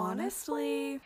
Honestly. 0.00 0.94
Hi. 0.94 1.00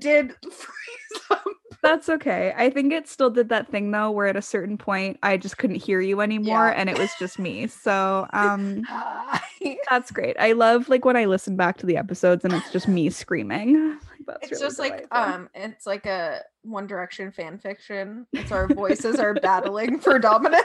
Think 0.00 0.04
My 0.04 0.10
it's, 0.10 0.34
hand 0.34 0.34
did 0.42 0.52
freeze 0.52 1.22
up. 1.30 1.44
that's 1.82 2.08
okay. 2.08 2.52
I 2.56 2.70
think 2.70 2.92
it 2.92 3.08
still 3.08 3.30
did 3.30 3.48
that 3.50 3.68
thing 3.68 3.90
though, 3.90 4.10
where 4.10 4.26
at 4.26 4.36
a 4.36 4.42
certain 4.42 4.78
point 4.78 5.18
I 5.22 5.36
just 5.36 5.58
couldn't 5.58 5.76
hear 5.76 6.00
you 6.00 6.20
anymore, 6.20 6.68
Yeah. 6.68 6.74
and 6.76 6.88
it 6.88 6.98
was 6.98 7.10
just 7.18 7.38
me. 7.38 7.66
So 7.82 8.26
um, 8.32 8.84
that's 9.90 10.10
great. 10.10 10.36
I 10.38 10.52
love 10.52 10.88
like 10.88 11.04
when 11.04 11.16
I 11.16 11.24
listen 11.26 11.56
back 11.56 11.76
to 11.78 11.86
the 11.86 11.96
episodes 11.96 12.44
and 12.44 12.52
it's 12.54 12.70
just 12.72 12.88
me 12.88 13.10
screaming. 13.10 13.98
That's 14.24 14.38
It's 14.44 14.52
really 14.52 14.62
just 14.66 14.78
like 14.78 15.08
um 15.10 15.48
it's 15.52 15.84
like 15.84 16.06
a 16.06 16.42
One 16.62 16.86
Direction 16.86 17.32
fan 17.32 17.58
fiction. 17.58 18.24
It's 18.32 18.52
our 18.52 18.68
voices 18.68 19.16
are 19.18 19.34
battling 19.34 19.98
for 19.98 20.20
dominance. 20.20 20.62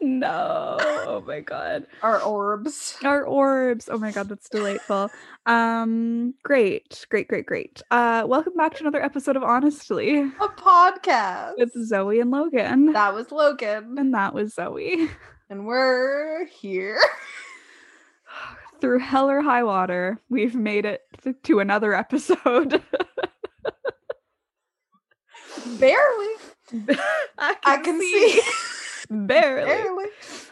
No, 0.00 0.76
oh 0.80 1.22
my 1.26 1.40
god. 1.40 1.86
Our 2.02 2.20
orbs. 2.22 2.96
Our 3.04 3.24
orbs. 3.24 3.88
Oh 3.90 3.98
my 3.98 4.10
god, 4.12 4.28
that's 4.28 4.48
delightful. 4.48 5.10
Um, 5.46 6.34
great, 6.42 7.06
great, 7.10 7.28
great, 7.28 7.46
great. 7.46 7.82
Uh, 7.90 8.24
welcome 8.26 8.54
back 8.54 8.74
to 8.74 8.80
another 8.82 9.02
episode 9.02 9.36
of 9.36 9.42
Honestly 9.42 10.18
A 10.20 10.48
podcast. 10.48 11.58
with 11.58 11.72
Zoe 11.86 12.20
and 12.20 12.30
Logan. 12.30 12.92
that 12.92 13.14
was 13.14 13.30
Logan. 13.32 13.96
and 13.98 14.14
that 14.14 14.34
was 14.34 14.54
Zoe. 14.54 15.08
And 15.50 15.66
we're 15.66 16.46
here. 16.46 16.98
Through 18.80 18.98
hell 19.00 19.28
or 19.30 19.40
high 19.42 19.62
water, 19.64 20.20
we've 20.28 20.54
made 20.54 20.84
it 20.84 21.00
th- 21.24 21.36
to 21.44 21.58
another 21.60 21.94
episode. 21.94 22.82
Barely. 25.80 26.28
I 27.38 27.56
I 27.64 27.76
can 27.78 28.00
see. 28.00 28.40
Barely. 29.26 29.66
Barely. 29.66 30.06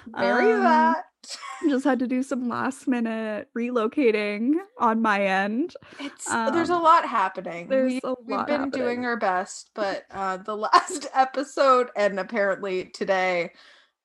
Bury 0.08 0.52
Um, 0.52 0.62
that. 0.64 1.04
Just 1.68 1.84
had 1.84 1.98
to 1.98 2.06
do 2.06 2.22
some 2.22 2.48
last 2.48 2.86
minute 2.86 3.48
relocating 3.56 4.52
on 4.78 5.02
my 5.02 5.20
end. 5.26 5.74
It's 5.98 6.24
there's 6.30 6.70
a 6.70 6.74
um, 6.74 6.82
lot 6.82 7.08
happening. 7.08 7.68
there's 7.68 7.94
we, 7.94 8.00
a 8.04 8.14
we've 8.24 8.36
lot 8.36 8.46
been 8.46 8.70
doing 8.70 9.04
our 9.04 9.16
best, 9.16 9.70
but 9.74 10.04
uh 10.12 10.36
the 10.36 10.56
last 10.56 11.08
episode 11.14 11.88
and 11.96 12.20
apparently 12.20 12.84
today, 12.94 13.52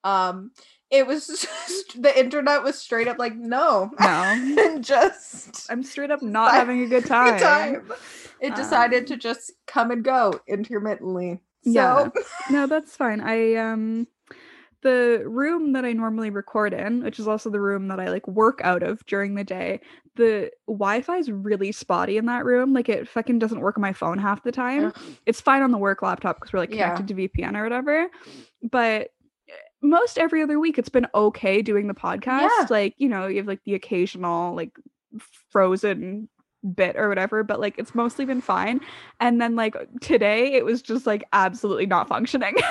um, 0.03 0.52
it 0.89 1.05
was 1.05 1.27
just, 1.27 2.02
the 2.02 2.17
internet 2.19 2.63
was 2.63 2.79
straight 2.79 3.07
up 3.07 3.19
like 3.19 3.35
no, 3.35 3.91
No. 3.99 4.05
and 4.05 4.83
just 4.83 5.69
I'm 5.69 5.83
straight 5.83 6.09
up 6.11 6.23
not 6.23 6.53
having 6.53 6.81
a 6.83 6.88
good 6.88 7.05
time. 7.05 7.33
good 7.33 7.39
time. 7.41 7.91
It 8.39 8.55
decided 8.55 9.05
to 9.07 9.13
Um, 9.13 9.19
just 9.19 9.52
come 9.67 9.91
and 9.91 10.03
go 10.03 10.39
intermittently. 10.47 11.41
So 11.63 11.69
Yeah. 11.72 12.09
No, 12.49 12.66
that's 12.66 12.95
fine. 12.97 13.22
I 13.22 13.55
um 13.55 14.07
the 14.84 15.24
room 15.26 15.74
that 15.74 15.86
I 15.86 15.94
normally 15.94 16.30
record 16.30 16.74
in, 16.74 17.03
which 17.03 17.19
is 17.19 17.28
also 17.28 17.50
the 17.50 17.62
room 17.62 17.88
that 17.90 18.00
I 18.00 18.09
like 18.09 18.28
work 18.28 18.62
out 18.64 18.81
of 18.84 19.06
during 19.06 19.36
the 19.36 19.44
day, 19.44 19.80
the 20.16 20.52
Wi-Fi 20.68 21.18
is 21.18 21.30
really 21.31 21.72
spotty 21.72 22.18
in 22.18 22.25
that 22.25 22.46
room. 22.46 22.74
Like 22.74 22.90
it 22.90 23.08
fucking 23.08 23.40
doesn't 23.40 23.59
work 23.62 23.78
on 23.78 23.81
my 23.81 23.94
phone 23.94 24.18
half 24.18 24.44
the 24.44 24.52
time. 24.52 24.86
Ugh. 24.86 24.97
It's 25.25 25.40
fine 25.41 25.62
on 25.62 25.72
the 25.72 25.78
work 25.78 26.02
laptop 26.02 26.38
because 26.40 26.52
we're 26.52 26.59
like 26.59 26.74
Yeah. 26.74 26.96
connected 26.96 27.08
to 27.09 27.14
VPN 27.16 27.56
or 27.56 27.64
whatever. 27.64 28.08
But 28.64 29.09
eh, 29.50 29.53
most 29.84 30.18
every 30.18 30.41
other 30.41 30.59
week 30.59 30.78
it's 30.80 30.90
been 30.90 31.08
okay 31.14 31.62
doing 31.62 31.88
the 31.88 31.94
podcast. 31.94 32.50
Yeah. 32.59 32.68
Like, 32.70 32.96
you 32.97 33.08
know, 33.08 33.28
you 33.28 33.38
have 33.38 33.47
like 33.47 33.64
the 33.66 33.75
occasional 33.75 34.56
like 34.56 34.72
frozen 35.52 36.28
bit 36.75 36.96
or 36.96 37.09
whatever, 37.09 37.44
but 37.44 37.59
like 37.59 37.75
it's 37.78 37.94
mostly 37.96 38.25
been 38.25 38.41
fine. 38.41 38.81
And 39.20 39.40
then 39.41 39.56
like 39.56 39.75
today 40.02 40.53
it 40.53 40.66
was 40.66 40.81
just 40.81 41.06
like 41.06 41.24
absolutely 41.34 41.86
not 41.86 42.08
functioning. 42.08 42.56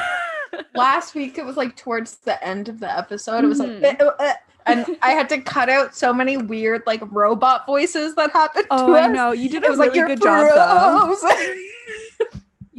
last 0.74 1.14
week 1.14 1.38
it 1.38 1.44
was 1.44 1.56
like 1.56 1.76
towards 1.76 2.16
the 2.16 2.42
end 2.44 2.68
of 2.68 2.80
the 2.80 2.90
episode. 2.90 3.44
It 3.44 3.48
was 3.48 3.58
like 3.58 3.82
"Eh, 3.82 3.96
eh," 4.18 4.34
and 4.66 4.96
I 5.02 5.10
had 5.10 5.28
to 5.30 5.40
cut 5.40 5.68
out 5.68 5.94
so 5.94 6.12
many 6.12 6.36
weird 6.36 6.82
like 6.86 7.00
robot 7.10 7.66
voices 7.66 8.14
that 8.16 8.30
happened 8.30 8.66
oh, 8.70 8.88
to 8.88 8.92
I 8.94 9.06
us. 9.06 9.14
know. 9.14 9.32
You 9.32 9.48
did 9.48 9.62
It 9.62 9.66
a 9.66 9.70
was 9.70 9.78
really 9.78 9.98
like 10.00 10.08
good 10.08 10.22
job 10.22 10.50
though. 10.54 11.16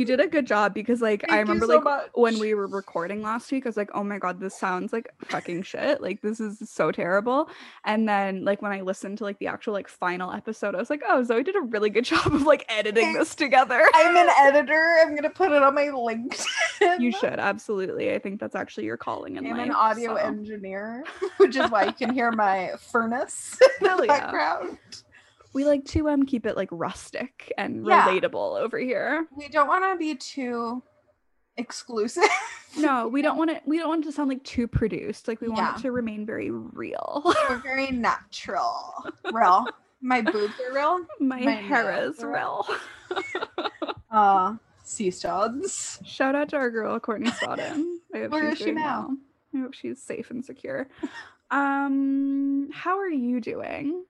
frozen." 0.02 0.12
You 0.12 0.18
did 0.18 0.26
a 0.26 0.30
good 0.30 0.48
job 0.48 0.74
because 0.74 1.02
like 1.02 1.24
I 1.26 1.28
Thank 1.28 1.48
you 1.48 1.54
remember 1.54 1.66
so 1.68 1.76
like 1.76 1.84
much. 1.84 2.10
when 2.14 2.40
we 2.40 2.54
were 2.54 2.68
recording 2.68 3.22
last 3.22 3.52
week, 3.52 3.66
I 3.66 3.70
was 3.70 3.78
like, 3.78 3.92
oh 3.94 4.04
my 4.04 4.18
god, 4.18 4.40
this 4.40 4.56
sounds 4.58 4.94
like 4.94 5.10
fucking 5.26 5.64
shit. 5.64 6.02
Like 6.02 6.22
this 6.22 6.40
is 6.40 6.70
so 6.70 6.92
terrible. 6.92 7.50
And 7.86 8.08
then 8.08 8.44
like 8.46 8.62
when 8.62 8.72
I 8.72 8.82
listened 8.82 9.18
to 9.20 9.24
like 9.24 9.40
the 9.40 9.48
actual 9.48 9.74
like 9.74 9.88
final 9.88 10.32
episode, 10.32 10.76
I 10.76 10.80
was 10.80 10.90
like, 10.90 11.04
oh, 11.08 11.24
Zoe 11.24 11.44
did 11.44 11.56
a 11.56 11.62
really 11.62 11.90
good 11.90 12.06
job 12.12 12.28
of 12.34 12.44
like 12.44 12.66
editing 12.70 13.14
this 13.14 13.36
together. 13.36 13.84
I'm 13.94 14.16
an 14.18 14.30
editor. 14.40 14.98
I'm 15.02 15.16
gonna 15.16 15.30
put 15.30 15.52
it 15.52 15.62
on 15.64 15.76
my 15.76 15.86
LinkedIn. 15.86 17.00
You 17.00 17.12
should 17.12 17.40
absolutely. 17.40 18.14
I 18.14 18.20
think 18.20 18.40
that's 18.40 18.56
actually 18.56 18.86
your 18.86 18.98
calling 18.98 19.38
in 19.38 19.46
I'm 19.46 19.58
life. 19.58 19.68
an 19.68 19.72
audio 19.72 20.16
so. 20.16 20.22
engineer, 20.22 21.04
which 21.38 21.56
is 21.56 21.70
why 21.72 21.86
you 21.86 21.94
can 21.94 22.14
hear 22.14 22.32
my 22.32 22.72
furnace 22.92 23.58
in 23.82 23.88
Hell 23.88 23.98
the 23.98 24.08
yeah. 24.08 24.32
We 25.54 25.66
like 25.66 25.86
to 25.86 26.10
um 26.10 26.26
keep 26.26 26.46
it 26.46 26.56
like 26.56 26.70
rustic 26.72 27.52
and 27.58 27.86
Yeah. 27.86 28.08
relatable 28.08 28.60
over 28.60 28.78
here. 28.80 29.28
We 29.36 29.48
don't 29.50 29.68
want 29.68 29.84
to 29.94 29.98
be 29.98 30.16
too 30.16 30.82
exclusive. 31.58 32.24
No, 32.78 33.08
we 33.10 33.22
don't 33.26 33.38
want 33.38 33.52
it. 33.52 33.62
We 33.66 33.78
don't 33.78 33.90
want 33.90 34.04
it 34.06 34.08
to 34.08 34.12
sound 34.14 34.30
like 34.30 34.44
too 34.44 34.68
produced. 34.68 35.28
Like 35.28 35.42
we 35.42 35.48
want 35.50 35.60
Yeah. 35.60 35.76
it 35.76 35.82
to 35.82 35.92
remain 35.92 36.26
very 36.26 36.50
real. 36.52 37.22
We're 37.50 37.58
very 37.58 37.92
natural. 37.92 39.06
Real. 39.32 39.68
My 40.02 40.22
boobs 40.22 40.54
are 40.68 40.74
real. 40.74 41.06
My, 41.20 41.40
My 41.42 41.52
hair 41.52 42.06
is 42.08 42.24
real. 42.24 42.66
Uh, 44.10 44.56
sea 44.84 45.12
studs. 45.12 46.00
Shout 46.06 46.34
out 46.36 46.50
to 46.50 46.56
our 46.58 46.70
girl 46.72 47.00
Courtney 47.00 47.30
hope 48.18 48.32
Where 48.32 48.50
is 48.50 48.58
she 48.58 48.72
now? 48.72 49.08
well. 49.10 49.18
I 49.54 49.58
hope 49.60 49.74
she's 49.74 50.02
safe 50.02 50.32
and 50.32 50.44
secure. 50.44 50.88
Um, 51.52 52.70
how 52.74 52.98
are 52.98 53.10
you 53.10 53.42
doing? 53.42 54.06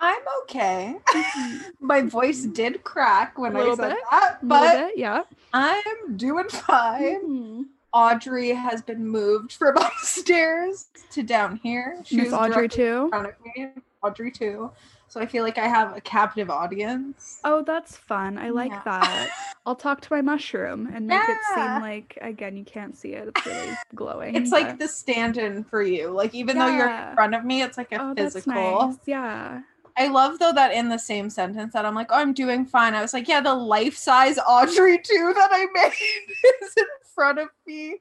I'm 0.00 0.22
okay. 0.42 0.96
My 1.80 2.02
voice 2.02 2.42
did 2.44 2.84
crack 2.84 3.38
when 3.38 3.56
I 3.56 3.74
said 3.74 3.88
bit, 3.90 3.98
that, 4.10 4.38
but 4.42 4.72
bit, 4.88 4.98
yeah. 4.98 5.22
I'm 5.52 6.16
doing 6.16 6.48
fine. 6.48 7.22
Mhm. 7.28 7.64
Audrey 7.92 8.50
has 8.50 8.82
been 8.82 9.06
moved 9.06 9.52
from 9.52 9.76
upstairs 9.76 10.88
to 11.10 11.22
down 11.22 11.56
here. 11.62 12.00
She's 12.04 12.32
Audrey 12.32 12.64
II. 12.76 13.08
front 13.08 13.28
of 13.28 13.34
me, 13.56 13.68
Audrey 14.02 14.32
II. 14.40 14.68
So 15.10 15.20
I 15.22 15.26
feel 15.26 15.42
like 15.42 15.56
I 15.56 15.66
have 15.66 15.96
a 15.96 16.02
captive 16.02 16.50
audience. 16.50 17.40
Oh, 17.42 17.62
that's 17.62 17.96
fun. 17.96 18.36
I 18.36 18.50
like 18.50 18.70
Yeah. 18.70 18.82
that. 18.84 19.30
I'll 19.66 19.74
talk 19.74 20.02
to 20.02 20.12
my 20.12 20.20
mushroom 20.20 20.88
and 20.94 21.06
make 21.06 21.20
it 21.28 21.38
seem 21.54 21.80
like 21.80 22.18
again 22.20 22.56
you 22.56 22.64
can't 22.64 22.96
see 22.96 23.12
it. 23.14 23.28
It's 23.28 23.46
really 23.46 23.72
glowing. 23.94 24.34
It's 24.34 24.50
like 24.50 24.78
the 24.78 24.86
stand-in 24.88 25.64
for 25.64 25.82
you. 25.82 26.10
Like 26.10 26.34
even 26.34 26.58
though 26.58 26.68
you're 26.68 26.88
in 26.90 27.14
front 27.14 27.34
of 27.34 27.44
me, 27.44 27.62
it's 27.62 27.78
like 27.78 27.90
a 27.92 28.02
oh, 28.02 28.14
that's 28.14 28.34
physical. 28.34 28.52
nice. 28.88 28.98
Yeah. 29.06 29.62
I 29.98 30.08
love 30.08 30.38
though 30.38 30.52
that 30.52 30.72
in 30.72 30.88
the 30.88 30.98
same 30.98 31.28
sentence 31.28 31.72
that 31.72 31.84
I'm 31.84 31.94
like, 31.94 32.08
oh, 32.10 32.16
I'm 32.16 32.32
doing 32.32 32.64
fine. 32.64 32.94
I 32.94 33.02
was 33.02 33.12
like, 33.12 33.28
yeah, 33.28 33.40
the 33.40 33.54
life-size 33.54 34.38
Audrey 34.38 34.92
II 34.94 35.32
that 35.34 35.48
I 35.52 35.66
made 35.74 35.92
is 36.62 36.74
in 36.76 36.84
front 37.14 37.38
of 37.38 37.48
me. 37.66 37.96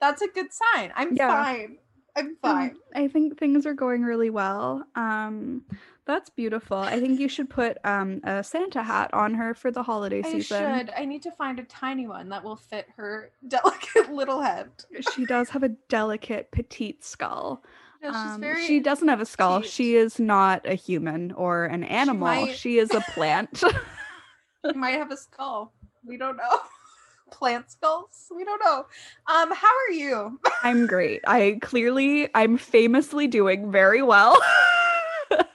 That's 0.00 0.22
a 0.22 0.28
good 0.28 0.48
sign. 0.52 0.92
I'm 0.94 1.16
Yeah. 1.16 1.42
fine. 1.42 1.78
I'm 2.16 2.36
fine. 2.42 2.70
Um, 2.70 2.80
I 2.94 3.08
think 3.08 3.38
things 3.38 3.64
are 3.64 3.74
going 3.74 4.02
really 4.02 4.30
well. 4.30 4.84
Um, 4.96 5.62
that's 6.04 6.30
beautiful. 6.30 6.76
I 6.78 6.98
think 6.98 7.20
you 7.20 7.28
should 7.28 7.48
put 7.48 7.78
um 7.84 8.20
a 8.24 8.42
Santa 8.42 8.82
hat 8.82 9.12
on 9.12 9.34
her 9.34 9.54
for 9.54 9.70
the 9.70 9.82
holiday 9.82 10.20
I 10.20 10.32
season. 10.32 10.64
I 10.64 10.78
should. 10.78 10.90
I 10.96 11.04
need 11.04 11.22
to 11.22 11.30
find 11.32 11.58
a 11.60 11.64
tiny 11.64 12.06
one 12.08 12.28
that 12.30 12.42
will 12.42 12.56
fit 12.56 12.86
her 12.96 13.30
delicate 13.48 14.10
little 14.10 14.40
head. 14.40 14.70
She 15.00 15.26
does 15.26 15.50
have 15.50 15.62
a 15.62 15.68
delicate 15.88 16.50
petite 16.50 17.04
skull. 17.04 17.62
No, 18.02 18.10
Um, 18.10 18.40
very. 18.40 18.64
she 18.66 18.80
doesn't 18.80 19.08
have 19.08 19.20
a 19.20 19.26
skull. 19.26 19.58
petite. 19.58 19.72
She 19.72 19.96
is 19.96 20.18
not 20.20 20.64
a 20.66 20.74
human 20.74 21.32
or 21.32 21.64
an 21.66 21.82
animal. 21.84 22.28
might- 22.28 22.56
She 22.56 22.78
is 22.78 22.90
a 22.94 23.00
plant. 23.12 23.62
She 24.66 24.72
might 24.76 24.96
have 24.96 25.12
a 25.12 25.16
skull. 25.16 25.72
We 26.04 26.16
don't 26.16 26.36
know. 26.36 26.58
Plant 27.30 27.70
skulls. 27.70 28.26
We 28.34 28.44
don't 28.44 28.60
know. 28.64 28.86
Um, 29.32 29.52
how 29.54 29.68
are 29.68 29.92
you? 29.92 30.40
I'm 30.64 30.88
great. 30.88 31.20
I 31.28 31.58
clearly 31.62 32.28
I'm 32.34 32.58
famously 32.58 33.28
doing 33.28 33.70
very 33.70 34.02
well. 34.02 34.36
If 35.30 35.46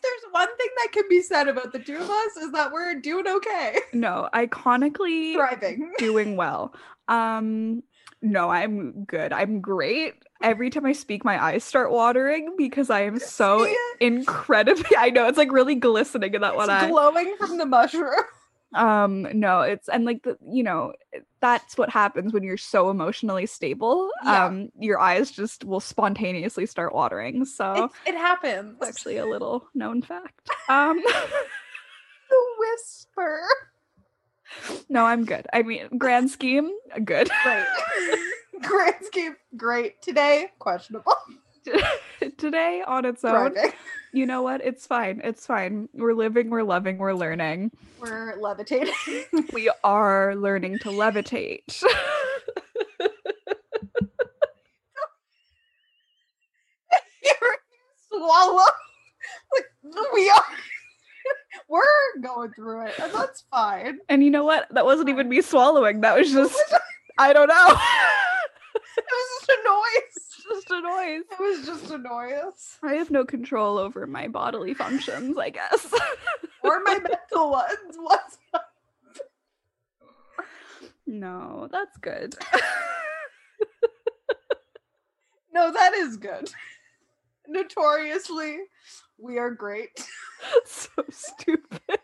there's 0.00 0.22
one 0.30 0.56
thing 0.56 0.68
that 0.76 0.88
can 0.92 1.02
be 1.10 1.20
said 1.20 1.48
about 1.48 1.72
the 1.72 1.80
two 1.80 1.96
of 1.96 2.08
us 2.08 2.36
is 2.36 2.52
that 2.52 2.70
we're 2.72 3.00
doing 3.00 3.26
okay. 3.26 3.80
No, 3.92 4.28
iconically 4.32 5.34
Thriving. 5.34 5.92
doing 5.98 6.36
well. 6.36 6.74
Um 7.08 7.82
no, 8.22 8.48
I'm 8.50 9.04
good. 9.04 9.32
I'm 9.32 9.60
great. 9.60 10.14
Every 10.42 10.70
time 10.70 10.86
I 10.86 10.92
speak 10.92 11.24
my 11.24 11.42
eyes 11.42 11.62
start 11.64 11.90
watering 11.92 12.54
because 12.56 12.88
I 12.90 13.02
am 13.02 13.18
so 13.18 13.66
incredibly 14.00 14.84
I 14.98 15.10
know 15.10 15.28
it's 15.28 15.38
like 15.38 15.52
really 15.52 15.74
glistening 15.76 16.34
in 16.34 16.40
that 16.40 16.56
one 16.56 16.70
It's 16.70 16.82
eye. 16.84 16.88
glowing 16.88 17.36
from 17.38 17.58
the 17.58 17.66
mushroom. 17.66 18.14
um 18.74 19.28
no 19.38 19.60
it's 19.60 19.86
and 19.90 20.06
like 20.06 20.22
the 20.22 20.34
you 20.50 20.62
know 20.62 20.94
that's 21.42 21.76
what 21.76 21.90
happens 21.90 22.32
when 22.32 22.42
you're 22.42 22.56
so 22.56 22.88
emotionally 22.88 23.44
stable 23.44 24.10
Yeah. 24.24 24.46
um 24.46 24.70
your 24.78 24.98
eyes 24.98 25.30
just 25.30 25.62
will 25.62 25.78
spontaneously 25.78 26.64
start 26.64 26.94
watering 26.94 27.44
so 27.44 27.90
It, 28.06 28.14
it 28.14 28.16
happens. 28.16 28.78
it's 28.80 28.88
actually 28.88 29.18
a 29.18 29.26
little 29.26 29.68
known 29.74 30.00
fact 30.00 30.48
um 30.70 30.96
the 30.96 32.44
whisper. 32.58 33.42
No 34.88 35.04
i'm 35.06 35.24
good 35.24 35.46
i 35.52 35.62
mean 35.62 35.86
grand 35.98 36.30
scheme 36.30 36.70
good 37.04 37.30
Great. 37.42 37.64
Grand 38.62 38.94
scheme, 39.02 39.34
great. 39.56 40.00
Today, 40.02 40.46
questionable. 40.60 41.14
today 42.38 42.82
on 42.86 43.04
its 43.04 43.24
own 43.24 43.54
you 44.12 44.26
know 44.26 44.42
what 44.42 44.60
it's 44.64 44.84
fine 44.86 45.20
it's 45.22 45.46
fine 45.46 45.88
we're 45.94 46.12
living 46.14 46.50
we're 46.50 46.62
loving 46.64 46.98
we're 46.98 47.12
learning 47.12 47.70
We're 48.00 48.36
levitating. 48.40 48.92
we 49.52 49.70
are 49.84 50.34
learning 50.36 50.78
to 50.80 50.88
levitate 50.90 51.82
You're 57.24 57.56
swallow. 58.08 58.64
Like, 59.54 59.66
we 60.12 60.28
are. 60.30 60.44
We're 61.72 62.20
going 62.22 62.52
through 62.52 62.86
it, 62.86 62.94
and 63.00 63.12
that's 63.14 63.44
fine. 63.50 63.98
and 64.10 64.22
you 64.22 64.30
know 64.30 64.44
what 64.44 64.66
that 64.74 64.84
wasn't 64.84 65.08
even 65.08 65.28
me 65.28 65.40
swallowing 65.40 66.02
that 66.02 66.18
was 66.18 66.30
just 66.30 66.60
i 67.18 67.32
don't 67.32 67.48
know 67.48 67.76
It 68.94 69.04
was 69.10 69.46
just 69.46 69.48
a 69.50 69.58
noise. 69.64 70.44
just 70.54 70.70
a 70.70 70.80
noise 70.82 71.22
It 71.32 71.40
was 71.40 71.66
just 71.66 71.90
a 71.92 71.98
noise. 71.98 72.78
I 72.82 72.94
have 72.94 73.10
no 73.10 73.24
control 73.24 73.78
over 73.78 74.06
my 74.06 74.28
bodily 74.28 74.74
functions, 74.74 75.38
I 75.38 75.48
guess. 75.50 75.92
Or 76.62 76.80
my 76.84 76.98
mental 77.00 77.50
ones. 77.50 77.96
What's 77.96 78.38
no, 81.06 81.68
that's 81.72 81.96
good. 81.98 82.34
No, 85.52 85.72
that 85.72 85.92
is 85.94 86.16
good. 86.16 86.50
Notoriously, 87.48 88.58
we 89.22 89.38
are 89.38 89.50
great. 89.50 89.90
so 90.64 90.88
stupid. 91.10 91.80
like 91.90 92.02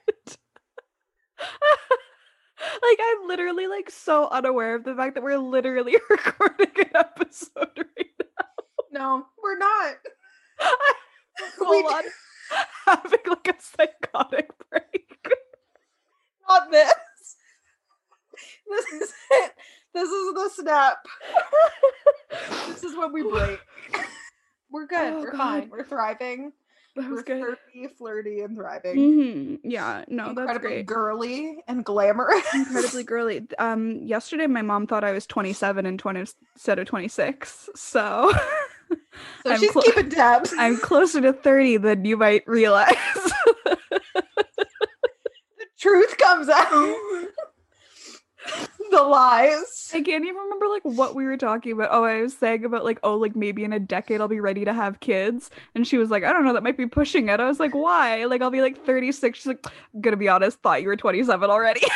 I'm 3.01 3.27
literally 3.27 3.67
like 3.67 3.91
so 3.91 4.29
unaware 4.29 4.77
of 4.77 4.85
the 4.85 4.95
fact 4.95 5.15
that 5.17 5.25
we're 5.25 5.39
literally 5.39 5.97
recording 6.11 6.71
an 6.77 6.91
episode 6.95 7.69
right 7.77 8.07
now. 8.21 8.45
No, 8.93 9.27
we're 9.43 9.59
not. 9.59 9.97
now. 10.61 10.71
We 11.41 11.47
Full 11.83 11.87
on 11.95 12.05
having 12.87 13.19
like 13.27 13.49
a 13.49 13.55
psychotic 13.61 14.51
break. 14.71 15.29
Not 16.49 16.71
this. 16.71 16.95
This 18.71 18.87
is 19.03 19.13
it. 19.33 19.53
This 19.95 20.09
is 20.09 20.35
the 20.35 20.51
snap. 20.55 20.99
This 22.69 22.85
is 22.85 22.97
when 22.97 23.13
we 23.13 23.23
break. 23.23 23.59
We're 24.71 24.87
good. 24.87 25.15
Oh, 25.15 25.21
We're 25.21 25.31
God. 25.33 25.39
fine. 25.39 25.71
We're 25.71 25.85
thriving. 25.85 26.53
That 26.99 27.11
was 27.11 27.23
good. 27.23 27.39
flirty, 27.41 27.89
flirty, 27.97 28.41
and 28.41 28.57
thriving. 28.57 28.95
hmm 29.63 29.69
Yeah, 29.69 30.05
no, 30.09 30.27
that's 30.29 30.41
Incredibly 30.41 30.69
great. 30.69 30.87
girly 30.87 31.59
and 31.69 31.85
glamorous. 31.85 32.45
incredibly 32.55 33.05
girly. 33.05 33.47
Um, 33.59 34.03
yesterday 34.05 34.47
my 34.49 34.63
mom 34.63 34.87
thought 34.87 35.05
I 35.05 35.13
was 35.13 35.27
27 35.27 35.87
and 35.87 35.99
20 35.99 36.21
instead 36.55 36.79
of 36.79 36.87
26. 36.87 37.71
So 37.77 38.33
So 39.45 39.53
I'm 39.53 39.61
she's 39.61 39.71
clo- 39.71 39.83
keeping 39.83 40.11
tabs. 40.11 40.55
I'm 40.59 40.77
closer 40.79 41.21
to 41.21 41.33
30 41.33 41.77
than 41.79 42.05
you 42.05 42.17
might 42.17 42.43
realize. 42.47 42.95
the 43.65 43.77
truth 45.79 46.17
comes 46.19 46.49
out. 46.49 46.97
the 48.91 49.03
lies. 49.03 49.78
I 49.95 50.03
can't 50.03 50.25
even 50.25 50.37
remember 50.37 50.69
like 50.69 50.83
what 50.85 51.15
we 51.15 51.25
were 51.25 51.37
talking 51.37 51.73
about. 51.73 51.89
Oh, 51.93 52.05
I 52.05 52.21
was 52.23 52.37
saying 52.37 52.65
about 52.65 52.85
like, 52.85 52.99
oh, 53.03 53.17
like 53.17 53.35
maybe 53.37 53.65
in 53.65 53.73
a 53.73 53.79
decade 53.81 54.21
I'll 54.21 54.29
be 54.29 54.41
ready 54.41 54.65
to 54.65 54.73
have 54.73 55.01
kids. 55.01 55.51
And 55.75 55.87
she 55.87 55.97
was 55.99 56.11
like, 56.11 56.25
I 56.25 56.33
don't 56.33 56.45
know, 56.45 56.53
that 56.53 56.63
might 56.63 56.77
be 56.77 56.87
pushing 56.87 57.29
it. 57.29 57.41
I 57.41 57.47
was 57.47 57.61
like, 57.61 57.75
why? 57.75 58.25
Like 58.27 58.43
I'll 58.43 58.51
be 58.51 58.61
like 58.61 58.85
36. 58.85 59.39
She's 59.39 59.47
like, 59.47 59.65
I'm 59.95 60.01
gonna 60.01 60.17
be 60.17 60.29
honest, 60.29 60.61
thought 60.61 60.83
you 60.83 60.89
were 60.89 60.97
27 60.97 61.51
already. 61.51 61.83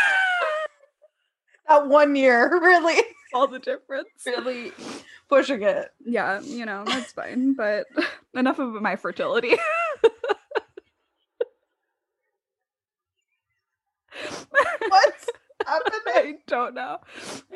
That 1.68 1.86
one 1.86 2.16
year, 2.16 2.50
really, 2.60 3.02
All 3.32 3.46
the 3.46 3.58
difference. 3.58 4.08
really 4.26 4.72
pushing 5.28 5.62
it. 5.62 5.88
Yeah, 6.04 6.40
you 6.40 6.66
know, 6.66 6.82
that's 6.84 7.12
fine. 7.12 7.54
But 7.54 7.86
enough 8.34 8.58
of 8.58 8.72
my 8.82 8.96
fertility. 8.96 9.54
What's 14.88 15.11
happening? 15.66 16.00
I 16.06 16.34
don't 16.46 16.74
know. 16.74 16.98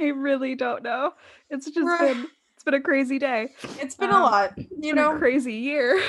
I 0.00 0.06
really 0.06 0.54
don't 0.54 0.82
know. 0.82 1.12
It's 1.50 1.66
just 1.66 1.78
Right. 1.86 2.14
been 2.14 2.26
it's 2.54 2.64
been 2.64 2.74
a 2.74 2.80
crazy 2.80 3.18
day. 3.18 3.52
It's 3.80 3.94
been 3.94 4.10
Um, 4.10 4.22
a 4.22 4.24
lot. 4.24 4.52
You 4.56 4.94
been 4.94 4.98
a 4.98 5.12
know, 5.12 5.18
crazy 5.18 5.54
year. 5.54 6.00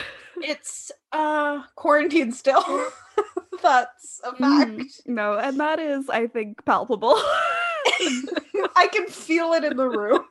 it's 0.41 0.91
uh 1.11 1.63
quarantine 1.75 2.31
still. 2.31 2.63
That's 3.61 4.21
a 4.23 4.35
fact. 4.35 4.69
Mhm. 4.69 4.85
No, 5.07 5.37
and 5.37 5.59
that 5.59 5.79
is, 5.79 6.09
I 6.09 6.27
think, 6.27 6.63
palpable. 6.65 7.15
I 8.75 8.87
can 8.93 9.07
feel 9.07 9.53
it 9.53 9.63
in 9.63 9.75
the 9.77 9.89
room. 9.89 10.21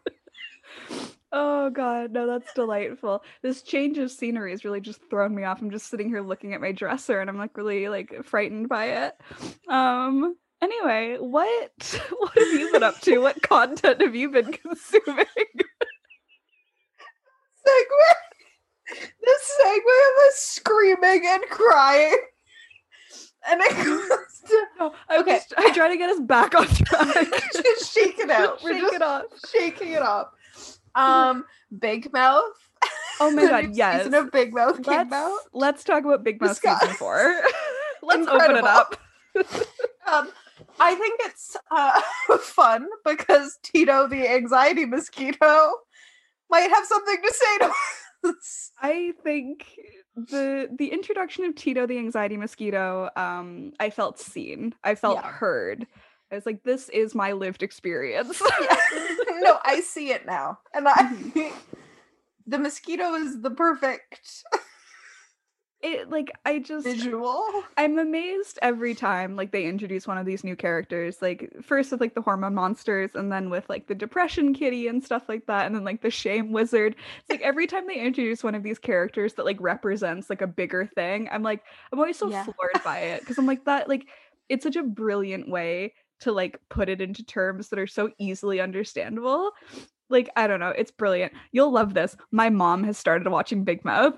oh 1.33 1.71
god, 1.71 2.13
no, 2.13 2.27
that's 2.27 2.53
delightful. 2.55 3.23
This 3.43 3.63
change 3.63 3.99
of 3.99 4.11
scenery 4.13 4.53
has 4.53 4.65
really 4.65 4.81
just 4.81 5.01
thrown 5.11 5.35
me 5.35 5.43
off. 5.45 5.61
I'm 5.61 5.71
just 5.71 5.89
sitting 5.91 6.09
here 6.09 6.23
looking 6.23 6.55
at 6.55 6.61
my 6.61 6.73
dresser 6.73 7.21
and 7.21 7.29
I'm 7.29 7.37
like 7.39 7.57
really 7.57 7.89
like 7.89 8.25
frightened 8.25 8.69
by 8.69 8.87
it. 9.07 9.15
Um 9.69 10.37
anyway, 10.63 11.17
what 11.19 12.01
what 12.19 12.33
have 12.39 12.49
you 12.61 12.71
been 12.73 12.83
up 12.83 13.01
to? 13.03 13.19
What 13.19 13.41
content 13.43 14.01
have 14.01 14.15
you 14.15 14.31
been 14.31 14.53
consuming? 14.53 15.27
segue. 17.67 19.03
This 19.23 19.59
segue 19.61 19.77
of 19.79 20.29
us 20.29 20.37
screaming 20.37 21.23
and 21.27 21.43
crying. 21.51 22.17
And 23.49 23.61
it 23.63 23.77
goes 23.77 24.41
to 24.49 24.67
I 25.09 25.19
Okay. 25.19 25.35
was 25.35 25.53
I 25.57 25.73
try 25.73 25.89
to 25.89 25.97
get 25.97 26.11
us 26.11 26.21
back 26.21 26.55
on 26.55 26.67
track. 26.67 27.29
just 27.53 27.93
shake 27.93 28.19
it 28.19 28.31
out. 28.31 28.63
We're 28.63 28.73
Shake 28.75 28.83
just 28.83 28.95
it 28.95 29.03
off. 29.03 29.23
shaking 29.53 29.93
it 29.93 30.03
up. 30.03 30.35
Um, 30.95 31.45
Big 31.79 32.13
Mouth. 32.13 32.43
Oh 33.21 33.31
my 33.31 33.47
god, 33.47 33.71
yes. 33.75 33.99
Season 34.05 34.15
of 34.15 34.31
Big 34.31 34.53
Mouth 34.55 34.77
came 34.83 34.95
let's, 35.11 35.13
out. 35.13 35.39
let's 35.53 35.85
talk 35.85 36.05
about 36.05 36.23
Big 36.25 36.41
Mouth 36.41 36.59
season 36.59 36.95
four. 36.97 37.41
let's 38.03 38.27
open 38.29 38.57
it 38.57 38.65
up. 38.65 38.97
Um, 40.07 40.29
I 40.81 40.95
think 40.95 41.21
it's 41.25 41.57
uh, 41.71 42.01
fun 42.39 42.89
because 43.05 43.59
Tito, 43.63 44.07
the 44.09 44.29
anxiety 44.29 44.85
mosquito, 44.87 45.73
might 46.51 46.71
have 46.71 46.87
something 46.87 47.17
to 47.23 47.35
say 47.35 47.59
to 47.59 47.73
us. 48.29 48.71
I 48.81 49.13
think 49.23 49.67
the 50.17 50.69
the 50.77 50.93
introduction 50.93 51.45
of 51.45 51.55
Tito 51.55 51.87
the 51.87 51.99
anxiety 51.99 52.37
mosquito, 52.37 53.09
um, 53.17 53.73
I 53.81 53.91
felt 53.91 54.19
seen. 54.19 54.75
I 54.85 54.95
felt 54.95 55.17
Yeah. 55.23 55.31
heard. 55.31 55.87
I 56.31 56.35
was 56.35 56.47
like, 56.47 56.63
this 56.65 56.89
is 56.89 57.15
my 57.15 57.33
lived 57.33 57.63
experience. 57.63 58.43
Yeah. 58.61 58.77
no, 59.41 59.59
I 59.65 59.81
see 59.81 60.11
it 60.11 60.27
now, 60.27 60.59
and 60.75 60.89
I. 60.89 60.95
Mhm. 60.95 61.53
The 62.49 62.61
mosquito 62.61 63.15
is 63.15 63.43
the 63.43 63.51
perfect 63.51 64.45
it 65.83 66.11
like 66.11 66.33
I 66.45 66.59
just 66.59 66.85
visual. 66.85 67.65
I'm 67.77 67.99
amazed 67.99 68.59
every 68.63 68.95
time 68.95 69.37
like 69.37 69.53
they 69.53 69.67
introduce 69.67 70.07
one 70.07 70.19
of 70.19 70.25
these 70.25 70.43
new 70.45 70.57
characters. 70.57 71.21
Like 71.21 71.53
first 71.63 71.93
with 71.93 72.01
like 72.01 72.15
the 72.15 72.23
hormone 72.23 72.55
monsters 72.55 73.15
and 73.15 73.31
then 73.31 73.51
with 73.51 73.69
like 73.69 73.87
the 73.87 73.95
depression 73.95 74.55
kitty 74.55 74.89
and 74.89 75.05
stuff 75.05 75.25
like 75.29 75.47
that 75.47 75.67
and 75.67 75.75
then 75.75 75.85
like 75.85 76.03
the 76.03 76.11
shame 76.11 76.53
wizard. 76.53 76.97
It's 77.21 77.31
like 77.31 77.43
every 77.43 77.67
time 77.67 77.87
they 77.87 78.01
introduce 78.01 78.43
one 78.43 78.55
of 78.55 78.63
these 78.63 78.79
characters 78.79 79.35
that 79.35 79.45
like 79.45 79.61
represents 79.61 80.31
like 80.31 80.43
a 80.43 80.47
bigger 80.47 80.87
thing, 80.95 81.29
I'm 81.31 81.43
like 81.43 81.63
I'm 81.93 81.99
always 81.99 82.19
so 82.19 82.31
Yeah. 82.31 82.45
floored 82.45 82.83
by 82.83 82.99
it 83.01 83.21
because 83.21 83.37
I'm 83.39 83.47
like 83.47 83.65
that 83.67 83.89
like 83.89 84.07
it's 84.49 84.65
such 84.65 84.77
a 84.77 84.83
brilliant 84.83 85.49
way 85.49 85.93
to 86.21 86.33
like 86.33 86.59
put 86.71 86.89
it 86.89 87.03
into 87.03 87.23
terms 87.25 87.69
that 87.69 87.79
are 87.79 87.87
so 87.87 88.11
easily 88.19 88.61
understandable. 88.61 89.51
Like 90.09 90.31
I 90.37 90.47
don't 90.47 90.61
know, 90.61 90.71
it's 90.71 90.91
brilliant. 90.91 91.33
You'll 91.53 91.73
love 91.73 91.93
this. 91.95 92.17
My 92.31 92.49
mom 92.49 92.85
has 92.85 92.97
started 92.97 93.29
watching 93.31 93.65
Big 93.65 93.85
Mouth. 93.85 94.15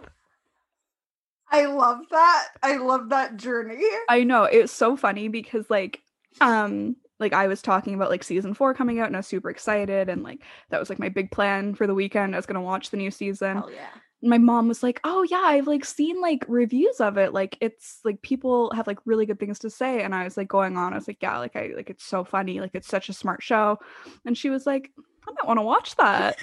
I 1.50 1.66
love 1.66 2.00
that. 2.10 2.48
I 2.62 2.76
love 2.76 3.08
that 3.10 3.36
journey. 3.36 3.82
I 4.08 4.24
know 4.24 4.44
it's 4.44 4.72
so 4.72 4.96
funny 4.96 5.28
because 5.28 5.68
like 5.70 6.00
um 6.40 6.96
like 7.18 7.32
I 7.32 7.46
was 7.48 7.62
talking 7.62 7.94
about 7.94 8.10
like 8.10 8.22
season 8.22 8.54
4 8.54 8.74
coming 8.74 9.00
out 9.00 9.06
and 9.08 9.16
I 9.16 9.20
was 9.20 9.26
super 9.26 9.50
excited 9.50 10.08
and 10.08 10.22
like 10.22 10.42
that 10.70 10.78
was 10.78 10.88
like 10.88 10.98
my 11.00 11.08
big 11.08 11.30
plan 11.30 11.74
for 11.74 11.86
the 11.86 11.94
weekend. 11.94 12.34
I 12.34 12.38
was 12.38 12.46
going 12.46 12.54
to 12.54 12.60
watch 12.60 12.90
the 12.90 12.96
new 12.96 13.10
season. 13.10 13.56
Hell 13.56 13.70
yeah. 13.72 13.88
my 14.22 14.38
mom 14.38 14.68
was 14.68 14.82
like, 14.82 15.00
"Oh 15.04 15.22
yeah, 15.28 15.42
I've 15.44 15.66
like 15.66 15.84
seen 15.84 16.20
like 16.20 16.44
reviews 16.48 17.00
of 17.00 17.16
it. 17.18 17.32
Like 17.32 17.56
it's 17.60 18.00
like 18.04 18.22
people 18.22 18.70
have 18.74 18.86
like 18.86 18.98
really 19.04 19.26
good 19.26 19.40
things 19.40 19.58
to 19.60 19.70
say." 19.70 20.02
And 20.02 20.14
I 20.14 20.24
was 20.24 20.36
like 20.36 20.48
going 20.48 20.76
on. 20.76 20.92
I 20.92 20.96
was 20.96 21.08
like, 21.08 21.18
"Yeah, 21.22 21.38
like 21.38 21.56
I 21.56 21.72
like 21.74 21.90
it's 21.90 22.04
so 22.04 22.24
funny. 22.24 22.60
Like 22.60 22.74
it's 22.74 22.88
such 22.88 23.08
a 23.08 23.12
smart 23.12 23.42
show." 23.42 23.78
And 24.24 24.36
she 24.38 24.50
was 24.50 24.66
like, 24.66 24.92
"I 25.28 25.32
might 25.32 25.46
want 25.46 25.58
to 25.58 25.62
watch 25.62 25.96
that." 25.96 26.38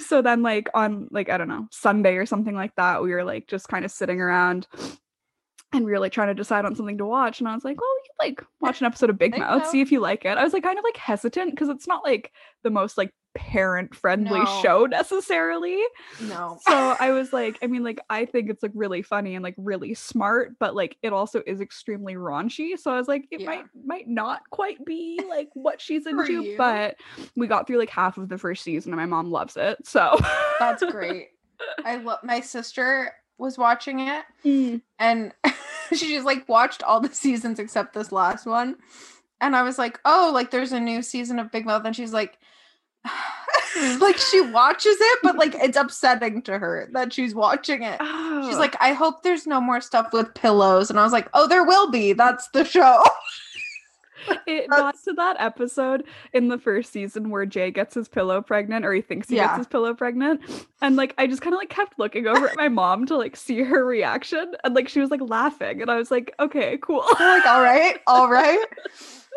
so 0.00 0.22
then 0.22 0.42
like 0.42 0.68
on 0.74 1.08
like 1.10 1.30
I 1.30 1.38
don't 1.38 1.48
know 1.48 1.68
Sunday 1.70 2.16
or 2.16 2.26
something 2.26 2.54
like 2.54 2.74
that, 2.76 3.02
we 3.02 3.10
were 3.12 3.24
like 3.24 3.46
just 3.46 3.68
kind 3.68 3.84
of 3.84 3.90
sitting 3.90 4.20
around 4.20 4.66
and 5.72 5.84
really 5.86 6.08
trying 6.10 6.28
to 6.28 6.34
decide 6.34 6.64
on 6.64 6.74
something 6.76 6.98
to 6.98 7.06
watch. 7.06 7.40
And 7.40 7.48
I 7.48 7.54
was 7.54 7.64
like, 7.64 7.80
well, 7.80 7.90
we 7.96 8.08
could 8.08 8.30
like 8.40 8.46
watch 8.60 8.80
an 8.80 8.86
episode 8.86 9.10
of 9.10 9.18
Big 9.18 9.36
Mouth, 9.36 9.62
Mouth. 9.62 9.70
see 9.70 9.80
if 9.80 9.90
you 9.92 10.00
like 10.00 10.24
it. 10.24 10.38
I 10.38 10.44
was 10.44 10.52
like 10.52 10.62
kind 10.62 10.78
of 10.78 10.84
like 10.84 10.96
hesitant 10.96 11.50
because 11.50 11.68
it's 11.68 11.86
not 11.88 12.04
like 12.04 12.32
the 12.62 12.70
most 12.70 12.96
like 12.96 13.10
parent 13.34 13.94
friendly 13.94 14.38
No. 14.40 14.60
show 14.62 14.86
necessarily. 14.86 15.78
No. 16.22 16.58
So 16.66 16.96
I 16.98 17.10
was 17.10 17.32
like, 17.32 17.58
I 17.62 17.66
mean, 17.66 17.82
like 17.84 17.98
I 18.08 18.24
think 18.24 18.48
it's 18.48 18.62
like 18.62 18.72
really 18.74 19.02
funny 19.02 19.34
and 19.34 19.42
like 19.42 19.54
really 19.58 19.92
smart, 19.92 20.52
but 20.58 20.74
like 20.74 20.96
it 21.02 21.12
also 21.12 21.42
is 21.46 21.60
extremely 21.60 22.14
raunchy. 22.14 22.78
So 22.78 22.90
I 22.92 22.96
was 22.96 23.08
like, 23.08 23.26
it 23.30 23.40
Yeah. 23.40 23.46
might 23.46 23.64
might 23.84 24.08
not 24.08 24.40
quite 24.50 24.82
be 24.86 25.20
like 25.28 25.48
what 25.54 25.80
she's 25.82 26.06
into, 26.06 26.42
you. 26.44 26.54
but 26.56 26.96
we 27.34 27.46
got 27.48 27.66
through 27.66 27.78
like 27.78 27.90
half 27.90 28.16
of 28.18 28.28
the 28.28 28.38
first 28.38 28.62
season 28.62 28.92
and 28.92 29.00
my 29.00 29.06
mom 29.06 29.30
loves 29.30 29.56
it. 29.56 29.78
So 29.86 30.16
That's 30.58 30.82
great. 30.90 31.28
I 31.84 31.96
love 31.96 32.20
my 32.22 32.40
sister 32.40 33.12
was 33.38 33.58
watching 33.58 34.00
it 34.00 34.24
Mm. 34.44 34.80
and 34.98 35.32
she 35.94 36.14
just 36.14 36.24
like 36.26 36.48
watched 36.48 36.82
all 36.82 37.00
the 37.00 37.12
seasons 37.12 37.58
except 37.58 37.92
this 37.94 38.12
last 38.12 38.46
one. 38.46 38.76
And 39.40 39.54
I 39.54 39.62
was 39.62 39.76
like, 39.78 40.00
"Oh, 40.04 40.30
like 40.32 40.50
there's 40.50 40.72
a 40.72 40.80
new 40.80 41.02
season 41.02 41.38
of 41.38 41.52
Big 41.52 41.66
Mouth." 41.66 41.84
And 41.84 41.94
she's 41.94 42.12
like 42.14 42.38
like 44.00 44.16
she 44.16 44.40
watches 44.40 44.96
it, 44.98 45.18
but 45.22 45.36
like 45.36 45.54
it's 45.54 45.76
upsetting 45.76 46.42
to 46.42 46.58
her 46.58 46.88
that 46.92 47.12
she's 47.12 47.34
watching 47.34 47.82
it. 47.82 47.98
She's 48.00 48.54
Oh. 48.54 48.58
like, 48.58 48.74
"I 48.80 48.92
hope 48.94 49.22
there's 49.22 49.46
no 49.46 49.60
more 49.60 49.80
stuff 49.80 50.08
with 50.12 50.34
pillows." 50.34 50.88
And 50.90 50.98
I 50.98 51.02
was 51.04 51.12
like, 51.12 51.28
"Oh, 51.34 51.46
there 51.46 51.64
will 51.64 51.90
be. 51.90 52.14
That's 52.14 52.48
the 52.48 52.64
show." 52.64 53.04
it 54.46 54.68
got 54.70 54.94
to 55.04 55.12
that 55.14 55.36
episode 55.38 56.04
in 56.32 56.48
the 56.48 56.58
first 56.58 56.92
season 56.92 57.30
where 57.30 57.46
Jay 57.46 57.70
gets 57.70 57.94
his 57.94 58.08
pillow 58.08 58.40
pregnant 58.42 58.84
or 58.84 58.92
he 58.92 59.02
thinks 59.02 59.28
he 59.28 59.36
Yeah. 59.36 59.46
gets 59.48 59.58
his 59.58 59.66
pillow 59.66 59.94
pregnant. 59.94 60.40
And 60.80 60.96
like 60.96 61.14
I 61.18 61.26
just 61.26 61.42
kind 61.42 61.54
of 61.54 61.58
like 61.58 61.70
kept 61.70 61.98
looking 61.98 62.26
over 62.26 62.48
at 62.48 62.56
my 62.56 62.68
mom 62.68 63.06
to 63.06 63.16
like 63.16 63.36
see 63.36 63.60
her 63.62 63.84
reaction. 63.84 64.52
And 64.64 64.74
like 64.74 64.88
she 64.88 65.00
was 65.00 65.10
like 65.10 65.20
laughing. 65.22 65.82
And 65.82 65.90
I 65.90 65.96
was 65.96 66.10
like, 66.10 66.34
okay, 66.40 66.78
cool. 66.82 67.04
They're 67.18 67.28
like, 67.38 67.46
"All 67.46 67.62
right, 67.62 67.98
all 68.06 68.30
right." 68.30 68.64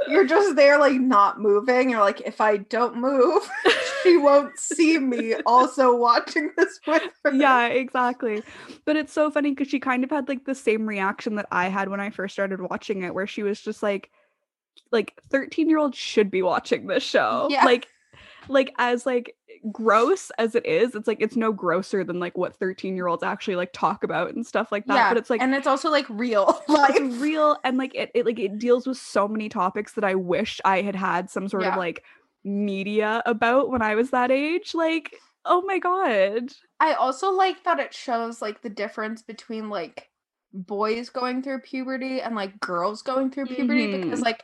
You're 0.07 0.25
just 0.25 0.55
there 0.55 0.79
like 0.79 0.93
not 0.99 1.41
moving. 1.41 1.89
You're 1.89 1.99
like, 1.99 2.21
"If 2.21 2.39
I 2.39 2.55
don't 2.57 2.95
move, 2.95 3.49
she 4.03 4.15
won't 4.15 4.57
see 4.57 4.97
me 4.97 5.35
also 5.45 5.93
watching 5.93 6.51
this 6.57 6.79
with 6.87 7.03
her." 7.25 7.33
yeah, 7.33 7.67
exactly. 7.67 8.41
But 8.85 8.95
it's 8.95 9.11
so 9.11 9.29
funny 9.29 9.49
because 9.49 9.67
she 9.67 9.79
kind 9.81 10.05
of 10.05 10.09
had 10.09 10.29
like 10.29 10.45
the 10.45 10.55
same 10.55 10.87
reaction 10.87 11.35
that 11.35 11.47
I 11.51 11.67
had 11.67 11.89
when 11.89 11.99
I 11.99 12.11
first 12.11 12.33
started 12.33 12.61
watching 12.61 13.03
it, 13.03 13.13
where 13.13 13.27
she 13.27 13.43
was 13.43 13.59
just 13.59 13.83
like, 13.83 14.09
like 14.91 15.13
13 15.29 15.69
year 15.69 15.77
olds 15.79 15.97
should 15.97 16.29
be 16.31 16.41
watching 16.41 16.87
this 16.87 17.03
show. 17.03 17.47
Yeah. 17.49 17.65
Like, 17.65 17.87
like 18.47 18.73
as 18.77 19.05
like 19.05 19.35
gross 19.71 20.31
as 20.39 20.55
it 20.55 20.65
is, 20.65 20.95
it's 20.95 21.07
like 21.07 21.17
it's 21.21 21.35
no 21.35 21.51
grosser 21.51 22.03
than 22.03 22.19
like 22.19 22.37
what 22.37 22.55
13 22.57 22.95
year 22.95 23.07
olds 23.07 23.21
actually 23.23 23.55
like 23.55 23.71
talk 23.73 24.03
about 24.03 24.33
and 24.33 24.45
stuff 24.45 24.71
like 24.71 24.85
that. 24.85 24.95
yeah, 24.95 25.09
But 25.09 25.17
it's 25.17 25.29
like 25.29 25.41
and 25.41 25.53
it's 25.53 25.67
also 25.67 25.89
like 25.91 26.05
real 26.09 26.59
it's 26.69 27.15
real 27.17 27.57
and 27.63 27.77
like 27.77 27.93
it, 27.93 28.09
it 28.15 28.25
like 28.25 28.39
it 28.39 28.57
deals 28.57 28.87
with 28.87 28.97
so 28.97 29.27
many 29.27 29.49
topics 29.49 29.93
that 29.93 30.03
I 30.03 30.15
wish 30.15 30.59
I 30.65 30.81
had 30.81 30.95
had 30.95 31.29
some 31.29 31.47
sort 31.47 31.63
Yeah. 31.63 31.73
of 31.73 31.77
like 31.77 32.03
media 32.43 33.21
about 33.25 33.69
when 33.69 33.81
I 33.81 33.95
was 33.95 34.09
that 34.11 34.31
age. 34.31 34.73
Like, 34.73 35.15
oh 35.45 35.61
my 35.63 35.77
god. 35.79 36.51
I 36.79 36.93
also 36.93 37.31
like 37.31 37.63
that 37.65 37.79
it 37.79 37.93
shows 37.93 38.41
like 38.41 38.61
the 38.61 38.69
difference 38.69 39.21
between 39.21 39.69
like 39.69 40.09
boys 40.53 41.09
going 41.09 41.43
through 41.43 41.59
puberty 41.59 42.21
and 42.21 42.35
like 42.35 42.59
girls 42.59 43.01
going 43.03 43.29
through 43.29 43.45
puberty 43.47 43.97
because 44.01 44.21
Mhm. 44.21 44.25
like 44.25 44.43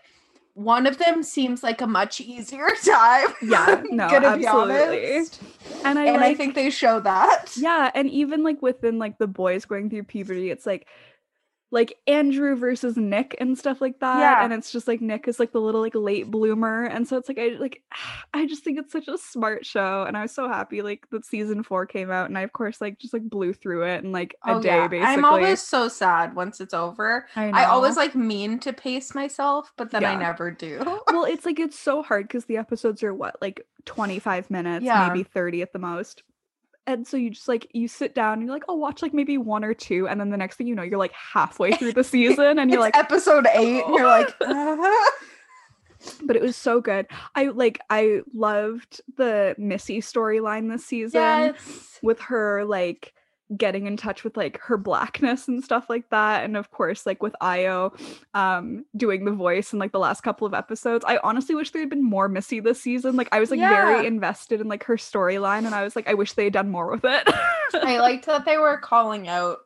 one 0.55 0.87
of 0.87 0.97
them 0.97 1.21
seems 1.21 1.63
like 1.63 1.81
a 1.81 1.87
much 1.87 2.21
easier 2.21 2.67
time. 2.85 3.27
Yeah, 3.41 3.83
no, 3.91 4.09
gonna 4.09 4.37
be 4.37 4.47
absolutely. 4.47 5.15
honest. 5.15 5.41
And 5.83 5.99
I 5.99 6.05
and 6.05 6.17
like 6.17 6.23
I 6.23 6.33
think 6.33 6.55
they 6.55 6.69
show 6.69 6.99
that. 7.01 7.51
yeah, 7.57 7.91
and 7.93 8.09
even 8.09 8.41
like 8.43 8.61
within 8.61 8.97
like 8.97 9.17
the 9.17 9.27
boys 9.27 9.65
going 9.65 9.89
through 9.89 10.03
puberty, 10.03 10.49
it's 10.49 10.65
like 10.65 10.87
like 11.71 11.97
Andrew 12.07 12.55
versus 12.55 12.95
Nick 12.95 13.35
and 13.39 13.57
stuff 13.57 13.81
like 13.81 13.99
that. 13.99 14.19
Yeah. 14.19 14.43
And 14.43 14.53
it's 14.53 14.71
just 14.71 14.87
like 14.87 15.01
Nick 15.01 15.27
is 15.27 15.39
like 15.39 15.51
the 15.51 15.59
little 15.59 15.81
like 15.81 15.95
late 15.95 16.29
bloomer. 16.31 16.83
And 16.85 17.07
so 17.07 17.17
it's 17.17 17.27
like 17.27 17.39
I 17.39 17.49
like 17.59 17.81
I 18.33 18.45
just 18.45 18.63
think 18.63 18.79
it's 18.79 18.93
such 18.93 19.07
a 19.07 19.17
smart 19.17 19.65
show. 19.65 20.03
And 20.07 20.15
I 20.15 20.21
was 20.21 20.31
so 20.31 20.47
happy 20.47 20.81
like 20.81 21.05
that 21.11 21.25
season 21.25 21.63
four 21.63 21.85
came 21.85 22.11
out. 22.11 22.27
And 22.29 22.37
I 22.37 22.41
of 22.41 22.53
course 22.53 22.79
like 22.79 22.99
just 22.99 23.13
like 23.13 23.23
blew 23.23 23.51
through 23.51 23.83
it 23.87 24.03
in 24.03 24.11
like 24.11 24.35
a 24.45 24.51
Oh, 24.53 24.61
day 24.61 24.69
yeah. 24.69 24.87
basically. 24.87 25.13
I'm 25.13 25.25
always 25.25 25.61
so 25.61 25.87
sad 25.87 26.35
once 26.35 26.61
it's 26.61 26.73
over. 26.73 27.27
I, 27.35 27.49
I 27.49 27.65
always 27.65 27.97
like 27.97 28.15
mean 28.15 28.59
to 28.59 28.71
pace 28.71 29.13
myself, 29.15 29.73
but 29.75 29.91
then 29.91 30.05
I 30.05 30.15
never 30.15 30.51
do. 30.51 30.81
well, 31.07 31.25
it's 31.25 31.45
like 31.45 31.59
it's 31.59 31.77
so 31.79 32.03
hard 32.03 32.27
because 32.27 32.45
the 32.45 32.57
episodes 32.57 33.03
are 33.03 33.13
what, 33.13 33.41
like 33.41 33.65
25 33.85 34.49
minutes, 34.51 34.85
Yeah. 34.85 35.07
maybe 35.07 35.23
30 35.23 35.61
at 35.63 35.73
the 35.73 35.79
most. 35.79 36.23
And 36.87 37.07
so 37.07 37.17
you 37.17 37.31
just 37.31 37.47
like 37.47 37.67
you 37.73 37.87
sit 37.87 38.13
down 38.13 38.33
and 38.33 38.43
you're 38.43 38.53
like, 38.53 38.65
oh, 38.69 38.75
watch 38.75 39.01
like 39.01 39.13
maybe 39.13 39.37
one 39.37 39.63
or 39.63 39.73
two, 39.73 40.07
and 40.07 40.19
then 40.19 40.29
the 40.29 40.37
next 40.37 40.57
thing 40.57 40.67
you 40.67 40.75
know, 40.75 40.83
you're 40.83 40.99
like 40.99 41.13
halfway 41.13 41.71
through 41.71 41.93
the 41.93 42.03
season, 42.15 42.59
and 42.59 42.69
you're 42.69 42.79
like, 42.79 42.95
episode 42.95 43.47
eight, 43.53 43.83
and 43.83 43.95
you're 43.95 44.05
like, 44.05 44.35
uh, 44.41 45.01
but 46.23 46.35
it 46.35 46.43
was 46.43 46.55
so 46.55 46.81
good. 46.81 47.07
I 47.33 47.45
like 47.45 47.79
I 47.89 48.21
loved 48.35 49.01
the 49.17 49.55
Missy 49.57 49.99
storyline 49.99 50.71
this 50.71 50.85
season 50.85 51.21
yes. 51.21 51.99
with 52.03 52.19
her 52.21 52.63
like 52.65 53.14
getting 53.55 53.85
in 53.85 53.95
touch 53.95 54.23
with 54.23 54.35
like 54.35 54.59
her 54.59 54.75
blackness 54.75 55.47
and 55.47 55.63
stuff 55.63 55.87
like 55.87 56.09
that 56.09 56.43
and 56.43 56.57
of 56.57 56.71
course 56.71 57.05
like 57.05 57.21
with 57.21 57.35
Ayo 57.43 57.93
um 58.33 58.83
doing 58.97 59.23
the 59.23 59.31
voice 59.31 59.71
in 59.71 59.77
like 59.77 59.91
the 59.91 59.99
last 59.99 60.21
couple 60.21 60.47
of 60.47 60.53
episodes 60.55 61.05
I 61.07 61.19
honestly 61.23 61.53
wish 61.53 61.69
there 61.69 61.81
had 61.83 61.89
been 61.91 62.03
more 62.03 62.27
Missy 62.27 62.59
this 62.59 62.81
season 62.81 63.15
like 63.15 63.29
I 63.31 63.39
was 63.39 63.51
like 63.51 63.59
Yeah. 63.59 63.69
very 63.69 64.07
invested 64.07 64.61
in 64.61 64.67
like 64.67 64.83
her 64.85 64.97
storyline 64.97 65.65
and 65.65 65.75
I 65.75 65.83
was 65.83 65.95
like 65.95 66.09
I 66.09 66.15
wish 66.15 66.33
they 66.33 66.45
had 66.45 66.53
done 66.53 66.69
more 66.71 66.89
with 66.89 67.05
it 67.05 67.23
I 67.75 67.99
liked 67.99 68.25
that 68.25 68.45
they 68.45 68.57
were 68.57 68.77
calling 68.77 69.27
out 69.27 69.59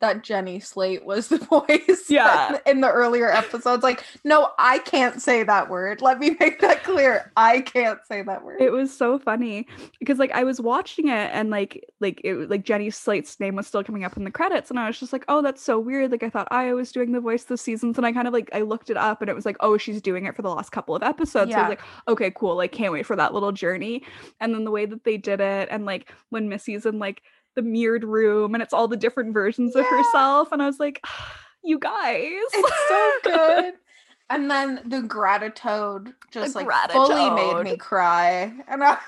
that 0.00 0.22
Jenny 0.22 0.60
Slate 0.60 1.04
was 1.04 1.28
the 1.28 1.38
voice. 1.38 2.04
Yeah. 2.08 2.58
In 2.66 2.80
the 2.80 2.90
earlier 2.90 3.30
episodes. 3.30 3.82
Like, 3.82 4.04
no, 4.24 4.50
I 4.58 4.78
can't 4.80 5.20
say 5.20 5.42
that 5.42 5.70
word. 5.70 6.02
Let 6.02 6.18
me 6.18 6.36
make 6.38 6.60
that 6.60 6.84
clear. 6.84 7.32
I 7.36 7.60
can't 7.60 7.98
say 8.06 8.22
that 8.22 8.44
word. 8.44 8.60
it 8.60 8.70
was 8.70 8.96
so 8.96 9.18
funny 9.18 9.66
because 9.98 10.18
like 10.18 10.32
I 10.32 10.44
was 10.44 10.60
watching 10.60 11.08
it 11.08 11.30
and 11.32 11.50
like 11.50 11.84
like 12.00 12.20
it 12.24 12.50
like 12.50 12.64
Jenny 12.64 12.90
Slate's 12.90 13.38
name 13.40 13.56
was 13.56 13.66
still 13.66 13.82
coming 13.84 14.04
up 14.04 14.16
in 14.16 14.24
the 14.24 14.30
credits 14.30 14.70
and 14.70 14.78
I 14.78 14.86
was 14.86 14.98
just 14.98 15.12
like 15.12 15.24
oh 15.28 15.42
that's 15.42 15.62
so 15.62 15.78
weird 15.78 16.10
like 16.10 16.22
I 16.22 16.30
thought 16.30 16.48
I 16.50 16.72
was 16.74 16.92
doing 16.92 17.12
the 17.12 17.20
voice 17.20 17.44
this 17.44 17.62
season 17.62 17.92
and 17.96 18.06
I 18.06 18.12
kind 18.12 18.26
of 18.26 18.34
like 18.34 18.50
I 18.52 18.62
looked 18.62 18.90
it 18.90 18.96
up 18.96 19.20
and 19.20 19.30
it 19.30 19.34
was 19.34 19.46
like 19.46 19.56
oh 19.60 19.76
she's 19.78 20.00
doing 20.02 20.26
it 20.26 20.34
for 20.36 20.42
the 20.42 20.50
last 20.50 20.70
couple 20.70 20.94
of 20.94 21.02
episodes 21.02 21.52
so 21.52 21.58
I 21.58 21.62
was 21.62 21.70
like 21.70 21.82
okay 22.08 22.30
cool 22.30 22.56
like 22.56 22.72
can't 22.72 22.92
wait 22.92 23.06
for 23.06 23.16
that 23.16 23.32
little 23.34 23.52
journey 23.52 24.02
and 24.40 24.54
then 24.54 24.64
the 24.64 24.70
way 24.70 24.86
that 24.86 25.04
they 25.04 25.16
did 25.16 25.40
it 25.40 25.68
and 25.70 25.84
like 25.84 26.12
when 26.30 26.48
Missy's 26.48 26.86
in 26.86 26.98
like 26.98 27.22
the 27.56 27.62
mirrored 27.62 28.04
room 28.04 28.54
and 28.54 28.62
it's 28.62 28.72
all 28.72 28.86
the 28.86 28.96
different 28.96 29.34
versions 29.34 29.74
of 29.74 29.84
herself. 29.84 30.52
And 30.52 30.62
I 30.62 30.66
was 30.66 30.78
like 30.78 31.04
you 31.64 31.78
guys. 31.80 32.22
It's 32.54 32.88
so 32.88 33.12
good. 33.24 33.74
And 34.28 34.50
then 34.50 34.80
the 34.84 35.02
gratitude 35.02 36.12
just 36.32 36.54
The 36.54 36.64
like 36.64 36.90
fully 36.90 37.30
made 37.30 37.62
me 37.62 37.76
cry. 37.76 38.52
And 38.66 38.82
I, 38.82 38.98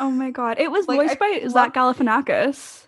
oh 0.00 0.10
my 0.10 0.32
god. 0.32 0.58
It 0.58 0.72
was 0.72 0.88
Like, 0.88 0.98
voiced 0.98 1.12
I 1.12 1.16
by 1.40 1.40
love- 1.44 1.52
Zach 1.52 1.74
Galifianakis 1.74 2.86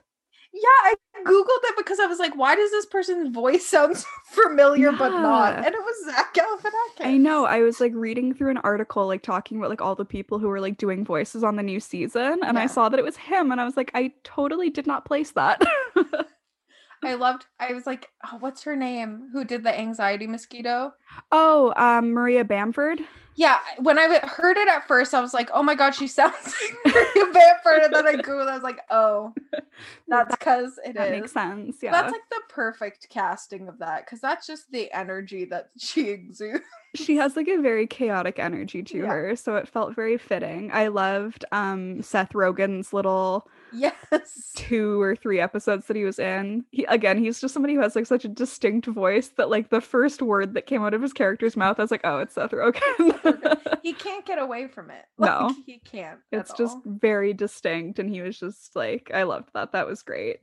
yeah, 0.63 0.91
I 0.91 0.95
googled 1.25 1.71
it 1.71 1.77
because 1.77 1.99
I 2.01 2.07
was 2.07 2.19
like, 2.19 2.35
why 2.37 2.55
does 2.57 2.71
this 2.71 2.87
person's 2.87 3.35
voice 3.35 3.67
sound 3.67 3.97
so 3.99 4.07
familiar 4.33 4.93
but 4.93 5.11
not? 5.11 5.57
And 5.57 5.75
it 5.75 5.81
was 5.81 6.05
Zach 6.07 6.35
Galifianakis. 6.35 7.07
I 7.07 7.17
know. 7.19 7.45
I 7.45 7.61
was 7.61 7.81
like 7.81 7.93
reading 7.95 8.35
through 8.35 8.51
an 8.51 8.59
article 8.59 9.07
like 9.07 9.23
talking 9.23 9.59
about 9.59 9.71
like 9.71 9.83
all 9.83 9.95
the 9.95 10.05
people 10.05 10.39
who 10.39 10.49
were 10.49 10.61
like 10.61 10.79
doing 10.79 11.05
voices 11.05 11.45
on 11.45 11.57
the 11.57 11.63
new 11.63 11.81
season 11.81 12.41
and 12.43 12.59
I 12.59 12.67
saw 12.67 12.89
that 12.89 12.99
it 12.99 13.05
was 13.05 13.17
him 13.17 13.53
and 13.53 13.61
I 13.61 13.65
was 13.65 13.77
like 13.77 13.91
I 13.95 14.13
totally 14.25 14.71
did 14.71 14.87
not 14.87 15.05
place 15.05 15.33
that. 15.33 15.61
I 17.05 17.15
loved. 17.15 17.45
I 17.61 17.73
was 17.75 17.87
like, 17.87 18.09
oh, 18.27 18.39
what's 18.41 18.63
her 18.65 18.75
name? 18.75 19.29
Who 19.33 19.45
did 19.45 19.63
the 19.63 19.79
anxiety 19.79 20.27
mosquito? 20.27 20.93
oh, 21.31 21.73
um 21.77 22.13
Maria 22.13 22.45
Bamford. 22.45 23.01
Yeah, 23.37 23.59
when 23.79 23.99
I 23.99 24.19
heard 24.27 24.57
it 24.57 24.67
at 24.69 24.89
first, 24.89 25.13
I 25.15 25.21
was 25.21 25.35
like, 25.35 25.51
"Oh 25.53 25.63
my 25.63 25.75
god, 25.75 25.95
she 25.95 26.07
sounds 26.07 26.35
like 26.85 26.95
Maria 26.95 27.33
Bamford." 27.33 27.83
And 27.85 27.95
then 27.95 28.07
I 28.07 28.15
googled, 28.15 28.49
I 28.49 28.55
was 28.55 28.63
like, 28.63 28.81
"Oh, 28.91 29.35
that's 30.09 30.35
because 30.35 30.79
it 30.85 30.95
that 30.95 31.09
is." 31.09 31.21
makes 31.21 31.33
sense. 31.33 31.77
Yeah. 31.83 31.93
That's 31.93 32.13
like 32.13 32.29
the 32.31 32.41
perfect 32.49 33.09
casting 33.11 33.69
of 33.69 33.79
that 33.79 34.05
because 34.07 34.21
that's 34.21 34.47
just 34.47 34.71
the 34.73 34.91
energy 34.93 35.45
that 35.47 35.71
she 35.77 36.09
exudes. 36.09 36.63
she 36.95 37.17
has 37.17 37.37
like 37.37 37.49
a 37.49 37.61
very 37.61 37.87
chaotic 37.87 38.39
energy 38.39 38.83
to 38.83 38.99
Yeah. 38.99 39.07
her, 39.07 39.37
so 39.37 39.57
it 39.57 39.69
felt 39.69 39.95
very 39.95 40.17
fitting. 40.17 40.71
I 40.73 40.89
loved 40.89 41.45
um 41.53 42.01
Seth 42.03 42.33
Rogen's 42.33 42.93
little 42.95 43.49
Yes. 43.77 44.53
two 44.57 45.01
or 45.01 45.15
three 45.15 45.39
episodes 45.41 45.87
that 45.87 45.97
he 45.97 46.05
was 46.05 46.19
in. 46.19 46.65
He 46.71 46.85
again, 46.85 47.19
he's 47.19 47.41
just 47.41 47.53
somebody 47.55 47.75
who 47.75 47.81
has 47.81 47.95
like 47.97 48.07
such 48.07 48.25
a 48.25 48.29
distinct 48.29 48.87
voice 48.87 49.29
that 49.37 49.51
like 49.51 49.71
the 49.71 49.81
first 49.81 50.23
word 50.23 50.55
that 50.55 50.67
came 50.67 50.83
out 50.83 50.95
of 50.95 51.03
his 51.03 51.13
character's 51.13 51.57
mouth, 51.57 51.79
I 51.79 51.83
was 51.83 51.91
like, 51.91 52.01
oh, 52.05 52.19
it's 52.19 52.35
Seth 52.35 52.51
Rogen. 52.53 53.79
he 53.83 53.93
can't 53.93 54.25
get 54.27 54.39
away 54.39 54.69
from 54.69 54.91
it. 54.91 55.05
No. 55.19 55.55
He 55.67 55.79
can't. 55.79 56.19
it's 56.33 56.53
just 56.55 56.77
all. 56.77 56.83
very 56.87 57.33
distinct 57.33 57.99
and 57.99 58.09
he 58.09 58.21
was 58.23 58.39
just 58.39 58.75
like 58.77 59.11
I 59.13 59.25
loved 59.25 59.51
that. 59.55 59.73
That 59.73 59.87
was 59.87 60.03
great. 60.03 60.39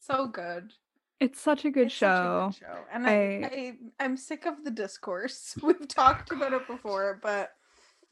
so 0.00 0.26
good. 0.26 0.72
It's 1.20 1.40
such 1.40 1.64
a 1.64 1.70
good 1.70 1.86
It's 1.88 1.96
such 1.96 2.08
a 2.10 2.14
show. 2.16 2.50
good 2.52 2.58
show. 2.60 2.78
And 2.92 3.06
I, 3.06 3.10
I- 3.12 3.50
I, 3.52 3.72
I'm 4.04 4.16
sick 4.16 4.46
of 4.46 4.62
the 4.64 4.70
discourse. 4.70 5.56
We've 5.62 5.88
talked 5.88 6.30
about 6.30 6.52
it 6.52 6.66
before, 6.68 7.18
but 7.22 7.50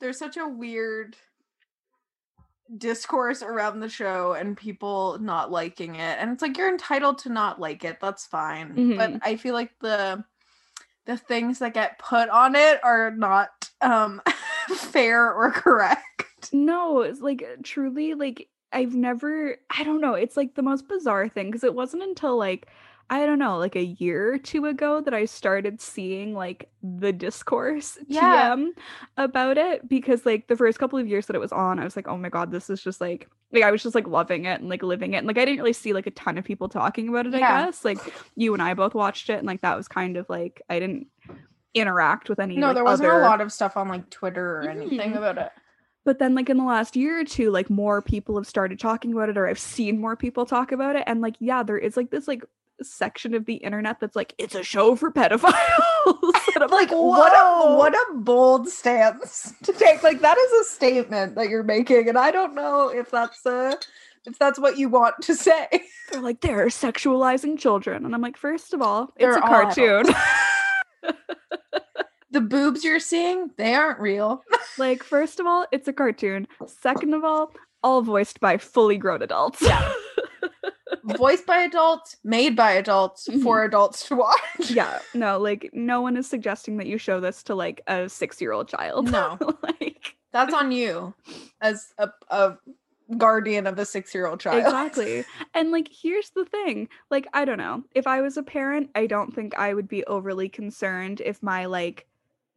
there's 0.00 0.19
such 0.19 0.37
a 0.37 0.49
weird 0.49 1.16
discourse 2.78 3.42
around 3.42 3.80
the 3.80 3.88
show 3.88 4.32
and 4.35 4.56
people 4.56 5.18
not 5.20 5.50
liking 5.50 5.94
it. 5.96 6.18
And 6.20 6.30
it's 6.30 6.42
like 6.42 6.56
you're 6.56 6.68
entitled 6.68 7.18
to 7.18 7.28
not 7.28 7.61
like 7.61 7.85
it. 7.85 7.99
That's 8.00 8.26
fine. 8.26 8.75
Mhm. 8.75 8.96
But 8.96 9.12
I 9.23 9.37
feel 9.37 9.54
like 9.54 9.73
the 9.80 10.25
the 11.04 11.16
things 11.16 11.61
that 11.61 11.75
get 11.75 11.99
put 11.99 12.28
on 12.28 12.56
it 12.56 12.80
are 12.85 13.11
not 13.12 13.70
um 13.80 14.20
fair 14.75 15.32
or 15.32 15.50
correct. 15.52 16.50
No, 16.52 17.00
it's 17.02 17.20
like 17.20 17.44
truly 17.62 18.14
like 18.14 18.49
I've 18.73 18.94
never 18.94 19.56
I 19.70 19.85
don't 19.85 20.00
know, 20.00 20.14
it's 20.14 20.37
like 20.37 20.54
the 20.54 20.62
most 20.62 20.88
bizarre 20.88 21.28
thing 21.28 21.46
because 21.46 21.64
it 21.64 21.75
wasn't 21.75 22.02
until 22.02 22.37
like 22.37 22.68
I 23.09 23.25
don't 23.25 23.39
know, 23.39 23.57
like 23.59 23.77
a 23.77 23.85
year 23.85 24.35
or 24.35 24.39
two 24.39 24.67
ago 24.67 25.01
that 25.01 25.15
I 25.15 25.27
started 25.27 25.81
seeing 25.81 26.35
like 26.35 26.69
the 26.83 27.13
discourse 27.13 27.99
Yeah. 28.09 28.55
TM 28.57 28.71
about 29.17 29.59
it 29.59 29.89
because 29.89 30.27
like 30.27 30.49
the 30.49 30.57
first 30.57 30.79
couple 30.79 30.99
of 30.99 31.07
years 31.07 31.27
that 31.27 31.37
it 31.37 31.39
was 31.41 31.53
on, 31.53 31.79
I 31.79 31.85
was 31.85 31.95
like, 31.95 32.09
oh 32.09 32.17
my 32.17 32.29
god, 32.29 32.51
this 32.51 32.69
is 32.69 32.83
just 32.83 33.01
like 33.01 33.29
like 33.53 33.63
I 33.63 33.71
was 33.71 33.81
just 33.83 33.95
like 33.95 34.09
loving 34.09 34.45
it 34.47 34.61
and 34.61 34.69
like 34.69 34.83
living 34.83 35.15
it. 35.15 35.19
And 35.19 35.27
like 35.29 35.39
I 35.39 35.45
didn't 35.45 35.59
really 35.59 35.73
see 35.73 35.93
like 35.93 36.09
a 36.09 36.11
ton 36.11 36.37
of 36.37 36.45
people 36.45 36.69
talking 36.69 37.09
about 37.09 37.27
it, 37.27 37.35
I 37.35 37.39
guess. 37.39 37.85
Like 37.85 37.99
you 38.35 38.53
and 38.55 38.63
I 38.63 38.75
both 38.75 38.93
watched 38.95 39.31
it 39.31 39.39
and 39.39 39.47
like 39.47 39.61
that 39.63 39.77
was 39.77 39.87
kind 39.87 40.17
of 40.17 40.29
like 40.29 40.61
I 40.69 40.81
didn't 40.81 41.07
interact 41.75 42.29
with 42.29 42.41
any 42.41 42.57
No, 42.57 42.69
like, 42.69 42.75
there 42.75 42.85
wasn't 42.85 43.09
other 43.11 43.21
a 43.21 43.25
lot 43.25 43.41
of 43.41 43.53
stuff 43.53 43.77
on 43.77 43.89
like 43.89 44.09
Twitter 44.11 44.59
or 44.63 44.69
anything 44.69 45.13
Mhm. 45.13 45.19
about 45.19 45.39
it. 45.39 45.51
but 46.05 46.19
then 46.19 46.35
like 46.35 46.49
in 46.49 46.57
the 46.57 46.65
last 46.65 46.97
year 46.97 47.21
or 47.21 47.25
two 47.25 47.51
like 47.51 47.69
more 47.69 48.01
people 48.01 48.37
have 48.37 48.47
started 48.47 48.79
talking 48.81 49.13
about 49.13 49.29
it 49.29 49.37
or 49.37 49.47
i've 49.49 49.59
seen 49.59 50.01
more 50.01 50.15
people 50.17 50.47
talk 50.47 50.71
about 50.73 50.95
it 50.97 51.03
and 51.07 51.21
like 51.21 51.35
yeah 51.41 51.63
there 51.65 51.77
is 51.77 51.97
like 51.97 52.11
this 52.11 52.29
like 52.29 52.45
section 52.83 53.35
of 53.35 53.47
the 53.47 53.54
internet 53.54 54.00
that's 54.00 54.16
like 54.16 54.35
it's 54.38 54.54
a 54.54 54.62
show 54.62 54.97
for 54.97 55.11
pedophiles. 55.11 55.54
And 56.54 56.64
i'm 56.64 56.71
like 56.71 56.90
what 56.90 57.33
a 57.33 57.76
what 57.76 57.92
a 57.95 58.14
bold 58.14 58.68
stance 58.68 59.52
to 59.64 59.73
take. 59.73 60.02
Like 60.02 60.21
that 60.21 60.38
is 60.38 60.52
a 60.52 60.64
statement 60.71 61.35
that 61.35 61.49
you're 61.50 61.62
making 61.62 62.09
and 62.09 62.16
i 62.16 62.30
don't 62.30 62.54
know 62.54 62.88
if 62.88 63.11
that's 63.11 63.45
a 63.45 63.76
if 64.25 64.38
that's 64.38 64.59
what 64.59 64.78
you 64.78 64.88
want 64.88 65.16
to 65.23 65.35
say. 65.35 65.68
They're 66.12 66.21
like 66.21 66.40
they're 66.40 66.66
sexualizing 66.66 67.59
children. 67.59 68.04
And 68.04 68.14
i'm 68.14 68.23
like 68.23 68.37
first 68.37 68.73
of 68.73 68.80
all 68.80 69.12
it's 69.16 69.18
They're 69.18 69.37
a 69.37 69.40
cartoon. 69.40 70.04
the 72.30 72.40
boobs 72.40 72.85
you're 72.85 73.00
seeing 73.00 73.50
they 73.59 73.75
aren't 73.75 74.00
real. 74.00 74.45
Like 74.78 75.02
first 75.02 75.40
of 75.40 75.47
all 75.47 75.66
it's 75.73 75.88
a 75.88 75.92
cartoon. 75.92 76.47
Second 76.66 77.14
of 77.14 77.25
all 77.25 77.52
all 77.83 78.02
voiced 78.02 78.40
by 78.40 78.56
fully 78.56 78.97
grown 78.97 79.23
adults. 79.23 79.61
Yeah. 79.61 79.92
Voiced 81.05 81.47
by 81.47 81.59
adults 81.59 82.16
made 82.25 82.55
by 82.55 82.73
adults 82.73 83.28
for 83.43 83.64
adults 83.64 84.07
to 84.09 84.14
watch 84.16 84.71
yeah 84.71 84.99
no 85.14 85.38
like 85.38 85.69
no 85.73 86.00
one 86.00 86.16
is 86.16 86.28
suggesting 86.28 86.76
that 86.76 86.87
you 86.87 86.97
show 86.99 87.19
this 87.21 87.43
to 87.43 87.55
like 87.55 87.81
a 87.88 88.09
six 88.09 88.40
year 88.40 88.52
old 88.52 88.69
child 88.69 89.11
No. 89.11 89.37
like 89.62 90.14
that's 90.33 90.55
on 90.55 90.71
you 90.71 91.14
as 91.61 91.93
a, 91.99 92.09
a 92.31 92.57
guardian 93.16 93.66
of 93.69 93.78
a 93.78 93.85
six-year-old 93.85 94.40
child 94.40 94.59
Exactly. 94.64 95.25
And 95.55 95.71
like 95.71 95.88
here's 95.90 96.31
the 96.31 96.45
thing. 96.45 96.88
Like 97.11 97.26
I 97.33 97.45
don't 97.45 97.57
know. 97.59 97.85
If 97.95 98.07
I 98.09 98.21
was 98.21 98.37
a 98.37 98.43
parent, 98.43 98.90
I 98.97 99.07
don't 99.07 99.33
think 99.33 99.57
I 99.57 99.73
would 99.75 99.87
be 99.88 100.05
overly 100.07 100.49
concerned 100.49 101.23
if 101.25 101.40
my 101.43 101.66
like 101.66 102.07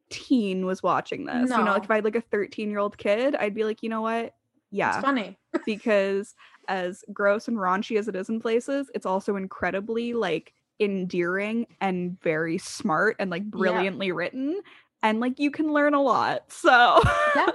teen 0.09 0.65
was 0.65 0.81
watching 0.81 1.25
this. 1.25 1.49
No. 1.49 1.59
You 1.59 1.65
know, 1.65 1.73
like 1.73 1.83
if 1.83 1.91
I 1.91 1.95
had 1.95 2.03
like 2.03 2.15
a 2.15 2.21
13-year-old 2.23 2.97
kid, 2.97 3.35
I'd 3.35 3.53
be 3.53 3.63
like, 3.63 3.83
"You 3.83 3.89
know 3.89 4.01
what? 4.01 4.23
it's 4.25 4.33
Yeah." 4.71 4.99
funny 5.01 5.37
because 5.65 6.33
as 6.69 7.03
gross 7.11 7.49
and 7.49 7.57
raunchy 7.57 7.97
as 7.97 8.07
it 8.07 8.15
is 8.15 8.29
in 8.29 8.39
places, 8.39 8.89
it's 8.95 9.05
also 9.05 9.35
incredibly 9.35 10.13
like 10.13 10.53
endearing 10.79 11.67
and 11.81 12.17
very 12.21 12.57
smart 12.57 13.17
and 13.19 13.29
like 13.29 13.43
brilliantly 13.43 14.13
written 14.13 14.61
and 15.03 15.19
like 15.19 15.37
you 15.39 15.51
can 15.51 15.73
learn 15.73 15.93
a 15.93 16.01
lot. 16.01 16.43
So 16.49 17.01
yeah 17.35 17.51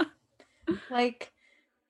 like 0.90 1.30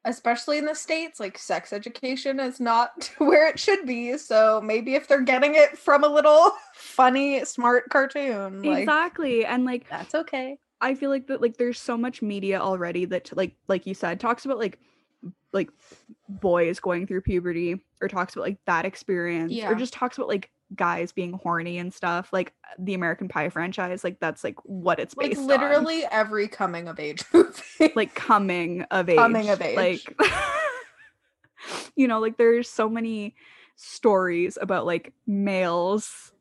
especially 0.04 0.58
in 0.58 0.66
the 0.66 0.74
states 0.74 1.18
like 1.18 1.38
sex 1.38 1.72
education 1.72 2.38
is 2.38 2.60
not 2.60 3.10
where 3.18 3.48
it 3.48 3.58
should 3.58 3.86
be 3.86 4.16
so 4.18 4.60
maybe 4.62 4.94
if 4.94 5.08
they're 5.08 5.22
getting 5.22 5.54
it 5.54 5.78
from 5.78 6.04
a 6.04 6.08
little 6.08 6.52
funny 6.74 7.44
smart 7.44 7.88
cartoon 7.90 8.62
like 8.62 8.80
exactly. 8.80 9.44
And 9.44 9.64
like 9.64 9.88
that's 9.88 10.14
okay 10.14 10.58
I 10.80 10.94
feel 10.94 11.10
like 11.10 11.26
that 11.28 11.40
like 11.40 11.56
there's 11.56 11.80
so 11.80 11.96
much 11.96 12.22
media 12.22 12.60
already 12.60 13.06
that 13.06 13.34
like 13.36 13.54
like 13.68 13.86
you 13.86 13.94
said 13.94 14.20
talks 14.20 14.44
about 14.44 14.58
like 14.58 14.78
like 15.52 15.70
boys 16.28 16.80
going 16.80 17.06
through 17.06 17.20
puberty 17.20 17.80
or 18.00 18.08
talks 18.08 18.34
about 18.34 18.42
like 18.42 18.58
that 18.66 18.84
experience 18.84 19.52
Yeah. 19.52 19.70
or 19.70 19.74
just 19.74 19.92
talks 19.92 20.16
about 20.16 20.28
like 20.28 20.50
guys 20.74 21.12
being 21.12 21.34
horny 21.34 21.78
and 21.78 21.92
stuff 21.94 22.32
like 22.32 22.52
the 22.78 22.94
American 22.94 23.28
Pie 23.28 23.48
franchise 23.50 24.02
like 24.02 24.18
that's 24.18 24.42
like 24.42 24.56
what 24.64 24.98
it's 24.98 25.16
like 25.16 25.28
based 25.30 25.40
on. 25.42 25.46
literally 25.46 26.04
every 26.10 26.48
coming 26.48 26.88
of 26.88 26.98
age 26.98 27.22
movie 27.32 27.92
like 27.94 28.14
coming 28.14 28.82
of 28.90 29.08
age 29.08 29.16
Coming 29.18 29.50
of 29.50 29.60
age. 29.62 29.76
like 29.76 30.18
you 31.96 32.08
know 32.08 32.18
like 32.20 32.36
there's 32.36 32.68
so 32.68 32.88
many 32.88 33.34
stories 33.76 34.58
about 34.60 34.86
like 34.86 35.12
males 35.26 36.32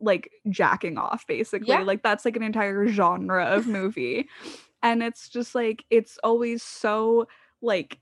like 0.00 0.30
jacking 0.50 0.96
off 0.98 1.26
basically 1.26 1.68
Yeah. 1.68 1.80
like 1.82 2.02
that's 2.02 2.24
like 2.24 2.36
an 2.36 2.42
entire 2.42 2.86
genre 2.88 3.44
of 3.44 3.66
movie 3.66 4.28
and 4.82 5.02
it's 5.02 5.28
just 5.28 5.54
like 5.54 5.84
it's 5.90 6.18
always 6.22 6.62
so 6.62 7.26
like 7.62 7.98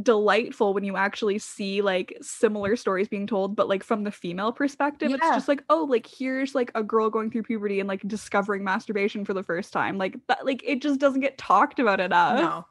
delightful 0.00 0.72
when 0.72 0.84
you 0.84 0.96
actually 0.96 1.38
see 1.38 1.82
like 1.82 2.16
similar 2.22 2.76
stories 2.76 3.08
being 3.08 3.26
told 3.26 3.56
but 3.56 3.68
like 3.68 3.82
from 3.82 4.04
the 4.04 4.12
female 4.12 4.52
perspective. 4.52 5.10
It's 5.10 5.20
just 5.20 5.48
like 5.48 5.64
oh 5.68 5.84
like 5.88 6.06
here's 6.06 6.54
like 6.54 6.70
a 6.74 6.82
girl 6.82 7.10
going 7.10 7.30
through 7.30 7.42
puberty 7.42 7.80
and 7.80 7.88
like 7.88 8.06
discovering 8.06 8.62
masturbation 8.62 9.24
for 9.24 9.34
the 9.34 9.42
first 9.42 9.72
time. 9.72 9.98
Like 9.98 10.16
that 10.28 10.46
like 10.46 10.62
it 10.64 10.80
just 10.80 11.00
doesn't 11.00 11.20
get 11.20 11.38
talked 11.38 11.78
about 11.80 11.98
enough. 12.00 12.38
No. 12.38 12.66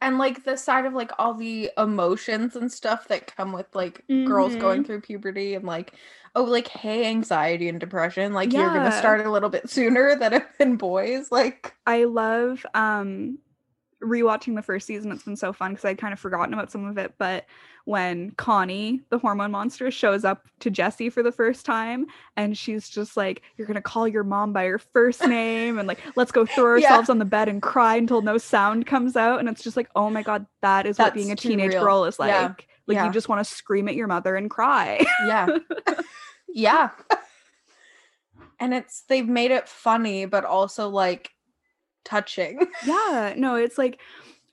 And 0.00 0.18
like 0.18 0.44
the 0.44 0.56
side 0.56 0.86
of 0.86 0.92
like 0.94 1.12
all 1.18 1.34
the 1.34 1.70
emotions 1.78 2.56
and 2.56 2.70
stuff 2.70 3.08
that 3.08 3.34
come 3.36 3.52
with 3.52 3.66
like 3.74 4.02
girls 4.24 4.56
going 4.56 4.82
Mhm. 4.82 4.86
through 4.86 5.00
puberty 5.02 5.54
and 5.54 5.64
like 5.64 5.94
oh 6.34 6.44
like 6.44 6.68
hey 6.68 7.06
anxiety 7.06 7.68
and 7.68 7.78
depression 7.78 8.32
like 8.32 8.52
you're 8.52 8.72
gonna 8.72 8.90
start 8.98 9.24
a 9.24 9.30
little 9.30 9.48
bit 9.50 9.68
sooner 9.70 10.16
than 10.16 10.42
in 10.60 10.76
boys 10.76 11.30
like 11.30 11.74
I 11.86 12.04
love 12.04 12.64
um 12.74 13.38
rewatching 14.04 14.54
the 14.54 14.62
first 14.62 14.86
season. 14.86 15.10
It's 15.12 15.22
been 15.24 15.36
so 15.36 15.52
fun 15.52 15.72
because 15.72 15.84
I'd 15.84 15.98
kind 15.98 16.12
of 16.12 16.20
forgotten 16.20 16.54
about 16.54 16.70
some 16.70 16.84
of 16.86 16.96
it. 16.98 17.14
But 17.18 17.46
when 17.86 18.30
Connie, 18.32 19.00
the 19.10 19.18
hormone 19.18 19.50
monster, 19.50 19.90
shows 19.90 20.24
up 20.24 20.46
to 20.60 20.70
Jessi 20.70 21.12
for 21.12 21.22
the 21.22 21.32
first 21.32 21.66
time, 21.66 22.06
and 22.36 22.56
she's 22.56 22.88
just 22.88 23.16
like, 23.16 23.42
"You're 23.56 23.66
gonna 23.66 23.82
call 23.82 24.06
your 24.08 24.24
mom 24.24 24.52
by 24.52 24.64
her 24.66 24.78
first 24.78 25.20
name," 25.26 25.78
and 25.78 25.86
like, 25.88 26.00
"Let's 26.16 26.32
go 26.32 26.46
throw 26.46 26.76
Yeah. 26.76 26.86
ourselves 26.88 27.10
on 27.10 27.18
the 27.18 27.24
bed 27.24 27.48
and 27.48 27.60
cry 27.60 27.96
until 27.96 28.22
no 28.22 28.38
sound 28.38 28.86
comes 28.86 29.16
out," 29.16 29.40
and 29.40 29.48
it's 29.48 29.62
just 29.62 29.76
like, 29.76 29.88
"Oh 29.96 30.08
my 30.10 30.22
god, 30.22 30.46
that 30.62 30.86
is 30.86 30.98
what 30.98 31.14
being 31.14 31.30
a 31.32 31.36
teenage 31.36 31.72
real. 31.72 31.82
girl 31.84 32.04
is 32.04 32.18
like." 32.18 32.28
Yeah. 32.30 32.54
Like 32.86 32.96
Yeah. 32.96 33.06
you 33.06 33.12
just 33.12 33.28
want 33.30 33.38
to 33.46 33.50
scream 33.50 33.88
at 33.88 33.94
your 33.94 34.06
mother 34.08 34.36
and 34.36 34.50
cry. 34.50 35.04
yeah 35.26 35.46
yeah 36.48 36.90
and 38.60 38.72
it's 38.74 39.02
they've 39.08 39.26
made 39.26 39.50
it 39.50 39.68
funny 39.68 40.24
but 40.26 40.44
also 40.44 40.88
like 40.88 41.30
touching. 42.04 42.60
Yeah 42.86 43.34
no 43.36 43.54
it's 43.54 43.78
like 43.78 44.00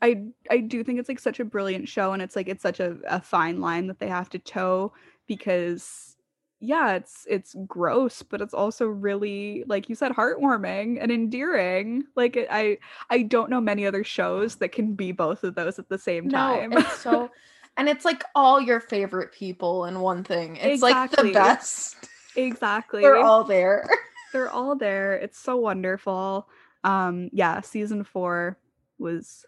i 0.02 0.24
i 0.50 0.58
do 0.58 0.84
think 0.84 1.00
it's 1.00 1.10
like 1.10 1.20
such 1.20 1.40
a 1.40 1.46
brilliant 1.46 1.88
show 1.88 2.14
and 2.14 2.22
it's 2.22 2.36
like 2.36 2.48
it's 2.48 2.64
such 2.64 2.80
a, 2.80 2.98
a 3.08 3.22
fine 3.22 3.60
line 3.60 3.88
that 3.88 4.00
they 4.00 4.08
have 4.08 4.30
to 4.30 4.40
toe 4.40 4.94
because 5.28 6.16
yeah 6.60 6.94
it's 6.94 7.26
it's 7.30 7.56
gross 7.68 8.22
but 8.22 8.42
it's 8.42 8.54
also 8.54 8.86
really 8.88 9.64
like 9.68 9.90
you 9.90 9.96
said 9.96 10.12
heartwarming 10.12 10.98
and 11.02 11.12
endearing. 11.12 12.04
Like 12.16 12.38
it, 12.38 12.48
i 12.52 12.78
i 13.10 13.24
don't 13.24 13.50
know 13.50 13.62
many 13.62 13.86
other 13.86 14.04
shows 14.04 14.56
that 14.58 14.72
can 14.72 14.94
be 14.94 15.12
both 15.12 15.44
of 15.44 15.56
those 15.56 15.80
at 15.80 15.90
the 15.90 15.98
same 15.98 16.30
time. 16.30 16.70
no 16.70 16.78
it's 16.78 17.00
so 17.00 17.30
and 17.78 17.90
it's 17.90 18.06
like 18.06 18.24
all 18.36 18.62
your 18.62 18.80
favorite 18.80 19.32
people 19.32 19.86
in 19.86 20.00
one 20.00 20.24
thing. 20.24 20.58
It's 20.58 20.82
like 20.82 21.12
the 21.12 21.32
best. 21.32 21.96
Exactly. 22.36 23.02
They're 23.02 23.18
all 23.18 23.44
there. 23.44 23.90
They're 24.34 24.50
all 24.50 24.76
there. 24.76 25.16
It's 25.16 25.40
so 25.40 25.58
wonderful 25.58 26.48
um 26.84 27.30
yeah 27.32 27.62
season 27.62 28.04
four 28.04 28.58
was 28.98 29.46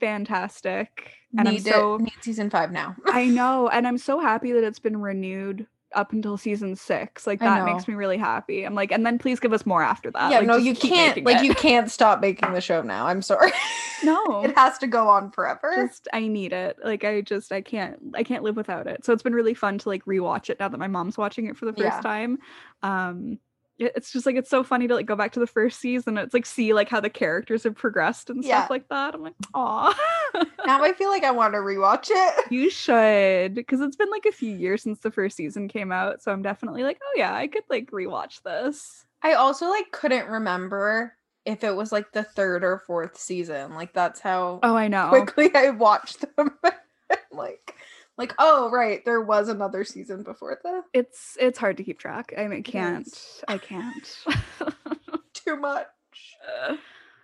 fantastic 0.00 1.12
and 1.36 1.48
need 1.48 1.56
i'm 1.58 1.62
so 1.62 1.94
it, 1.96 2.00
need 2.02 2.14
season 2.22 2.48
five 2.50 2.70
now 2.72 2.94
I 3.06 3.26
know, 3.28 3.68
and 3.68 3.86
I'm 3.86 3.98
so 3.98 4.18
happy 4.20 4.52
that 4.52 4.64
it's 4.64 4.78
been 4.78 4.96
renewed 5.00 5.66
up 5.94 6.12
until 6.12 6.36
season 6.36 6.76
six. 6.76 7.26
Like 7.26 7.40
that 7.40 7.64
makes 7.64 7.88
me 7.88 7.94
really 7.94 8.18
happy. 8.18 8.64
I'm 8.64 8.74
like, 8.74 8.92
and 8.92 9.04
then 9.06 9.18
please 9.18 9.40
give 9.40 9.52
us 9.54 9.64
more 9.64 9.82
after 9.82 10.10
that. 10.10 10.30
yeah 10.30 10.38
Like, 10.38 10.46
no 10.46 10.56
you 10.56 10.74
can't 10.74 11.24
like 11.24 11.38
it. 11.38 11.44
you 11.44 11.54
can't 11.54 11.90
stop 11.90 12.20
making 12.20 12.52
the 12.52 12.60
show 12.60 12.82
now 12.82 13.06
i'm 13.06 13.22
sorry 13.22 13.50
no. 14.04 14.42
it 14.44 14.54
has 14.56 14.78
to 14.78 14.86
go 14.86 15.08
on 15.08 15.30
forever 15.30 15.72
just 15.86 16.06
I 16.12 16.28
need 16.28 16.52
it. 16.52 16.76
Like 16.84 17.04
I 17.04 17.20
just 17.22 17.50
I 17.52 17.60
can't 17.62 17.98
I 18.14 18.22
can't 18.22 18.42
live 18.44 18.56
without 18.56 18.86
it. 18.86 19.04
So 19.04 19.12
it's 19.12 19.22
been 19.22 19.34
really 19.34 19.54
fun 19.54 19.78
to 19.78 19.88
like 19.88 20.04
rewatch 20.04 20.50
it 20.50 20.60
now 20.60 20.68
that 20.68 20.78
my 20.78 20.86
mom's 20.88 21.18
watching 21.18 21.46
it 21.46 21.56
for 21.56 21.64
the 21.66 21.72
first 21.72 21.82
Yeah. 21.84 22.00
time. 22.00 22.38
Um 22.82 23.38
it's 23.78 24.10
just 24.12 24.26
like 24.26 24.36
it's 24.36 24.50
so 24.50 24.62
funny 24.64 24.88
to 24.88 24.94
like 24.94 25.06
go 25.06 25.14
back 25.16 25.32
to 25.32 25.40
the 25.40 25.46
first 25.46 25.80
season. 25.80 26.18
It's 26.18 26.34
like 26.34 26.46
see 26.46 26.72
like 26.74 26.88
how 26.88 27.00
the 27.00 27.10
characters 27.10 27.62
have 27.64 27.76
progressed 27.76 28.28
and 28.30 28.42
Yeah. 28.44 28.58
stuff 28.60 28.70
like 28.70 28.88
that. 28.88 29.14
I'm 29.14 29.22
like, 29.22 29.34
aw. 29.54 29.94
Now 30.66 30.82
I 30.84 30.92
feel 30.92 31.08
like 31.08 31.24
I 31.24 31.30
want 31.30 31.54
to 31.54 31.58
rewatch 31.58 32.08
it. 32.10 32.44
you 32.52 32.68
should 32.70 33.54
because 33.54 33.80
it's 33.80 33.96
been 33.96 34.10
like 34.10 34.26
a 34.26 34.32
few 34.32 34.54
years 34.54 34.82
since 34.82 35.00
the 35.00 35.10
first 35.10 35.36
season 35.36 35.68
came 35.68 35.90
out. 35.92 36.22
So 36.22 36.30
I'm 36.32 36.42
definitely 36.42 36.82
like, 36.82 36.98
oh 37.02 37.12
yeah, 37.16 37.34
I 37.34 37.46
could 37.46 37.62
like 37.70 37.90
rewatch 37.90 38.42
this. 38.42 39.06
I 39.22 39.32
also 39.34 39.68
like 39.70 39.90
couldn't 39.92 40.28
remember 40.28 41.14
if 41.46 41.64
it 41.64 41.74
was 41.74 41.90
like 41.92 42.12
the 42.12 42.22
third 42.24 42.62
or 42.64 42.78
fourth 42.86 43.16
season. 43.18 43.74
Like 43.74 43.94
that's 43.94 44.20
how 44.20 44.60
Oh, 44.62 44.76
I 44.76 44.88
know. 44.88 45.08
quickly 45.08 45.50
I 45.54 45.70
watched 45.70 46.24
them. 46.36 46.50
like 47.32 47.74
like 48.18 48.34
oh 48.38 48.68
right, 48.70 49.04
there 49.04 49.22
was 49.22 49.48
another 49.48 49.84
season 49.84 50.22
before 50.22 50.58
the 50.62 50.82
It's 50.92 51.38
it's 51.40 51.58
hard 51.58 51.76
to 51.78 51.84
keep 51.84 51.98
track. 51.98 52.34
I 52.36 52.48
mean, 52.48 52.62
can't. 52.62 53.08
I 53.46 53.58
can't. 53.58 54.24
too 55.32 55.56
much. 55.56 55.86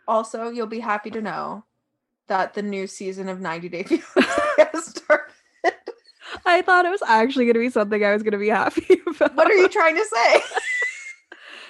Also, 0.06 0.48
you'll 0.50 0.66
be 0.66 0.80
happy 0.80 1.10
to 1.10 1.20
know 1.20 1.64
that 2.28 2.54
the 2.54 2.62
new 2.62 2.86
season 2.86 3.28
of 3.28 3.40
90 3.40 3.68
Day 3.68 3.84
Fiancé 3.84 4.68
has 4.72 4.86
started. 4.86 5.32
I 6.46 6.62
thought 6.62 6.84
it 6.84 6.90
was 6.90 7.02
actually 7.06 7.46
going 7.46 7.54
to 7.54 7.60
be 7.60 7.70
something 7.70 8.04
I 8.04 8.12
was 8.12 8.22
going 8.22 8.32
to 8.32 8.38
be 8.38 8.48
happy 8.48 9.00
about. 9.06 9.34
What 9.36 9.50
are 9.50 9.54
you 9.54 9.68
trying 9.68 9.96
to 9.96 10.04
say? 10.04 10.40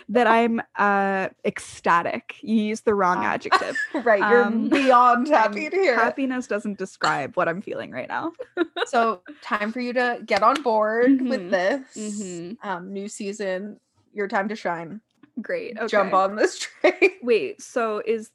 That 0.08 0.26
I'm 0.26 0.60
uh 0.76 1.28
ecstatic. 1.44 2.36
You 2.42 2.56
used 2.56 2.84
the 2.84 2.94
wrong 2.94 3.18
Ah. 3.20 3.32
adjective. 3.34 3.76
right, 4.04 4.20
you're 4.30 4.44
Um, 4.44 4.68
beyond 4.68 5.28
happy 5.28 5.66
Um, 5.66 5.70
to 5.72 5.76
hear 5.76 5.94
it. 5.94 5.98
Happiness 5.98 6.46
doesn't 6.46 6.78
describe 6.78 7.36
what 7.36 7.48
I'm 7.48 7.62
feeling 7.62 7.90
right 7.90 8.08
now. 8.08 8.32
So, 8.86 9.22
time 9.40 9.72
for 9.72 9.80
you 9.80 9.92
to 9.94 10.20
get 10.24 10.42
on 10.42 10.62
board 10.62 11.18
Mhm. 11.18 11.28
with 11.30 11.50
this 11.50 11.96
Mhm. 11.96 12.58
um, 12.62 12.92
new 12.92 13.08
season. 13.08 13.80
Your 14.12 14.28
time 14.28 14.48
to 14.48 14.56
shine. 14.56 15.00
Great. 15.40 15.76
Okay. 15.78 15.86
Jump 15.88 16.12
on 16.12 16.36
this 16.36 16.58
train. 16.80 17.10
Wait, 17.22 17.60
so 17.62 18.02
is 18.04 18.30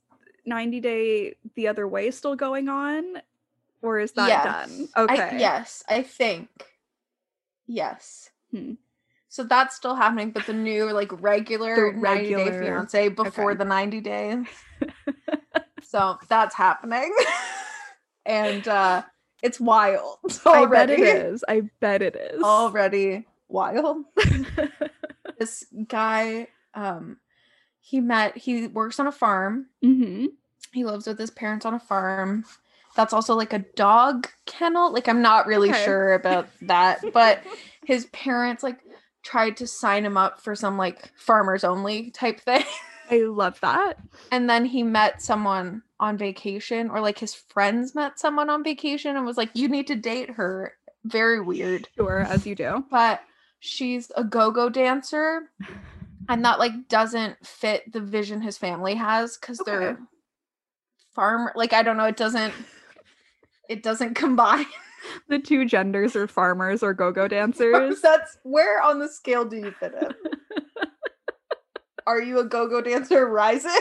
90 0.46 0.80
Day 0.82 1.36
the 1.56 1.68
other 1.68 1.88
way 1.88 2.10
still 2.12 2.36
going 2.36 2.68
on? 2.68 3.22
Or 3.82 4.00
is 4.00 4.12
that 4.14 4.28
Yes. 4.28 4.44
done? 4.44 4.90
I- 4.96 5.02
Okay. 5.04 5.38
yes, 5.40 5.84
I 5.88 6.02
think. 6.02 6.50
Yes. 7.68 8.32
Hmm. 8.52 8.74
So 9.30 9.44
that's 9.44 9.76
still 9.76 9.96
happening, 9.96 10.32
but 10.32 10.48
the 10.48 10.54
new 10.54 10.92
like 10.92 11.22
regular, 11.22 11.94
90 11.94 12.34
day 12.34 12.50
fiance 12.60 13.10
before 13.10 13.52
okay. 13.52 13.58
the 13.60 13.66
90 13.66 14.02
days. 14.02 14.48
so 15.84 16.18
that's 16.28 16.56
happening. 16.56 17.16
and 18.26 18.68
uh 18.68 19.04
it's 19.42 19.60
wild. 19.60 20.18
I 20.46 20.66
bet 20.66 20.90
it 20.90 21.00
is. 21.00 21.46
I 21.48 21.62
bet 21.80 22.02
it 22.02 22.16
is. 22.16 22.42
Already 22.42 23.26
wild. 23.48 24.04
This 25.38 25.66
guy, 25.88 26.48
um, 26.74 27.18
he 27.80 28.02
met 28.02 28.36
he 28.36 28.68
works 28.68 29.00
on 29.00 29.08
a 29.08 29.12
farm. 29.12 29.68
Mm-hmm. 29.84 30.26
He 30.74 30.84
lives 30.84 31.08
with 31.08 31.18
his 31.18 31.32
parents 31.32 31.66
on 31.66 31.74
a 31.74 31.80
farm. 31.80 32.44
That's 32.96 33.14
also 33.14 33.36
like 33.36 33.54
a 33.54 33.60
dog 33.60 34.28
kennel. 34.46 34.92
Like 34.92 35.08
I'm 35.08 35.22
not 35.22 35.48
really 35.48 35.70
Okay. 35.70 35.86
sure 35.86 36.14
about 36.14 36.50
that, 36.64 37.02
but 37.14 37.42
his 37.86 38.08
parents 38.08 38.64
like 38.64 38.80
tried 39.24 39.58
to 39.58 39.68
sign 39.68 40.06
him 40.06 40.18
up 40.18 40.42
for 40.42 40.56
some 40.56 40.78
like 40.78 41.12
farmers 41.18 41.64
only 41.64 42.12
type 42.12 42.40
thing. 42.40 42.64
I 43.12 43.20
love 43.22 43.60
that. 43.62 43.98
And 44.32 44.50
then 44.50 44.66
he 44.66 44.84
met 44.84 45.22
someone 45.22 45.82
on 46.00 46.18
vacation, 46.18 46.90
or 46.90 47.02
like 47.02 47.18
his 47.18 47.34
friends 47.34 47.96
met 47.96 48.20
someone 48.20 48.50
on 48.50 48.64
vacation 48.64 49.18
and 49.18 49.26
was 49.26 49.38
like, 49.38 49.50
You 49.54 49.68
need 49.68 49.88
to 49.88 49.96
date 49.96 50.30
her. 50.32 50.74
Very 51.06 51.42
weird. 51.42 51.88
Sure, 51.98 52.20
as 52.22 52.46
you 52.46 52.56
do. 52.56 52.84
But 52.92 53.22
she's 53.60 54.12
a 54.16 54.24
go 54.24 54.52
go 54.52 54.70
dancer. 54.70 55.50
And 56.28 56.46
that 56.46 56.60
like 56.60 56.88
doesn't 56.88 57.46
fit 57.46 57.92
the 57.92 58.00
vision 58.02 58.42
his 58.42 58.58
family 58.58 58.94
has 58.96 59.36
because 59.38 59.60
Okay. 59.62 59.72
they're 59.72 60.00
farmer. 61.16 61.52
Like, 61.56 61.74
I 61.74 61.82
don't 61.82 61.98
know, 61.98 62.06
it 62.06 62.18
doesn't 62.18 62.54
it 63.68 63.82
doesn't 63.84 64.14
combine. 64.16 64.66
The 65.28 65.40
two 65.40 65.66
genders 65.66 66.16
are 66.16 66.28
farmers 66.28 66.82
or 66.84 66.94
go-go 66.94 67.28
dancers. 67.38 68.02
That's 68.02 68.38
where 68.44 68.82
on 68.82 69.00
the 69.00 69.08
scale 69.08 69.46
do 69.46 69.58
you 69.58 69.72
fit 69.72 69.94
in? 70.02 70.14
Are 72.08 72.22
you 72.22 72.40
a 72.40 72.46
go-go 72.46 72.82
dancer 72.82 73.28
rising? 73.28 73.72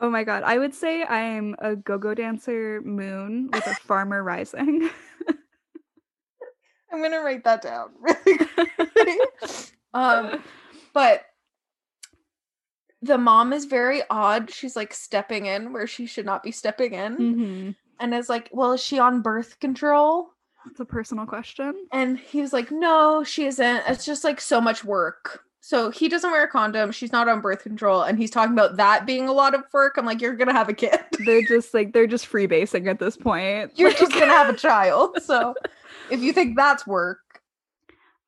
Oh 0.00 0.10
my 0.10 0.24
god, 0.24 0.42
I 0.42 0.58
would 0.58 0.74
say 0.74 1.04
I'm 1.04 1.54
a 1.60 1.76
go-go 1.76 2.14
dancer 2.14 2.82
moon 2.84 3.48
with 3.52 3.64
a 3.66 3.74
farmer 3.76 4.24
rising. 4.24 4.90
I'm 6.92 7.00
gonna 7.00 7.20
write 7.20 7.44
that 7.44 7.62
down 7.62 7.90
really 8.00 8.36
quickly. 8.38 9.18
um, 9.94 10.42
but 10.92 11.22
the 13.02 13.16
mom 13.16 13.52
is 13.52 13.66
very 13.66 14.02
odd. 14.10 14.50
She's 14.50 14.74
like 14.74 14.92
stepping 14.92 15.46
in 15.46 15.72
where 15.72 15.86
she 15.86 16.06
should 16.06 16.26
not 16.26 16.42
be 16.42 16.50
stepping 16.50 16.92
in, 16.92 17.14
hmm 17.14 17.70
and 18.00 18.12
is 18.12 18.28
like, 18.28 18.50
"Well, 18.52 18.72
is 18.72 18.82
she 18.82 18.98
on 18.98 19.22
birth 19.22 19.60
control?" 19.60 20.33
It's 20.70 20.80
a 20.80 20.84
personal 20.84 21.26
question. 21.26 21.74
And 21.92 22.18
he 22.18 22.40
was 22.40 22.52
like, 22.52 22.70
"No, 22.70 23.22
she 23.24 23.46
isn't. 23.46 23.82
It's 23.86 24.04
just 24.04 24.24
like 24.24 24.40
so 24.40 24.60
much 24.60 24.84
work." 24.84 25.40
So 25.60 25.90
he 25.90 26.08
doesn't 26.10 26.30
wear 26.30 26.44
a 26.44 26.48
condom. 26.48 26.92
She's 26.92 27.10
not 27.12 27.26
on 27.28 27.40
birth 27.40 27.62
control, 27.62 28.02
and 28.02 28.18
he's 28.18 28.30
talking 28.30 28.52
about 28.52 28.76
that 28.76 29.06
being 29.06 29.28
a 29.28 29.32
lot 29.32 29.54
of 29.54 29.62
work. 29.72 29.94
I'm 29.96 30.04
like, 30.04 30.20
"You're 30.20 30.36
gonna 30.36 30.52
have 30.52 30.68
a 30.68 30.74
kid. 30.74 30.98
They're 31.24 31.42
just 31.42 31.72
like 31.74 31.92
they're 31.92 32.06
just 32.06 32.30
freebasing 32.30 32.88
at 32.88 32.98
this 32.98 33.16
point. 33.16 33.72
You're 33.76 33.88
Like, 33.90 33.98
just 33.98 34.12
gonna 34.12 34.26
have 34.26 34.48
a 34.52 34.56
child." 34.58 35.22
So 35.22 35.54
if 36.10 36.20
you 36.20 36.32
think 36.34 36.56
that's 36.56 36.86
work, 36.86 37.18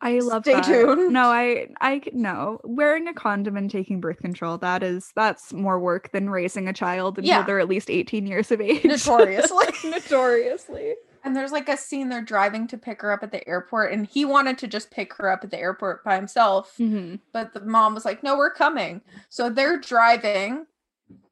I 0.01 0.19
love 0.21 0.45
Stay 0.45 0.55
that. 0.55 0.65
tuned. 0.65 1.13
No, 1.13 1.29
I 1.29 1.69
I 1.81 2.01
no 2.13 2.61
wearing 2.65 3.07
a 3.09 3.13
condom 3.15 3.57
and 3.57 3.71
taking 3.71 4.01
birth 4.01 4.19
control 4.19 4.57
that 4.59 4.83
is 4.83 5.11
that's 5.17 5.53
more 5.53 5.79
work 5.81 6.13
than 6.13 6.31
raising 6.31 6.69
a 6.69 6.73
child 6.73 7.19
until 7.19 7.29
Yeah. 7.31 7.43
they're 7.43 7.61
at 7.61 7.69
least 7.69 7.91
18 7.91 8.27
years 8.27 8.51
of 8.53 8.61
age. 8.63 8.85
notoriously. 8.85 9.67
Notoriously. 9.91 10.95
And 11.27 11.35
there's 11.35 11.51
like 11.51 11.69
a 11.69 11.77
scene 11.77 12.09
they're 12.09 12.23
driving 12.23 12.69
to 12.69 12.79
pick 12.79 13.03
her 13.03 13.11
up 13.11 13.25
at 13.25 13.33
the 13.33 13.47
airport, 13.49 13.93
and 13.93 14.07
he 14.07 14.25
wanted 14.25 14.59
to 14.59 14.69
just 14.69 14.93
pick 14.93 15.13
her 15.15 15.29
up 15.29 15.43
at 15.43 15.51
the 15.51 15.59
airport 15.59 16.05
by 16.05 16.15
himself, 16.15 16.75
hmm 16.77 17.17
but 17.33 17.53
the 17.53 17.61
mom 17.63 17.95
was 17.95 18.05
like, 18.05 18.23
"No, 18.23 18.39
we're 18.39 18.53
coming." 18.53 19.03
So 19.29 19.51
they're 19.51 19.77
driving, 19.77 20.67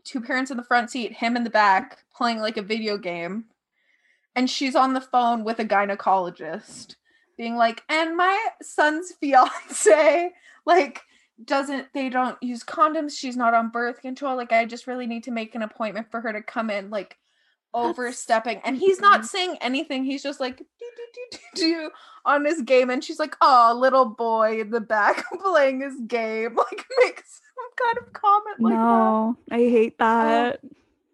two 0.02 0.20
parents 0.20 0.50
in 0.50 0.57
the 0.57 0.64
front 0.64 0.90
seat, 0.90 1.12
him 1.12 1.37
in 1.37 1.44
the 1.44 1.50
back, 1.50 1.98
playing 2.12 2.40
like 2.40 2.57
a 2.57 2.62
video 2.62 2.98
game, 2.98 3.44
and 4.35 4.50
she's 4.50 4.74
on 4.74 4.94
the 4.94 5.00
phone 5.00 5.44
with 5.44 5.61
a 5.61 5.64
gynecologist, 5.64 6.96
being 7.37 7.54
like, 7.54 7.85
"And 7.88 8.16
my 8.16 8.48
son's 8.62 9.12
fiance, 9.20 10.33
like." 10.66 11.02
doesn't 11.46 11.88
they 11.92 12.09
don't 12.09 12.40
use 12.40 12.62
condoms 12.62 13.18
she's 13.18 13.37
not 13.37 13.54
on 13.54 13.68
birth 13.68 14.00
control 14.00 14.37
like 14.37 14.52
i 14.52 14.64
just 14.64 14.87
really 14.87 15.04
need 15.04 15.24
to 15.24 15.33
make 15.33 15.57
an 15.57 15.62
appointment 15.62 16.09
for 16.09 16.20
her 16.20 16.33
to 16.33 16.40
come 16.40 16.70
in 16.70 16.90
like 16.90 17.18
overstepping 17.74 18.60
and 18.64 18.76
he's 18.76 19.00
not 19.00 19.26
saying 19.26 19.56
anything 19.60 20.04
he's 20.04 20.22
just 20.22 20.40
like 20.40 20.58
do, 20.58 20.64
do, 21.32 21.38
do, 21.54 21.90
on 22.24 22.44
his 22.44 22.62
game 22.62 22.88
and 22.88 23.02
she's 23.02 23.18
like 23.18 23.37
oh 23.40 23.76
little 23.76 24.06
boy 24.06 24.60
in 24.60 24.70
the 24.70 24.80
back 24.80 25.24
playing 25.42 25.80
his 25.80 25.94
game 26.06 26.54
like 26.56 26.84
makes 27.02 27.40
some 27.54 27.87
kind 27.87 28.06
of 28.06 28.12
comment 28.12 28.60
like 28.60 28.74
no, 28.74 29.37
I 29.50 29.58
hate 29.58 29.98
that. 29.98 30.60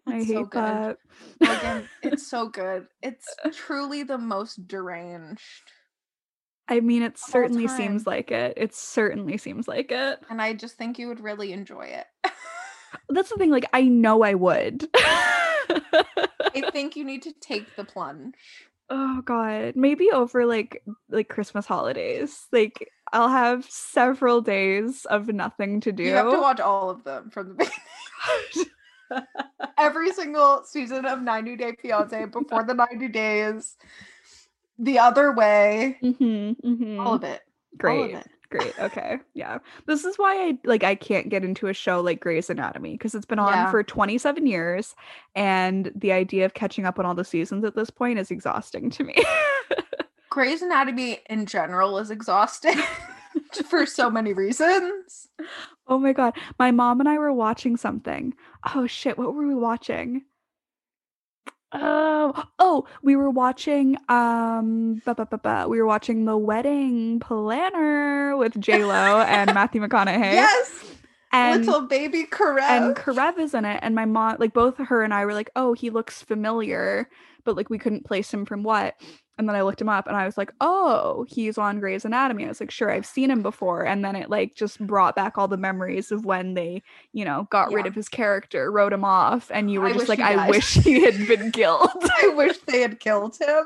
I 0.07 0.17
hate 0.17 0.27
so 0.27 0.49
that. 0.53 0.97
that 1.39 1.59
Again, 1.59 1.89
it's 2.03 2.27
so 2.27 2.47
good 2.49 2.87
it's 3.01 3.27
truly 3.53 4.03
the 4.03 4.17
most 4.17 4.67
deranged 4.67 5.41
I 6.67 6.79
mean, 6.79 7.01
it 7.01 7.17
certainly 7.17 7.67
seems 7.67 8.07
like 8.07 8.31
it. 8.31 8.53
It 8.55 8.73
certainly 8.73 9.37
seems 9.37 9.67
like 9.67 9.91
it. 9.91 10.19
and 10.29 10.41
i 10.41 10.53
just 10.53 10.77
think 10.77 10.99
you 10.99 11.07
would 11.07 11.19
really 11.19 11.51
enjoy 11.51 11.85
it 11.85 12.05
That's 13.09 13.29
the 13.29 13.37
thing. 13.37 13.49
Like, 13.51 13.65
I 13.73 13.83
know 13.83 14.23
I 14.23 14.33
would. 14.33 14.87
I 16.55 16.61
think 16.71 16.95
you 16.95 17.03
need 17.03 17.21
to 17.21 17.31
take 17.39 17.75
the 17.75 17.83
plunge 17.83 18.35
oh 18.91 19.21
god, 19.21 19.75
maybe 19.75 20.11
over 20.11 20.45
like 20.45 20.83
like 21.09 21.29
Christmas 21.29 21.65
holidays. 21.65 22.47
Like, 22.51 22.91
I'll 23.13 23.29
have 23.29 23.65
several 23.69 24.41
days 24.41 25.05
of 25.05 25.27
nothing 25.29 25.79
to 25.81 25.91
do. 25.93 26.03
you 26.03 26.11
have 26.11 26.29
to 26.29 26.41
watch 26.41 26.59
all 26.59 26.89
of 26.89 27.03
them 27.05 27.29
from 27.29 27.49
the 27.49 27.53
beginning 29.09 29.25
every 29.77 30.11
single 30.11 30.63
season 30.65 31.05
of 31.05 31.21
90 31.21 31.55
Day 31.55 31.73
Fiance 31.81 32.25
before 32.25 32.63
the 32.65 32.73
90 32.73 33.07
days, 33.07 33.77
the 34.77 34.99
other 34.99 35.31
way, 35.31 35.97
Mhm, 36.03 36.57
mhm. 36.61 36.99
all 36.99 37.13
of 37.13 37.23
it. 37.23 37.41
All 37.41 37.77
Great. 37.77 38.13
of 38.13 38.21
it. 38.21 38.27
Great. 38.51 38.77
Okay. 38.79 39.17
Yeah. 39.33 39.59
This 39.87 40.03
is 40.03 40.17
why 40.17 40.35
I 40.35 40.57
like 40.65 40.83
I 40.83 40.93
can't 40.93 41.29
get 41.29 41.43
into 41.45 41.67
a 41.67 41.73
show 41.73 42.01
like 42.01 42.19
Grey's 42.19 42.49
Anatomy 42.49 42.91
because 42.91 43.15
it's 43.15 43.25
been 43.25 43.39
on 43.39 43.53
Yeah. 43.53 43.71
for 43.71 43.81
27 43.81 44.45
years 44.45 44.93
and 45.35 45.89
the 45.95 46.11
idea 46.11 46.43
of 46.45 46.53
catching 46.53 46.85
up 46.85 46.99
on 46.99 47.05
all 47.05 47.15
the 47.15 47.23
seasons 47.23 47.63
at 47.63 47.75
this 47.75 47.89
point 47.89 48.19
is 48.19 48.29
exhausting 48.29 48.89
to 48.91 49.03
me. 49.05 49.15
Grey's 50.29 50.61
Anatomy 50.61 51.19
in 51.29 51.45
general 51.45 51.97
is 51.97 52.11
exhausting 52.11 52.77
for 53.69 53.85
so 53.85 54.09
many 54.17 54.33
reasons. 54.33 55.27
oh 55.87 55.97
my 55.97 56.11
god. 56.13 56.33
My 56.59 56.71
mom 56.71 56.99
and 56.99 57.07
I 57.09 57.17
were 57.17 57.33
watching 57.33 57.77
something. 57.77 58.33
Oh 58.75 58.85
shit, 58.85 59.17
what 59.17 59.33
were 59.33 59.47
we 59.47 59.55
watching? 59.55 60.23
Oh, 61.73 62.43
oh, 62.59 62.85
we 63.01 63.15
were 63.15 63.29
watching 63.29 63.95
um 64.09 65.01
ba, 65.05 65.15
ba, 65.15 65.25
ba, 65.25 65.37
ba. 65.37 65.65
we 65.69 65.79
were 65.79 65.85
watching 65.87 66.25
The 66.25 66.37
Wedding 66.37 67.19
Planner 67.21 68.35
with 68.35 68.59
J 68.59 68.83
Lo 68.83 69.21
and 69.21 69.53
Matthew 69.53 69.81
McConaughey. 69.81 70.33
Yes. 70.33 70.85
And 71.33 71.65
Little 71.65 71.83
baby 71.87 72.25
Karev. 72.25 72.59
and 72.61 72.93
Karev 72.95 73.39
is 73.39 73.53
in 73.53 73.63
it, 73.63 73.79
and 73.81 73.95
my 73.95 74.03
mom, 74.03 74.35
like 74.39 74.53
both 74.53 74.77
her 74.77 75.01
and 75.01 75.13
I 75.13 75.23
were 75.25 75.33
like, 75.33 75.49
"Oh, 75.55 75.71
he 75.71 75.89
looks 75.89 76.21
familiar," 76.21 77.07
but 77.45 77.55
like 77.55 77.69
we 77.69 77.77
couldn't 77.77 78.03
place 78.05 78.33
him 78.33 78.45
from 78.45 78.63
what. 78.63 78.95
And 79.37 79.47
then 79.49 79.55
I 79.55 79.61
looked 79.63 79.81
him 79.81 79.89
up, 79.89 80.05
and 80.07 80.15
I 80.15 80.25
was 80.25 80.37
like, 80.37 80.51
"Oh, 80.61 81.25
he's 81.27 81.57
on 81.57 81.79
Grey's 81.79 82.05
Anatomy." 82.05 82.45
I 82.45 82.49
was 82.49 82.59
like, 82.59 82.69
"Sure, 82.69 82.91
I've 82.91 83.05
seen 83.05 83.31
him 83.31 83.41
before." 83.41 83.85
And 83.85 84.03
then 84.05 84.15
it 84.15 84.29
like 84.29 84.53
just 84.55 84.79
brought 84.85 85.15
back 85.15 85.37
all 85.37 85.47
the 85.47 85.57
memories 85.57 86.11
of 86.11 86.25
when 86.25 86.53
they, 86.53 86.83
you 87.13 87.25
know, 87.25 87.47
got 87.49 87.71
rid 87.71 87.87
of 87.87 87.95
his 87.95 88.09
character, 88.09 88.71
wrote 88.71 88.93
him 88.93 89.03
off, 89.05 89.49
and 89.51 89.71
you 89.71 89.81
were 89.81 89.87
I 89.87 89.93
just 89.93 90.09
like, 90.09 90.19
"I 90.19 90.35
died." 90.35 90.49
wish 90.51 90.73
he 90.75 91.03
had 91.03 91.27
been 91.27 91.51
killed." 91.53 91.89
I 92.23 92.27
wish 92.35 92.57
they 92.59 92.81
had 92.81 92.99
killed 92.99 93.37
him. 93.39 93.65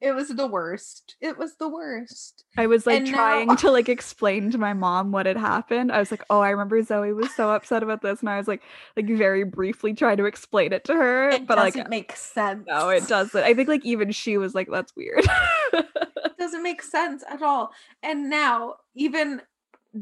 It 0.00 0.12
was 0.14 0.28
the 0.28 0.46
worst. 0.46 1.16
It 1.20 1.36
was 1.38 1.56
the 1.56 1.68
worst. 1.68 2.44
I 2.56 2.66
was 2.68 2.86
like 2.86 2.98
And 2.98 3.06
now- 3.10 3.16
trying 3.16 3.56
to 3.56 3.70
like 3.72 3.88
explain 3.88 4.50
to 4.52 4.58
my 4.58 4.72
mom 4.72 5.10
what 5.10 5.26
had 5.26 5.36
happened. 5.36 5.90
I 5.90 5.98
was 5.98 6.10
like, 6.12 6.22
"Oh, 6.30 6.38
I 6.40 6.50
remember 6.50 6.80
Zoe 6.82 7.12
was 7.12 7.34
so 7.34 7.50
upset 7.50 7.82
about 7.82 8.00
this," 8.02 8.20
and 8.20 8.28
I 8.30 8.38
was 8.38 8.46
like, 8.46 8.62
like 8.96 9.06
very 9.08 9.42
briefly 9.44 9.94
trying 9.94 10.18
to 10.18 10.26
explain 10.26 10.72
it 10.72 10.84
to 10.84 10.94
her, 10.94 11.30
It 11.30 11.46
but 11.48 11.58
like 11.58 11.74
doesn't 11.74 11.90
make 11.90 12.12
sense. 12.14 12.64
No, 12.68 12.90
it 12.90 13.08
doesn't. 13.08 13.42
I 13.42 13.54
think 13.54 13.68
like 13.68 13.84
even 13.84 14.12
she 14.12 14.38
was 14.38 14.54
like, 14.54 14.68
that's 14.70 14.94
weird. 14.94 15.24
It 15.72 16.36
doesn't 16.38 16.62
make 16.62 16.82
sense 16.82 17.24
at 17.28 17.42
all. 17.42 17.72
And 18.02 18.30
now, 18.30 18.76
even 18.94 19.42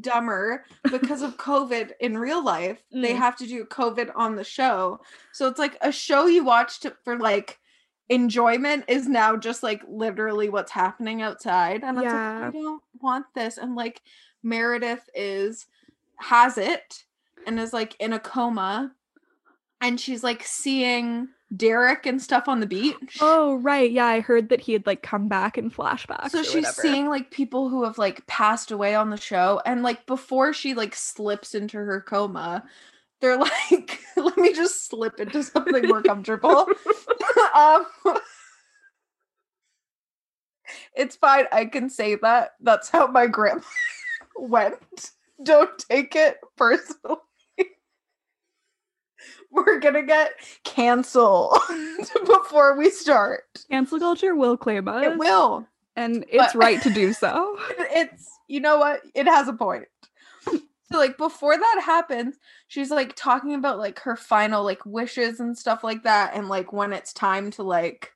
dumber, 0.00 0.64
because 0.90 1.22
of 1.22 1.38
COVID 1.38 1.92
in 2.00 2.18
real 2.18 2.44
life, 2.44 2.82
they 2.92 3.14
Mm. 3.14 3.18
have 3.18 3.36
to 3.36 3.46
do 3.46 3.64
COVID 3.64 4.10
on 4.14 4.36
the 4.36 4.44
show. 4.44 5.00
So 5.32 5.48
it's 5.48 5.58
like 5.58 5.78
a 5.80 5.90
show 5.90 6.26
you 6.26 6.44
watched 6.44 6.84
for 7.04 7.18
like 7.18 7.58
enjoyment 8.08 8.84
is 8.88 9.08
now 9.08 9.36
just 9.36 9.62
like 9.62 9.82
literally 9.88 10.48
what's 10.48 10.72
happening 10.72 11.22
outside. 11.22 11.82
And 11.82 11.98
it's 11.98 12.04
like, 12.04 12.14
I 12.14 12.50
don't 12.50 12.82
want 13.00 13.26
this. 13.34 13.58
And 13.58 13.74
like 13.74 14.02
Meredith 14.42 15.08
is 15.14 15.66
has 16.18 16.56
it 16.58 17.04
and 17.46 17.58
is 17.58 17.72
like 17.72 17.96
in 18.00 18.12
a 18.12 18.18
coma. 18.18 18.92
And 19.80 20.00
she's 20.00 20.24
like 20.24 20.42
seeing 20.42 21.28
Derek 21.54 22.06
and 22.06 22.20
stuff 22.20 22.48
on 22.48 22.60
the 22.60 22.66
beach. 22.66 23.18
oh, 23.20 23.56
right. 23.56 23.90
Yeah, 23.90 24.06
I 24.06 24.20
heard 24.20 24.48
that 24.48 24.60
he 24.60 24.72
had 24.72 24.86
like 24.86 25.02
come 25.02 25.28
back 25.28 25.58
in 25.58 25.70
flashbacks. 25.70 26.30
So 26.30 26.42
she's 26.42 26.54
whatever. 26.54 26.82
seeing 26.82 27.08
like 27.08 27.30
people 27.30 27.68
who 27.68 27.84
have 27.84 27.98
like 27.98 28.26
passed 28.26 28.70
away 28.70 28.94
on 28.94 29.10
the 29.10 29.16
show, 29.16 29.60
and 29.64 29.82
like 29.82 30.06
before 30.06 30.52
she 30.52 30.74
like 30.74 30.94
slips 30.94 31.54
into 31.54 31.76
her 31.76 32.00
coma, 32.00 32.64
they're 33.20 33.38
like, 33.38 34.00
"Let 34.16 34.36
me 34.36 34.52
just 34.52 34.88
slip 34.88 35.18
into 35.20 35.42
something 35.42 35.86
more 35.88 36.02
comfortable." 36.02 36.66
um, 37.54 37.86
it's 40.94 41.16
fine. 41.16 41.44
I 41.52 41.66
can 41.66 41.88
say 41.90 42.16
that. 42.16 42.50
That's 42.60 42.90
how 42.90 43.06
my 43.06 43.26
grandma 43.26 43.62
went. 44.36 45.10
Don't 45.42 45.78
take 45.90 46.16
it 46.16 46.38
personally. 46.56 47.18
We're 49.50 49.78
gonna 49.80 50.02
get 50.02 50.32
canceled 50.64 51.56
before 52.26 52.76
we 52.76 52.90
start. 52.90 53.44
cancel 53.70 53.98
culture 53.98 54.34
will 54.34 54.56
claim 54.56 54.88
us. 54.88 55.04
It 55.04 55.18
will. 55.18 55.66
And 55.94 56.26
it's 56.28 56.52
But- 56.52 56.54
right 56.58 56.82
to 56.82 56.90
do 56.90 57.12
so. 57.12 57.56
it's 57.78 58.28
you 58.48 58.60
know 58.60 58.78
what 58.78 59.00
it 59.14 59.26
has 59.26 59.48
a 59.48 59.52
point 59.54 59.86
so 60.92 60.98
like 60.98 61.16
before 61.18 61.56
that 61.56 61.82
happens 61.84 62.36
she's 62.68 62.90
like 62.90 63.14
talking 63.16 63.54
about 63.54 63.78
like 63.78 63.98
her 64.00 64.16
final 64.16 64.62
like 64.64 64.84
wishes 64.86 65.40
and 65.40 65.56
stuff 65.58 65.82
like 65.84 66.02
that 66.04 66.34
and 66.34 66.48
like 66.48 66.72
when 66.72 66.92
it's 66.92 67.12
time 67.12 67.50
to 67.50 67.62
like 67.62 68.12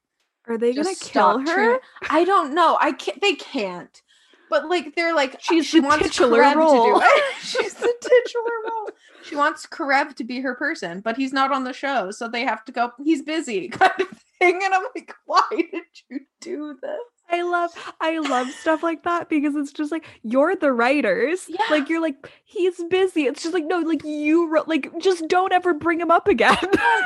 Are 0.49 0.57
they 0.59 0.75
gonna 0.75 0.95
kill 1.01 1.39
her? 1.41 1.79
i 2.09 2.25
don't 2.25 2.55
know. 2.55 2.77
I 2.81 2.93
can't 2.93 3.21
they 3.21 3.35
can't. 3.35 4.01
But 4.49 4.69
like 4.69 4.97
they're 4.97 5.15
like 5.15 5.35
uh, 5.35 5.39
She's 5.41 5.67
she 5.67 5.79
wants 5.81 6.05
titular 6.05 6.43
Karev 6.43 6.53
to 6.55 6.59
role. 6.59 6.85
do 6.99 7.03
it. 7.05 7.25
She's 7.43 7.75
the 7.75 7.93
titular 8.03 8.51
role. 8.69 8.91
She 9.23 9.37
wants 9.37 9.67
Karev 9.67 10.15
to 10.17 10.25
be 10.25 10.41
her 10.41 10.55
person 10.55 11.01
but 11.01 11.17
he's 11.17 11.33
not 11.33 11.53
on 11.53 11.65
the 11.65 11.73
show 11.73 12.11
so 12.11 12.29
they 12.29 12.45
have 12.45 12.65
to 12.65 12.73
go 12.73 12.91
he's 13.05 13.23
busy 13.23 13.69
kind 13.81 13.93
of 14.01 14.09
thing. 14.41 14.61
And 14.65 14.75
i'm 14.75 14.83
like 14.97 15.13
why 15.27 15.43
did 15.51 15.85
you 16.09 16.21
do 16.41 16.77
this 16.83 16.91
I 17.33 17.43
love 17.43 17.71
I 18.01 18.19
love 18.19 18.49
stuff 18.51 18.83
like 18.83 19.05
that 19.05 19.29
because 19.29 19.55
it's 19.55 19.73
just 19.73 19.93
like 19.93 20.07
you're 20.23 20.57
the 20.57 20.73
writers. 20.73 21.47
Yeah. 21.49 21.57
Like 21.71 21.89
you're 21.89 22.01
like 22.03 22.31
he's 22.45 22.83
busy. 22.91 23.23
It's 23.27 23.43
just 23.43 23.55
like 23.55 23.65
no, 23.67 23.79
like 23.81 24.05
you 24.05 24.49
wrote 24.49 24.69
like 24.69 24.91
just 25.01 25.27
don't 25.29 25.53
ever 25.53 25.75
bring 25.75 26.01
him 26.01 26.11
up 26.11 26.29
again. 26.29 26.57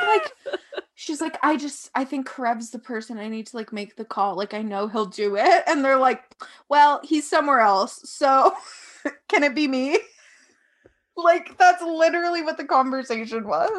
like 0.07 0.31
she's 0.97 1.19
like 1.19 1.37
i 1.43 1.57
just 1.57 1.89
i 1.93 2.05
think 2.05 2.25
karev's 2.25 2.69
the 2.69 2.79
person 2.79 3.17
i 3.17 3.27
need 3.27 3.45
to 3.45 3.57
like 3.57 3.73
make 3.73 3.97
the 3.97 4.05
call 4.05 4.33
like 4.37 4.53
i 4.53 4.61
know 4.61 4.87
he'll 4.87 5.05
do 5.05 5.35
it 5.35 5.63
and 5.67 5.83
they're 5.83 5.97
like 5.97 6.23
well 6.69 7.01
he's 7.03 7.29
somewhere 7.29 7.59
else 7.59 7.99
so 8.09 8.53
can 9.27 9.43
it 9.43 9.53
be 9.53 9.67
me 9.67 9.99
like 11.17 11.57
that's 11.57 11.81
literally 11.83 12.41
what 12.41 12.55
the 12.57 12.63
conversation 12.63 13.45
was 13.45 13.69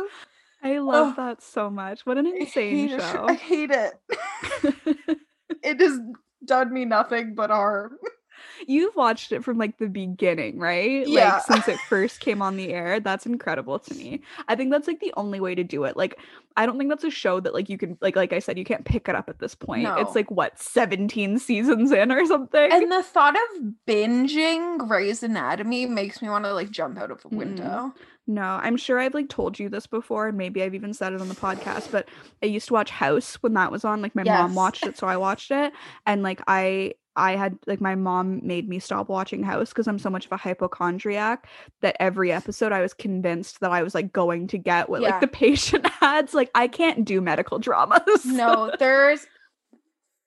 I 0.62 0.78
love 0.78 1.14
Oh. 1.18 1.22
that 1.26 1.42
so 1.42 1.70
much. 1.70 2.04
What 2.06 2.18
an 2.18 2.26
I 2.26 2.30
insane 2.40 2.88
it. 2.90 3.00
show. 3.00 3.24
i 3.28 3.34
hate 3.34 3.70
it 3.70 3.94
it 5.62 5.80
has 5.80 5.98
done 6.44 6.72
me 6.72 6.84
nothing 6.84 7.34
but 7.34 7.50
harm 7.50 7.96
You've 8.66 8.94
watched 8.96 9.32
it 9.32 9.42
from 9.44 9.56
like 9.58 9.78
the 9.78 9.88
beginning, 9.88 10.58
right? 10.58 11.06
Yeah. 11.06 11.34
Like 11.34 11.42
since 11.44 11.68
it 11.68 11.78
first 11.88 12.20
came 12.20 12.42
on 12.42 12.56
the 12.56 12.72
air. 12.72 13.00
That's 13.00 13.24
incredible 13.26 13.78
to 13.78 13.94
me. 13.94 14.22
I 14.48 14.54
think 14.56 14.70
that's 14.70 14.86
like 14.86 15.00
the 15.00 15.12
only 15.16 15.40
way 15.40 15.54
to 15.54 15.64
do 15.64 15.84
it. 15.84 15.96
Like 15.96 16.18
I 16.56 16.64
don't 16.66 16.76
think 16.78 16.90
that's 16.90 17.04
a 17.04 17.10
show 17.10 17.40
that 17.40 17.54
like 17.54 17.68
you 17.70 17.78
can 17.78 17.96
like 18.00 18.14
like 18.16 18.32
I 18.34 18.38
said 18.38 18.58
you 18.58 18.64
can't 18.64 18.84
pick 18.84 19.08
it 19.08 19.14
up 19.14 19.28
at 19.28 19.38
this 19.38 19.54
point. 19.54 19.82
No. 19.84 19.96
It's 19.96 20.14
like 20.14 20.30
what 20.30 20.58
17 20.58 21.38
seasons 21.38 21.92
in 21.92 22.12
or 22.12 22.24
something. 22.26 22.72
and 22.72 22.90
the 22.92 23.02
thought 23.02 23.36
of 23.36 23.72
binging 23.86 24.78
Grey's 24.78 25.22
Anatomy 25.22 25.86
makes 25.86 26.20
me 26.20 26.28
want 26.28 26.44
to 26.44 26.52
like 26.52 26.70
jump 26.70 26.98
out 26.98 27.10
of 27.10 27.24
a 27.24 27.28
Mm. 27.28 27.92
No, 28.26 28.42
I'm 28.42 28.76
sure 28.76 28.98
I've 28.98 29.14
like 29.14 29.28
told 29.28 29.58
you 29.58 29.68
this 29.68 29.86
before, 29.86 30.28
and 30.28 30.36
maybe 30.38 30.62
I've 30.62 30.74
even 30.74 30.92
said 30.92 31.12
it 31.12 31.20
on 31.20 31.28
the 31.28 31.34
podcast, 31.34 31.92
but 31.92 32.08
I 32.42 32.46
used 32.46 32.66
to 32.68 32.72
watch 32.74 32.90
House 32.90 33.36
when 33.36 33.54
that 33.54 33.70
was 33.70 33.84
on. 33.84 34.02
Like 34.02 34.16
my 34.16 34.24
mom 34.42 34.54
watched 34.56 34.84
it, 34.84 34.98
so 34.98 35.06
I 35.06 35.16
watched 35.16 35.50
it. 35.52 35.72
And 36.06 36.22
like 36.24 36.40
I 36.48 36.94
I 37.14 37.36
had 37.36 37.56
like 37.66 37.80
my 37.80 37.94
mom 37.94 38.40
made 38.46 38.68
me 38.68 38.78
stop 38.78 39.08
watching 39.08 39.42
House 39.44 39.70
because 39.70 39.86
I'm 39.86 39.98
so 40.00 40.10
much 40.10 40.26
of 40.26 40.32
a 40.32 40.36
hypochondriac 40.36 41.46
that 41.82 41.96
every 42.00 42.32
episode 42.32 42.72
I 42.72 42.82
was 42.82 42.92
convinced 42.94 43.60
that 43.60 43.70
I 43.70 43.82
was 43.82 43.94
like 43.94 44.12
going 44.12 44.48
to 44.48 44.58
get 44.58 44.88
what 44.88 45.02
Yeah. 45.02 45.10
like 45.12 45.20
the 45.20 45.26
patient 45.44 45.86
ads. 46.02 46.34
Like 46.34 46.50
I 46.54 46.68
can't 46.68 47.04
do 47.04 47.20
medical 47.20 47.58
dramas. 47.58 48.24
no 48.26 48.72
there's 48.78 49.26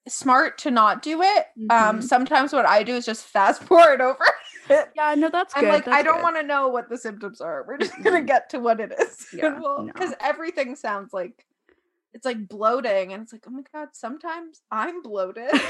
smart 0.10 0.58
to 0.58 0.72
not 0.72 1.02
do 1.02 1.22
it 1.22 1.46
um 1.70 2.00
Mhm. 2.00 2.04
sometimes 2.04 2.52
what 2.54 2.66
i 2.66 2.84
do 2.84 2.96
is 2.96 3.06
just 3.06 3.26
fast 3.26 3.64
forward 3.70 4.02
over 4.02 4.24
it 4.70 4.90
Yeah, 4.96 5.16
no, 5.16 5.30
that's 5.30 5.54
i'm 5.56 5.64
good. 5.66 5.70
like 5.70 5.88
i 5.88 6.02
don't 6.02 6.16
good. 6.18 6.24
want 6.24 6.36
to 6.38 6.44
know 6.44 6.68
what 6.68 6.90
the 6.90 6.98
symptoms 6.98 7.42
are 7.42 7.64
we're 7.68 7.78
just 7.78 7.94
gonna 8.04 8.22
get 8.22 8.50
to 8.52 8.60
what 8.60 8.80
it 8.80 8.94
is 9.00 9.28
Yeah, 9.34 9.50
because 9.86 10.10
no. 10.12 10.16
everything 10.22 10.76
sounds 10.76 11.14
like 11.14 11.46
it's 12.14 12.26
like 12.26 12.48
bloating 12.48 13.14
and 13.14 13.22
it's 13.24 13.32
like 13.32 13.44
oh 13.48 13.52
my 13.52 13.62
god 13.74 13.90
sometimes 13.94 14.62
i'm 14.72 15.02
bloated 15.02 15.52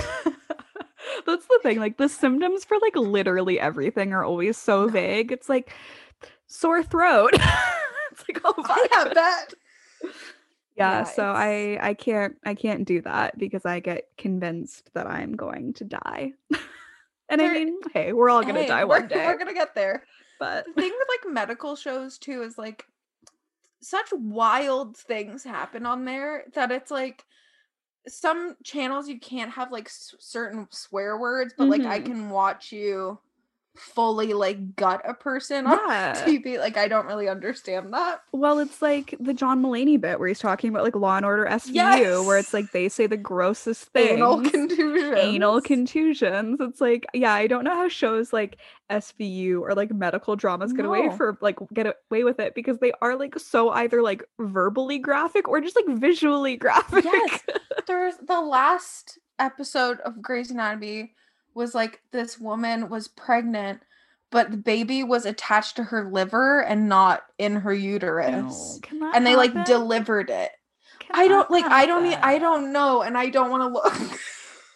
That's 1.26 1.46
the 1.48 1.60
thing. 1.64 1.80
Like 1.80 1.98
the 1.98 2.10
symptoms 2.10 2.66
for 2.66 2.78
like 2.82 2.96
literally 2.96 3.60
everything 3.60 4.14
are 4.14 4.24
always 4.24 4.58
so 4.58 4.88
vague. 4.88 5.32
It's 5.32 5.48
like 5.50 5.72
sore 6.48 6.84
throat. 6.84 7.32
it's 7.34 8.24
like 8.28 8.42
oh 8.44 8.54
i 8.66 8.88
have 8.92 9.14
that 9.16 9.48
Yeah, 10.80 11.00
Yeah, 11.00 11.04
so 11.04 11.24
it's- 11.32 11.36
I 11.38 11.78
I 11.82 11.94
can't 11.94 12.38
I 12.46 12.54
can't 12.56 12.86
do 12.86 13.02
that 13.02 13.38
because 13.38 13.66
I 13.66 13.80
get 13.82 14.06
convinced 14.18 14.90
that 14.94 15.08
I'm 15.08 15.34
going 15.36 15.74
to 15.74 15.84
die. 15.84 16.34
and 17.30 17.42
I 17.42 17.54
mean, 17.54 17.80
hey, 17.94 18.14
we're 18.14 18.30
all 18.30 18.42
gonna 18.42 18.62
Hey, 18.62 18.68
die 18.68 18.86
we're, 18.86 19.00
one 19.02 19.08
day. 19.10 19.26
we're 19.26 19.38
gonna 19.38 19.54
get 19.54 19.76
there 19.76 20.04
But 20.40 20.66
the 20.66 20.74
thing 20.74 20.92
with 20.98 21.08
like 21.10 21.34
medical 21.34 21.76
shows 21.76 22.18
too 22.18 22.42
is 22.44 22.58
like 22.58 22.86
such 23.82 24.08
wild 24.14 24.98
things 24.98 25.44
happen 25.44 25.86
on 25.86 26.06
there 26.06 26.46
that 26.54 26.72
it's 26.72 26.92
like 26.92 27.24
some 28.08 28.56
channels 28.64 29.08
you 29.08 29.20
can't 29.20 29.52
have 29.52 29.72
like 29.72 29.88
s- 29.88 30.16
certain 30.20 30.68
swear 30.72 31.18
words 31.18 31.54
but 31.58 31.68
like 31.70 31.82
i 31.82 32.00
Mhm. 32.00 32.06
can 32.06 32.30
watch 32.30 32.72
you 32.72 33.20
fully 33.80 34.34
like 34.34 34.76
gut 34.76 35.02
a 35.06 35.14
person 35.14 35.66
on 35.66 35.80
yeah. 35.88 36.14
tv 36.26 36.60
like 36.60 36.78
i 36.78 36.88
don't 36.88 37.06
really 37.06 37.28
understand 37.30 37.94
that 37.94 38.22
Well, 38.32 38.60
it's 38.60 38.82
like 38.82 39.16
the 39.20 39.34
John 39.34 39.62
Mulaney 39.64 40.00
bit 40.00 40.20
where 40.20 40.28
he's 40.28 40.40
talking 40.40 40.70
about 40.70 40.84
like 40.84 40.96
Law 40.96 41.18
and 41.18 41.26
Order 41.26 41.46
SVU, 41.46 42.26
where 42.26 42.38
it's 42.38 42.54
like 42.54 42.72
they 42.72 42.90
say 42.90 43.08
the 43.08 43.18
grossest 43.18 43.86
thing. 43.92 44.18
anal 44.18 44.42
contusion 44.42 45.18
anal 45.18 45.62
contusions. 45.62 46.60
It's 46.60 46.82
like, 46.82 47.06
yeah, 47.14 47.34
I 47.34 47.48
don't 47.48 47.64
know 47.64 47.76
how 47.76 47.88
shows 47.88 48.34
like 48.34 48.58
SVU 48.90 49.62
or 49.62 49.74
like 49.74 49.92
medical 49.94 50.36
dramas 50.36 50.74
get 50.74 50.86
away 50.86 51.10
for 51.16 51.38
like 51.42 51.58
get 51.74 51.88
away 52.12 52.24
with 52.24 52.40
it 52.40 52.56
because 52.56 52.80
they 52.80 52.92
are 53.02 53.16
like 53.16 53.38
so 53.40 53.70
either 53.70 54.02
like 54.02 54.24
verbally 54.40 55.00
graphic 55.00 55.48
or 55.48 55.62
just 55.62 55.76
like 55.76 55.98
visually 55.98 56.56
graphic. 56.64 57.06
Yes. 57.06 57.42
there's 57.88 58.16
the 58.18 58.42
last 58.42 59.20
episode 59.38 60.00
of 60.02 60.22
Grey's 60.22 60.52
Anatomy 60.52 61.14
was 61.54 61.74
like 61.76 62.02
this 62.12 62.40
woman 62.40 62.90
was 62.90 63.08
pregnant, 63.08 63.82
but 64.32 64.52
the 64.52 64.58
baby 64.58 65.04
was 65.04 65.26
attached 65.26 65.76
to 65.78 65.84
her 65.86 66.10
liver 66.12 66.62
and 66.64 66.88
not 66.90 67.24
in 67.38 67.58
her 67.58 67.74
uterus. 67.74 68.80
No, 68.92 69.12
and 69.14 69.26
they 69.26 69.36
like 69.36 69.54
happen? 69.54 69.72
delivered 69.74 70.30
it. 70.30 70.52
Can 71.00 71.12
I 71.14 71.28
don't 71.28 71.50
like 71.50 71.66
I 71.66 71.86
don't 71.86 72.06
I 72.24 72.38
don't 72.40 72.72
know 72.74 73.02
and 73.02 73.18
I 73.18 73.30
don't 73.30 73.50
want 73.50 73.64
to 73.64 73.68
look. 73.68 74.20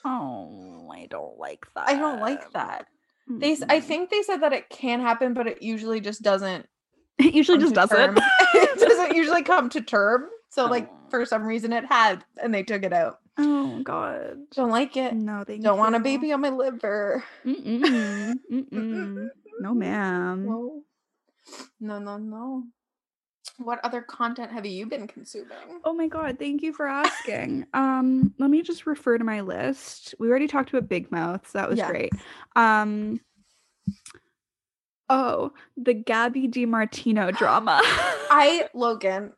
Oh, 0.06 0.90
I 0.94 1.08
don't 1.10 1.38
like 1.38 1.66
that. 1.76 1.88
I 1.90 1.96
don't 1.96 2.20
like 2.20 2.52
that. 2.54 2.88
They 3.30 3.54
s- 3.54 3.64
I 3.70 3.80
think 3.80 4.10
they 4.10 4.22
said 4.22 4.38
that 4.42 4.54
it 4.54 4.70
can 4.70 5.00
happen 5.00 5.34
but 5.34 5.48
it 5.48 5.62
usually 5.62 6.02
just 6.02 6.22
doesn't 6.22 6.68
It 7.20 7.34
usually 7.34 7.60
just 7.60 7.74
doesn't. 7.76 8.20
it 8.54 8.80
doesn't 8.80 9.16
usually 9.16 9.44
come 9.44 9.70
to 9.70 9.82
term. 9.82 10.26
So 10.50 10.66
like 10.66 10.90
Oh. 10.92 11.10
for 11.10 11.26
some 11.26 11.44
reason 11.44 11.72
it 11.74 11.86
had 11.86 12.24
and 12.42 12.54
they 12.54 12.64
took 12.64 12.84
it 12.84 12.94
out. 12.94 13.20
Oh 13.38 13.82
god. 13.84 14.38
Don't 14.54 14.70
like 14.70 14.96
it. 14.96 15.14
No, 15.14 15.44
thank 15.46 15.60
you. 15.60 15.64
Don't 15.64 15.80
want 15.80 15.96
a 15.96 16.00
baby 16.00 16.32
on 16.32 16.42
my 16.42 16.50
liver. 16.50 17.24
Mm-mm. 17.46 18.34
Mm-mm. 18.52 19.30
No, 19.60 19.74
ma'am. 19.74 20.46
No. 20.46 20.84
No, 21.80 22.00
no, 22.00 22.18
no. 22.18 22.64
What 23.58 23.80
other 23.84 24.02
content 24.02 24.52
have 24.52 24.66
you 24.66 24.86
been 24.86 25.08
consuming? 25.08 25.82
Oh 25.84 25.94
my 25.94 26.08
god, 26.08 26.40
thank 26.40 26.62
you 26.62 26.74
for 26.74 26.88
asking. 26.88 27.66
Um, 27.74 28.34
let 28.40 28.50
me 28.50 28.62
just 28.62 28.86
refer 28.86 29.18
to 29.18 29.24
my 29.24 29.42
list. 29.42 30.16
We 30.20 30.30
already 30.30 30.48
talked 30.48 30.70
about 30.70 30.88
Big 30.88 31.12
Mouth, 31.12 31.48
so 31.50 31.58
that 31.60 31.70
was 31.70 31.78
Yeah. 31.80 31.88
great. 31.90 32.14
Um 32.56 33.20
Oh, 35.10 35.52
the 35.76 35.94
Gabi 35.94 36.50
DeMartino 36.50 37.36
drama. 37.38 37.80
I, 37.84 38.70
Logan, 38.74 39.34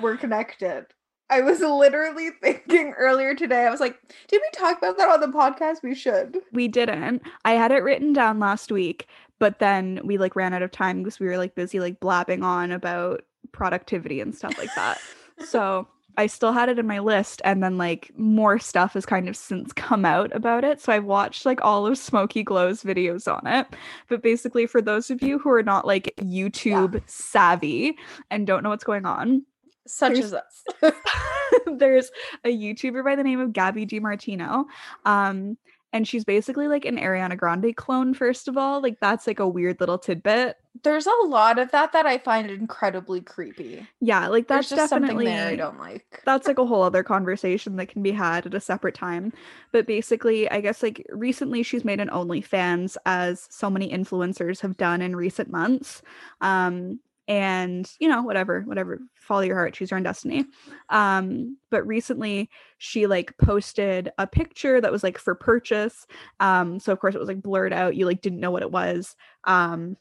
we're 0.00 0.16
connected. 0.16 0.86
I 1.30 1.40
was 1.40 1.60
literally 1.60 2.30
thinking 2.42 2.92
earlier 2.96 3.34
today, 3.34 3.66
I 3.66 3.70
was 3.70 3.80
like, 3.80 4.00
did 4.28 4.40
we 4.40 4.58
talk 4.58 4.78
about 4.78 4.96
that 4.98 5.08
on 5.08 5.20
the 5.20 5.26
podcast? 5.28 5.82
We 5.82 5.94
should. 5.94 6.38
we 6.52 6.68
didn't. 6.68 7.22
I 7.44 7.52
had 7.52 7.72
it 7.72 7.82
written 7.82 8.12
down 8.12 8.38
last 8.38 8.70
week, 8.70 9.06
but 9.38 9.58
then 9.58 10.00
we 10.04 10.18
like 10.18 10.36
ran 10.36 10.54
out 10.54 10.62
of 10.62 10.70
time 10.70 11.02
because 11.02 11.20
we 11.20 11.26
were 11.26 11.38
like 11.38 11.54
busy 11.54 11.80
like 11.80 12.00
blabbing 12.00 12.42
on 12.42 12.72
about 12.72 13.22
productivity 13.52 14.20
and 14.20 14.34
stuff 14.34 14.56
like 14.58 14.74
that. 14.74 15.00
so 15.44 15.88
I 16.18 16.26
still 16.26 16.52
had 16.52 16.68
it 16.68 16.78
in 16.78 16.86
my 16.86 16.98
list, 17.00 17.42
and 17.44 17.62
then 17.62 17.76
like 17.76 18.10
more 18.16 18.58
stuff 18.58 18.94
has 18.94 19.04
kind 19.04 19.28
of 19.28 19.36
since 19.36 19.72
come 19.72 20.04
out 20.04 20.34
about 20.34 20.64
it. 20.64 20.80
So 20.80 20.92
I've 20.92 21.04
watched 21.04 21.44
like 21.44 21.62
all 21.62 21.86
of 21.86 21.98
Smokey 21.98 22.42
Glow's 22.42 22.82
videos 22.82 23.30
on 23.30 23.46
it. 23.46 23.66
But 24.08 24.22
basically, 24.22 24.66
for 24.66 24.80
those 24.80 25.10
of 25.10 25.22
you 25.22 25.38
who 25.38 25.50
are 25.50 25.62
not 25.62 25.86
like 25.86 26.14
YouTube 26.18 27.02
savvy 27.06 27.96
and 28.30 28.46
don't 28.46 28.62
know 28.62 28.70
what's 28.70 28.84
going 28.84 29.04
on, 29.04 29.44
Such 29.86 30.14
There's- 30.14 30.26
as 30.26 30.34
us. 30.34 30.64
there's 31.66 32.10
a 32.44 32.48
YouTuber 32.56 33.04
by 33.04 33.16
the 33.16 33.22
name 33.24 33.40
of 33.40 33.50
Gabi 33.50 33.88
DeMartino. 33.88 34.64
Um, 35.04 35.56
and 35.92 36.06
she's 36.06 36.24
basically 36.24 36.68
like 36.68 36.84
an 36.84 36.98
Ariana 36.98 37.36
Grande 37.38 37.74
clone, 37.74 38.12
first 38.12 38.48
of 38.48 38.56
all. 38.58 38.82
Like, 38.82 38.98
that's 39.00 39.26
like 39.26 39.38
a 39.38 39.48
weird 39.48 39.80
little 39.80 39.96
tidbit. 39.96 40.56
There's 40.82 41.06
a 41.06 41.26
lot 41.26 41.58
of 41.58 41.70
that 41.70 41.92
that 41.92 42.04
I 42.04 42.18
find 42.18 42.50
incredibly 42.50 43.22
creepy. 43.22 43.86
Yeah, 44.00 44.26
like 44.28 44.46
There's 44.46 44.68
that's 44.68 44.80
just 44.80 44.90
definitely 44.90 45.24
something 45.26 45.36
there 45.36 45.48
I 45.48 45.56
don't 45.56 45.78
like. 45.78 46.20
that's 46.26 46.46
like 46.46 46.58
a 46.58 46.66
whole 46.66 46.82
other 46.82 47.02
conversation 47.02 47.76
that 47.76 47.88
can 47.88 48.02
be 48.02 48.10
had 48.12 48.44
at 48.44 48.52
a 48.52 48.60
separate 48.60 48.94
time. 48.94 49.32
But 49.72 49.86
basically, 49.86 50.50
I 50.50 50.60
guess 50.60 50.82
like 50.82 51.06
recently 51.10 51.62
she's 51.62 51.84
made 51.84 52.00
an 52.00 52.08
OnlyFans 52.08 52.96
as 53.06 53.46
so 53.50 53.70
many 53.70 53.90
influencers 53.90 54.60
have 54.60 54.76
done 54.76 55.00
in 55.00 55.16
recent 55.16 55.50
months. 55.50 56.02
Um 56.42 57.00
and 57.28 57.90
you 57.98 58.08
know, 58.08 58.22
whatever, 58.22 58.62
whatever, 58.62 59.00
follow 59.14 59.42
your 59.42 59.56
heart, 59.56 59.74
choose 59.74 59.90
your 59.90 59.98
own 59.98 60.04
destiny. 60.04 60.44
Um, 60.90 61.56
but 61.70 61.86
recently 61.86 62.48
she 62.78 63.06
like 63.06 63.36
posted 63.38 64.10
a 64.18 64.26
picture 64.26 64.80
that 64.80 64.92
was 64.92 65.02
like 65.02 65.18
for 65.18 65.34
purchase. 65.34 66.06
Um, 66.40 66.78
so 66.78 66.92
of 66.92 67.00
course 67.00 67.14
it 67.14 67.18
was 67.18 67.28
like 67.28 67.42
blurred 67.42 67.72
out, 67.72 67.96
you 67.96 68.06
like 68.06 68.20
didn't 68.20 68.40
know 68.40 68.50
what 68.50 68.62
it 68.62 68.70
was. 68.70 69.16
Um, 69.44 69.96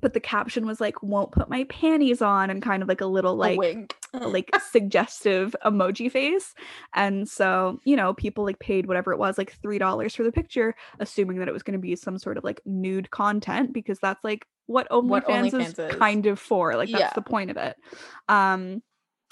but 0.00 0.12
the 0.12 0.20
caption 0.20 0.66
was 0.66 0.80
like, 0.80 1.02
won't 1.02 1.32
put 1.32 1.48
my 1.48 1.64
panties 1.64 2.20
on, 2.20 2.50
and 2.50 2.62
kind 2.62 2.82
of 2.82 2.88
like 2.88 3.00
a 3.00 3.06
little 3.06 3.32
a 3.32 3.36
like 3.36 3.58
wink. 3.58 3.94
like 4.12 4.50
suggestive 4.70 5.56
emoji 5.64 6.10
face. 6.10 6.54
And 6.94 7.28
so, 7.28 7.80
you 7.84 7.96
know, 7.96 8.14
people 8.14 8.44
like 8.44 8.58
paid 8.58 8.86
whatever 8.86 9.12
it 9.12 9.18
was, 9.18 9.38
like 9.38 9.58
$3 9.60 10.14
for 10.14 10.22
the 10.22 10.32
picture, 10.32 10.74
assuming 11.00 11.38
that 11.38 11.48
it 11.48 11.54
was 11.54 11.62
going 11.62 11.78
to 11.78 11.78
be 11.78 11.96
some 11.96 12.18
sort 12.18 12.36
of 12.36 12.44
like 12.44 12.60
nude 12.64 13.10
content 13.10 13.72
because 13.72 13.98
that's 13.98 14.22
like 14.22 14.46
what 14.66 14.88
OnlyFans, 14.90 15.08
What 15.08 15.28
is, 15.28 15.52
OnlyFans 15.52 15.90
is. 15.90 15.98
kind 15.98 16.26
of 16.26 16.38
for. 16.38 16.76
Like 16.76 16.90
that's 16.90 17.00
Yeah. 17.02 17.12
the 17.14 17.22
point 17.22 17.50
of 17.50 17.56
it. 17.56 17.76
Um 18.28 18.82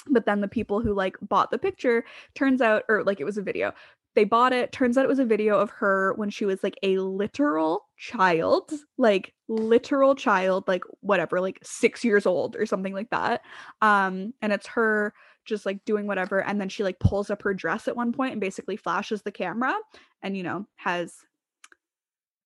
but 0.08 0.26
then 0.26 0.40
the 0.42 0.48
people 0.48 0.80
who 0.80 0.92
like 0.92 1.16
bought 1.22 1.50
the 1.50 1.58
picture 1.58 2.04
turns 2.34 2.60
out 2.60 2.82
or 2.88 3.02
like 3.04 3.20
it 3.20 3.24
was 3.24 3.38
a 3.38 3.42
video 3.42 3.72
they 4.14 4.24
bought 4.24 4.52
it 4.52 4.70
turns 4.70 4.96
out 4.98 5.04
it 5.04 5.08
was 5.08 5.18
a 5.18 5.24
video 5.24 5.58
of 5.58 5.70
her 5.70 6.12
when 6.16 6.28
she 6.30 6.44
was 6.44 6.62
like 6.62 6.76
a 6.82 6.98
literal 6.98 7.86
child 7.96 8.70
like 8.98 9.32
literal 9.48 10.14
child 10.14 10.68
like 10.68 10.82
whatever 11.00 11.40
like 11.40 11.58
6 11.62 12.04
years 12.04 12.26
old 12.26 12.54
or 12.54 12.66
something 12.66 12.92
like 12.92 13.08
that 13.10 13.40
um 13.80 14.34
and 14.42 14.52
it's 14.52 14.66
her 14.66 15.14
just 15.46 15.64
like 15.64 15.82
doing 15.86 16.06
whatever 16.06 16.42
and 16.42 16.60
then 16.60 16.68
she 16.68 16.82
like 16.84 16.98
pulls 17.00 17.30
up 17.30 17.40
her 17.42 17.54
dress 17.54 17.88
at 17.88 17.96
one 17.96 18.12
point 18.12 18.32
and 18.32 18.40
basically 18.42 18.76
flashes 18.76 19.22
the 19.22 19.32
camera 19.32 19.74
and 20.22 20.36
you 20.36 20.42
know 20.42 20.66
has 20.76 21.14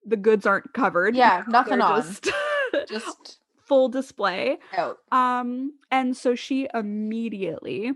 the 0.07 0.17
goods 0.17 0.47
aren't 0.47 0.73
covered 0.75 1.17
Yeah, 1.17 1.43
nothing 1.49 1.81
They're 1.81 1.83
on. 1.91 2.03
just 2.03 2.29
Just 2.89 3.39
full 3.67 3.89
display 3.89 4.59
out. 4.77 4.97
um, 5.13 5.73
and 5.91 6.17
so 6.17 6.35
she 6.35 6.69
immediately 6.75 7.93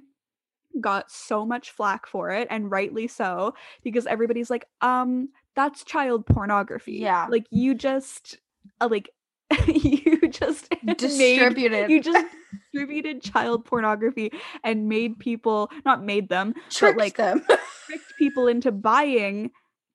got 0.80 1.11
so 1.11 1.44
much 1.46 1.70
flack 1.70 2.06
for 2.06 2.30
it, 2.30 2.46
and 2.50 2.70
rightly 2.70 3.06
so, 3.08 3.54
because 3.82 4.06
everybody's 4.06 4.50
like, 4.50 4.66
um, 4.80 5.28
that's 5.54 5.85
child 5.85 6.26
pornography. 6.26 6.94
Yeah. 6.94 7.26
Like 7.28 7.46
you 7.50 7.74
just 7.74 8.38
uh, 8.80 8.88
like 8.90 9.11
you 9.66 10.28
just 10.28 10.68
made- 10.82 10.96
Distributed. 10.96 11.90
you 11.90 12.00
just 12.00 12.26
distributed 12.72 13.22
child 13.22 13.64
pornography 13.66 14.30
and 14.64 14.88
made 14.88 15.18
people 15.18 15.70
not 15.85 16.02
made 16.02 16.28
them 16.30 16.54
tricked 16.70 16.98
like- 16.98 17.16
them. 17.16 17.44
tricked 17.87 18.12
people 18.18 18.46
into 18.46 18.72
buying 18.72 19.50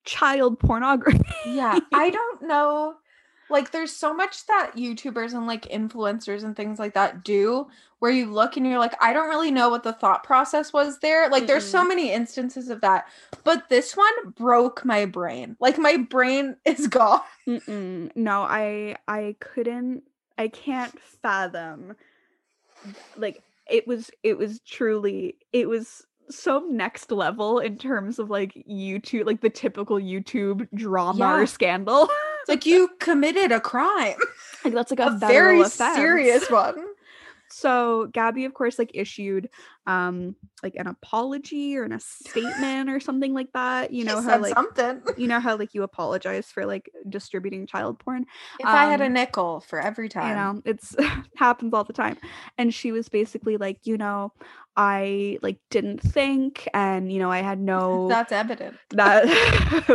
child 0.06 0.60
pornography 0.60 1.20
yeah 1.48 1.78
i 1.94 2.10
don't 2.10 2.42
know 2.44 2.94
like 3.50 3.72
there's 3.72 3.92
so 3.92 4.14
much 4.14 4.46
that 4.48 4.72
youtubers 4.76 5.34
and 5.34 5.48
like 5.48 5.64
influencers 5.70 6.44
and 6.44 6.56
things 6.56 6.80
like 6.80 6.94
that 6.94 7.24
do 7.24 7.68
where 8.00 8.12
you 8.12 8.32
look 8.32 8.58
and 8.58 8.68
you're 8.68 8.78
like 8.80 8.94
i 9.02 9.12
don't 9.14 9.30
really 9.30 9.52
know 9.52 9.70
what 9.70 9.84
the 9.84 9.94
thought 9.94 10.24
process 10.24 10.72
was 10.74 11.00
there 11.00 11.30
like 11.30 11.48
there's 11.48 11.66
so 11.68 11.84
many 11.84 12.12
instances 12.12 12.70
of 12.70 12.82
that 12.82 13.08
but 13.44 13.70
this 13.70 13.96
one 13.98 14.32
broke 14.36 14.84
my 14.86 15.06
brain 15.06 15.56
like 15.60 15.78
my 15.78 15.98
brain 15.98 16.56
is 16.66 16.88
gone 16.88 17.22
Mm-mm. 17.48 18.12
No, 18.16 18.42
I 18.42 18.98
I 19.08 19.36
couldn't 19.40 20.04
I 20.38 20.50
can't 20.50 21.00
fathom 21.22 21.96
like 23.16 23.42
it 23.70 23.88
was 23.88 24.12
it 24.24 24.38
was 24.38 24.60
truly 24.62 25.36
it 25.54 25.68
was 25.70 26.06
so 26.30 26.60
next 26.70 27.10
level 27.12 27.60
in 27.60 27.78
terms 27.78 28.20
of 28.20 28.30
like 28.30 28.54
YouTube 28.70 29.26
like 29.26 29.40
the 29.42 29.50
typical 29.50 29.98
YouTube 29.98 30.68
drama 30.74 31.20
Yeah. 31.20 31.36
or 31.38 31.46
scandal. 31.46 32.10
like 32.48 32.66
you 32.66 32.90
committed 33.00 33.52
a 33.52 33.60
crime 33.60 34.18
like 34.66 34.74
that's 34.74 34.92
like 34.92 35.00
a, 35.00 35.08
a 35.08 35.18
very 35.18 35.62
offense. 35.62 35.96
serious 35.96 36.50
one 36.50 36.76
So 37.50 38.10
Gabi, 38.14 38.46
of 38.46 38.54
course, 38.54 38.78
like 38.78 38.92
issued 38.94 39.50
um 39.88 40.36
like 40.63 40.76
an 40.76 40.88
apology 40.88 41.78
or 41.78 41.84
an, 41.84 41.93
a 41.93 42.00
statement 42.02 42.89
or 42.89 43.00
something 43.00 43.34
like 43.34 43.52
that. 43.54 43.91
You 43.91 44.02
She 44.02 44.08
know 44.08 44.21
how 44.21 44.38
like 44.39 44.54
something. 44.54 45.02
you 45.17 45.28
know 45.28 45.39
how 45.39 45.58
like 45.58 45.73
you 45.73 45.84
apologize 45.91 46.47
for 46.52 46.65
like 46.65 46.91
distributing 47.10 47.65
child 47.65 47.97
porn. 48.00 48.26
if 48.60 48.67
i 48.67 48.86
had 48.86 49.02
a 49.02 49.06
um, 49.06 49.13
nickel 49.13 49.62
for 49.62 49.80
every 49.82 50.10
time. 50.10 50.30
you 50.30 50.36
know 50.36 50.62
it's 50.65 50.95
happens 51.36 51.73
all 51.73 51.84
the 51.86 51.93
time. 51.93 52.17
And 52.60 52.73
she 52.73 52.91
was 52.91 53.10
basically 53.10 53.58
like 53.58 53.80
you 53.86 53.97
know 53.97 54.34
i 54.80 55.39
like 55.41 55.58
didn't 55.71 56.00
think 56.02 56.67
and 56.73 57.12
you 57.12 57.17
know 57.17 57.32
i 57.32 57.39
had 57.39 57.60
no 57.60 58.08
that's 58.10 58.32
evident. 58.32 58.76
that 58.91 59.23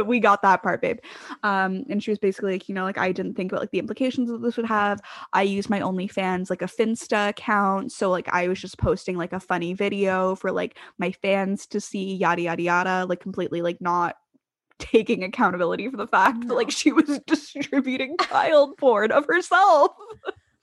we 0.06 0.18
got 0.18 0.42
that 0.42 0.62
part 0.62 0.80
babe. 0.82 0.98
Um 1.44 1.84
and 1.88 2.02
she 2.02 2.10
was 2.10 2.18
basically 2.18 2.52
like 2.52 2.68
you 2.68 2.74
know 2.74 2.82
like 2.84 2.98
i 2.98 3.12
didn't 3.12 3.34
think 3.34 3.52
about 3.52 3.60
like 3.62 3.70
the 3.70 3.78
implications 3.78 4.28
that 4.30 4.42
this 4.42 4.56
would 4.56 4.66
have. 4.66 5.00
I 5.32 5.42
used 5.42 5.70
my 5.70 5.80
onlyfans 5.80 6.50
like 6.50 6.62
a 6.62 6.66
finsta 6.66 7.28
account. 7.28 7.92
So 7.92 8.10
like 8.10 8.28
i 8.32 8.48
was 8.48 8.60
just 8.60 8.78
posting 8.78 9.16
like 9.16 9.32
a 9.32 9.40
funny 9.40 9.74
video 9.82 10.36
for 10.36 10.52
like 10.52 10.78
my 10.98 11.10
fans 11.10 11.66
to 11.66 11.80
see 11.80 12.14
yada 12.14 12.42
yada 12.42 12.62
yada 12.62 13.06
like 13.08 13.20
completely 13.20 13.62
like 13.62 13.80
not 13.80 14.14
taking 14.78 15.22
accountability 15.24 15.88
for 15.88 15.96
the 15.96 16.06
fact 16.06 16.46
that 16.46 16.54
like 16.54 16.70
she 16.70 16.92
was 16.92 17.18
distributing 17.26 18.16
child 18.30 18.76
porn 18.78 19.10
of 19.10 19.26
herself 19.26 19.90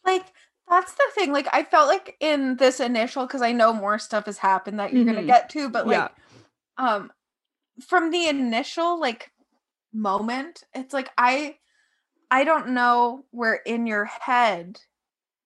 like 0.05 0.25
that's 0.69 0.93
the 0.93 1.03
thing 1.15 1.31
like 1.33 1.47
i 1.51 1.63
felt 1.63 1.87
like 1.87 2.15
in 2.19 2.55
this 2.57 2.79
initial 2.79 3.25
because 3.25 3.41
i 3.41 3.51
know 3.51 3.73
more 3.73 3.99
stuff 3.99 4.25
has 4.25 4.37
happened 4.37 4.79
that 4.79 4.93
you're 4.93 5.05
gonna 5.05 5.21
Mhm. 5.23 5.27
get 5.27 5.49
to 5.49 5.69
but 5.69 5.85
like 5.87 5.95
Yeah. 5.97 6.09
um 6.77 7.11
from 7.87 8.11
the 8.11 8.27
initial 8.27 8.99
like 8.99 9.31
moment 9.93 10.63
it's 10.73 10.93
like 10.93 11.09
i 11.17 11.55
i 12.31 12.43
don't 12.43 12.69
know 12.69 13.25
where 13.31 13.55
in 13.55 13.87
your 13.87 14.05
head 14.05 14.79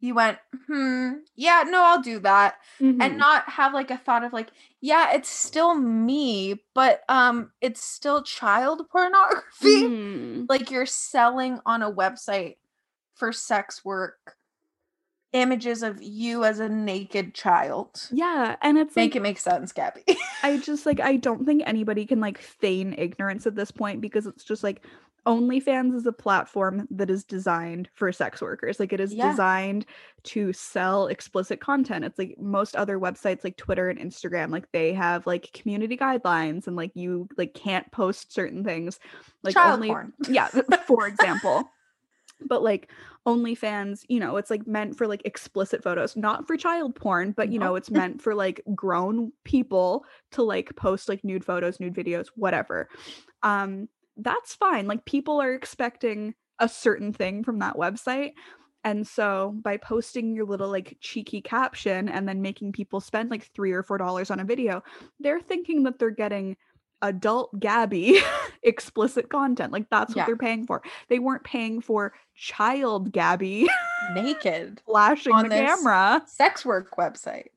you 0.04 0.14
went 0.14 0.38
hmm 0.68 1.14
yeah 1.36 1.64
no 1.66 1.82
i'll 1.82 2.02
do 2.02 2.20
that 2.20 2.56
Mhm. 2.82 3.02
and 3.02 3.18
not 3.18 3.48
have 3.50 3.74
like 3.74 3.90
a 3.90 3.98
thought 3.98 4.24
of 4.26 4.34
like 4.34 4.50
yeah 4.82 5.14
it's 5.14 5.30
still 5.30 5.74
me 5.76 6.62
but 6.76 7.04
um 7.08 7.52
it's 7.62 7.82
still 7.82 8.22
child 8.22 8.82
pornography 8.92 9.44
Mhm. 9.64 10.46
like 10.50 10.70
you're 10.70 10.86
selling 10.86 11.60
on 11.66 11.82
a 11.82 11.92
website 11.92 12.58
for 13.16 13.32
sex 13.32 13.86
work 13.86 14.36
images 15.32 15.82
of 15.84 16.02
you 16.02 16.44
as 16.44 16.60
a 16.60 16.70
naked 16.70 17.34
child. 17.34 18.08
Yeah, 18.12 18.56
and 18.62 18.78
it's 18.78 18.96
Make 18.96 19.12
like 19.12 19.16
it 19.16 19.22
make 19.24 19.40
sense, 19.40 19.74
Gabi. 19.74 20.16
I 20.44 20.58
just 20.58 20.86
like 20.86 21.00
I 21.00 21.16
don't 21.16 21.44
think 21.46 21.64
anybody 21.66 22.06
can 22.06 22.20
like 22.20 22.38
feign 22.38 22.94
ignorance 22.98 23.48
at 23.48 23.56
this 23.56 23.72
point 23.72 24.00
because 24.00 24.28
it's 24.28 24.44
just 24.44 24.64
like 24.64 24.84
OnlyFans 25.26 25.96
is 25.96 26.06
a 26.06 26.12
platform 26.12 26.88
that 26.92 27.10
is 27.10 27.24
designed 27.24 27.90
for 27.94 28.12
sex 28.12 28.42
workers. 28.42 28.80
Like 28.80 28.92
it 28.92 29.00
is 29.00 29.14
Yeah. 29.14 29.32
designed 29.32 29.86
to 30.24 30.52
sell 30.54 31.08
explicit 31.08 31.62
content. 31.62 32.04
It's 32.06 32.20
like 32.20 32.36
most 32.40 32.76
other 32.76 33.00
websites 33.00 33.44
like 33.44 33.56
Twitter 33.58 33.90
and 33.90 34.00
Instagram, 34.00 34.50
like 34.52 34.70
they 34.74 34.94
have 34.94 35.26
like 35.26 35.52
community 35.54 35.96
guidelines 35.96 36.68
and 36.68 36.76
like 36.76 36.92
you 36.96 37.30
like 37.38 37.54
can't 37.54 37.90
post 37.92 38.34
certain 38.34 38.64
things. 38.64 39.00
Like 39.44 39.54
Child 39.54 39.76
only 39.76 39.88
porn. 39.90 40.14
yeah, 40.30 40.48
for 40.88 41.08
example. 41.08 41.70
But 42.46 42.62
like 42.62 42.92
OnlyFans, 43.26 44.04
you 44.10 44.20
know, 44.20 44.36
it's 44.36 44.50
like 44.50 44.68
meant 44.68 44.98
for 44.98 45.08
like 45.08 45.22
explicit 45.24 45.82
photos, 45.82 46.18
not 46.18 46.46
for 46.46 46.58
child 46.58 46.96
porn, 46.96 47.32
but 47.32 47.50
you 47.50 47.60
know, 47.60 47.76
it's 47.76 47.90
meant 47.92 48.22
for 48.22 48.36
like 48.36 48.62
grown 48.76 49.32
people 49.46 50.06
to 50.32 50.44
like 50.44 50.76
post 50.76 51.08
like 51.08 51.24
nude 51.24 51.46
photos, 51.46 51.80
nude 51.80 51.94
videos, 51.96 52.28
whatever. 52.36 52.90
Um, 53.42 53.88
that's 54.18 54.54
fine. 54.56 54.88
Like 54.88 55.06
people 55.06 55.42
are 55.42 55.54
expecting 55.54 56.34
a 56.60 56.70
certain 56.70 57.14
thing 57.14 57.44
from 57.44 57.60
that 57.60 57.76
website. 57.76 58.34
And 58.86 59.08
so 59.08 59.56
by 59.64 59.78
posting 59.78 60.36
your 60.36 60.46
little 60.46 60.70
like 60.70 60.98
cheeky 61.00 61.42
caption 61.42 62.10
and 62.10 62.28
then 62.28 62.42
making 62.42 62.74
people 62.74 63.00
spend 63.00 63.32
like 63.32 63.50
three 63.56 63.72
or 63.72 63.82
four 63.82 63.98
dollars 63.98 64.30
on 64.30 64.40
a 64.40 64.44
video, 64.46 64.84
they're 65.20 65.40
thinking 65.40 65.84
that 65.84 66.00
they're 66.00 66.10
getting 66.12 66.58
adult 67.02 67.58
Gabi 67.60 68.22
explicit 68.64 69.30
content. 69.30 69.72
Like 69.74 69.90
that's 69.90 70.10
what 70.12 70.18
Yeah. 70.22 70.26
they're 70.26 70.38
paying 70.38 70.66
for. 70.66 70.82
They 71.10 71.20
weren't 71.20 71.44
paying 71.44 71.80
for 71.82 72.14
child 72.36 73.12
Gabi 73.14 73.68
Naked 74.14 74.82
flashing 74.86 75.34
On 75.34 75.44
the 75.48 75.56
camera. 75.56 76.22
sex 76.28 76.66
work 76.66 76.96
website. 76.98 77.48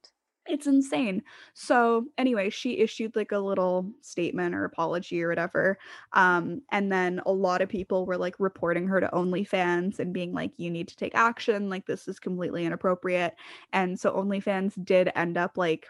It's 0.49 0.69
insane. 0.69 1.25
So 1.55 2.07
anyway, 2.17 2.51
she 2.51 2.79
issued 2.79 3.17
like 3.17 3.33
a 3.33 3.39
little 3.41 3.93
statement 4.01 4.55
or 4.55 4.65
apology 4.65 5.21
or 5.21 5.29
whatever. 5.29 5.77
Um, 6.13 6.63
and 6.71 6.93
then 6.93 7.21
a 7.27 7.33
lot 7.33 7.63
of 7.63 7.69
people 7.69 8.07
were 8.07 8.17
like 8.17 8.39
reporting 8.39 8.87
her 8.87 9.01
to 9.01 9.09
OnlyFans 9.09 9.99
and 9.99 10.15
being 10.15 10.33
like, 10.33 10.53
you 10.57 10.71
need 10.71 10.87
to 10.87 10.97
take 10.97 11.17
action. 11.17 11.69
Like 11.69 11.87
this 11.87 12.07
is 12.07 12.21
completely 12.21 12.65
inappropriate. 12.65 13.35
And 13.73 13.99
so 13.99 14.13
OnlyFans 14.13 14.83
did 14.85 15.11
end 15.17 15.37
up 15.37 15.59
like 15.59 15.89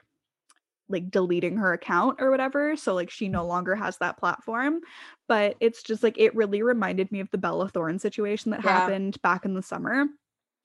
like 0.89 1.11
deleting 1.11 1.57
her 1.57 1.73
account 1.73 2.21
or 2.21 2.31
whatever. 2.31 2.77
So 2.77 2.95
like 2.95 3.11
she 3.11 3.29
no 3.29 3.45
longer 3.45 3.75
has 3.75 3.99
that 3.99 4.19
platform. 4.19 4.81
But 5.27 5.57
it's 5.61 5.83
just 5.83 6.03
like 6.03 6.17
it 6.19 6.35
really 6.35 6.63
reminded 6.63 7.11
me 7.11 7.21
of 7.21 7.31
the 7.31 7.39
Bella 7.39 7.69
Thorne 7.69 7.99
situation 7.99 8.53
that 8.53 8.61
Yeah. 8.63 8.91
happened 8.91 9.21
back 9.23 9.45
in 9.45 9.55
the 9.55 9.63
summer 9.63 10.07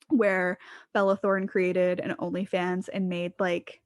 where 0.10 0.58
Bella 0.94 1.18
Thorne 1.18 1.48
created 1.48 2.00
an 2.00 2.16
OnlyFans 2.20 2.90
and 2.94 3.10
made 3.10 3.34
like 3.40 3.81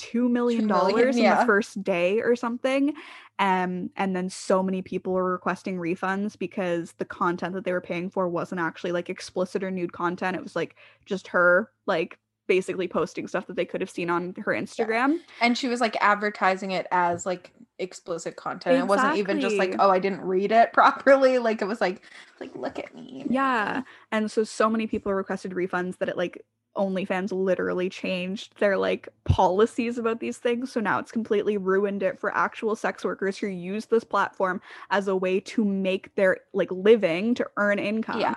two 0.00 0.30
million 0.30 0.66
dollars 0.66 1.16
in 1.16 1.22
yeah. 1.22 1.40
the 1.40 1.46
first 1.46 1.82
day 1.84 2.20
or 2.20 2.34
something. 2.34 2.94
Um, 3.38 3.90
and 3.96 4.16
then 4.16 4.30
so 4.30 4.62
many 4.62 4.80
people 4.82 5.12
were 5.12 5.32
requesting 5.32 5.76
refunds 5.76 6.38
because 6.38 6.92
the 6.92 7.04
content 7.04 7.54
that 7.54 7.64
they 7.64 7.72
were 7.72 7.80
paying 7.80 8.08
for 8.10 8.28
wasn't 8.28 8.60
actually 8.60 8.92
like 8.92 9.10
explicit 9.10 9.62
or 9.62 9.70
nude 9.70 9.92
content. 9.92 10.36
It 10.36 10.42
was 10.42 10.56
like 10.56 10.76
just 11.04 11.28
her 11.28 11.70
like 11.86 12.18
basically 12.48 12.88
posting 12.88 13.28
stuff 13.28 13.46
that 13.46 13.56
they 13.56 13.64
could 13.64 13.80
have 13.80 13.90
seen 13.90 14.10
on 14.10 14.34
her 14.38 14.52
Instagram. 14.52 15.18
And 15.40 15.56
she 15.56 15.68
was 15.68 15.80
like 15.80 15.96
advertising 16.00 16.70
it 16.72 16.86
as 16.90 17.24
like 17.24 17.52
explicit 17.78 18.36
content. 18.36 18.78
It 18.78 18.86
wasn't 18.86 19.16
even 19.16 19.40
just 19.40 19.56
like, 19.56 19.76
oh, 19.78 19.90
I 19.90 19.98
didn't 19.98 20.22
read 20.22 20.50
it 20.50 20.72
properly. 20.74 21.38
Like 21.38 21.60
it 21.62 21.66
was 21.66 21.80
like, 21.80 22.02
like 22.40 22.54
look 22.56 22.78
at 22.78 22.94
me. 22.94 23.26
Yeah. 23.28 23.82
And 24.12 24.30
so 24.30 24.44
so 24.44 24.68
many 24.70 24.86
people 24.86 25.12
requested 25.12 25.52
refunds 25.52 25.98
that 25.98 26.08
it 26.08 26.16
like 26.16 26.44
OnlyFans 26.76 27.32
literally 27.32 27.88
changed 27.88 28.58
their 28.58 28.78
like 28.78 29.08
policies 29.24 29.98
about 29.98 30.20
these 30.20 30.38
things. 30.38 30.72
So 30.72 30.80
now 30.80 30.98
it's 30.98 31.10
completely 31.12 31.56
ruined 31.56 32.02
it 32.02 32.18
for 32.18 32.34
actual 32.34 32.76
sex 32.76 33.04
workers 33.04 33.36
who 33.36 33.48
use 33.48 33.86
this 33.86 34.04
platform 34.04 34.60
as 34.90 35.08
a 35.08 35.16
way 35.16 35.40
to 35.40 35.64
make 35.64 36.14
their 36.14 36.38
like 36.52 36.70
living 36.70 37.34
to 37.34 37.46
earn 37.56 37.78
income. 37.78 38.20
Yeah. 38.20 38.36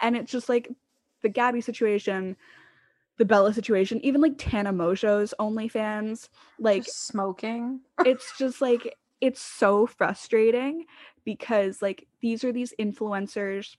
And 0.00 0.16
it's 0.16 0.32
just 0.32 0.48
like 0.48 0.70
the 1.22 1.28
Gabi 1.30 1.62
situation, 1.62 2.36
the 3.18 3.24
Bella 3.24 3.52
situation, 3.52 4.00
even 4.04 4.20
like 4.20 4.34
Tana 4.38 4.72
Mongeau's 4.72 5.34
OnlyFans, 5.38 6.28
like 6.58 6.84
Just 6.84 7.06
smoking. 7.06 7.80
it's 8.04 8.36
just 8.38 8.60
like 8.60 8.96
it's 9.20 9.40
so 9.40 9.86
frustrating 9.86 10.84
because 11.24 11.82
like 11.82 12.06
these 12.20 12.44
are 12.44 12.52
these 12.52 12.74
influencers 12.78 13.76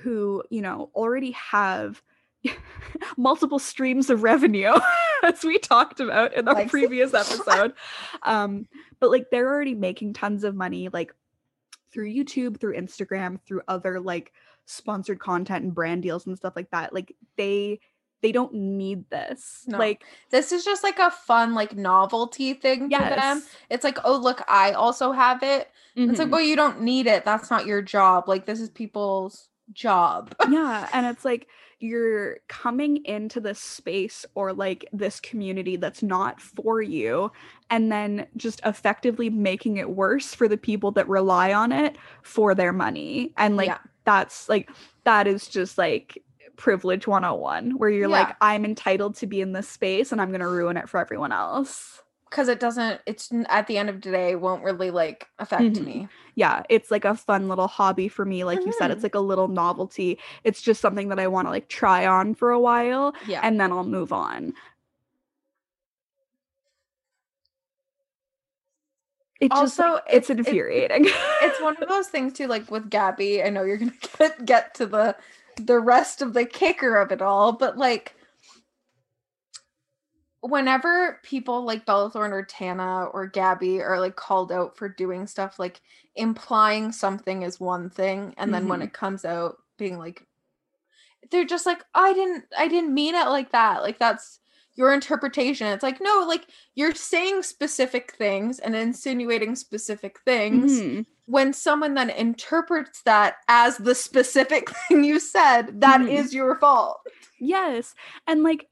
who 0.00 0.42
you 0.50 0.62
know 0.62 0.90
already 0.94 1.32
have 1.32 2.02
multiple 3.16 3.58
streams 3.58 4.10
of 4.10 4.22
revenue 4.22 4.72
as 5.22 5.42
we 5.44 5.58
talked 5.58 6.00
about 6.00 6.32
in 6.34 6.44
the 6.44 6.52
Like- 6.52 6.70
previous 6.70 7.14
episode 7.14 7.72
um 8.22 8.66
but 9.00 9.10
like 9.10 9.30
they're 9.30 9.48
already 9.48 9.74
making 9.74 10.12
tons 10.14 10.44
of 10.44 10.54
money 10.54 10.88
like 10.88 11.14
through 11.92 12.12
YouTube 12.12 12.58
through 12.60 12.76
Instagram 12.76 13.40
through 13.46 13.62
other 13.68 14.00
like 14.00 14.32
sponsored 14.66 15.18
content 15.18 15.64
and 15.64 15.74
brand 15.74 16.02
deals 16.02 16.26
and 16.26 16.36
stuff 16.36 16.54
like 16.56 16.70
that 16.70 16.92
like 16.92 17.14
they 17.36 17.78
they 18.22 18.32
don't 18.32 18.52
need 18.54 19.08
this 19.10 19.64
No. 19.66 19.78
like 19.78 20.02
This 20.30 20.50
is 20.50 20.64
just 20.64 20.82
like 20.82 20.98
a 20.98 21.10
fun, 21.10 21.54
like 21.54 21.76
novelty 21.76 22.54
thing 22.54 22.90
for 22.90 22.98
them. 22.98 23.42
It's 23.70 23.84
like, 23.84 23.98
oh 24.04 24.16
look, 24.16 24.42
I 24.48 24.72
also 24.72 25.12
have 25.12 25.42
it. 25.42 25.70
It's 25.94 26.18
like, 26.18 26.28
Mhm. 26.28 26.32
well, 26.32 26.40
you 26.40 26.56
don't 26.56 26.80
need 26.80 27.06
it. 27.06 27.24
That's 27.26 27.50
not 27.50 27.66
your 27.66 27.82
job. 27.82 28.26
Like 28.26 28.46
this 28.46 28.58
is 28.58 28.70
people's 28.70 29.48
job. 29.74 30.34
yeah 30.50 30.88
and 30.94 31.04
it's 31.06 31.24
like 31.26 31.46
you're 31.78 32.38
coming 32.48 33.04
into 33.04 33.40
this 33.40 33.58
space 33.58 34.24
or 34.34 34.52
like 34.52 34.86
this 34.92 35.20
community 35.20 35.76
that's 35.76 36.02
not 36.02 36.40
for 36.40 36.80
you 36.80 37.30
and 37.70 37.92
then 37.92 38.26
just 38.36 38.60
effectively 38.64 39.28
making 39.28 39.76
it 39.76 39.90
worse 39.90 40.34
for 40.34 40.48
the 40.48 40.56
people 40.56 40.90
that 40.90 41.06
rely 41.08 41.52
on 41.52 41.72
it 41.72 41.98
for 42.22 42.54
their 42.54 42.72
money 42.72 43.32
and 43.36 43.56
like 43.56 43.66
Yeah. 43.68 43.78
that's 44.04 44.48
like 44.48 44.70
that 45.04 45.26
is 45.26 45.48
just 45.48 45.76
like 45.76 46.22
privilege 46.56 47.06
101 47.06 47.72
where 47.72 47.90
you're 47.90 48.02
Yeah. 48.08 48.20
like 48.26 48.36
i'm 48.40 48.64
entitled 48.64 49.14
to 49.16 49.26
be 49.26 49.42
in 49.42 49.52
this 49.52 49.68
space 49.68 50.12
and 50.12 50.20
i'm 50.20 50.28
going 50.30 50.40
to 50.40 50.48
ruin 50.48 50.78
it 50.78 50.88
for 50.88 50.98
everyone 50.98 51.32
else 51.32 52.00
Because 52.30 52.48
it 52.48 52.58
doesn't, 52.60 53.00
it's 53.06 53.30
at 53.48 53.66
the 53.68 53.78
end 53.78 53.88
of 53.88 54.00
the 54.02 54.10
day, 54.10 54.34
won't 54.34 54.64
really 54.64 54.90
like 54.90 55.28
affect 55.38 55.62
Mhm. 55.76 55.84
me. 55.84 56.08
yeah 56.34 56.62
it's 56.68 56.90
like 56.90 57.04
a 57.06 57.14
fun 57.14 57.48
little 57.48 57.68
hobby 57.68 58.08
for 58.08 58.24
me 58.26 58.44
like 58.44 58.62
you 58.66 58.72
said 58.78 58.90
it's 58.90 59.02
like 59.02 59.14
a 59.14 59.20
little 59.20 59.48
novelty 59.48 60.18
it's 60.44 60.60
just 60.60 60.82
something 60.82 61.08
that 61.08 61.18
i 61.18 61.26
want 61.26 61.46
to 61.46 61.50
like 61.50 61.68
try 61.68 62.04
on 62.06 62.34
for 62.34 62.50
a 62.50 62.60
while 62.60 63.14
Yeah. 63.26 63.40
and 63.42 63.58
then 63.60 63.72
I'll 63.72 63.84
move 63.84 64.12
on. 64.12 64.52
It 69.40 69.50
just 69.50 69.78
Also, 69.80 69.94
like, 69.94 70.02
it's 70.10 70.30
it- 70.30 70.40
it- 70.40 70.46
infuriating. 70.46 71.06
it's 71.42 71.60
one 71.60 71.76
of 71.80 71.88
those 71.88 72.08
things 72.08 72.32
too 72.32 72.46
like 72.46 72.70
with 72.70 72.90
gabi 72.90 73.44
i 73.44 73.48
know 73.50 73.62
you're 73.62 73.76
gonna 73.76 73.92
get, 74.18 74.44
get 74.44 74.74
to 74.74 74.86
the 74.86 75.16
the 75.56 75.78
rest 75.78 76.22
of 76.22 76.32
the 76.34 76.44
kicker 76.44 76.96
of 76.96 77.12
it 77.12 77.22
all 77.22 77.52
but 77.52 77.76
like 77.78 78.14
whenever 80.40 81.20
people 81.22 81.64
like 81.64 81.86
Bella 81.86 82.10
Thorne 82.10 82.32
or 82.32 82.44
Tana 82.44 83.04
or 83.06 83.28
Gabi 83.30 83.80
are 83.80 83.98
like 84.00 84.16
called 84.16 84.52
out 84.52 84.76
for 84.76 84.88
doing 84.88 85.26
stuff 85.26 85.58
like 85.58 85.80
implying 86.14 86.92
something 86.92 87.42
is 87.42 87.58
one 87.58 87.90
thing 87.90 88.34
and 88.36 88.52
then 88.54 88.68
when 88.68 88.80
Mhm. 88.80 88.84
it 88.84 88.92
comes 88.92 89.24
out 89.24 89.56
being 89.76 89.98
like 89.98 90.26
they're 91.30 91.44
just 91.44 91.66
like 91.66 91.82
I 91.94 92.12
didn't 92.12 92.44
I 92.56 92.68
didn't 92.68 92.94
mean 92.94 93.14
it 93.14 93.26
like 93.28 93.50
that 93.52 93.82
like 93.82 93.98
that's 93.98 94.38
your 94.74 94.92
interpretation 94.92 95.66
it's 95.66 95.82
like 95.82 96.00
no 96.00 96.24
like 96.28 96.46
you're 96.74 96.94
saying 96.94 97.42
specific 97.42 98.12
things 98.16 98.58
and 98.58 98.76
insinuating 98.76 99.56
specific 99.56 100.20
things 100.20 100.70
Mhm. 100.70 101.06
when 101.24 101.52
someone 101.52 101.94
then 101.94 102.10
interprets 102.10 103.02
that 103.02 103.36
as 103.48 103.78
the 103.78 103.94
specific 103.94 104.68
thing 104.88 105.02
you 105.02 105.18
said 105.18 105.80
that 105.80 106.02
is 106.08 106.30
Mhm. 106.30 106.34
your 106.34 106.58
fault 106.58 107.00
Yes. 107.38 107.94
And 108.26 108.42
like, 108.42 108.68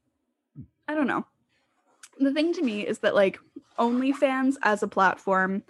I 0.88 0.94
don't 0.94 1.06
know. 1.06 1.26
The 2.18 2.32
thing 2.32 2.52
to 2.54 2.62
me 2.62 2.86
is 2.86 2.98
that 3.00 3.14
like 3.14 3.38
OnlyFans 3.78 4.56
as 4.62 4.82
a 4.82 4.88
platform, 4.88 5.62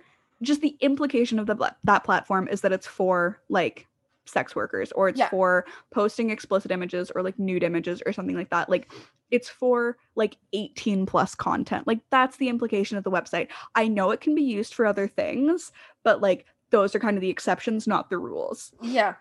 just 0.43 0.61
the 0.61 0.77
implication 0.81 1.39
of 1.39 1.47
the 1.47 1.75
that 1.85 2.05
platform 2.05 2.49
is 2.49 2.61
that 2.63 2.73
it's 2.73 2.87
for 2.87 3.41
like 3.49 3.87
sex 4.27 4.57
workers 4.57 4.91
or 4.93 5.09
it's 5.09 5.19
Yeah. 5.19 5.29
for 5.29 5.67
posting 5.91 6.31
explicit 6.31 6.71
images 6.71 7.11
or 7.15 7.23
like 7.23 7.39
nude 7.39 7.63
images 7.63 8.03
or 8.07 8.13
something 8.13 8.37
like 8.37 8.51
that. 8.51 8.69
Like 8.69 8.91
it's 9.31 9.49
for 9.49 9.97
like 10.15 10.37
18 10.53 11.07
plus 11.07 11.35
content. 11.35 11.87
Like 11.87 12.01
that's 12.11 12.37
the 12.37 12.49
implication 12.49 12.97
of 12.97 13.05
the 13.05 13.11
website. 13.11 13.49
I 13.75 13.89
know 13.89 14.11
it 14.11 14.21
can 14.21 14.35
be 14.35 14.43
used 14.43 14.75
for 14.75 14.87
other 14.87 15.09
things, 15.09 15.73
but 16.03 16.21
like 16.23 16.47
those 16.71 16.95
are 16.95 17.01
kind 17.01 17.17
of 17.17 17.21
the 17.21 17.31
exceptions, 17.31 17.87
not 17.87 18.11
the 18.11 18.19
rules 18.19 18.73
yeah 18.83 19.15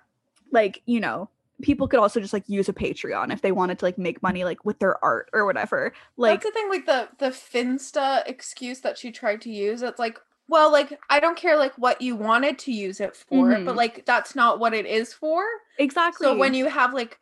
like 0.52 0.82
you 0.86 1.00
know 1.00 1.30
people 1.64 1.88
could 1.88 2.00
also 2.00 2.20
just 2.20 2.34
like 2.34 2.48
use 2.48 2.70
a 2.70 2.74
patreon 2.74 3.34
if 3.34 3.42
they 3.42 3.52
wanted 3.52 3.80
to 3.80 3.86
like 3.86 3.98
make 3.98 4.22
money 4.22 4.44
like 4.44 4.64
with 4.66 4.78
their 4.80 5.04
art 5.04 5.30
or 5.34 5.46
whatever 5.46 5.92
like 6.18 6.42
that's 6.42 6.54
the 6.54 6.60
thing 6.60 6.70
like 6.70 6.86
the 6.86 7.10
the 7.18 7.32
finsta 7.32 8.22
excuse 8.28 8.82
that 8.82 8.98
she 8.98 9.12
tried 9.12 9.42
to 9.42 9.50
use 9.50 9.82
it's 9.82 9.98
like 10.00 10.20
well 10.48 10.72
like 10.72 11.00
i 11.10 11.20
don't 11.20 11.38
care 11.38 11.58
like 11.58 11.74
what 11.78 12.02
you 12.02 12.16
wanted 12.16 12.60
to 12.60 12.72
use 12.72 13.00
it 13.00 13.16
for 13.16 13.48
Mhm. 13.48 13.66
but 13.66 13.76
like 13.76 14.06
that's 14.06 14.36
not 14.36 14.60
what 14.60 14.74
it 14.74 14.86
is 14.86 15.14
for 15.14 15.44
exactly 15.80 16.26
so 16.28 16.38
when 16.38 16.54
you 16.54 16.68
have 16.70 16.94
like 16.94 17.20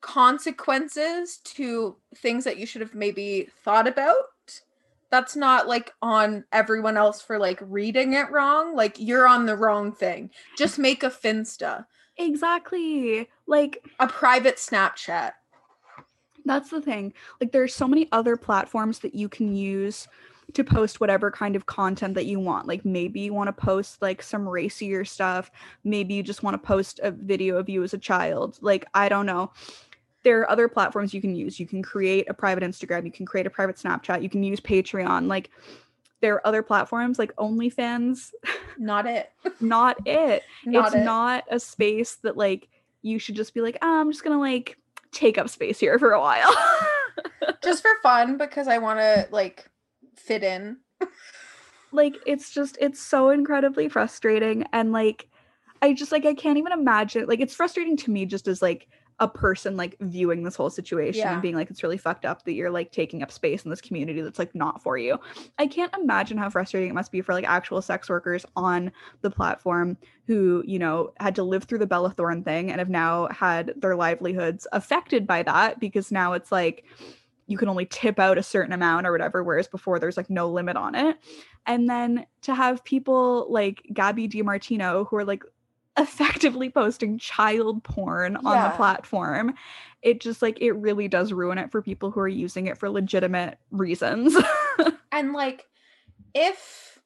consequences 0.00 1.38
to 1.44 1.96
things 2.16 2.44
that 2.44 2.58
you 2.58 2.66
should 2.66 2.80
have 2.80 2.94
maybe 2.94 3.48
thought 3.64 3.86
about 3.86 4.14
that's 5.10 5.36
not 5.36 5.68
like 5.68 5.92
on 6.02 6.44
everyone 6.52 6.96
else 6.96 7.22
for 7.22 7.38
like 7.38 7.60
reading 7.62 8.14
it 8.14 8.28
wrong. 8.32 8.74
Like 8.74 8.96
you're 8.98 9.28
on 9.28 9.46
the 9.46 9.56
wrong 9.56 9.92
thing. 9.92 10.30
Just 10.58 10.80
make 10.80 11.04
a 11.04 11.10
Finsta, 11.10 11.86
Exactly. 12.18 13.28
Like 13.46 13.84
a 13.98 14.06
private 14.06 14.56
Snapchat. 14.56 15.32
That's 16.44 16.70
the 16.70 16.80
thing. 16.80 17.12
Like 17.40 17.52
there's 17.52 17.74
so 17.74 17.88
many 17.88 18.08
other 18.12 18.36
platforms 18.36 19.00
that 19.00 19.14
you 19.14 19.28
can 19.28 19.54
use 19.54 20.06
to 20.52 20.62
post 20.62 21.00
whatever 21.00 21.30
kind 21.30 21.56
of 21.56 21.66
content 21.66 22.14
that 22.14 22.26
you 22.26 22.38
want. 22.38 22.68
Like 22.68 22.84
maybe 22.84 23.20
you 23.20 23.34
want 23.34 23.48
to 23.48 23.52
post 23.52 24.00
like 24.00 24.22
some 24.22 24.48
racier 24.48 25.04
stuff, 25.04 25.50
maybe 25.82 26.14
you 26.14 26.22
just 26.22 26.42
want 26.42 26.54
to 26.54 26.66
post 26.66 27.00
a 27.02 27.10
video 27.10 27.56
of 27.56 27.68
you 27.68 27.82
as 27.82 27.94
a 27.94 27.98
child. 27.98 28.58
Like 28.60 28.86
I 28.94 29.08
don't 29.08 29.26
know. 29.26 29.52
There 30.22 30.40
are 30.40 30.50
other 30.50 30.68
platforms 30.68 31.12
you 31.12 31.20
can 31.20 31.34
use. 31.34 31.60
You 31.60 31.66
can 31.66 31.82
create 31.82 32.28
a 32.28 32.34
private 32.34 32.64
Instagram, 32.64 33.04
you 33.04 33.12
can 33.12 33.26
create 33.26 33.46
a 33.46 33.50
private 33.50 33.76
Snapchat, 33.76 34.22
you 34.22 34.30
can 34.30 34.42
use 34.42 34.60
Patreon. 34.60 35.26
Like 35.26 35.50
there 36.20 36.34
are 36.34 36.46
other 36.46 36.62
platforms 36.62 37.18
like 37.18 37.34
OnlyFans. 37.36 38.32
Not 38.78 39.06
it. 39.06 39.30
not 39.60 39.98
it. 40.06 40.42
Not 40.64 40.86
it's 40.86 40.96
it. 40.96 41.04
not 41.04 41.44
a 41.50 41.60
space 41.60 42.16
that 42.16 42.36
like 42.36 42.68
you 43.02 43.18
should 43.18 43.36
just 43.36 43.54
be 43.54 43.60
like, 43.60 43.78
oh, 43.82 44.00
I'm 44.00 44.10
just 44.10 44.24
gonna 44.24 44.40
like 44.40 44.78
take 45.12 45.38
up 45.38 45.48
space 45.48 45.78
here 45.78 45.98
for 45.98 46.12
a 46.12 46.20
while. 46.20 46.54
Just 47.62 47.82
for 47.82 47.90
fun 48.02 48.36
because 48.36 48.68
I 48.68 48.78
want 48.78 48.98
to 48.98 49.26
like 49.30 49.68
fit 50.14 50.42
in. 50.42 50.76
like 51.92 52.14
it's 52.26 52.52
just 52.52 52.76
it's 52.80 53.00
so 53.00 53.30
incredibly 53.30 53.88
frustrating 53.88 54.64
and 54.72 54.92
like 54.92 55.28
I 55.80 55.94
just 55.94 56.12
like 56.12 56.26
I 56.26 56.34
can't 56.34 56.58
even 56.58 56.72
imagine 56.72 57.26
like 57.26 57.40
it's 57.40 57.54
frustrating 57.54 57.96
to 57.98 58.10
me 58.10 58.26
just 58.26 58.46
as 58.48 58.60
like 58.60 58.88
a 59.18 59.26
person 59.26 59.76
like 59.76 59.96
viewing 60.00 60.42
this 60.42 60.56
whole 60.56 60.68
situation 60.68 61.20
Yeah. 61.20 61.32
and 61.32 61.40
being 61.42 61.54
like 61.54 61.70
it's 61.70 61.82
really 61.82 61.96
fucked 61.96 62.26
up 62.26 62.44
that 62.44 62.52
you're 62.52 62.70
like 62.70 62.92
taking 62.92 63.22
up 63.22 63.32
space 63.32 63.64
in 63.64 63.70
this 63.70 63.80
community 63.80 64.20
that's 64.20 64.38
like 64.38 64.54
not 64.54 64.82
for 64.82 64.98
you. 64.98 65.18
I 65.58 65.66
can't 65.66 65.94
imagine 65.96 66.36
how 66.36 66.50
frustrating 66.50 66.90
it 66.90 66.94
must 66.94 67.12
be 67.12 67.22
for 67.22 67.32
like 67.32 67.48
actual 67.48 67.80
sex 67.80 68.10
workers 68.10 68.44
on 68.56 68.92
the 69.22 69.30
platform 69.30 69.96
who, 70.26 70.62
you 70.66 70.78
know, 70.78 71.12
had 71.18 71.34
to 71.36 71.42
live 71.44 71.64
through 71.64 71.78
the 71.78 71.86
Bella 71.86 72.10
Thorne 72.10 72.42
thing 72.42 72.70
and 72.70 72.78
have 72.78 72.90
now 72.90 73.28
had 73.28 73.72
their 73.76 73.96
livelihoods 73.96 74.66
affected 74.72 75.26
by 75.26 75.42
that 75.44 75.80
because 75.80 76.12
now 76.12 76.34
it's 76.34 76.52
like 76.52 76.84
you 77.46 77.56
can 77.56 77.68
only 77.68 77.86
tip 77.86 78.18
out 78.18 78.38
a 78.38 78.42
certain 78.42 78.72
amount 78.72 79.06
or 79.06 79.12
whatever, 79.12 79.42
whereas 79.42 79.68
before 79.68 79.98
there's 79.98 80.16
like 80.16 80.28
no 80.28 80.50
limit 80.50 80.76
on 80.76 80.94
it. 80.94 81.16
And 81.64 81.88
then 81.88 82.26
to 82.42 82.54
have 82.54 82.84
people 82.84 83.46
like 83.50 83.82
Gabi 83.92 84.30
DeMartino 84.30 85.06
who 85.08 85.16
are 85.16 85.24
like 85.24 85.42
effectively 85.98 86.70
posting 86.70 87.18
child 87.18 87.82
porn 87.84 88.36
on 88.36 88.70
the 88.70 88.76
platform, 88.76 89.54
it 90.02 90.20
just 90.20 90.42
like 90.42 90.60
it 90.60 90.72
really 90.72 91.08
does 91.08 91.32
ruin 91.32 91.58
it 91.58 91.70
for 91.70 91.82
people 91.82 92.10
who 92.10 92.20
are 92.20 92.28
using 92.28 92.66
it 92.66 92.78
for 92.78 92.88
legitimate 92.90 93.58
reasons. 93.70 94.36
And 95.16 95.32
like 95.32 95.64
if 96.34 96.98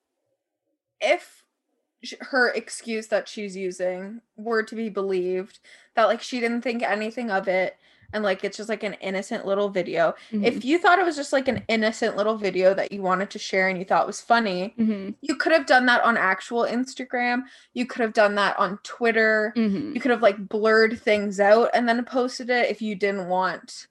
if 1.01 1.45
her 2.21 2.49
excuse 2.49 3.07
that 3.09 3.29
she's 3.29 3.57
using 3.57 4.21
were 4.37 4.63
to 4.65 4.75
be 4.75 4.89
believed 4.89 5.61
that 5.95 6.07
like 6.07 6.21
she 6.21 6.41
didn't 6.41 6.63
think 6.63 6.83
anything 6.83 7.31
of 7.31 7.47
it 7.47 7.77
and 8.13 8.25
like 8.25 8.43
it's 8.45 8.57
just 8.57 8.69
like 8.69 8.83
an 8.83 8.95
innocent 8.95 9.47
little 9.47 9.69
video. 9.69 10.15
If 10.33 10.65
you 10.65 10.79
thought 10.79 10.99
it 10.99 11.05
was 11.05 11.17
just 11.17 11.33
like 11.33 11.49
an 11.49 11.63
innocent 11.69 12.17
little 12.17 12.37
video 12.37 12.75
that 12.75 12.91
you 12.93 13.03
wanted 13.03 13.31
to 13.31 13.39
share 13.39 13.69
and 13.69 13.79
you 13.79 13.85
thought 13.85 14.07
was 14.07 14.21
funny, 14.21 14.75
Mhm. 14.79 15.15
you 15.21 15.37
could 15.37 15.53
have 15.53 15.67
done 15.67 15.87
that 15.87 16.03
on 16.03 16.17
actual 16.17 16.63
Instagram. 16.65 17.43
You 17.75 17.87
could 17.87 18.01
have 18.01 18.13
done 18.13 18.35
that 18.37 18.59
on 18.59 18.79
Twitter. 18.83 19.53
Mhm. 19.57 19.95
You 19.95 20.01
could 20.01 20.11
have 20.11 20.23
like 20.23 20.49
blurred 20.49 21.01
things 21.01 21.39
out 21.41 21.71
and 21.75 21.89
then 21.89 22.05
posted 22.05 22.51
it 22.51 22.69
if 22.71 22.83
you 22.83 22.95
didn't 22.95 23.29
want. 23.29 23.87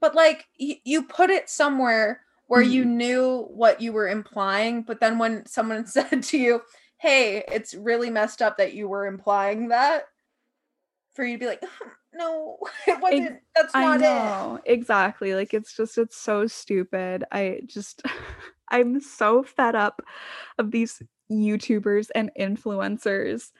But 0.00 0.14
like 0.14 0.46
y- 0.58 0.80
you 0.84 1.02
put 1.02 1.30
it 1.30 1.48
somewhere 1.50 2.22
where 2.46 2.62
you 2.62 2.84
knew 2.84 3.42
what 3.50 3.80
you 3.80 3.92
were 3.92 4.08
implying, 4.08 4.82
but 4.82 4.98
then 5.00 5.18
when 5.18 5.46
someone 5.46 5.86
said 5.86 6.22
to 6.24 6.36
you, 6.38 6.62
"Hey, 6.96 7.44
it's 7.48 7.74
really 7.74 8.10
messed 8.10 8.42
up 8.42 8.58
that 8.58 8.74
you 8.74 8.88
were 8.88 9.06
implying 9.06 9.68
that," 9.68 10.08
for 11.12 11.24
you 11.24 11.36
to 11.36 11.38
be 11.40 11.46
like, 11.46 11.62
"No, 12.14 12.58
it 12.86 13.00
wasn't. 13.00 13.40
That's 13.54 13.74
I 13.74 13.82
not 13.84 13.96
it." 14.00 14.02
know 14.02 14.60
exactly. 14.64 15.34
Like 15.34 15.54
it's 15.54 15.76
just 15.76 15.98
it's 15.98 16.16
so 16.16 16.46
stupid. 16.46 17.24
I 17.32 17.60
just 17.66 18.02
I'm 18.68 19.00
so 19.00 19.42
fed 19.42 19.74
up 19.74 20.02
of 20.58 20.70
these 20.70 21.02
YouTubers 21.30 22.08
and 22.14 22.30
influencers 22.38 23.50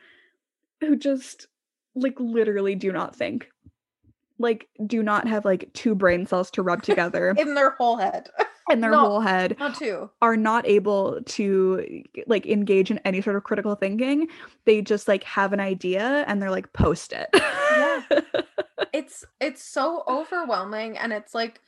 who 0.81 0.97
just 0.97 1.47
like 1.95 2.19
literally 2.19 2.75
do 2.75 2.93
not 2.93 3.15
think. 3.17 3.49
Like 4.39 4.69
do 4.87 5.03
not 5.03 5.29
have 5.29 5.45
like 5.45 5.71
two 5.75 5.95
brain 5.95 6.25
cells 6.27 6.51
to 6.53 6.63
rub 6.63 6.83
together 6.83 7.35
In 7.37 7.55
their 7.55 7.71
whole 7.73 7.97
head, 7.99 8.31
in 8.71 8.81
their 8.81 8.93
no. 8.93 9.01
whole 9.01 9.21
head 9.21 9.55
not 9.59 9.77
two. 9.77 10.09
are 10.23 10.37
not 10.37 10.67
able 10.67 11.21
to 11.27 12.03
like 12.27 12.47
engage 12.47 12.91
in 12.91 12.99
any 13.05 13.21
sort 13.21 13.37
of 13.37 13.45
critical 13.45 13.75
thinking. 13.75 14.29
They 14.65 14.81
just 14.81 15.09
like 15.09 15.25
have 15.25 15.53
an 15.53 15.61
idea 15.61 16.25
and 16.27 16.41
they're 16.41 16.51
like 16.51 16.73
post 16.73 17.13
it. 17.13 17.29
it's 18.93 19.25
it's 19.41 19.63
so 19.63 20.05
overwhelming 20.09 20.99
and 20.99 21.13
it's 21.13 21.35
like 21.35 21.61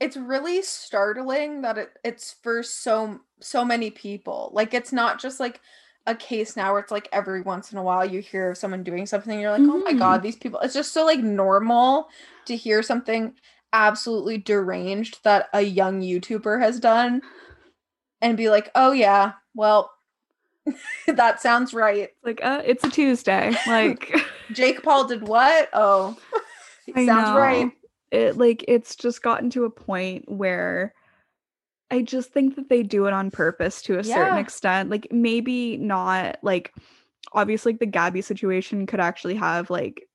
it's 0.00 0.16
really 0.16 0.60
startling 0.62 1.62
that 1.62 1.78
it, 1.78 1.90
it's 2.04 2.36
for 2.42 2.62
so 2.62 3.20
so 3.40 3.64
many 3.64 3.90
people. 3.90 4.50
Like 4.52 4.74
it's 4.74 4.92
not 4.92 5.20
just 5.20 5.40
like 5.40 5.60
a 6.06 6.14
case 6.14 6.56
now 6.56 6.72
where 6.72 6.80
it's 6.80 6.90
like 6.90 7.08
every 7.12 7.40
once 7.40 7.72
in 7.72 7.78
a 7.78 7.82
while 7.82 8.04
you 8.04 8.20
hear 8.20 8.50
of 8.50 8.58
someone 8.58 8.82
doing 8.82 9.06
something 9.06 9.40
you're 9.40 9.50
like 9.50 9.62
oh 9.62 9.78
my 9.78 9.94
god 9.94 10.22
these 10.22 10.36
people 10.36 10.60
it's 10.60 10.74
just 10.74 10.92
so 10.92 11.02
like 11.02 11.20
normal 11.20 12.08
to 12.44 12.54
hear 12.54 12.82
something 12.82 13.32
absolutely 13.72 14.36
deranged 14.36 15.18
that 15.24 15.48
a 15.54 15.62
young 15.62 16.02
youtuber 16.02 16.60
has 16.60 16.78
done 16.78 17.22
and 18.20 18.36
be 18.36 18.50
like 18.50 18.70
oh 18.74 18.92
yeah 18.92 19.32
well 19.54 19.94
that 21.06 21.40
sounds 21.40 21.74
right. 21.74 22.10
Like 22.24 22.40
uh, 22.42 22.62
it's 22.64 22.84
a 22.84 22.90
Tuesday. 22.90 23.54
Like 23.66 24.12
jake 24.54 24.82
paul 24.82 25.06
did 25.06 25.26
what 25.26 25.68
oh 25.72 26.16
sounds 26.94 27.36
right. 27.36 27.70
It 28.10 28.36
like 28.36 28.64
it's 28.68 28.96
just 28.96 29.22
gotten 29.22 29.50
to 29.50 29.64
a 29.64 29.70
point 29.70 30.30
where 30.30 30.94
I 31.90 32.02
just 32.02 32.32
think 32.32 32.56
that 32.56 32.68
they 32.68 32.82
do 32.82 33.06
it 33.06 33.12
on 33.12 33.30
purpose 33.30 33.82
to 33.82 33.98
a 33.98 34.04
certain 34.04 34.38
extent. 34.38 34.90
Like 34.90 35.08
maybe 35.10 35.76
not 35.76 36.38
like 36.42 36.72
obviously 37.32 37.72
like 37.72 37.80
the 37.80 37.86
Gabi 37.86 38.22
situation 38.22 38.86
could 38.86 39.00
actually 39.00 39.34
have 39.34 39.70
like 39.70 40.08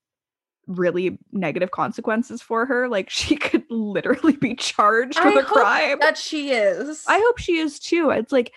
really 0.67 1.17
negative 1.31 1.71
consequences 1.71 2.41
for 2.41 2.65
her. 2.65 2.87
Like 2.87 3.09
she 3.09 3.35
could 3.35 3.65
literally 3.69 4.37
be 4.37 4.55
charged 4.55 5.17
I 5.17 5.29
with 5.29 5.45
a 5.45 5.47
hope 5.47 5.57
crime. 5.57 5.99
that 5.99 6.17
she 6.17 6.51
is 6.51 7.03
I 7.07 7.19
hope 7.19 7.37
she 7.37 7.57
is 7.57 7.79
too. 7.79 8.11
It's 8.11 8.31
like 8.31 8.53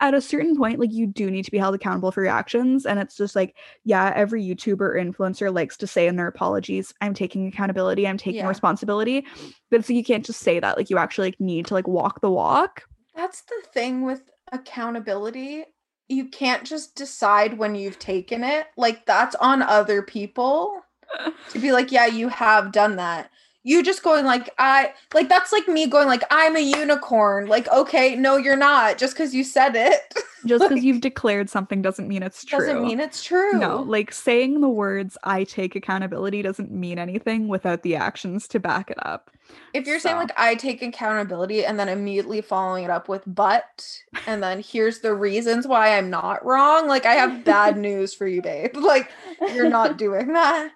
at 0.00 0.12
a 0.14 0.20
certain 0.20 0.56
point, 0.56 0.78
like 0.78 0.92
you 0.92 1.06
do 1.06 1.30
need 1.30 1.44
to 1.46 1.50
be 1.50 1.56
held 1.58 1.74
accountable 1.74 2.12
for 2.12 2.22
your 2.22 2.32
actions. 2.32 2.84
And 2.84 2.98
it's 2.98 3.16
just 3.16 3.34
like, 3.34 3.56
yeah, 3.84 4.12
every 4.14 4.42
YouTuber 4.44 4.80
or 4.80 4.94
influencer 4.94 5.54
likes 5.54 5.76
to 5.78 5.86
say 5.86 6.06
in 6.06 6.16
their 6.16 6.28
apologies, 6.28 6.92
I'm 7.00 7.14
taking 7.14 7.46
accountability, 7.46 8.06
I'm 8.06 8.18
taking 8.18 8.40
Yeah. 8.40 8.48
responsibility. 8.48 9.24
But 9.70 9.80
it's 9.80 9.88
like 9.88 9.96
you 9.96 10.04
can't 10.04 10.24
just 10.26 10.40
say 10.40 10.60
that. 10.60 10.76
Like 10.76 10.90
you 10.90 10.98
actually 10.98 11.28
like 11.28 11.40
need 11.40 11.66
to 11.66 11.74
like 11.74 11.88
walk 11.88 12.20
the 12.20 12.30
walk. 12.30 12.82
That's 13.14 13.40
the 13.42 13.62
thing 13.72 14.02
with 14.02 14.22
accountability. 14.52 15.64
You 16.08 16.26
can't 16.26 16.64
just 16.64 16.94
decide 16.94 17.56
when 17.58 17.74
you've 17.74 17.98
taken 17.98 18.44
it. 18.44 18.66
Like 18.76 19.06
that's 19.06 19.34
on 19.36 19.62
other 19.62 20.02
people 20.02 20.78
to 21.50 21.58
be 21.58 21.72
like, 21.72 21.90
yeah, 21.90 22.06
you 22.06 22.28
have 22.28 22.70
done 22.70 22.96
that. 22.96 23.30
You 23.68 23.82
just 23.82 24.04
going 24.04 24.24
like 24.24 24.48
I 24.58 24.92
like 25.12 25.28
that's 25.28 25.50
like 25.50 25.66
me 25.66 25.88
going 25.88 26.06
like 26.06 26.22
I'm 26.30 26.54
a 26.54 26.60
unicorn. 26.60 27.48
Like 27.48 27.66
okay, 27.68 28.14
no 28.14 28.36
you're 28.36 28.56
not 28.56 28.96
just 28.96 29.16
cuz 29.16 29.34
you 29.34 29.42
said 29.42 29.74
it. 29.74 30.14
Just 30.46 30.62
because 30.62 30.76
Like- 30.76 30.84
you've 30.84 31.00
declared 31.00 31.50
something 31.50 31.82
doesn't 31.82 32.06
mean 32.06 32.22
it's 32.22 32.44
true. 32.44 32.60
Doesn't 32.60 32.82
mean 32.82 33.00
it's 33.00 33.24
true. 33.24 33.54
no, 33.58 33.78
like 33.82 34.12
saying 34.12 34.60
the 34.60 34.68
words 34.68 35.18
I 35.24 35.42
take 35.42 35.74
accountability 35.74 36.40
doesn't 36.42 36.70
mean 36.70 37.00
anything 37.00 37.48
without 37.48 37.82
the 37.82 37.96
actions 37.96 38.46
to 38.48 38.60
back 38.60 38.88
it 38.88 38.98
up. 39.04 39.32
if 39.74 39.88
you're 39.88 39.98
saying 39.98 40.14
like 40.16 40.30
I 40.38 40.54
take 40.54 40.82
accountability 40.82 41.64
and 41.64 41.80
then 41.80 41.88
immediately 41.88 42.40
following 42.42 42.84
it 42.84 42.90
up 42.90 43.08
with 43.08 43.24
but 43.26 43.84
and 44.28 44.40
then 44.40 44.62
here's 44.62 45.00
the 45.00 45.14
reasons 45.14 45.66
why 45.66 45.98
I'm 45.98 46.10
not 46.10 46.44
wrong, 46.44 46.86
like 46.86 47.06
I 47.06 47.14
have 47.14 47.42
bad 47.44 47.76
news 47.88 48.14
for 48.14 48.28
you, 48.28 48.40
babe. 48.40 48.76
Like 48.76 49.10
you're 49.52 49.68
not 49.70 49.98
doing 49.98 50.32
that. 50.34 50.70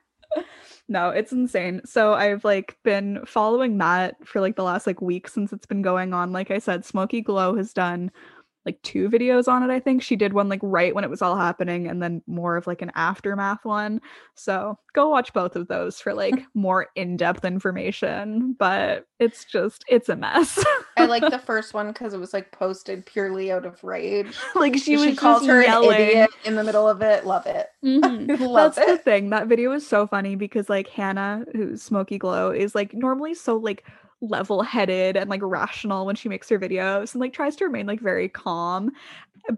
No, 0.90 1.10
it's 1.10 1.30
insane. 1.30 1.82
So 1.84 2.14
I've 2.14 2.44
like 2.44 2.76
been 2.82 3.24
following 3.24 3.78
that 3.78 4.16
for 4.26 4.40
like 4.40 4.56
the 4.56 4.64
last 4.64 4.88
like 4.88 5.00
week 5.00 5.28
since 5.28 5.52
it's 5.52 5.64
been 5.64 5.82
going 5.82 6.12
on. 6.12 6.32
Like 6.32 6.50
I 6.50 6.58
said, 6.58 6.84
Smokey 6.84 7.20
Glow 7.20 7.54
has 7.54 7.72
done 7.72 8.10
like 8.70 8.82
two 8.82 9.08
videos 9.08 9.48
on 9.48 9.68
it, 9.68 9.72
I 9.72 9.80
think. 9.80 10.02
She 10.02 10.14
did 10.14 10.32
one 10.32 10.48
like 10.48 10.60
right 10.62 10.94
when 10.94 11.02
it 11.02 11.10
was 11.10 11.22
all 11.22 11.36
happening 11.36 11.88
and 11.88 12.00
then 12.00 12.22
more 12.28 12.56
of 12.56 12.66
like 12.68 12.82
an 12.82 12.92
aftermath 12.94 13.64
one. 13.64 14.00
So 14.34 14.78
go 14.92 15.08
watch 15.08 15.32
both 15.32 15.56
of 15.56 15.66
those 15.66 16.00
for 16.00 16.14
like 16.24 16.44
more 16.54 16.86
in-depth 16.94 17.44
information. 17.44 18.54
But 18.58 19.06
it's 19.18 19.44
just 19.44 19.84
it's 19.88 20.08
a 20.08 20.16
mess. 20.16 20.62
I 20.96 21.06
like 21.06 21.22
the 21.30 21.38
first 21.40 21.74
one 21.74 21.88
because 21.88 22.14
it 22.14 22.20
was 22.20 22.32
like 22.32 22.52
posted 22.52 23.04
purely 23.06 23.50
out 23.50 23.66
of 23.66 23.82
rage. 23.82 24.36
like 24.54 24.76
she 24.76 24.96
was 24.96 25.18
calls 25.18 25.40
just 25.40 25.50
her 25.50 25.62
yelling. 25.62 25.90
an 25.90 26.00
idiot 26.00 26.30
in 26.44 26.54
the 26.54 26.64
middle 26.64 26.88
of 26.88 27.02
it. 27.02 27.26
Love 27.26 27.46
it. 27.46 27.68
Mhm. 27.84 28.38
Love 28.38 28.76
That's 28.76 28.88
the 28.88 28.98
thing. 28.98 29.30
That 29.30 29.48
video 29.48 29.72
is 29.72 29.86
so 29.86 30.06
funny 30.06 30.36
because 30.36 30.68
like 30.68 30.86
Hannah, 30.86 31.44
who's 31.52 31.82
Smokey 31.82 32.18
Glow, 32.18 32.50
is 32.50 32.74
like 32.74 32.94
normally 32.94 33.34
so 33.34 33.56
like 33.56 33.84
level-headed 34.20 35.16
and 35.16 35.30
like 35.30 35.40
rational 35.42 36.06
when 36.06 36.16
she 36.16 36.28
makes 36.28 36.48
her 36.48 36.58
videos 36.58 37.14
and 37.14 37.20
like 37.20 37.32
tries 37.32 37.56
to 37.56 37.64
remain 37.64 37.86
like 37.86 38.00
very 38.00 38.28
calm. 38.28 38.90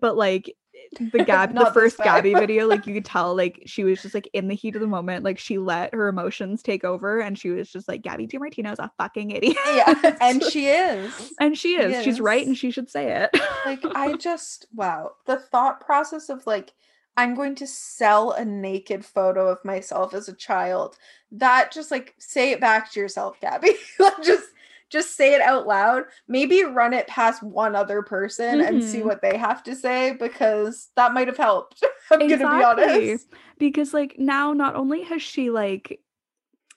But 0.01 0.17
like 0.17 0.55
the 0.99 1.25
Gab 1.27 1.55
the 1.55 1.71
first. 1.73 1.99
Gabi 1.99 2.39
video, 2.39 2.67
like 2.67 2.87
you 2.87 2.95
could 2.95 3.05
tell 3.05 3.35
like 3.35 3.63
she 3.67 3.85
was 3.85 4.03
just 4.03 4.15
like 4.15 4.29
in 4.33 4.49
the 4.49 4.55
heat 4.55 4.75
of 4.75 4.81
the 4.81 4.87
moment, 4.87 5.25
like 5.25 5.39
she 5.39 5.59
let 5.59 5.95
her 5.95 6.09
emotions 6.09 6.63
take 6.63 6.85
over 6.85 7.21
and 7.21 7.39
she 7.39 7.51
was 7.51 7.71
just 7.71 7.89
like 7.89 8.03
Gabi 8.03 8.31
DeMartino's 8.31 8.79
a 8.79 8.91
fucking 8.99 9.31
idiot. 9.31 9.57
yeah, 9.75 10.17
and 10.21 10.43
she 10.43 10.69
is. 10.69 11.33
and 11.41 11.57
she 11.57 11.75
is. 11.75 12.03
She's 12.05 12.21
right 12.21 12.47
and 12.47 12.57
she 12.57 12.71
should 12.71 12.91
say 12.91 13.13
it. 13.13 13.41
Like 13.65 13.85
I 13.95 14.15
just 14.17 14.67
wow, 14.75 15.13
the 15.27 15.39
thought 15.39 15.81
process 15.81 16.29
of 16.29 16.47
like 16.47 16.73
I'm 17.17 17.35
going 17.35 17.55
to 17.57 17.67
sell 17.67 18.33
a 18.33 18.45
naked 18.45 19.05
photo 19.05 19.49
of 19.49 19.65
myself 19.65 20.15
as 20.15 20.29
a 20.29 20.35
child. 20.35 20.97
That 21.33 21.73
just 21.73 21.91
like 21.91 22.15
say 22.19 22.53
it 22.53 22.61
back 22.61 22.91
to 22.93 23.01
yourself, 23.01 23.39
Gabi. 23.41 23.73
just 24.25 24.49
just 24.89 25.17
say 25.17 25.35
it 25.35 25.41
out 25.41 25.67
loud. 25.67 26.05
Maybe 26.29 26.65
run 26.65 26.93
it 26.93 27.07
past 27.07 27.43
one 27.43 27.75
other 27.75 28.03
person 28.03 28.61
and 28.61 28.83
see 28.83 28.99
Mhm. 29.01 29.05
what 29.07 29.23
they 29.23 29.37
have 29.39 29.63
to 29.65 29.75
say 29.75 30.13
because 30.19 30.89
that 30.97 31.15
might 31.15 31.29
have 31.29 31.39
helped. 31.39 31.83
I'm 32.11 32.19
gonna 32.29 32.37
be 32.59 32.65
honest. 32.65 33.29
because 33.59 33.95
like 33.95 34.17
now 34.19 34.53
not 34.53 34.75
only 34.77 35.03
has 35.03 35.23
she 35.23 35.51
like 35.51 36.01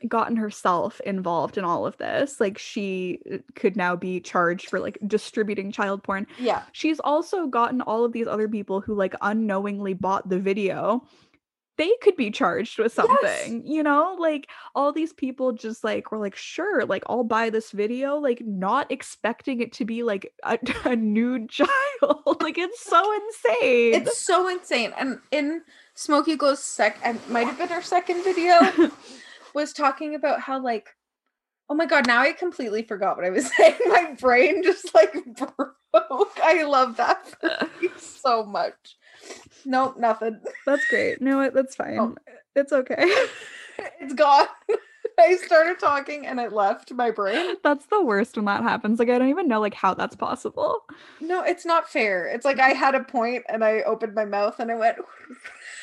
gotten 0.07 0.35
herself 0.35 0.99
involved 1.01 1.57
in 1.57 1.63
all 1.63 1.85
of 1.85 1.97
this 1.97 2.39
like 2.39 2.57
she 2.57 3.19
uh, 3.31 3.37
could 3.55 3.75
now 3.75 3.95
be 3.95 4.19
charged 4.19 4.69
for 4.69 4.79
like 4.79 4.97
distributing 5.07 5.71
child 5.71 6.03
porn 6.03 6.25
Yeah. 6.39 6.63
she's 6.71 6.99
also 6.99 7.47
gotten 7.47 7.81
all 7.81 8.05
of 8.05 8.11
these 8.13 8.27
other 8.27 8.47
people 8.47 8.81
who 8.81 8.93
like 8.95 9.13
unknowingly 9.21 9.93
bought 9.93 10.29
the 10.29 10.39
video 10.39 11.03
they 11.77 11.91
could 12.01 12.15
be 12.15 12.31
charged 12.31 12.79
with 12.79 12.95
Yes. 12.97 13.07
something 13.07 13.65
you 13.67 13.83
know 13.83 14.15
like 14.17 14.47
all 14.75 14.93
these 14.93 15.11
people 15.11 15.51
just 15.51 15.83
like 15.83 16.09
were 16.11 16.17
like 16.19 16.35
sure 16.35 16.85
like 16.85 17.03
i'll 17.07 17.25
buy 17.25 17.49
this 17.49 17.71
video 17.71 18.15
like 18.15 18.41
not 18.45 18.89
expecting 18.91 19.59
it 19.61 19.73
to 19.73 19.83
be 19.83 20.01
like 20.03 20.31
a, 20.43 20.57
a 20.85 20.95
nude 20.95 21.49
child 21.49 21.67
like 22.41 22.57
it's 22.57 22.81
so 22.81 23.01
insane 23.13 23.95
It's 23.95 24.17
so 24.17 24.47
insane. 24.47 24.93
And 24.97 25.19
in 25.31 25.63
Smokey 25.95 26.35
Glow's 26.35 26.61
sec 26.63 26.97
and 27.03 27.19
might 27.29 27.47
have 27.47 27.57
been 27.57 27.69
her 27.69 27.81
second 27.81 28.23
video 28.23 28.53
was 29.55 29.73
talking 29.73 30.13
about 30.13 30.41
how 30.41 30.59
like 30.61 30.89
oh 31.67 31.73
my 31.73 31.87
god, 31.87 32.05
now 32.05 32.21
I 32.21 32.31
completely 32.33 32.83
forgot 32.83 33.17
what 33.17 33.25
I 33.25 33.31
was 33.31 33.49
saying. 33.57 33.75
My 33.87 34.15
brain 34.19 34.61
just 34.61 34.93
like 34.93 35.15
broke. 35.25 35.75
I 36.43 36.63
love 36.63 36.97
that 36.97 37.33
so 37.97 38.43
much. 38.45 38.97
Nope, 39.65 39.97
nothing. 39.97 40.39
That's 40.67 40.85
great. 40.89 41.21
No, 41.21 41.39
it- 41.41 41.53
that's 41.55 41.75
fine. 41.75 41.97
Oh. 41.97 42.15
It's 42.55 42.71
okay. 42.71 43.11
It's 43.99 44.13
gone. 44.13 44.45
I 45.19 45.37
started 45.37 45.79
talking 45.79 46.25
and 46.27 46.39
it 46.39 46.51
left 46.53 46.91
my 46.93 47.09
brain. 47.09 47.55
that's 47.63 47.85
the 47.87 48.03
worst 48.03 48.35
when 48.35 48.45
that 48.45 48.63
happens. 48.63 48.99
Like 48.99 49.09
I 49.09 49.17
don't 49.17 49.29
even 49.29 49.47
know 49.47 49.59
like 49.61 49.73
how 49.73 49.93
that's 49.93 50.15
possible. 50.15 50.83
No, 51.21 51.41
it's 51.43 51.65
not 51.65 51.89
fair. 51.89 52.27
It's 52.27 52.45
like 52.45 52.59
I 52.59 52.69
had 52.69 52.95
a 52.95 53.03
point 53.03 53.43
and 53.49 53.63
I 53.63 53.81
opened 53.81 54.13
my 54.13 54.25
mouth 54.25 54.59
and 54.59 54.69
I 54.71 54.75
went 54.75 54.97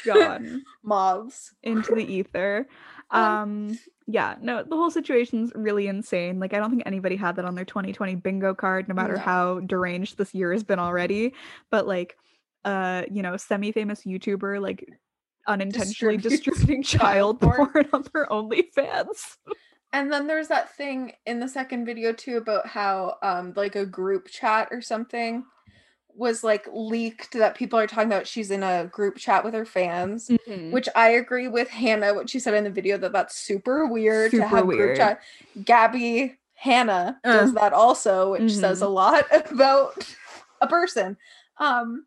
Gone 0.05 0.63
mobs. 0.83 1.53
into 1.63 1.95
the 1.95 2.05
ether. 2.11 2.67
Um, 3.13 3.79
yeah, 4.07 4.37
no, 4.41 4.63
the 4.63 4.77
whole 4.77 4.91
situation's 4.91 5.53
really 5.55 5.87
insane. 5.87 6.41
Like 6.41 6.55
I 6.55 6.59
don't 6.59 6.71
think 6.71 6.83
anybody 6.87 7.17
had 7.17 7.37
that 7.37 7.45
on 7.45 7.55
their 7.55 7.65
2020 7.65 8.17
bingo 8.17 8.55
card 8.55 8.89
no 8.89 8.95
matter 8.95 9.15
No. 9.15 9.21
how 9.21 9.61
deranged 9.61 10.19
this 10.19 10.35
year 10.35 10.53
has 10.53 10.65
been 10.65 10.79
already, 10.79 11.35
but 11.71 11.87
like 11.87 12.17
uh, 12.65 13.03
you 13.11 13.23
know, 13.23 13.37
semi-famous 13.37 14.03
YouTuber 14.05 14.61
like 14.61 14.89
unintentionally 15.49 16.17
distributing 16.17 16.83
child 16.85 17.41
child 17.41 17.41
porn. 17.41 17.71
porn 17.73 17.89
on 17.93 18.05
their 18.13 18.27
OnlyFans. 18.27 19.37
And 19.95 20.11
then 20.11 20.27
there's 20.27 20.49
that 20.49 20.75
thing 20.75 21.13
in 21.27 21.39
the 21.39 21.47
second 21.49 21.85
video 21.85 22.15
too 22.15 22.39
about 22.39 22.67
how 22.67 23.17
um 23.23 23.53
like 23.57 23.77
a 23.77 23.85
group 23.85 24.27
chat 24.29 24.69
or 24.71 24.81
something 24.81 25.45
was 26.17 26.45
like 26.45 26.67
leaked 26.73 27.33
that 27.33 27.55
people 27.55 27.79
are 27.79 27.87
talking 27.87 28.07
about 28.11 28.27
she's 28.27 28.51
in 28.51 28.63
a 28.63 28.85
group 28.87 29.17
chat 29.17 29.45
with 29.45 29.55
her 29.55 29.65
fans 29.65 30.29
Mm. 30.47 30.71
which 30.71 30.89
I 30.95 31.11
agree 31.11 31.49
with 31.49 31.69
Hannah 31.69 32.15
what 32.15 32.29
she 32.29 32.39
said 32.39 32.55
in 32.55 32.65
the 32.65 32.71
video 32.71 32.99
that 32.99 33.13
that's 33.13 33.37
super 33.37 33.87
weird 33.87 34.31
to 34.33 34.47
have 34.47 34.67
weird. 34.67 34.79
group 34.79 34.97
chat 34.99 35.21
Gabbie 35.61 36.37
Hanna 36.55 37.19
does 37.25 37.51
Uh. 37.57 37.61
that 37.61 37.73
also 37.73 38.33
which 38.33 38.53
says 38.53 38.81
Mhm. 38.81 38.87
a 38.87 38.89
lot 38.89 39.25
about 39.51 40.15
a 40.61 40.67
person 40.67 41.17
um 41.59 42.07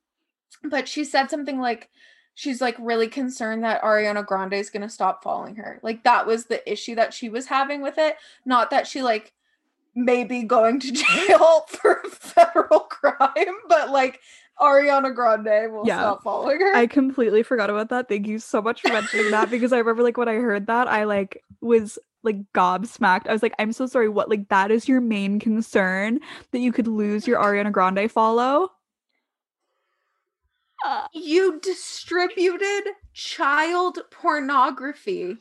but 0.64 0.88
she 0.88 1.03
said 1.03 1.30
something 1.30 1.60
like 1.60 1.89
she's 2.36 2.60
like 2.62 2.76
really 2.80 3.08
concerned 3.08 3.64
that 3.64 3.82
Ariana 3.82 4.26
Grande 4.26 4.53
is 4.56 4.70
going 4.70 4.82
to 4.82 4.89
stop 4.89 5.24
following 5.24 5.56
her. 5.56 5.80
Like 5.84 6.03
that 6.03 6.28
was 6.28 6.47
the 6.47 6.70
issue 6.70 6.95
that 6.95 7.14
she 7.14 7.30
was 7.30 7.45
having 7.45 7.82
with 7.82 7.97
it, 7.97 8.18
not 8.45 8.72
that 8.72 8.88
she 8.88 9.01
like 9.01 9.32
maybe 9.95 10.43
going 10.43 10.79
to 10.81 10.91
jail 11.27 11.61
for 11.67 12.01
a 12.03 12.09
federal 12.09 12.81
crime, 12.81 13.55
but 13.67 13.89
like 13.91 14.19
Ariana 14.59 15.13
Grande 15.13 15.71
will 15.73 15.85
Yeah. 15.87 15.97
stop 15.99 16.23
following 16.23 16.59
her. 16.59 16.75
I 16.75 16.87
completely 16.87 17.43
forgot 17.43 17.69
about 17.69 17.89
that. 17.89 18.07
Thank 18.09 18.27
you 18.27 18.39
so 18.39 18.61
much 18.61 18.81
for 18.81 18.89
mentioning 18.89 19.31
that 19.31 19.49
because 19.49 19.73
I 19.73 19.77
remember 19.79 20.03
like 20.03 20.17
when 20.17 20.29
I 20.29 20.35
heard 20.35 20.67
that, 20.67 20.87
I 20.87 21.03
like 21.05 21.43
was 21.61 21.97
like 22.23 22.37
gobsmacked. 22.53 23.27
I 23.27 23.33
was 23.33 23.43
like, 23.43 23.53
I'm 23.59 23.71
so 23.71 23.85
sorry. 23.85 24.09
What 24.09 24.29
like 24.29 24.49
that 24.49 24.71
is 24.71 24.87
your 24.87 25.01
main 25.01 25.39
concern 25.39 26.19
that 26.51 26.59
you 26.59 26.71
could 26.71 26.87
lose 26.87 27.27
your 27.27 27.41
Ariana 27.41 27.71
Grande 27.71 28.09
follow? 28.11 28.71
Uh, 30.85 31.07
you 31.13 31.59
distributed 31.61 32.83
child 33.13 33.99
pornography. 34.11 35.37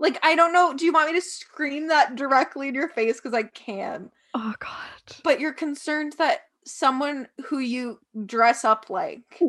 Like 0.00 0.18
I 0.24 0.34
don't 0.34 0.52
know, 0.52 0.74
do 0.74 0.84
you 0.84 0.92
want 0.92 1.12
me 1.12 1.20
to 1.20 1.24
scream 1.24 1.88
that 1.88 2.16
directly 2.16 2.68
in 2.68 2.74
your 2.74 2.88
face 2.88 3.20
cuz 3.20 3.34
I 3.34 3.44
can. 3.44 4.10
oh 4.34 4.54
god. 4.58 5.16
But 5.22 5.38
you're 5.38 5.52
concerned 5.52 6.14
that 6.18 6.40
someone 6.66 7.28
who 7.46 7.58
you 7.58 8.00
dress 8.26 8.64
up 8.64 8.90
like 8.90 9.40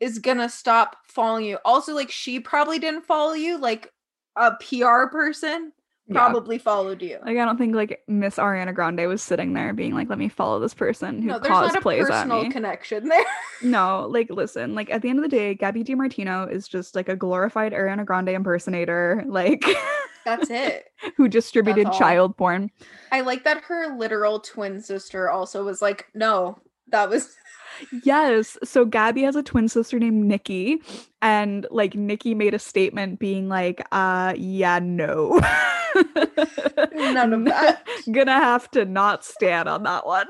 is 0.00 0.18
gonna 0.18 0.48
stop 0.48 0.96
following 1.08 1.46
you. 1.46 1.58
Also, 1.64 1.94
like 1.94 2.10
she 2.10 2.38
probably 2.38 2.78
didn't 2.78 3.06
follow 3.06 3.32
you, 3.34 3.58
like 3.58 3.92
a 4.36 4.52
PR 4.56 5.06
person 5.10 5.72
Yeah. 6.08 6.14
probably 6.14 6.58
followed 6.58 7.00
you. 7.00 7.18
Like 7.24 7.38
I 7.38 7.44
don't 7.44 7.56
think 7.56 7.76
like 7.76 8.02
Miss 8.08 8.36
Ariana 8.36 8.74
Grande 8.74 9.06
was 9.06 9.22
sitting 9.22 9.52
there 9.52 9.72
being 9.72 9.94
like, 9.94 10.08
"Let 10.08 10.18
me 10.18 10.28
follow 10.28 10.58
this 10.58 10.74
person 10.74 11.22
who 11.22 11.28
no, 11.28 11.38
there's 11.38 11.48
not 11.48 11.76
a 11.76 11.78
cosplays 11.80 12.10
at 12.10 12.28
me." 12.28 12.50
connection 12.50 13.08
there. 13.08 13.24
No, 13.62 14.08
like 14.10 14.28
listen, 14.28 14.74
like 14.74 14.90
at 14.90 15.02
the 15.02 15.08
end 15.08 15.20
of 15.20 15.22
the 15.22 15.28
day, 15.28 15.54
Gabi 15.54 15.84
DeMartino 15.84 16.50
is 16.50 16.66
just 16.66 16.96
like 16.96 17.08
a 17.08 17.14
glorified 17.14 17.72
Ariana 17.72 18.04
Grande 18.04 18.30
impersonator, 18.30 19.22
like 19.28 19.64
That's 20.24 20.50
it. 20.50 20.86
who 21.16 21.28
distributed 21.28 21.92
child 21.92 22.36
porn. 22.36 22.70
I 23.12 23.20
like 23.20 23.44
that 23.44 23.62
her 23.64 23.96
literal 23.96 24.40
twin 24.40 24.80
sister 24.80 25.30
also 25.30 25.64
was 25.64 25.80
like, 25.80 26.06
no, 26.14 26.58
that 26.92 27.10
was 27.10 27.36
Yes. 28.04 28.56
So 28.64 28.86
Gabi 28.86 29.24
has 29.24 29.36
a 29.36 29.42
twin 29.42 29.68
sister 29.68 29.98
named 29.98 30.24
Nikki, 30.26 30.80
and 31.20 31.66
like 31.70 31.94
Nikki 31.94 32.34
made 32.34 32.54
a 32.54 32.58
statement 32.58 33.18
being 33.18 33.48
like, 33.48 33.84
uh, 33.92 34.34
yeah, 34.36 34.78
no. 34.78 35.40
none 36.94 37.32
of 37.32 37.44
that. 37.46 37.86
Gonna 38.10 38.32
have 38.32 38.70
to 38.72 38.84
not 38.84 39.24
stand 39.24 39.68
on 39.68 39.82
that 39.84 40.06
one. 40.06 40.26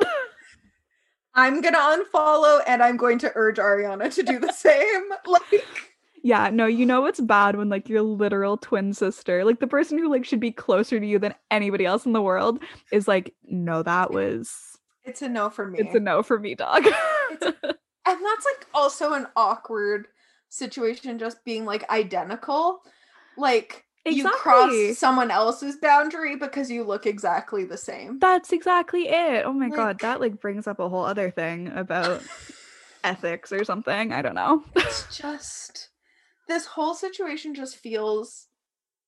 I'm 1.35 1.61
gonna 1.61 1.79
unfollow 1.79 2.61
and 2.67 2.83
I'm 2.83 2.97
going 2.97 3.19
to 3.21 3.33
urge 3.35 3.57
Ariana 3.57 4.13
to 4.15 4.23
do 4.23 4.39
the 4.39 4.53
same. 4.53 5.09
Like 5.27 5.65
yeah, 6.25 6.51
no, 6.51 6.67
you 6.67 6.87
know 6.87 7.07
it's 7.07 7.21
bad 7.21 7.57
when 7.57 7.69
like 7.69 7.89
your 7.89 8.03
literal 8.03 8.57
twin 8.57 8.93
sister, 8.93 9.45
like 9.45 9.59
the 9.59 9.67
person 9.67 9.99
who 9.99 10.09
like 10.09 10.25
should 10.25 10.41
be 10.41 10.53
closer 10.53 11.01
to 11.01 11.07
you 11.07 11.19
than 11.19 11.35
anybody 11.51 11.85
else 11.85 12.07
in 12.07 12.13
the 12.13 12.23
world, 12.23 12.63
is 12.93 13.09
like, 13.09 13.35
no, 13.45 13.83
that 13.83 14.13
was 14.13 14.72
it's 15.05 15.23
a 15.23 15.29
no 15.29 15.51
for 15.51 15.67
me. 15.67 15.79
it's 15.81 15.95
a 15.95 16.01
no 16.01 16.23
for 16.23 16.39
me, 16.39 16.55
dog. 16.55 16.87
and 17.41 17.55
that's 18.05 18.47
like 18.47 18.67
also 18.75 19.13
an 19.13 19.27
awkward 19.37 20.07
situation 20.49 21.19
just 21.19 21.45
being 21.45 21.65
like 21.65 21.89
identical 21.89 22.83
like 23.39 23.87
you 24.05 24.29
cross 24.29 24.99
someone 24.99 25.31
else's 25.31 25.77
boundary 25.77 26.37
because 26.37 26.71
you 26.71 26.83
look 26.85 27.07
exactly 27.07 27.65
the 27.65 27.77
same 27.77 28.19
That's 28.19 28.53
exactly 28.53 29.09
it. 29.09 29.45
Oh 29.47 29.53
my 29.53 29.69
god, 29.69 30.01
that 30.01 30.21
like 30.21 30.41
brings 30.41 30.67
up 30.67 30.81
a 30.81 30.89
whole 30.89 31.05
other 31.05 31.31
thing 31.31 31.69
about 31.69 32.23
ethics 33.05 33.53
or 33.53 33.65
something. 33.65 34.13
I 34.13 34.23
don't 34.23 34.35
know. 34.35 34.65
it's 34.75 35.17
just 35.17 35.91
this 36.49 36.67
whole 36.67 36.95
situation 36.95 37.55
just 37.55 37.77
feels 37.77 38.49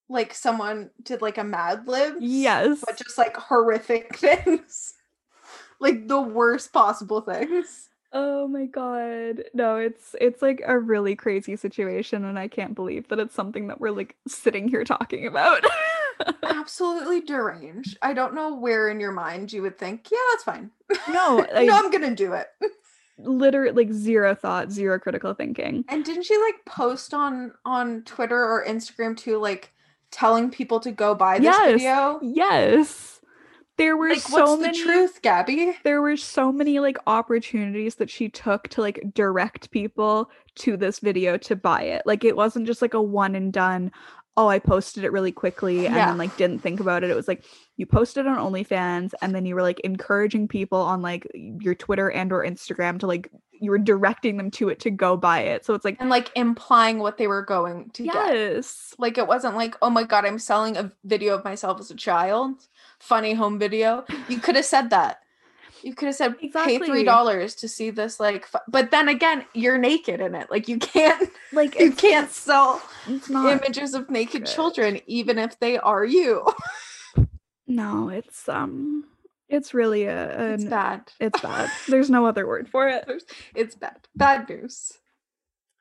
like 0.08 0.32
someone 0.32 0.90
did 1.02 1.22
like 1.22 1.38
a 1.38 1.44
mad 1.44 1.88
lib 1.88 2.14
yes. 2.20 2.82
but 2.86 2.96
just 2.96 3.18
like 3.18 3.36
horrific 3.36 4.16
things 4.16 4.94
like 5.80 6.08
the 6.08 6.20
worst 6.20 6.72
possible 6.72 7.20
things 7.20 7.88
Oh 8.16 8.46
my 8.46 8.66
god. 8.66 9.42
No, 9.54 9.74
it's 9.76 10.14
it's 10.20 10.40
like 10.40 10.62
a 10.64 10.78
really 10.78 11.16
crazy 11.16 11.56
situation 11.56 12.24
and 12.24 12.38
I 12.38 12.46
can't 12.46 12.76
believe 12.76 13.08
that 13.08 13.18
it's 13.18 13.34
something 13.34 13.66
that 13.66 13.80
we're 13.80 13.90
like 13.90 14.14
sitting 14.28 14.68
here 14.68 14.84
talking 14.84 15.26
about. 15.26 15.64
absolutely 16.44 17.20
deranged 17.20 17.98
i 18.00 18.12
don't 18.12 18.34
know 18.34 18.54
where 18.54 18.88
in 18.88 19.00
your 19.00 19.10
mind 19.10 19.52
you 19.52 19.60
would 19.62 19.76
think 19.76 20.06
yeah 20.12 20.18
that's 20.30 20.44
fine 20.44 20.70
no, 21.12 21.44
like 21.52 21.66
no 21.66 21.76
i'm 21.76 21.90
gonna 21.90 22.14
do 22.14 22.32
it 22.34 22.46
literally 23.18 23.84
like 23.84 23.92
zero 23.92 24.34
thought, 24.34 24.70
zero 24.72 24.98
critical 24.98 25.34
thinking. 25.34 25.84
And 25.88 26.04
didn't 26.04 26.24
she 26.24 26.36
like 26.38 26.64
post 26.66 27.14
on 27.14 27.52
on 27.64 28.02
Twitter 28.02 28.36
or 28.36 28.64
Instagram 28.66 29.16
too, 29.16 29.38
like 29.38 29.72
telling 30.10 30.50
people 30.50 30.80
to 30.80 30.90
go 30.92 31.14
buy 31.14 31.38
this 31.38 31.44
Yes. 31.44 31.72
video? 31.74 32.20
Yes. 32.22 33.13
There 33.76 33.96
were 33.96 34.10
Like, 34.10 34.18
so 34.20 34.50
what's 34.52 34.62
many 34.62 34.78
the 34.78 34.84
truth, 34.84 35.22
Gabi? 35.22 35.74
there 35.82 36.00
were 36.00 36.16
so 36.16 36.52
many 36.52 36.78
like 36.78 36.96
opportunities 37.06 37.96
that 37.96 38.10
she 38.10 38.28
took 38.28 38.68
to 38.68 38.80
like 38.80 39.02
direct 39.14 39.70
people 39.72 40.30
to 40.56 40.76
this 40.76 41.00
video 41.00 41.36
to 41.38 41.56
buy 41.56 41.82
it. 41.82 42.02
Like 42.06 42.24
it 42.24 42.36
wasn't 42.36 42.66
just 42.66 42.82
like 42.82 42.94
a 42.94 43.02
one 43.02 43.34
and 43.34 43.52
done, 43.52 43.90
oh, 44.36 44.46
I 44.48 44.58
posted 44.60 45.02
it 45.04 45.12
really 45.12 45.32
quickly 45.32 45.86
and 45.86 45.94
Yeah. 45.96 46.06
then 46.06 46.18
like 46.18 46.36
didn't 46.36 46.60
think 46.60 46.78
about 46.80 47.02
it. 47.04 47.10
It 47.10 47.16
was 47.16 47.26
like 47.28 47.44
you 47.76 47.86
posted 47.86 48.26
on 48.26 48.38
OnlyFans 48.38 49.12
and 49.22 49.34
then 49.34 49.44
you 49.46 49.54
were 49.56 49.62
like 49.62 49.80
encouraging 49.80 50.46
people 50.46 50.78
on 50.78 51.02
like 51.02 51.26
your 51.34 51.74
Twitter 51.74 52.10
and 52.10 52.32
or 52.32 52.44
Instagram 52.44 52.98
to 53.00 53.06
like 53.08 53.28
you 53.60 53.70
were 53.70 53.78
directing 53.78 54.36
them 54.36 54.50
to 54.50 54.68
it 54.68 54.80
to 54.80 54.90
go 54.90 55.16
buy 55.16 55.40
it. 55.40 55.64
So 55.64 55.74
it's 55.74 55.84
like 55.84 55.96
And 56.00 56.10
like 56.10 56.30
implying 56.36 56.98
what 56.98 57.16
they 57.18 57.26
were 57.28 57.42
going 57.42 57.90
to 57.90 58.02
get. 58.04 58.14
yes. 58.14 58.94
Like 58.98 59.16
it 59.18 59.26
wasn't 59.26 59.56
like, 59.56 59.76
oh 59.82 59.90
my 59.90 60.02
god, 60.04 60.24
I'm 60.24 60.38
selling 60.38 60.76
a 60.76 60.92
video 61.04 61.34
of 61.34 61.44
myself 61.44 61.80
as 61.80 61.90
a 61.90 61.94
child, 61.96 62.66
funny 63.04 63.34
home 63.34 63.58
video. 63.58 64.04
You 64.28 64.38
could 64.38 64.56
have 64.56 64.64
said 64.64 64.90
that. 64.90 65.18
You 65.82 65.94
could 65.94 66.06
have 66.06 66.14
said 66.14 66.38
pay 66.38 66.78
three 66.78 67.04
dollars 67.04 67.54
to 67.56 67.68
see 67.68 67.90
this. 67.90 68.18
Like, 68.18 68.46
fu-. 68.46 68.58
but 68.68 68.90
then 68.90 69.08
again, 69.08 69.44
you're 69.52 69.76
naked 69.76 70.20
in 70.20 70.34
it. 70.34 70.50
Like 70.50 70.66
you 70.66 70.78
can't, 70.78 71.28
Like 71.52 71.78
you 71.78 71.92
can't 71.92 72.30
sell 72.30 72.80
images 73.06 73.92
of 73.92 74.08
naked 74.10 74.44
good. 74.44 74.50
children, 74.50 75.00
even 75.06 75.38
if 75.38 75.58
they 75.60 75.76
are 75.78 76.04
you. 76.04 76.42
no, 77.66 78.08
it's 78.08 78.48
um 78.48 79.04
it's 79.50 79.74
really 79.74 80.04
a 80.04 80.54
It's 80.54 80.64
bad. 80.64 81.12
it's 81.20 81.40
bad. 81.48 81.70
There's 81.86 82.08
no 82.08 82.24
other 82.24 82.46
word 82.46 82.68
for 82.70 82.88
it. 82.88 83.04
It's 83.54 83.74
bad. 83.74 83.98
Bad 84.16 84.48
news. 84.48 84.92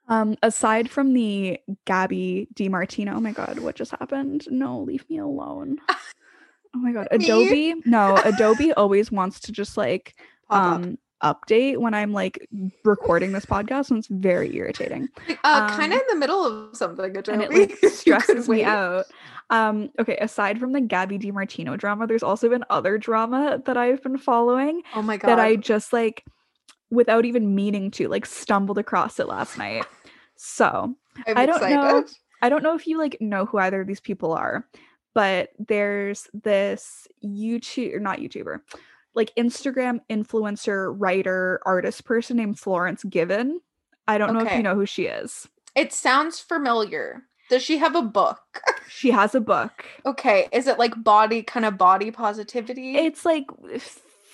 Um, 0.10 0.36
aside 0.44 0.90
from 0.92 1.14
the 1.14 1.60
Gabi 1.88 2.48
DeMartino, 2.56 3.14
oh 3.16 3.22
my 3.22 3.32
god, 3.32 3.60
what 3.60 3.76
just 3.78 3.92
happened? 3.92 4.46
No, 4.52 4.82
leave 4.82 5.10
me 5.10 5.18
alone. 5.20 5.78
Oh 6.76 6.80
my 6.80 6.92
god? 6.92 7.08
Adobe. 7.12 7.76
No, 7.86 8.18
Adobe 8.24 8.74
always 8.74 9.12
wants 9.12 9.40
to 9.42 9.52
just 9.52 9.78
like 9.78 10.16
um 10.50 10.98
update 11.24 11.78
when 11.78 11.94
I'm 11.94 12.12
like 12.12 12.48
recording 12.84 13.32
this 13.32 13.46
podcast, 13.46 13.90
and 13.90 14.00
it's 14.00 14.08
very 14.08 14.56
irritating. 14.56 15.10
Uh, 15.46 15.68
kind 15.76 15.92
um, 15.92 16.00
of 16.00 16.02
in 16.04 16.08
the 16.08 16.16
middle 16.16 16.46
of 16.46 16.78
something, 16.78 17.18
Adobe. 17.18 17.34
And 17.34 17.42
it 17.42 17.52
like 17.52 17.78
stresses 17.92 18.48
me 18.48 18.64
out. 18.64 19.06
Um, 19.50 19.90
okay, 20.00 20.16
aside 20.18 20.58
from 20.58 20.72
the 20.72 20.80
Gabi 20.80 21.22
DeMartino 21.22 21.78
drama, 21.78 22.08
there's 22.08 22.24
also 22.24 22.48
been 22.48 22.64
other 22.70 22.98
drama 22.98 23.62
that 23.66 23.76
I've 23.76 24.02
been 24.02 24.18
following 24.18 24.82
Oh 24.96 25.02
my 25.02 25.18
god. 25.18 25.28
that 25.28 25.40
I 25.40 25.58
just 25.58 25.92
like 25.92 26.24
without 26.92 27.26
even 27.26 27.54
meaning 27.54 27.92
to, 27.92 28.08
like 28.08 28.26
stumbled 28.26 28.78
across 28.78 29.20
it 29.20 29.28
last 29.28 29.58
night. 29.58 29.86
So 30.38 30.96
I'm 31.28 31.38
I 31.38 31.46
don't 31.46 31.62
know. 31.62 32.06
I 32.42 32.50
don't 32.50 32.64
know 32.64 32.76
if 32.76 32.88
you 32.88 32.98
like 32.98 33.18
know 33.20 33.46
who 33.46 33.58
either 33.58 33.82
of 33.82 33.88
these 33.88 34.02
people 34.02 34.32
are, 34.32 34.66
but 35.14 35.50
there's 35.60 36.28
this 36.34 37.08
YouTube 37.24 37.96
or 37.96 38.00
not 38.00 38.20
YouTuber, 38.20 38.60
like 39.14 39.34
Instagram 39.38 40.00
influencer, 40.10 40.94
writer, 40.98 41.62
artist 41.66 42.06
person 42.06 42.38
named 42.38 42.60
Florence 42.60 43.04
Given. 43.04 43.62
I 44.08 44.18
don't 44.18 44.34
know 44.34 44.46
if 44.46 44.54
you 44.54 44.64
know 44.64 44.76
who 44.76 44.86
she 44.86 45.06
is. 45.06 45.48
It 45.76 45.94
sounds 45.94 46.40
familiar. 46.40 47.24
Does 47.50 47.64
she 47.64 47.78
have 47.78 47.96
a 47.96 48.02
book? 48.02 48.40
She 48.90 49.10
has 49.12 49.34
a 49.34 49.42
book. 49.42 49.86
Okay, 50.06 50.48
is 50.52 50.68
it 50.68 50.78
like 50.78 51.04
body 51.04 51.42
kind 51.42 51.66
of 51.66 51.78
body 51.78 52.12
positivity? 52.12 52.96
It's 52.96 53.26
like 53.26 53.46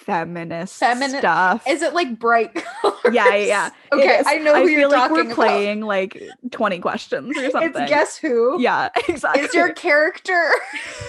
feminist 0.05 0.81
Femini- 0.81 1.19
stuff. 1.19 1.63
is 1.67 1.81
it 1.81 1.93
like 1.93 2.17
bright 2.17 2.53
colors? 2.55 2.95
yeah, 3.13 3.35
yeah, 3.35 3.45
yeah. 3.45 3.69
Okay. 3.93 4.21
I 4.25 4.37
know 4.37 4.55
who 4.55 4.61
I 4.61 4.63
you're 4.69 4.79
feel 4.81 4.89
like 4.91 5.11
we're 5.11 5.21
about. 5.21 5.35
playing 5.35 5.81
like 5.81 6.21
20 6.51 6.79
questions 6.79 7.37
or 7.37 7.49
something. 7.51 7.81
It's 7.83 7.89
guess 7.89 8.17
who? 8.17 8.61
Yeah, 8.61 8.89
exactly. 9.07 9.43
Is 9.43 9.53
your 9.53 9.73
character? 9.73 10.51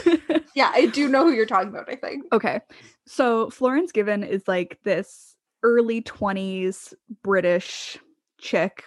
yeah, 0.54 0.70
I 0.74 0.86
do 0.86 1.08
know 1.08 1.24
who 1.24 1.32
you're 1.32 1.46
talking 1.46 1.68
about. 1.68 1.88
I 1.90 1.96
think. 1.96 2.24
Okay. 2.32 2.60
So 3.06 3.50
Florence 3.50 3.92
Given 3.92 4.22
is 4.24 4.46
like 4.48 4.78
this 4.84 5.36
early 5.62 6.02
20s 6.02 6.94
British 7.22 7.98
chick, 8.38 8.84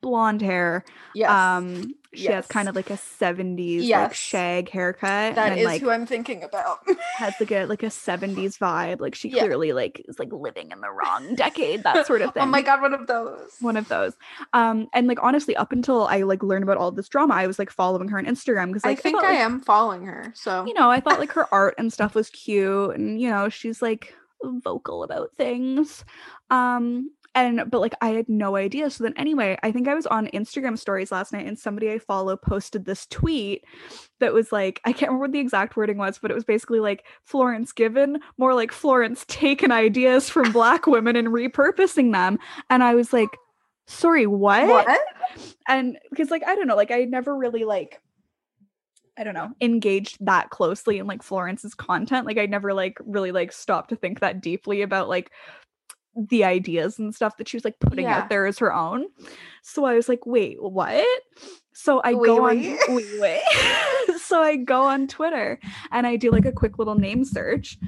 blonde 0.00 0.42
hair. 0.42 0.84
Yes, 1.14 1.30
Um 1.30 1.94
she 2.16 2.26
has 2.26 2.46
kind 2.46 2.68
of 2.68 2.74
like 2.76 2.90
a 2.90 2.94
70s 3.20 3.88
like 3.90 4.14
shag 4.14 4.68
haircut 4.70 5.34
that 5.36 5.52
and 5.52 5.60
is 5.60 5.64
like 5.66 5.80
who 5.80 5.90
I'm 5.90 6.06
thinking 6.06 6.42
about. 6.42 6.78
has 7.18 7.34
like 7.40 7.50
a 7.52 7.64
like 7.66 7.82
a 7.82 7.86
70s 7.86 8.58
vibe. 8.58 9.00
Like 9.00 9.14
she 9.14 9.28
Yeah. 9.28 9.40
clearly 9.42 9.72
like 9.72 10.02
is 10.08 10.18
like 10.18 10.32
living 10.32 10.70
in 10.72 10.80
the 10.80 10.90
wrong 10.90 11.34
decade, 11.36 11.82
that 11.84 12.06
sort 12.06 12.22
of 12.22 12.32
thing. 12.34 12.42
oh 12.42 12.46
my 12.46 12.62
god, 12.62 12.80
one 12.80 12.94
of 12.94 13.06
those. 13.06 13.56
One 13.60 13.76
of 13.76 13.88
those. 13.88 14.14
Um 14.52 14.88
and 14.92 15.06
like 15.06 15.22
honestly 15.22 15.54
up 15.56 15.72
until 15.72 16.06
I 16.06 16.22
like 16.22 16.42
learned 16.42 16.62
about 16.64 16.76
all 16.78 16.90
this 16.90 17.08
drama, 17.08 17.34
I 17.34 17.46
was 17.46 17.58
like 17.58 17.70
following 17.70 18.08
her 18.08 18.18
on 18.18 18.26
Instagram 18.26 18.68
because 18.68 18.84
like 18.84 18.98
I 18.98 19.00
think 19.00 19.16
thought, 19.16 19.24
I 19.26 19.30
like, 19.30 19.38
am 19.40 19.60
following 19.60 20.04
her. 20.06 20.32
So 20.34 20.64
you 20.66 20.74
know, 20.74 20.90
I 20.90 21.00
thought 21.00 21.18
like 21.20 21.32
her 21.32 21.46
art 21.52 21.74
and 21.78 21.92
stuff 21.92 22.14
was 22.14 22.30
cute 22.30 22.94
and 22.96 23.20
you 23.20 23.30
know, 23.30 23.48
she's 23.48 23.80
like 23.82 24.14
vocal 24.42 25.02
about 25.02 25.30
things. 25.36 26.04
Um 26.50 27.10
and 27.36 27.70
but 27.70 27.80
like 27.80 27.94
I 28.00 28.08
had 28.08 28.28
no 28.28 28.56
idea. 28.56 28.90
So 28.90 29.04
then 29.04 29.14
anyway, 29.16 29.56
I 29.62 29.70
think 29.70 29.86
I 29.86 29.94
was 29.94 30.06
on 30.06 30.26
Instagram 30.28 30.76
stories 30.76 31.12
last 31.12 31.32
night 31.32 31.46
and 31.46 31.56
somebody 31.56 31.92
I 31.92 31.98
follow 31.98 32.36
posted 32.36 32.84
this 32.84 33.06
tweet 33.06 33.64
that 34.18 34.32
was 34.32 34.50
like 34.50 34.80
I 34.84 34.92
can't 34.92 35.10
remember 35.10 35.26
what 35.26 35.32
the 35.32 35.38
exact 35.38 35.76
wording 35.76 35.98
was, 35.98 36.18
but 36.18 36.32
it 36.32 36.34
was 36.34 36.44
basically 36.44 36.80
like 36.80 37.04
Florence 37.22 37.70
given, 37.70 38.18
more 38.38 38.54
like 38.54 38.72
Florence 38.72 39.24
taken 39.28 39.70
ideas 39.70 40.28
from 40.28 40.50
black 40.50 40.88
women 40.88 41.14
and 41.14 41.28
repurposing 41.28 42.12
them. 42.12 42.38
And 42.70 42.82
I 42.82 42.96
was 42.96 43.12
like, 43.12 43.30
sorry, 43.86 44.26
what? 44.26 44.66
what? 44.66 45.00
and 45.68 45.98
because 46.10 46.30
like 46.30 46.42
i 46.46 46.54
don't 46.54 46.66
know 46.66 46.76
like 46.76 46.90
i 46.90 47.04
never 47.04 47.36
really 47.36 47.64
like 47.64 48.00
i 49.18 49.24
don't 49.24 49.34
know 49.34 49.50
engaged 49.60 50.16
that 50.20 50.50
closely 50.50 50.98
in 50.98 51.06
like 51.06 51.22
florence's 51.22 51.74
content 51.74 52.26
like 52.26 52.38
i 52.38 52.46
never 52.46 52.72
like 52.74 52.98
really 53.04 53.32
like 53.32 53.52
stopped 53.52 53.90
to 53.90 53.96
think 53.96 54.20
that 54.20 54.40
deeply 54.40 54.82
about 54.82 55.08
like 55.08 55.30
the 56.16 56.44
ideas 56.44 56.98
and 56.98 57.14
stuff 57.14 57.36
that 57.36 57.48
she 57.48 57.56
was 57.56 57.64
like 57.64 57.78
putting 57.80 58.06
Yeah. 58.06 58.18
out 58.20 58.28
there 58.30 58.46
as 58.46 58.58
her 58.58 58.72
own 58.74 59.04
so 59.62 59.84
i 59.84 59.94
was 59.94 60.08
like 60.08 60.24
wait 60.26 60.56
what 60.62 61.04
so 61.74 62.00
i 62.04 62.14
Wait, 62.14 62.26
go 62.26 62.46
on 62.48 62.56
wait. 62.60 62.78
wait, 62.88 63.06
wait. 63.20 63.42
so 64.20 64.40
i 64.42 64.56
go 64.56 64.82
on 64.82 65.06
twitter 65.06 65.60
and 65.92 66.06
i 66.06 66.16
do 66.16 66.30
like 66.30 66.46
a 66.46 66.52
quick 66.52 66.78
little 66.78 66.94
name 66.94 67.24
search 67.24 67.78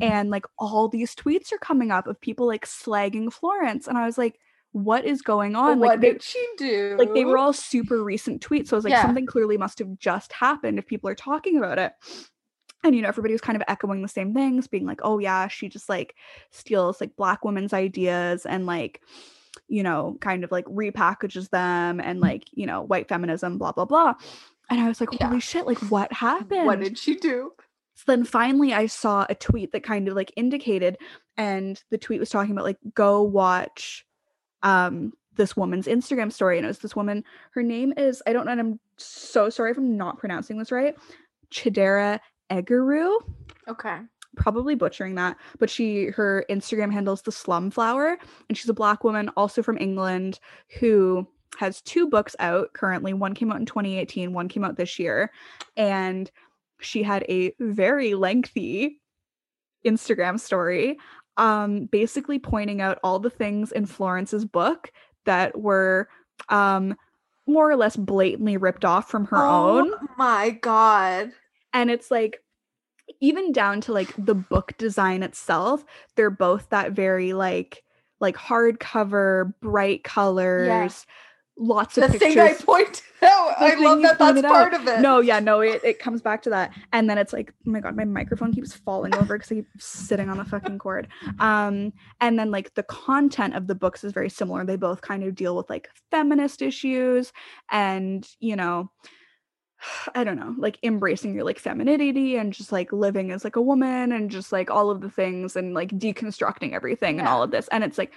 and 0.00 0.30
like 0.30 0.44
all 0.58 0.88
these 0.88 1.14
tweets 1.14 1.52
are 1.52 1.58
coming 1.58 1.90
up 1.92 2.06
of 2.06 2.20
people 2.20 2.46
like 2.46 2.66
slagging 2.66 3.32
florence 3.32 3.86
and 3.86 3.96
i 3.96 4.04
was 4.04 4.18
like 4.18 4.38
what 4.72 5.04
is 5.06 5.22
going 5.22 5.56
on 5.56 5.78
what 5.78 5.88
like 5.88 6.00
they, 6.00 6.12
did 6.12 6.22
she 6.22 6.44
do? 6.58 6.96
like 6.98 7.14
they 7.14 7.24
were 7.24 7.38
all 7.38 7.54
super 7.54 8.04
recent 8.04 8.42
tweets. 8.46 8.68
So 8.68 8.76
I 8.76 8.78
was 8.78 8.84
like, 8.84 8.90
Yeah. 8.90 9.00
something 9.02 9.24
clearly 9.24 9.56
must 9.56 9.78
have 9.78 9.96
just 9.98 10.34
happened 10.34 10.78
if 10.78 10.86
people 10.86 11.08
are 11.08 11.14
talking 11.14 11.56
about 11.56 11.78
it. 11.78 11.92
And 12.84 12.94
you 12.94 13.02
know, 13.02 13.08
everybody 13.08 13.34
was 13.34 13.40
kind 13.40 13.56
of 13.56 13.62
echoing 13.68 14.02
the 14.02 14.08
same 14.08 14.32
things, 14.34 14.66
being 14.66 14.86
like, 14.86 15.00
oh 15.02 15.18
yeah, 15.18 15.48
she 15.48 15.68
just 15.68 15.88
like 15.88 16.14
steals 16.50 17.00
like 17.00 17.16
black 17.16 17.44
women's 17.44 17.72
ideas 17.72 18.46
and 18.46 18.66
like, 18.66 19.00
you 19.68 19.82
know, 19.82 20.16
kind 20.20 20.44
of 20.44 20.52
like 20.52 20.66
repackages 20.66 21.50
them 21.50 22.00
and 22.00 22.20
like, 22.20 22.44
you 22.52 22.66
know, 22.66 22.82
white 22.82 23.08
feminism, 23.08 23.58
blah, 23.58 23.72
blah, 23.72 23.84
blah. 23.86 24.14
And 24.70 24.80
I 24.80 24.88
was 24.88 25.00
like, 25.00 25.10
Yeah. 25.12 25.28
holy 25.28 25.40
shit, 25.40 25.66
like 25.66 25.78
what 25.90 26.12
happened? 26.12 26.66
What 26.66 26.80
did 26.80 26.98
she 26.98 27.16
do? 27.16 27.52
So 27.94 28.04
then 28.06 28.24
finally 28.24 28.74
I 28.74 28.86
saw 28.86 29.26
a 29.28 29.34
tweet 29.34 29.72
that 29.72 29.82
kind 29.82 30.06
of 30.06 30.14
like 30.14 30.32
indicated, 30.36 30.98
and 31.36 31.82
the 31.90 31.98
tweet 31.98 32.20
was 32.20 32.30
talking 32.30 32.52
about 32.52 32.64
like 32.64 32.78
go 32.94 33.22
watch 33.22 34.04
um 34.62 35.12
this 35.36 35.56
woman's 35.56 35.86
Instagram 35.86 36.32
story. 36.32 36.58
And 36.58 36.64
it 36.64 36.68
was 36.68 36.78
this 36.78 36.96
woman, 36.96 37.24
her 37.52 37.62
name 37.62 37.92
is, 37.96 38.22
I 38.26 38.32
don't 38.32 38.46
know, 38.46 38.52
and 38.52 38.60
I'm 38.60 38.80
so 38.96 39.50
sorry 39.50 39.70
if 39.70 39.76
I'm 39.78 39.96
not 39.96 40.18
pronouncing 40.18 40.58
this 40.58 40.72
right. 40.72 40.94
Chidera 41.50 42.20
Eggerue. 42.50 43.18
Okay. 43.68 43.98
Probably 44.36 44.74
butchering 44.74 45.14
that, 45.14 45.36
but 45.58 45.70
she 45.70 46.06
her 46.06 46.44
Instagram 46.50 46.92
handles 46.92 47.22
the 47.22 47.32
slum 47.32 47.70
flower, 47.70 48.18
and 48.48 48.58
she's 48.58 48.68
a 48.68 48.74
black 48.74 49.02
woman, 49.02 49.30
also 49.30 49.62
from 49.62 49.78
England, 49.78 50.40
who 50.78 51.26
has 51.58 51.80
two 51.80 52.08
books 52.08 52.36
out 52.38 52.72
currently. 52.74 53.14
One 53.14 53.34
came 53.34 53.50
out 53.50 53.60
in 53.60 53.66
2018, 53.66 54.34
one 54.34 54.48
came 54.48 54.62
out 54.62 54.76
this 54.76 54.98
year, 54.98 55.32
and 55.76 56.30
she 56.80 57.02
had 57.02 57.24
a 57.30 57.54
very 57.58 58.14
lengthy 58.14 59.00
Instagram 59.86 60.38
story 60.38 60.98
um 61.36 61.84
basically 61.86 62.38
pointing 62.38 62.80
out 62.80 62.98
all 63.02 63.18
the 63.18 63.30
things 63.30 63.72
in 63.72 63.86
Florence's 63.86 64.44
book 64.44 64.90
that 65.24 65.58
were 65.58 66.08
um 66.48 66.96
more 67.46 67.70
or 67.70 67.76
less 67.76 67.96
blatantly 67.96 68.56
ripped 68.56 68.84
off 68.84 69.10
from 69.10 69.26
her 69.26 69.36
own 69.36 69.90
Oh 69.92 70.08
my 70.16 70.50
god. 70.50 71.32
And 71.76 71.90
it's 71.90 72.10
like 72.10 72.42
even 73.20 73.52
down 73.52 73.80
to 73.82 73.92
like 73.92 74.12
the 74.18 74.34
book 74.34 74.72
design 74.78 75.22
itself 75.22 75.84
they're 76.16 76.30
both 76.30 76.68
that 76.70 76.92
very 76.92 77.32
like 77.32 77.84
like 78.18 78.36
hardcover 78.36 79.52
bright 79.60 80.02
colors 80.02 81.06
lots 81.58 81.94
The 81.94 82.04
of 82.06 82.12
the 82.12 82.18
thing 82.18 82.38
I 82.38 82.52
pointed 82.52 83.02
out. 83.22 83.58
The 83.58 83.64
I 83.64 83.74
love 83.76 84.02
that 84.02 84.18
that's 84.18 84.32
pointed 84.32 84.44
out. 84.44 84.50
part 84.52 84.74
of 84.74 84.86
it. 84.88 85.00
no 85.00 85.20
yeah 85.20 85.38
no 85.40 85.60
it, 85.60 85.80
it 85.84 85.98
comes 85.98 86.20
back 86.20 86.42
to 86.42 86.50
that 86.50 86.72
and 86.92 87.08
then 87.08 87.16
it's 87.18 87.32
like 87.32 87.52
oh 87.66 87.70
my 87.70 87.80
god 87.80 87.96
my 87.96 88.04
microphone 88.04 88.52
keeps 88.52 88.74
falling 88.74 89.14
over 89.14 89.38
because 89.38 89.52
i 89.52 89.56
keep 89.56 89.66
sitting 89.78 90.28
on 90.28 90.36
the 90.38 90.44
fucking 90.44 90.78
cord 90.78 91.08
um 91.38 91.92
and 92.20 92.38
then 92.38 92.50
like 92.50 92.74
the 92.74 92.82
content 92.84 93.54
of 93.54 93.68
the 93.68 93.74
books 93.74 94.02
is 94.04 94.12
very 94.12 94.28
similar 94.28 94.64
they 94.64 94.76
both 94.76 95.00
kind 95.00 95.22
of 95.22 95.34
deal 95.34 95.56
with 95.56 95.68
like 95.70 95.88
feminist 96.10 96.60
issues 96.60 97.32
and 97.70 98.28
you 98.40 98.56
know 98.56 98.90
I 100.14 100.24
don't 100.24 100.36
know, 100.36 100.54
like 100.58 100.78
embracing 100.82 101.34
your 101.34 101.44
like 101.44 101.58
femininity 101.58 102.36
and 102.36 102.52
just 102.52 102.72
like 102.72 102.92
living 102.92 103.30
as 103.30 103.44
like 103.44 103.56
a 103.56 103.60
woman 103.60 104.12
and 104.12 104.30
just 104.30 104.52
like 104.52 104.70
all 104.70 104.90
of 104.90 105.00
the 105.00 105.10
things 105.10 105.56
and 105.56 105.74
like 105.74 105.90
deconstructing 105.90 106.72
everything 106.72 107.18
and 107.18 107.28
all 107.28 107.42
of 107.42 107.50
this. 107.50 107.68
And 107.68 107.84
it's 107.84 107.98
like, 107.98 108.12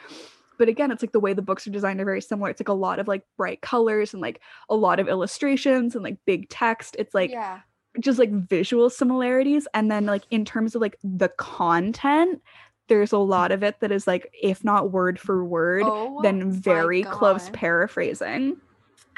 but 0.58 0.70
again, 0.70 0.92
it's 0.92 1.02
like 1.02 1.12
the 1.12 1.20
way 1.20 1.34
the 1.34 1.42
books 1.42 1.66
are 1.68 1.72
designed 1.72 2.02
are 2.02 2.06
very 2.06 2.22
similar. 2.22 2.50
It's 2.50 2.60
like 2.60 2.70
a 2.70 2.74
lot 2.74 3.00
of 3.00 3.08
like 3.08 3.24
bright 3.38 3.62
colors 3.62 4.14
and 4.14 4.22
like 4.22 4.42
a 4.70 4.76
lot 4.76 5.00
of 5.00 5.08
illustrations 5.08 5.96
and 5.96 6.04
like 6.04 6.18
big 6.26 6.50
text. 6.50 6.96
It's 7.00 7.14
like 7.14 7.32
yeah. 7.32 7.62
just 8.00 8.20
like 8.20 8.32
visual 8.32 8.90
similarities. 8.90 9.68
And 9.74 9.90
then 9.90 10.06
like 10.06 10.24
in 10.32 10.46
terms 10.46 10.76
of 10.76 10.82
like 10.82 10.98
the 11.04 11.30
content, 11.30 12.42
there's 12.88 13.12
a 13.12 13.18
lot 13.18 13.52
of 13.52 13.64
it 13.64 13.80
that 13.80 13.92
is 13.92 14.08
like, 14.08 14.34
if 14.42 14.64
not 14.64 14.92
word 14.92 15.20
for 15.20 15.46
word, 15.46 15.84
Oh 15.86 16.22
then 16.22 16.52
very 16.52 17.04
close 17.04 17.50
paraphrasing 17.54 18.58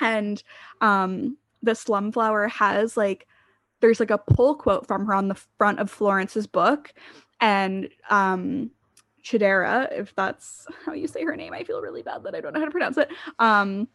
and 0.01 0.43
um 0.81 1.37
the 1.63 1.75
slumflower 1.75 2.47
has 2.49 2.97
like 2.97 3.27
there's 3.79 3.99
like 3.99 4.11
a 4.11 4.17
pull 4.17 4.55
quote 4.55 4.87
from 4.87 5.05
her 5.05 5.13
on 5.13 5.27
the 5.27 5.35
front 5.57 5.79
of 5.79 5.89
florence's 5.89 6.47
book 6.47 6.93
and 7.39 7.89
um 8.09 8.71
chidera 9.23 9.91
if 9.91 10.15
that's 10.15 10.65
how 10.85 10.93
you 10.93 11.07
say 11.07 11.23
her 11.23 11.35
name 11.35 11.53
i 11.53 11.63
feel 11.63 11.81
really 11.81 12.01
bad 12.01 12.23
that 12.23 12.35
i 12.35 12.41
don't 12.41 12.53
know 12.53 12.59
how 12.59 12.65
to 12.65 12.71
pronounce 12.71 12.97
it 12.97 13.09
um 13.39 13.87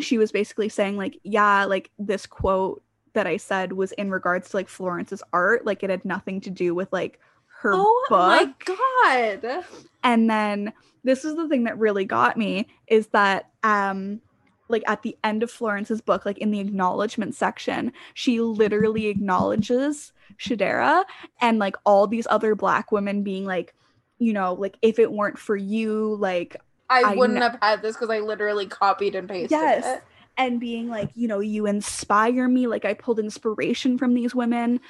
she 0.00 0.18
was 0.18 0.32
basically 0.32 0.68
saying 0.68 0.96
like 0.96 1.18
yeah 1.22 1.64
like 1.64 1.90
this 1.98 2.26
quote 2.26 2.82
that 3.14 3.26
i 3.26 3.36
said 3.36 3.72
was 3.72 3.92
in 3.92 4.10
regards 4.10 4.50
to 4.50 4.56
like 4.56 4.68
florence's 4.68 5.22
art 5.32 5.64
like 5.64 5.82
it 5.82 5.90
had 5.90 6.04
nothing 6.04 6.40
to 6.40 6.50
do 6.50 6.74
with 6.74 6.92
like 6.92 7.20
her 7.60 7.72
book. 7.72 7.86
Oh 7.86 8.06
book 8.08 8.68
my 8.68 9.36
god. 9.40 9.64
and 10.04 10.30
then 10.30 10.72
this 11.04 11.24
is 11.24 11.36
the 11.36 11.48
thing 11.48 11.64
that 11.64 11.78
really 11.78 12.04
got 12.04 12.36
me 12.36 12.66
is 12.86 13.08
that 13.08 13.50
um 13.62 14.20
like 14.68 14.82
at 14.86 15.02
the 15.02 15.16
end 15.24 15.42
of 15.42 15.50
Florence's 15.50 16.00
book, 16.00 16.24
like 16.26 16.38
in 16.38 16.50
the 16.50 16.60
acknowledgement 16.60 17.34
section, 17.34 17.92
she 18.14 18.40
literally 18.40 19.06
acknowledges 19.06 20.12
Chidera 20.38 21.04
and 21.40 21.58
like 21.58 21.76
all 21.84 22.06
these 22.06 22.26
other 22.30 22.54
black 22.54 22.92
women 22.92 23.22
being 23.22 23.44
like, 23.44 23.74
you 24.18 24.32
know, 24.32 24.54
like 24.54 24.76
if 24.82 24.98
it 24.98 25.12
weren't 25.12 25.38
for 25.38 25.56
you, 25.56 26.16
like 26.20 26.56
I, 26.90 27.02
I 27.12 27.14
wouldn't 27.14 27.38
kn- 27.38 27.50
have 27.50 27.58
had 27.62 27.82
this 27.82 27.96
because 27.96 28.10
I 28.10 28.18
literally 28.20 28.66
copied 28.66 29.14
and 29.14 29.28
pasted 29.28 29.50
Yes. 29.52 29.86
it. 29.86 30.02
and 30.36 30.58
being 30.60 30.88
like, 30.88 31.10
you 31.14 31.28
know, 31.28 31.40
you 31.40 31.66
inspire 31.66 32.48
me. 32.48 32.66
Like 32.66 32.84
I 32.84 32.94
pulled 32.94 33.18
inspiration 33.18 33.96
from 33.98 34.14
these 34.14 34.34
women. 34.34 34.80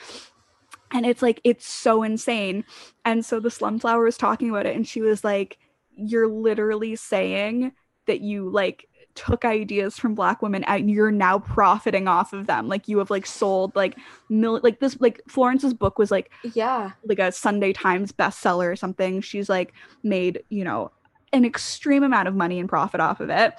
And 0.91 1.05
it's 1.05 1.20
like, 1.22 1.41
it's 1.45 1.68
so 1.68 2.03
insane. 2.03 2.64
And 3.05 3.24
so 3.24 3.41
the 3.41 3.51
Slumflower 3.51 4.03
was 4.05 4.16
talking 4.16 4.49
about 4.49 4.64
it, 4.64 4.74
and 4.74 4.89
she 4.89 5.03
was 5.03 5.22
like, 5.22 5.59
You're 5.95 6.29
literally 6.29 6.97
saying 6.97 7.72
that 8.07 8.22
you 8.22 8.49
like 8.49 8.89
took 9.19 9.45
ideas 9.45 9.99
from 9.99 10.14
black 10.14 10.43
women 10.43 10.62
and 10.64 10.91
you're 10.91 11.11
now 11.11 11.41
profiting 11.41 12.07
off 12.07 12.33
of 12.33 12.47
them. 12.47 12.69
Like 12.69 12.87
you 12.87 12.99
have 12.99 13.11
like 13.11 13.27
sold 13.27 13.75
like 13.75 13.97
mil 14.29 14.61
like 14.62 14.79
this 14.79 14.97
like 15.01 15.21
Florence's 15.29 15.75
book 15.75 15.99
was 15.99 16.11
like 16.11 16.31
Yeah. 16.55 16.93
like 17.05 17.19
a 17.19 17.33
Sunday 17.33 17.73
Times 17.73 18.12
bestseller 18.12 18.71
or 18.73 18.77
something. 18.77 19.21
She's 19.21 19.49
like 19.49 19.73
made, 20.05 20.43
you 20.51 20.62
know, 20.62 20.93
an 21.33 21.45
extreme 21.45 22.05
amount 22.05 22.29
of 22.29 22.35
money 22.35 22.61
and 22.61 22.69
profit 22.69 23.01
off 23.01 23.21
of 23.21 23.29
it. 23.29 23.55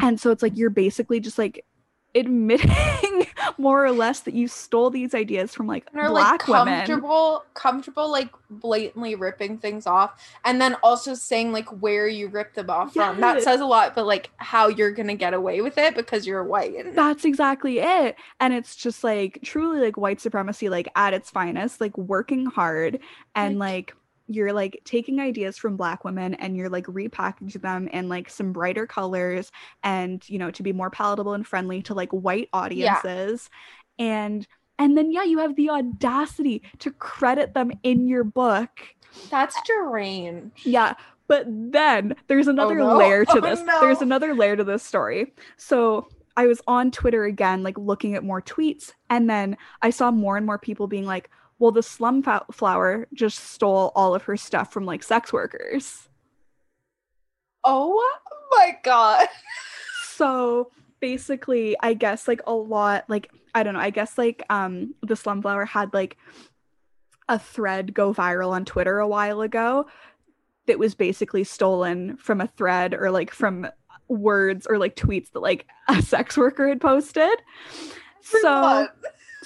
And 0.00 0.20
so 0.20 0.30
it's 0.32 0.42
like 0.42 0.56
you're 0.56 0.70
basically 0.70 1.20
just 1.20 1.38
like 1.38 1.64
admitting 2.14 3.26
more 3.58 3.84
or 3.84 3.92
less 3.92 4.20
that 4.20 4.34
you 4.34 4.48
stole 4.48 4.90
these 4.90 5.14
ideas 5.14 5.54
from 5.54 5.66
like 5.66 5.86
And 5.92 6.00
are 6.00 6.08
black 6.08 6.48
like 6.48 6.66
women. 6.66 6.86
comfortable, 6.86 7.44
comfortable, 7.54 8.10
like 8.10 8.30
blatantly 8.50 9.14
ripping 9.14 9.58
things 9.58 9.86
off, 9.86 10.20
and 10.44 10.60
then 10.60 10.74
also 10.82 11.14
saying 11.14 11.52
like 11.52 11.68
where 11.82 12.06
you 12.06 12.28
ripped 12.28 12.54
them 12.54 12.70
off 12.70 12.94
from. 12.94 13.20
That 13.20 13.42
says 13.42 13.60
a 13.60 13.66
lot, 13.66 13.94
but 13.94 14.06
like 14.06 14.30
how 14.36 14.68
you're 14.68 14.92
gonna 14.92 15.14
get 15.14 15.34
away 15.34 15.60
with 15.60 15.78
it 15.78 15.94
because 15.94 16.26
you're 16.26 16.44
white. 16.44 16.94
That's 16.94 17.24
exactly 17.24 17.78
it. 17.80 18.16
And 18.40 18.54
it's 18.54 18.76
just 18.76 19.04
like 19.04 19.40
truly 19.42 19.80
like 19.80 19.96
white 19.96 20.20
supremacy, 20.20 20.68
like 20.68 20.88
at 20.96 21.14
its 21.14 21.30
finest, 21.30 21.80
like 21.80 21.96
working 21.98 22.46
hard 22.46 23.00
and 23.34 23.58
like 23.58 23.94
you're 24.26 24.52
like 24.52 24.80
taking 24.84 25.20
ideas 25.20 25.56
from 25.58 25.76
black 25.76 26.04
women 26.04 26.34
and 26.34 26.56
you're 26.56 26.70
like 26.70 26.86
repackaging 26.86 27.60
them 27.60 27.88
in 27.88 28.08
like 28.08 28.30
some 28.30 28.52
brighter 28.52 28.86
colors 28.86 29.52
and 29.82 30.28
you 30.28 30.38
know 30.38 30.50
to 30.50 30.62
be 30.62 30.72
more 30.72 30.90
palatable 30.90 31.34
and 31.34 31.46
friendly 31.46 31.82
to 31.82 31.94
like 31.94 32.10
white 32.10 32.48
audiences 32.52 33.50
and 33.98 34.46
and 34.78 34.96
then 34.96 35.12
yeah 35.12 35.22
you 35.24 35.38
have 35.38 35.54
the 35.56 35.68
audacity 35.70 36.62
to 36.78 36.90
credit 36.92 37.54
them 37.54 37.70
in 37.82 38.08
your 38.08 38.24
book 38.24 38.70
That's 39.30 39.56
deranged. 39.66 40.64
yeah, 40.66 40.94
but 41.28 41.44
then 41.48 42.16
there's 42.26 42.48
oh, 42.48 42.52
another 42.52 42.76
no. 42.76 42.96
layer 42.96 43.24
to 43.24 43.32
Oh, 43.36 43.40
this. 43.40 43.60
no. 43.60 43.80
There's 43.80 44.02
another 44.02 44.34
layer 44.34 44.56
to 44.56 44.64
this 44.64 44.82
story. 44.82 45.32
So 45.56 46.08
I 46.36 46.46
was 46.46 46.60
on 46.66 46.90
Twitter 46.90 47.24
again, 47.24 47.62
like 47.62 47.78
looking 47.78 48.14
at 48.16 48.24
more 48.24 48.42
tweets, 48.42 48.92
and 49.08 49.30
then 49.30 49.56
I 49.82 49.90
saw 49.90 50.10
more 50.10 50.36
and 50.36 50.44
more 50.44 50.58
people 50.58 50.86
being 50.88 51.04
like, 51.06 51.30
well, 51.58 51.70
the 51.70 51.82
slum 51.82 52.22
flower 52.52 53.06
just 53.14 53.38
stole 53.38 53.92
all 53.94 54.14
of 54.14 54.24
her 54.24 54.36
stuff 54.36 54.72
from 54.72 54.84
like 54.84 55.02
sex 55.02 55.32
workers. 55.32 56.08
Oh 57.62 58.18
my 58.50 58.76
god. 58.82 59.28
So 60.08 60.70
basically, 61.00 61.76
I 61.80 61.94
guess 61.94 62.28
like 62.28 62.40
a 62.46 62.52
lot, 62.52 63.04
like, 63.08 63.30
I 63.54 63.62
don't 63.62 63.74
know, 63.74 63.80
I 63.80 63.90
guess 63.90 64.18
like 64.18 64.42
um 64.50 64.94
the 65.02 65.16
slum 65.16 65.42
flower 65.42 65.64
had 65.64 65.94
like 65.94 66.16
a 67.28 67.38
thread 67.38 67.94
go 67.94 68.12
viral 68.12 68.50
on 68.50 68.64
Twitter 68.64 68.98
a 68.98 69.08
while 69.08 69.40
ago 69.40 69.86
that 70.66 70.78
was 70.78 70.94
basically 70.94 71.44
stolen 71.44 72.16
from 72.16 72.40
a 72.40 72.46
thread 72.46 72.94
or 72.94 73.10
like 73.10 73.30
from 73.30 73.66
words 74.08 74.66
or 74.66 74.78
like 74.78 74.96
tweets 74.96 75.30
that 75.32 75.40
like 75.40 75.66
a 75.88 76.02
sex 76.02 76.36
worker 76.36 76.68
had 76.68 76.80
posted. 76.80 77.40
So 78.20 78.38
Everyone, 78.38 78.88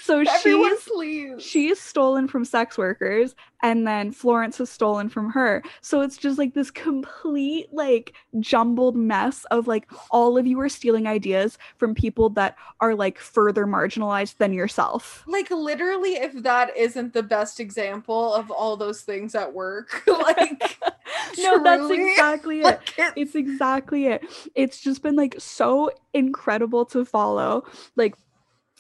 so 0.01 0.21
everyone 0.29 0.71
she's 0.71 0.89
please. 0.89 1.43
she's 1.43 1.81
stolen 1.81 2.29
from 2.29 2.45
sex 2.45 2.79
workers 2.79 3.35
and 3.63 3.87
then 3.87 4.13
Florence 4.13 4.59
has 4.59 4.71
stolen 4.71 5.09
from 5.09 5.31
her. 5.31 5.63
So 5.81 6.01
it's 6.01 6.17
just 6.17 6.39
like 6.39 6.55
this 6.55 6.71
complete 6.71 7.67
like 7.73 8.15
jumbled 8.39 8.97
mess 8.97 9.45
of 9.51 9.67
like 9.67 9.91
all 10.11 10.39
of 10.39 10.47
you 10.47 10.61
are 10.61 10.69
stealing 10.69 11.07
ideas 11.07 11.59
from 11.77 11.95
people 11.95 12.31
that 12.31 12.57
are 12.81 12.95
like 12.95 13.19
further 13.19 13.67
marginalized 13.67 14.37
than 14.39 14.53
yourself. 14.53 15.25
like 15.27 15.51
literally 15.51 16.15
if 16.15 16.43
that 16.43 16.77
isn't 16.77 17.13
the 17.13 17.23
best 17.23 17.61
example 17.61 18.33
of 18.35 18.51
all 18.51 18.77
those 18.77 19.03
things 19.03 19.35
at 19.35 19.53
work 19.53 20.03
like 20.07 20.79
no, 21.39 21.63
that's 21.63 21.91
exactly 21.91 22.61
it. 22.61 22.81
It's 23.17 23.35
exactly 23.35 24.07
it. 24.07 24.25
It's 24.55 24.81
just 24.81 25.03
been 25.03 25.17
like 25.17 25.35
so 25.39 25.91
incredible 26.13 26.85
to 26.87 27.05
follow. 27.05 27.65
Like 27.97 28.15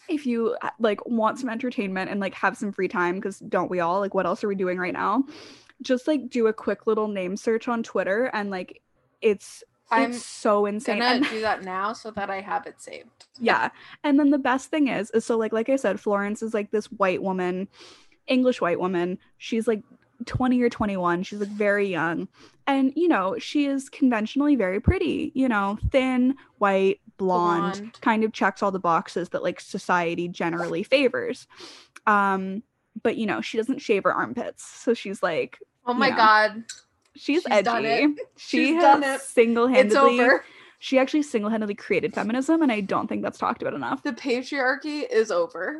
if 0.09 0.27
you 0.27 0.57
uh, 0.63 0.71
like 0.79 1.05
want 1.07 1.39
some 1.39 1.49
entertainment 1.49 2.11
and 2.11 2.21
like 2.21 2.35
have 2.35 2.57
some 2.57 2.73
free 2.73 2.89
time 2.89 3.17
because 3.17 3.39
don't 3.41 3.71
we 3.71 3.81
all 3.81 4.01
like 4.01 4.15
what 4.15 4.27
else 4.27 4.43
are 4.43 4.49
we 4.49 4.55
doing 4.55 4.79
right 4.79 4.93
now? 4.93 5.25
Just 5.83 6.09
like 6.09 6.29
do 6.29 6.47
a 6.47 6.53
quick 6.53 6.87
little 6.87 7.09
name 7.09 7.37
search 7.37 7.69
on 7.69 7.83
Twitter 7.83 8.31
and 8.33 8.51
like 8.51 8.83
it's 9.21 9.63
I'm 9.91 10.11
it's 10.11 10.25
so 10.25 10.67
insane. 10.67 11.03
I'm 11.03 11.21
gonna 11.21 11.35
do 11.35 11.41
that 11.41 11.65
now 11.65 11.93
so 11.93 12.11
that 12.13 12.31
I 12.31 12.41
have 12.41 12.67
it 12.67 12.81
saved. 12.81 13.27
yeah. 13.39 13.71
And 14.05 14.19
then 14.19 14.31
the 14.31 14.39
best 14.39 14.71
thing 14.71 14.89
is, 14.89 15.11
is 15.13 15.25
so 15.25 15.37
like 15.37 15.53
like 15.53 15.69
I 15.69 15.77
said, 15.77 16.01
Florence 16.01 16.43
is 16.43 16.55
like 16.55 16.71
this 16.71 16.87
white 16.87 17.23
woman, 17.23 17.69
English 18.27 18.61
white 18.61 18.81
woman. 18.81 19.19
She's 19.39 19.67
like 19.67 19.83
20 20.27 20.61
or 20.63 20.69
21. 20.69 21.23
She's 21.23 21.41
like 21.41 21.49
very 21.49 21.89
young. 21.89 22.29
And 22.67 22.93
you 22.97 23.09
know, 23.09 23.37
she 23.39 23.67
is 23.67 23.89
conventionally 23.89 24.57
very 24.57 24.81
pretty, 24.81 25.33
you 25.35 25.49
know, 25.49 25.79
thin, 25.91 26.35
white, 26.59 27.01
blonde, 27.19 27.75
Blonde. 27.75 28.01
kind 28.01 28.25
of 28.25 28.33
checks 28.33 28.63
all 28.63 28.71
the 28.71 28.79
boxes 28.79 29.29
that 29.31 29.43
like 29.43 29.61
society 29.61 30.29
generally 30.29 30.83
favors. 30.83 31.47
Um, 32.07 32.63
but 33.03 33.17
you 33.17 33.27
know, 33.27 33.41
she 33.43 33.59
doesn't 33.59 33.81
shave 33.81 34.05
her 34.05 34.13
armpits. 34.15 34.65
So 34.65 34.95
she's 34.95 35.23
like 35.23 35.59
Oh 35.87 35.95
my 35.95 36.11
know, 36.11 36.17
god, 36.17 36.65
she's, 37.15 37.43
She's 37.43 37.47
edgy. 37.51 38.15
She 38.37 38.57
She's 38.59 38.75
has 38.77 38.83
done 38.83 39.03
it. 39.05 39.21
single-handedly 39.21 40.15
it's 40.17 40.21
over. 40.21 40.45
she 40.79 40.99
actually 40.99 41.23
single-handedly 41.23 41.75
created 41.75 42.15
feminism 42.15 42.63
and 42.63 42.71
I 42.73 42.81
don't 42.81 43.09
think 43.09 43.23
that's 43.23 43.39
talked 43.39 43.63
about 43.63 43.75
enough 43.75 44.03
The 44.03 44.13
patriarchy 44.13 45.05
is 45.11 45.31
over. 45.31 45.77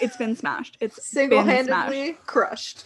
it's 0.00 0.16
been 0.16 0.34
smashed. 0.36 0.76
It's 0.80 1.04
Single-handedly 1.06 2.16
crushed. 2.26 2.84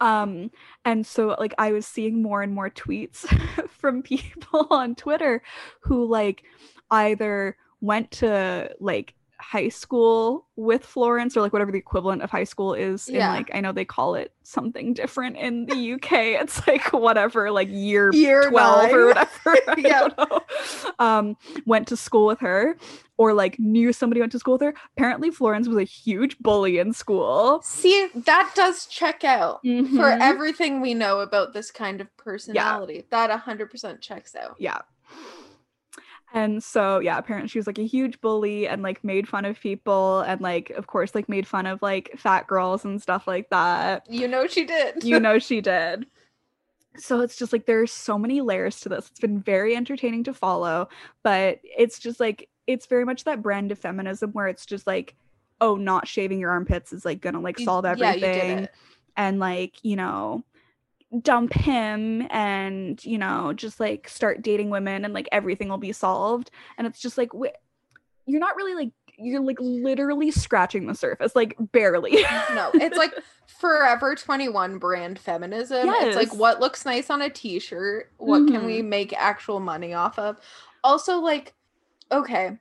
Um, 0.00 0.50
and 0.84 1.06
so 1.06 1.34
like 1.38 1.54
I 1.58 1.72
was 1.72 1.86
seeing 1.86 2.22
more 2.22 2.42
and 2.42 2.52
more 2.54 2.68
tweets 2.70 3.26
from 3.70 4.02
people 4.02 4.66
on 4.70 4.94
Twitter 4.94 5.42
who 5.80 6.04
like 6.04 6.42
either 6.90 7.56
went 7.80 8.10
to 8.10 8.70
like 8.80 9.14
high 9.38 9.68
school 9.68 10.46
with 10.56 10.82
Florence 10.82 11.36
or 11.36 11.42
like 11.42 11.52
whatever 11.52 11.70
the 11.70 11.76
equivalent 11.78 12.22
of 12.22 12.30
high 12.30 12.42
school 12.44 12.72
is 12.72 13.06
in 13.06 13.16
Yeah. 13.16 13.32
like 13.34 13.50
I 13.54 13.60
know 13.60 13.70
they 13.70 13.84
call 13.84 14.14
it 14.14 14.32
something 14.44 14.94
different 14.94 15.36
in 15.36 15.66
the 15.66 15.92
UK. 15.92 16.12
It's 16.40 16.66
like 16.66 16.90
whatever, 16.94 17.50
like 17.50 17.68
year 17.70 18.10
Year 18.14 18.48
12 18.48 18.92
or 18.92 19.06
whatever. 19.08 19.56
Yeah. 19.76 20.08
Um, 20.98 21.36
went 21.66 21.86
to 21.88 21.98
school 21.98 22.24
with 22.26 22.40
her 22.40 22.78
or 23.18 23.34
like 23.34 23.58
knew 23.58 23.92
somebody 23.92 24.20
went 24.20 24.32
to 24.32 24.38
school 24.38 24.54
with 24.54 24.62
her. 24.62 24.74
Apparently 24.96 25.30
Florence 25.30 25.68
was 25.68 25.76
a 25.76 25.84
huge 25.84 26.38
bully 26.38 26.78
in 26.78 26.94
school. 26.94 27.60
See, 27.62 28.08
that 28.14 28.52
does 28.54 28.86
check 28.86 29.22
out 29.22 29.60
for 29.60 29.68
Mhm. 29.68 30.18
everything 30.20 30.80
we 30.80 30.94
know 30.94 31.20
about 31.20 31.52
this 31.52 31.70
kind 31.70 32.00
of 32.00 32.14
personality. 32.16 33.06
That 33.10 33.28
100% 33.30 34.00
checks 34.00 34.34
out. 34.34 34.56
yeah. 34.58 34.78
And 36.36 36.62
so 36.62 36.98
yeah, 36.98 37.16
apparently 37.16 37.48
she 37.48 37.58
was 37.58 37.66
like 37.66 37.78
a 37.78 37.86
huge 37.86 38.20
bully 38.20 38.68
and 38.68 38.82
like 38.82 39.02
made 39.02 39.26
fun 39.26 39.46
of 39.46 39.58
people 39.58 40.20
and 40.20 40.38
like 40.42 40.68
of 40.70 40.86
course 40.86 41.14
like 41.14 41.30
made 41.30 41.46
fun 41.46 41.64
of 41.64 41.80
like 41.80 42.10
fat 42.18 42.46
girls 42.46 42.84
and 42.84 43.00
stuff 43.00 43.26
like 43.26 43.48
that. 43.48 44.06
You 44.06 44.28
know 44.28 44.46
she 44.46 44.66
did. 44.66 45.02
You 45.02 45.18
know 45.18 45.38
she 45.38 45.62
did. 45.62 46.04
So 46.98 47.20
it's 47.20 47.36
just 47.36 47.54
like 47.54 47.64
there's 47.64 47.90
so 47.90 48.18
many 48.18 48.42
layers 48.42 48.80
to 48.80 48.90
this. 48.90 49.08
It's 49.08 49.18
been 49.18 49.40
very 49.40 49.74
entertaining 49.74 50.24
to 50.24 50.34
follow, 50.34 50.90
but 51.22 51.60
it's 51.64 51.98
just 51.98 52.20
like 52.20 52.50
it's 52.66 52.84
very 52.84 53.06
much 53.06 53.24
that 53.24 53.40
brand 53.40 53.72
of 53.72 53.78
feminism 53.78 54.32
where 54.32 54.46
it's 54.46 54.66
just 54.66 54.86
like 54.86 55.16
oh, 55.62 55.76
not 55.76 56.06
shaving 56.06 56.38
your 56.38 56.50
armpits 56.50 56.92
is 56.92 57.06
like 57.06 57.22
gonna 57.22 57.40
like 57.40 57.58
solve 57.58 57.86
yeah, 57.86 57.92
everything. 57.92 58.58
it. 58.64 58.74
and 59.16 59.38
like 59.38 59.82
you 59.82 59.96
know 59.96 60.44
dump 61.22 61.52
him 61.52 62.26
and 62.30 63.04
you 63.04 63.16
know 63.16 63.52
just 63.52 63.78
like 63.78 64.08
start 64.08 64.42
dating 64.42 64.70
women 64.70 65.04
and 65.04 65.14
like 65.14 65.28
everything 65.30 65.68
will 65.68 65.78
be 65.78 65.92
solved 65.92 66.50
and 66.76 66.86
it's 66.86 67.00
just 67.00 67.16
like 67.16 67.30
wh- 67.32 67.54
you're 68.26 68.40
not 68.40 68.56
really 68.56 68.74
like 68.74 68.90
you're 69.18 69.40
like 69.40 69.58
literally 69.60 70.30
scratching 70.30 70.86
the 70.86 70.94
surface 70.94 71.34
like 71.34 71.56
barely 71.72 72.12
No, 72.54 72.70
it's 72.74 72.98
like 72.98 73.14
forever 73.46 74.14
21 74.14 74.78
brand 74.78 75.18
feminism. 75.18 75.88
It's 75.88 76.16
like 76.16 76.34
what 76.34 76.60
looks 76.60 76.84
nice 76.84 77.10
on 77.10 77.22
a 77.22 77.30
t 77.30 77.58
shirt? 77.58 78.12
What 78.18 78.46
can 78.46 78.66
we 78.66 78.78
mm-hmm. 78.78 78.88
make 78.88 79.12
actual 79.14 79.60
money 79.60 79.94
off 79.94 80.18
of? 80.18 80.36
Also, 80.84 81.18
like, 81.18 81.54
okay, 82.12 82.58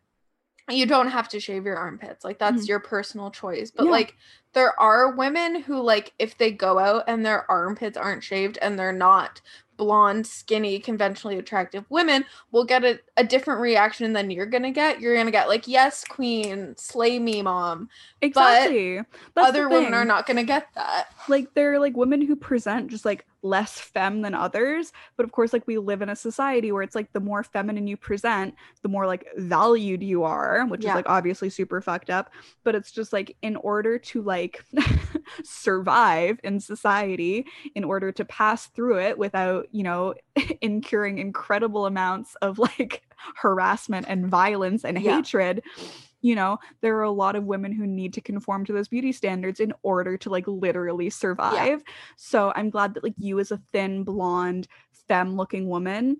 you 0.69 0.85
don't 0.85 1.09
have 1.09 1.29
to 1.29 1.39
shave 1.39 1.65
your 1.65 1.77
armpits. 1.77 2.23
Like, 2.25 2.39
that's 2.39 2.63
Mhm. 2.65 2.67
your 2.69 2.79
personal 2.79 3.29
choice. 3.31 3.71
But, 3.71 3.85
Yeah. 3.85 3.91
like, 3.91 4.15
there 4.53 4.79
are 4.79 5.11
women 5.15 5.61
who, 5.61 5.81
like, 5.81 6.13
if 6.17 6.37
they 6.37 6.51
go 6.51 6.79
out 6.79 7.03
and 7.07 7.25
their 7.25 7.49
armpits 7.51 7.97
aren't 7.97 8.23
shaved 8.23 8.57
and 8.61 8.79
they're 8.79 8.91
not 8.93 9.41
blonde, 9.77 10.25
skinny, 10.25 10.79
conventionally 10.79 11.37
attractive 11.37 11.83
women, 11.89 12.23
will 12.51 12.63
get 12.63 12.85
a, 12.85 12.97
a 13.17 13.23
different 13.25 13.59
reaction 13.59 14.13
than 14.13 14.31
you're 14.31 14.45
gonna 14.45 14.71
get. 14.71 15.01
You're 15.01 15.15
gonna 15.17 15.31
get, 15.31 15.49
like, 15.49 15.67
yes, 15.67 16.05
queen, 16.05 16.73
slay 16.77 17.19
me, 17.19 17.41
mom. 17.41 17.89
exactly 18.21 19.01
That's 19.35 19.49
Other 19.49 19.67
women 19.69 19.93
are 19.93 20.05
not 20.05 20.25
gonna 20.25 20.45
get 20.45 20.67
that. 20.75 21.09
like 21.27 21.53
they're 21.53 21.77
like 21.79 21.95
women 21.97 22.21
who 22.21 22.35
present 22.37 22.87
just 22.89 23.03
like 23.05 23.25
less 23.45 23.79
femme 23.79 24.21
than 24.21 24.33
others 24.33 24.91
but 25.17 25.23
of 25.23 25.31
course 25.31 25.53
like 25.53 25.65
we 25.67 25.77
live 25.77 26.01
in 26.01 26.09
a 26.09 26.15
society 26.15 26.71
where 26.71 26.81
it's 26.81 26.95
like 26.95 27.13
the 27.13 27.19
more 27.19 27.43
feminine 27.43 27.85
you 27.85 27.95
present 27.95 28.55
the 28.81 28.89
more 28.89 29.05
like 29.05 29.25
valued 29.37 30.01
you 30.01 30.23
are 30.23 30.65
which 30.65 30.83
Yeah. 30.83 30.91
is 30.91 30.95
like 30.95 31.09
obviously 31.09 31.49
super 31.51 31.79
fucked 31.79 32.09
up 32.09 32.31
but 32.63 32.73
it's 32.73 32.91
just 32.91 33.13
like 33.13 33.37
in 33.43 33.55
order 33.57 33.99
to 33.99 34.21
like 34.21 34.65
survive 35.43 36.39
in 36.43 36.59
society 36.59 37.45
in 37.75 37.83
order 37.83 38.11
to 38.11 38.25
pass 38.25 38.67
through 38.67 38.99
it 38.99 39.17
without 39.17 39.67
you 39.71 39.83
know 39.83 40.13
incurring 40.61 41.17
incredible 41.19 41.85
amounts 41.85 42.35
of 42.41 42.57
like 42.59 43.03
harassment 43.35 44.05
and 44.09 44.27
violence 44.27 44.83
and 44.83 44.99
Yeah. 45.01 45.17
hatred 45.17 45.61
you 46.25 46.33
know 46.33 46.57
there 46.81 46.97
are 46.97 47.03
a 47.03 47.11
lot 47.11 47.35
of 47.35 47.43
women 47.43 47.71
who 47.71 47.85
need 47.85 48.11
to 48.11 48.19
conform 48.19 48.65
to 48.65 48.73
those 48.73 48.87
beauty 48.87 49.11
standards 49.11 49.59
in 49.59 49.71
order 49.83 50.17
to 50.17 50.29
like 50.31 50.47
literally 50.47 51.07
survive 51.09 51.83
so 52.15 52.51
i'm 52.55 52.71
glad 52.71 52.95
that 52.95 53.03
like 53.03 53.13
you 53.19 53.39
as 53.39 53.51
a 53.51 53.61
thin 53.71 54.03
blonde 54.03 54.67
femme 55.07 55.35
looking 55.37 55.67
woman 55.67 56.17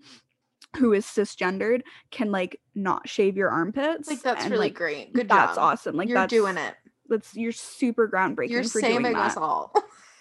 who 0.78 0.94
is 0.94 1.06
cisgendered 1.06 1.82
can 2.12 2.32
like 2.32 2.60
not 2.76 3.10
shave 3.10 3.36
your 3.36 3.50
armpits 3.50 4.08
Like 4.08 4.22
that's 4.22 4.44
and, 4.44 4.52
really 4.52 4.68
like, 4.68 4.76
great. 4.76 5.14
Good 5.14 5.28
that's 5.28 5.56
job. 5.56 5.64
awesome 5.64 5.96
like 5.96 6.08
You're 6.08 6.28
doing 6.28 6.58
it. 6.58 6.76
that's 7.10 7.36
you're 7.36 7.52
super 7.52 8.08
groundbreaking 8.08 8.50
You're 8.50 8.64
for 8.64 8.82
saving 8.82 9.16
us 9.16 9.38
all. 9.38 9.74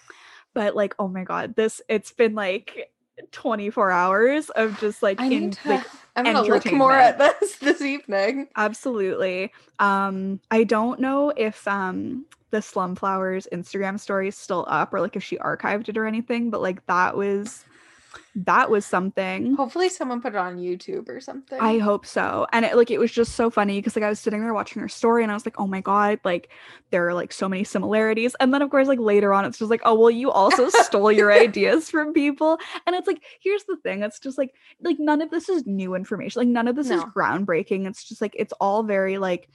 but 0.55 0.75
like 0.75 0.95
oh 0.97 1.07
my 1.07 1.23
god 1.25 1.55
this 1.55 1.79
it's 1.87 2.11
been 2.11 2.33
like 2.33 2.89
24 3.31 3.91
hours 3.91 4.49
of 4.51 4.79
just 4.79 5.01
like 5.03 5.19
I 5.19 5.25
in 5.25 5.51
to. 5.51 5.69
like 5.69 5.85
I'm 6.15 6.25
gonna 6.25 6.41
look 6.41 6.71
more 6.71 6.93
at 6.93 7.17
this 7.17 7.55
this 7.59 7.81
evening. 7.81 8.47
Absolutely. 8.55 9.51
Um, 9.79 10.39
I 10.51 10.63
don't 10.63 10.99
know 10.99 11.31
if 11.35 11.67
um 11.67 12.25
the 12.51 12.57
Slumflower's 12.57 13.47
Instagram 13.51 13.99
story 13.99 14.29
is 14.29 14.37
still 14.37 14.65
up 14.69 14.93
or 14.93 15.01
like 15.01 15.15
if 15.15 15.23
she 15.23 15.37
archived 15.37 15.89
it 15.89 15.97
or 15.97 16.05
anything, 16.05 16.49
but 16.49 16.61
like 16.61 16.85
that 16.85 17.17
was 17.17 17.65
that 18.35 18.69
was 18.69 18.85
something. 18.85 19.55
Hopefully, 19.55 19.89
someone 19.89 20.21
put 20.21 20.33
it 20.33 20.37
on 20.37 20.57
YouTube 20.57 21.09
or 21.09 21.19
something. 21.19 21.59
I 21.59 21.77
hope 21.79 22.05
so. 22.05 22.47
And 22.51 22.65
it 22.65 22.75
like 22.75 22.91
it 22.91 22.97
was 22.97 23.11
just 23.11 23.35
so 23.35 23.49
funny 23.49 23.79
because 23.79 23.95
like 23.95 24.03
I 24.03 24.09
was 24.09 24.19
sitting 24.19 24.41
there 24.41 24.53
watching 24.53 24.81
her 24.81 24.89
story 24.89 25.23
and 25.23 25.31
I 25.31 25.35
was 25.35 25.45
like, 25.45 25.59
oh 25.59 25.67
my 25.67 25.81
god, 25.81 26.19
like 26.23 26.49
there 26.91 27.07
are 27.07 27.13
like 27.13 27.31
so 27.31 27.47
many 27.47 27.63
similarities. 27.63 28.35
And 28.39 28.53
then 28.53 28.61
of 28.61 28.69
course, 28.69 28.87
like 28.87 28.99
later 28.99 29.33
on, 29.33 29.45
it's 29.45 29.57
just 29.57 29.71
like, 29.71 29.81
oh 29.85 29.95
well, 29.95 30.11
you 30.11 30.31
also 30.31 30.69
stole 30.69 31.11
your 31.11 31.31
ideas 31.41 31.89
from 31.89 32.13
people. 32.13 32.57
And 32.85 32.95
it's 32.95 33.07
like, 33.07 33.23
here's 33.41 33.63
the 33.63 33.77
thing, 33.77 34.03
it's 34.03 34.19
just 34.19 34.37
like 34.37 34.53
like 34.81 34.97
none 34.99 35.21
of 35.21 35.29
this 35.29 35.49
is 35.49 35.65
new 35.65 35.95
information. 35.95 36.41
Like 36.41 36.49
none 36.49 36.67
of 36.67 36.75
this 36.75 36.89
is 36.89 37.03
groundbreaking. 37.03 37.87
It's 37.87 38.03
just 38.03 38.21
like 38.21 38.35
it's 38.37 38.53
all 38.59 38.83
very 38.83 39.17
like 39.17 39.49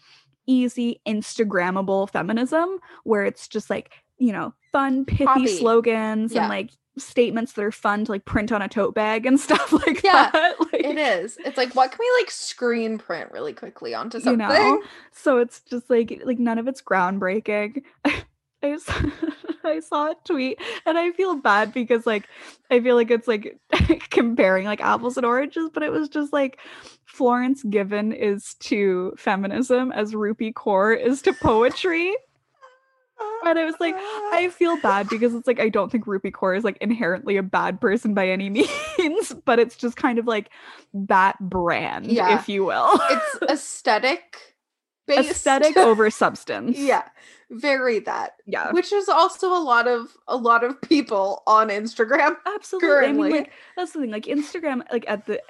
easy 0.47 1.01
Instagrammable 1.07 2.11
feminism 2.11 2.79
where 3.05 3.25
it's 3.25 3.49
just 3.49 3.71
like, 3.71 3.93
you 4.19 4.33
know, 4.33 4.55
fun, 4.73 5.05
pithy 5.05 5.25
Poppy. 5.25 5.47
slogans 5.47 6.33
Yeah. 6.33 6.43
and 6.43 6.49
like 6.49 6.71
statements 6.99 7.53
that 7.53 7.65
are 7.65 7.73
fun 7.73 8.05
to 8.05 8.13
like 8.13 8.25
print 8.25 8.53
on 8.53 8.61
a 8.63 8.69
tote 8.69 8.95
bag 8.95 9.25
and 9.27 9.39
stuff 9.47 9.73
like 9.73 10.03
Yeah, 10.03 10.31
that. 10.33 10.57
Like, 10.73 10.85
it 10.85 10.99
is. 10.99 11.39
It's 11.45 11.57
like, 11.57 11.75
what 11.75 11.91
can 11.93 11.99
we 12.01 12.11
like 12.21 12.31
screen 12.31 12.99
print 12.99 13.31
really 13.33 13.53
quickly 13.53 13.95
onto 13.95 14.21
something? 14.21 14.33
you 14.33 14.37
know 14.53 14.83
so 15.13 15.39
it's 15.39 15.61
just 15.61 15.89
like 15.91 16.21
like 16.25 16.39
none 16.39 16.59
of 16.59 16.69
it's 16.69 16.83
groundbreaking 16.83 17.83
I 18.63 18.77
saw, 18.77 18.95
I 19.65 19.81
saw 19.81 20.11
a 20.11 20.15
tweet 20.25 20.61
and 20.85 20.99
I 20.99 21.13
feel 21.13 21.35
bad 21.37 21.73
because 21.73 22.07
like 22.07 22.27
I 22.71 22.81
feel 22.81 22.95
like 22.95 23.11
it's 23.11 23.27
like 23.27 23.59
comparing 24.11 24.67
like 24.67 24.83
apples 24.83 25.17
and 25.17 25.25
oranges, 25.25 25.71
but 25.73 25.83
it 25.83 25.91
was 25.91 26.11
just 26.11 26.31
like 26.33 26.59
Florence 27.07 27.63
Given 27.63 28.13
is 28.13 28.55
to 28.61 29.15
feminism 29.17 29.93
as 29.93 30.13
Rupi 30.13 30.53
Kaur 30.53 30.95
is 30.99 31.23
to 31.23 31.33
poetry. 31.33 32.15
And 33.47 33.59
I 33.59 33.65
was 33.65 33.75
like, 33.81 33.95
I 33.97 34.51
feel 34.53 34.77
bad 34.81 35.09
because 35.09 35.35
it's 35.35 35.47
like 35.47 35.61
I 35.61 35.69
don't 35.71 35.91
think 35.91 36.05
Rupi 36.07 36.31
Kaur 36.31 36.57
is 36.57 36.63
like 36.65 36.77
inherently 36.81 37.37
a 37.37 37.43
bad 37.43 37.81
person 37.81 38.13
by 38.15 38.29
any 38.29 38.49
means, 38.99 39.33
but 39.45 39.59
it's 39.59 39.77
just 39.77 39.97
kind 39.97 40.19
of 40.19 40.27
like 40.27 40.51
that 40.93 41.39
brand, 41.41 42.07
Yeah. 42.07 42.39
if 42.39 42.49
you 42.49 42.65
will. 42.65 43.01
it's 43.11 43.43
aesthetic 43.51 44.57
based. 45.07 45.31
aesthetic 45.31 45.77
over 45.79 46.11
substance. 46.11 46.79
yeah, 46.79 47.05
very 47.51 47.99
that. 48.01 48.35
Yeah. 48.47 48.73
Which 48.73 48.93
is 48.93 49.09
also 49.09 49.49
a 49.57 49.59
lot 49.63 49.89
of 49.89 50.09
a 50.29 50.37
lot 50.37 50.63
of 50.63 50.81
people 50.83 51.43
on 51.47 51.69
Instagram. 51.71 52.37
Absolutely. 52.47 53.07
I 53.09 53.13
mean, 53.13 53.31
like 53.31 53.51
that's 53.77 53.93
the 53.93 54.01
thing. 54.01 54.11
Like 54.11 54.27
Instagram, 54.27 54.83
like 54.93 55.05
at 55.09 55.27
the 55.27 55.41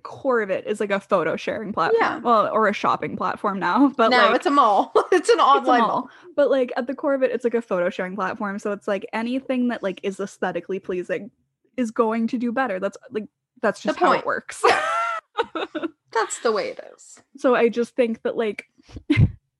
core 0.00 0.42
of 0.42 0.50
it 0.50 0.66
is 0.66 0.80
like 0.80 0.90
a 0.90 1.00
photo 1.00 1.36
sharing 1.36 1.72
platform. 1.72 2.00
Yeah. 2.00 2.18
Well, 2.18 2.48
or 2.52 2.68
a 2.68 2.72
shopping 2.72 3.16
platform 3.16 3.58
now. 3.58 3.88
But 3.96 4.08
now 4.08 4.26
like 4.28 4.36
it's 4.36 4.46
a 4.46 4.50
mall. 4.50 4.92
it's 5.12 5.28
an 5.28 5.34
it's 5.34 5.42
online 5.42 5.80
mall. 5.80 5.88
mall. 5.88 6.10
But 6.36 6.50
like 6.50 6.72
at 6.76 6.86
the 6.86 6.94
core 6.94 7.14
of 7.14 7.22
it, 7.22 7.30
it's 7.30 7.44
like 7.44 7.54
a 7.54 7.62
photo 7.62 7.90
sharing 7.90 8.14
platform. 8.16 8.58
So 8.58 8.72
it's 8.72 8.88
like 8.88 9.06
anything 9.12 9.68
that 9.68 9.82
like 9.82 10.00
is 10.02 10.18
aesthetically 10.20 10.78
pleasing 10.78 11.30
is 11.76 11.90
going 11.90 12.26
to 12.28 12.38
do 12.38 12.52
better. 12.52 12.78
That's 12.80 12.96
like 13.10 13.24
that's 13.62 13.82
The 13.82 13.88
just 13.88 13.98
how 13.98 14.06
point. 14.08 14.20
it 14.20 14.26
works. 14.26 14.64
That's 16.12 16.40
the 16.40 16.50
way 16.52 16.68
it 16.70 16.80
is. 16.94 17.20
so 17.36 17.54
I 17.54 17.68
just 17.68 17.94
think 17.94 18.22
that 18.22 18.36
like 18.36 18.64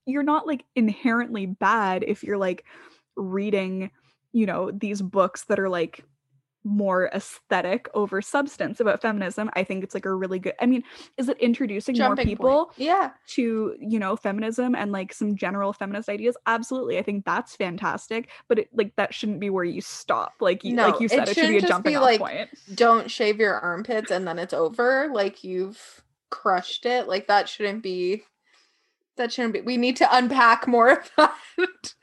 you're 0.05 0.22
not 0.24 0.47
like 0.47 0.64
inherently 0.74 1.47
bad 1.47 2.05
if 2.07 2.22
you're 2.24 2.38
like 2.38 2.64
reading, 3.16 3.91
you 4.32 4.47
know, 4.47 4.70
these 4.72 5.01
books 5.01 5.45
that 5.45 5.61
are 5.61 5.68
like 5.68 6.05
more 6.64 7.11
aesthetic 7.14 7.88
over 7.94 8.20
substance 8.20 8.80
about 8.80 9.00
feminism. 9.00 9.50
I 9.54 9.64
think 9.64 9.82
it's 9.82 9.94
like 9.94 10.04
a 10.04 10.14
really 10.14 10.38
good 10.38 10.54
I 10.61 10.66
mean, 10.66 10.82
is 11.16 11.28
it 11.28 11.38
introducing 11.38 11.96
more 11.98 12.16
people 12.16 12.66
point. 12.66 12.78
Yeah. 12.78 13.11
to, 13.28 13.76
you 13.80 13.98
know, 13.98 14.16
feminism 14.16 14.74
and 14.74 14.92
like 14.92 15.12
some 15.12 15.36
general 15.36 15.72
feminist 15.72 16.08
ideas? 16.08 16.36
Absolutely. 16.46 16.98
I 16.98 17.02
think 17.02 17.24
that's 17.24 17.56
fantastic, 17.56 18.28
but 18.48 18.58
it 18.58 18.68
like 18.74 18.94
that 18.96 19.14
shouldn't 19.14 19.40
be 19.40 19.50
where 19.50 19.64
you 19.64 19.80
stop. 19.80 20.34
Like 20.40 20.64
you 20.64 20.74
No, 20.74 20.88
like 20.88 21.00
you 21.00 21.08
said 21.08 21.28
it, 21.28 21.34
should 21.34 21.48
be 21.48 21.58
a 21.58 21.62
jumping 21.62 21.92
be, 21.92 21.96
off 21.96 22.02
like, 22.02 22.20
point. 22.20 22.50
Don't 22.74 23.11
shave 23.11 23.38
your 23.38 23.54
armpits 23.54 24.11
and 24.11 24.26
then 24.26 24.38
it's 24.38 24.54
over. 24.54 25.11
Like 25.12 25.42
you've 25.42 26.02
crushed 26.30 26.86
it. 26.86 27.08
Like 27.08 27.28
that 27.28 27.48
shouldn't 27.48 27.82
be 27.82 28.24
that 29.16 29.32
shouldn't 29.32 29.54
be 29.54 29.61
we 29.61 29.76
need 29.76 29.96
to 29.96 30.16
unpack 30.16 30.66
more 30.66 30.90
of 30.90 31.11
that. 31.16 31.34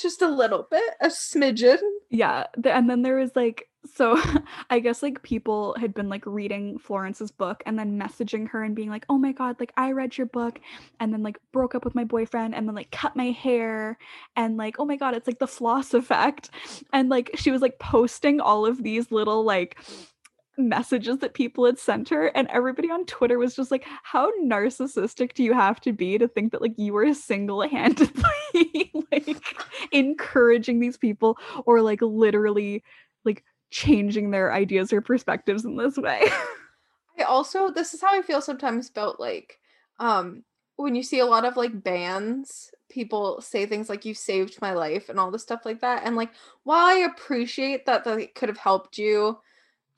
Just 0.00 0.22
a 0.22 0.28
little 0.28 0.66
bit, 0.70 0.94
a 1.00 1.08
smidgen. 1.08 1.78
yeah 2.08 2.46
and 2.64 2.88
then 2.88 3.02
there 3.02 3.16
was 3.16 3.34
like 3.36 3.68
so 3.94 4.20
i 4.70 4.78
guess 4.78 5.02
like 5.02 5.22
people 5.22 5.74
had 5.78 5.94
been 5.94 6.08
like 6.08 6.24
reading 6.26 6.78
florence's 6.78 7.30
book 7.30 7.62
and 7.66 7.78
then 7.78 7.98
messaging 7.98 8.48
her 8.48 8.62
and 8.62 8.74
being 8.74 8.90
like 8.90 9.06
oh 9.08 9.18
my 9.18 9.32
god 9.32 9.56
like 9.58 9.72
i 9.76 9.92
read 9.92 10.16
your 10.16 10.26
book 10.26 10.60
and 10.98 11.12
then 11.12 11.22
like 11.22 11.38
broke 11.52 11.74
up 11.74 11.84
with 11.84 11.94
my 11.94 12.04
boyfriend 12.04 12.54
and 12.54 12.68
then 12.68 12.74
like 12.74 12.90
cut 12.90 13.16
my 13.16 13.30
hair 13.30 13.96
and 14.36 14.56
like 14.56 14.76
oh 14.78 14.84
my 14.84 14.96
god 14.96 15.14
it's 15.14 15.26
like 15.26 15.38
the 15.38 15.46
floss 15.46 15.94
effect 15.94 16.50
and 16.92 17.08
like 17.08 17.30
she 17.34 17.50
was 17.50 17.62
like 17.62 17.78
posting 17.78 18.40
all 18.40 18.66
of 18.66 18.82
these 18.82 19.10
little 19.10 19.44
like 19.44 19.78
messages 20.68 21.18
that 21.18 21.34
people 21.34 21.64
had 21.64 21.78
sent 21.78 22.08
her 22.08 22.26
and 22.28 22.48
everybody 22.48 22.90
on 22.90 23.04
twitter 23.06 23.38
was 23.38 23.54
just 23.54 23.70
like 23.70 23.84
how 24.02 24.30
narcissistic 24.42 25.32
do 25.32 25.42
you 25.42 25.52
have 25.52 25.80
to 25.80 25.92
be 25.92 26.18
to 26.18 26.28
think 26.28 26.52
that 26.52 26.62
like 26.62 26.74
you 26.76 26.92
were 26.92 27.12
single-handedly 27.12 28.92
like 29.12 29.36
encouraging 29.92 30.80
these 30.80 30.96
people 30.96 31.36
or 31.66 31.80
like 31.80 32.00
literally 32.02 32.82
like 33.24 33.44
changing 33.70 34.30
their 34.30 34.52
ideas 34.52 34.92
or 34.92 35.00
perspectives 35.00 35.64
in 35.64 35.76
this 35.76 35.96
way 35.96 36.28
I 37.18 37.22
also 37.24 37.70
this 37.70 37.94
is 37.94 38.00
how 38.00 38.16
I 38.16 38.22
feel 38.22 38.40
sometimes 38.40 38.88
about 38.88 39.20
like 39.20 39.58
um 39.98 40.44
when 40.80 40.94
you 40.94 41.02
see 41.02 41.18
a 41.18 41.26
lot 41.26 41.44
of 41.44 41.56
like 41.56 41.82
bands, 41.82 42.72
people 42.88 43.40
say 43.40 43.66
things 43.66 43.88
like 43.88 44.04
you 44.04 44.14
saved 44.14 44.60
my 44.60 44.72
life 44.72 45.08
and 45.08 45.20
all 45.20 45.30
this 45.30 45.42
stuff 45.42 45.64
like 45.64 45.80
that. 45.80 46.02
And 46.04 46.16
like 46.16 46.30
while 46.64 46.86
I 46.86 47.00
appreciate 47.00 47.86
that 47.86 48.04
they 48.04 48.26
could 48.28 48.48
have 48.48 48.58
helped 48.58 48.98
you 48.98 49.38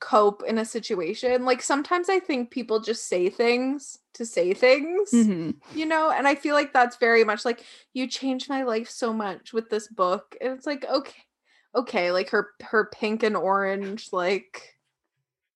cope 0.03 0.43
in 0.45 0.57
a 0.57 0.65
situation, 0.65 1.45
like 1.45 1.61
sometimes 1.61 2.09
I 2.09 2.19
think 2.19 2.51
people 2.51 2.81
just 2.81 3.07
say 3.07 3.29
things 3.29 3.99
to 4.15 4.25
say 4.25 4.53
things, 4.53 5.11
Mhm. 5.11 5.55
you 5.73 5.85
know? 5.85 6.11
And 6.11 6.27
I 6.27 6.35
feel 6.35 6.55
like 6.55 6.73
that's 6.73 6.97
very 6.97 7.23
much 7.23 7.45
like 7.45 7.63
you 7.93 8.05
changed 8.07 8.49
my 8.49 8.63
life 8.63 8.89
so 8.89 9.13
much 9.13 9.53
with 9.53 9.69
this 9.69 9.87
book. 9.87 10.35
And 10.41 10.51
it's 10.53 10.67
like, 10.67 10.83
okay, 10.85 11.23
okay, 11.73 12.11
like 12.11 12.29
her 12.31 12.49
her 12.61 12.89
pink 12.93 13.23
and 13.23 13.37
orange 13.37 14.09
like 14.11 14.75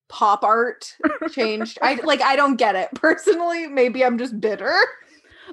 pop 0.07 0.43
art 0.45 0.95
changed. 1.31 1.77
I 1.81 1.95
like 1.95 2.21
I 2.21 2.37
don't 2.37 2.55
get 2.55 2.75
it 2.75 2.89
personally. 2.95 3.67
Maybe 3.67 4.03
I'm 4.05 4.17
just 4.17 4.39
bitter. 4.39 4.79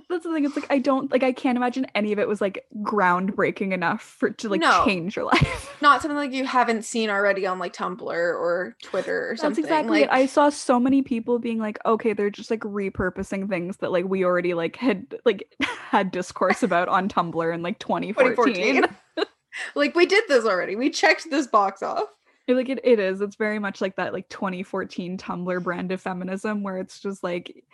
That's 0.08 0.24
the 0.24 0.32
thing. 0.32 0.44
It's 0.44 0.56
like 0.56 0.66
I 0.70 0.78
don't 0.78 1.10
like 1.10 1.22
I 1.22 1.32
can't 1.32 1.56
imagine 1.56 1.86
any 1.94 2.12
of 2.12 2.18
it 2.18 2.26
was 2.28 2.40
like 2.40 2.64
groundbreaking 2.82 3.72
enough 3.72 4.02
for 4.02 4.30
to 4.30 4.48
like 4.48 4.60
No. 4.60 4.84
change 4.84 5.16
your 5.16 5.24
life. 5.32 5.76
Not 5.80 6.02
something 6.02 6.16
like 6.16 6.32
you 6.32 6.44
haven't 6.44 6.84
seen 6.84 7.10
already 7.10 7.46
on 7.46 7.58
like 7.58 7.72
Tumblr 7.72 8.02
or 8.08 8.76
Twitter 8.82 9.30
or 9.30 9.36
something. 9.36 9.36
That's 9.36 9.40
something. 9.40 9.64
exactly 9.64 10.00
like 10.00 10.10
it. 10.10 10.12
I 10.12 10.26
saw 10.26 10.48
so 10.48 10.78
many 10.80 11.02
people 11.02 11.38
being 11.38 11.58
like, 11.58 11.78
okay, 11.86 12.12
they're 12.12 12.30
just 12.30 12.50
like 12.50 12.60
repurposing 12.60 13.48
things 13.48 13.76
that 13.78 13.92
like 13.92 14.04
we 14.06 14.24
already 14.24 14.54
like 14.54 14.76
had 14.76 15.14
like 15.24 15.48
had 15.60 16.10
discourse 16.10 16.62
about 16.62 16.88
on 16.88 17.08
Tumblr 17.08 17.54
in 17.54 17.62
like 17.62 17.78
2014. 17.78 18.44
2014. 18.82 18.96
like 19.74 19.94
we 19.94 20.06
did 20.06 20.24
this 20.28 20.44
already. 20.44 20.76
We 20.76 20.90
checked 20.90 21.30
this 21.30 21.46
box 21.46 21.82
off. 21.82 22.08
Like 22.46 22.68
it, 22.68 22.80
it 22.84 22.98
is. 22.98 23.20
It's 23.22 23.36
very 23.36 23.58
much 23.58 23.80
like 23.80 23.96
that 23.96 24.12
like 24.12 24.28
2014 24.28 25.16
Tumblr 25.16 25.62
brand 25.62 25.92
of 25.92 26.00
feminism 26.00 26.62
where 26.62 26.76
it's 26.76 27.00
just 27.00 27.22
like 27.22 27.64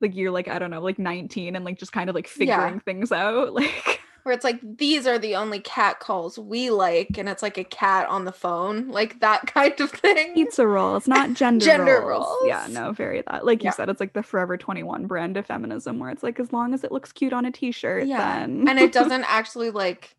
like 0.00 0.14
you're 0.16 0.30
like, 0.30 0.48
I 0.48 0.58
don't 0.58 0.70
know, 0.70 0.80
like 0.80 0.98
19 0.98 1.56
and 1.56 1.64
like 1.64 1.78
just 1.78 1.92
kind 1.92 2.08
of 2.08 2.14
like 2.14 2.26
Yeah. 2.36 2.56
figuring 2.56 2.80
things 2.80 3.12
out. 3.12 3.52
Like 3.60 4.00
Where 4.22 4.34
it's 4.34 4.44
like 4.44 4.60
these 4.76 5.06
are 5.06 5.18
the 5.18 5.36
only 5.36 5.60
cat 5.60 5.98
calls 5.98 6.38
we 6.38 6.68
like, 6.70 7.16
and 7.16 7.26
it's 7.26 7.42
like 7.42 7.56
a 7.56 7.64
cat 7.64 8.06
on 8.10 8.26
the 8.26 8.32
phone, 8.32 8.88
like 8.88 9.20
that 9.20 9.46
kind 9.54 9.80
of 9.80 9.90
thing. 9.90 10.34
pizza 10.34 10.66
It's 10.96 11.08
not 11.08 11.32
gender, 11.34 11.64
Gender 11.64 12.00
roles. 12.02 12.36
Yeah, 12.46 12.66
no, 12.70 12.92
very 12.92 13.22
that. 13.26 13.46
Like 13.46 13.62
you 13.62 13.68
Yeah. 13.68 13.72
said, 13.72 13.88
it's 13.88 13.98
like 14.00 14.12
the 14.12 14.22
Forever 14.22 14.58
21 14.58 15.06
brand 15.06 15.38
of 15.38 15.46
feminism 15.46 15.98
where 15.98 16.10
it's 16.10 16.22
like 16.22 16.38
as 16.38 16.52
long 16.52 16.74
as 16.74 16.84
it 16.84 16.92
looks 16.92 17.12
cute 17.12 17.32
on 17.32 17.46
a 17.46 17.50
t-shirt, 17.50 18.06
Yeah, 18.06 18.18
then 18.40 18.68
and 18.68 18.78
it 18.78 18.92
doesn't 18.92 19.24
actually 19.24 19.70
like 19.70 20.14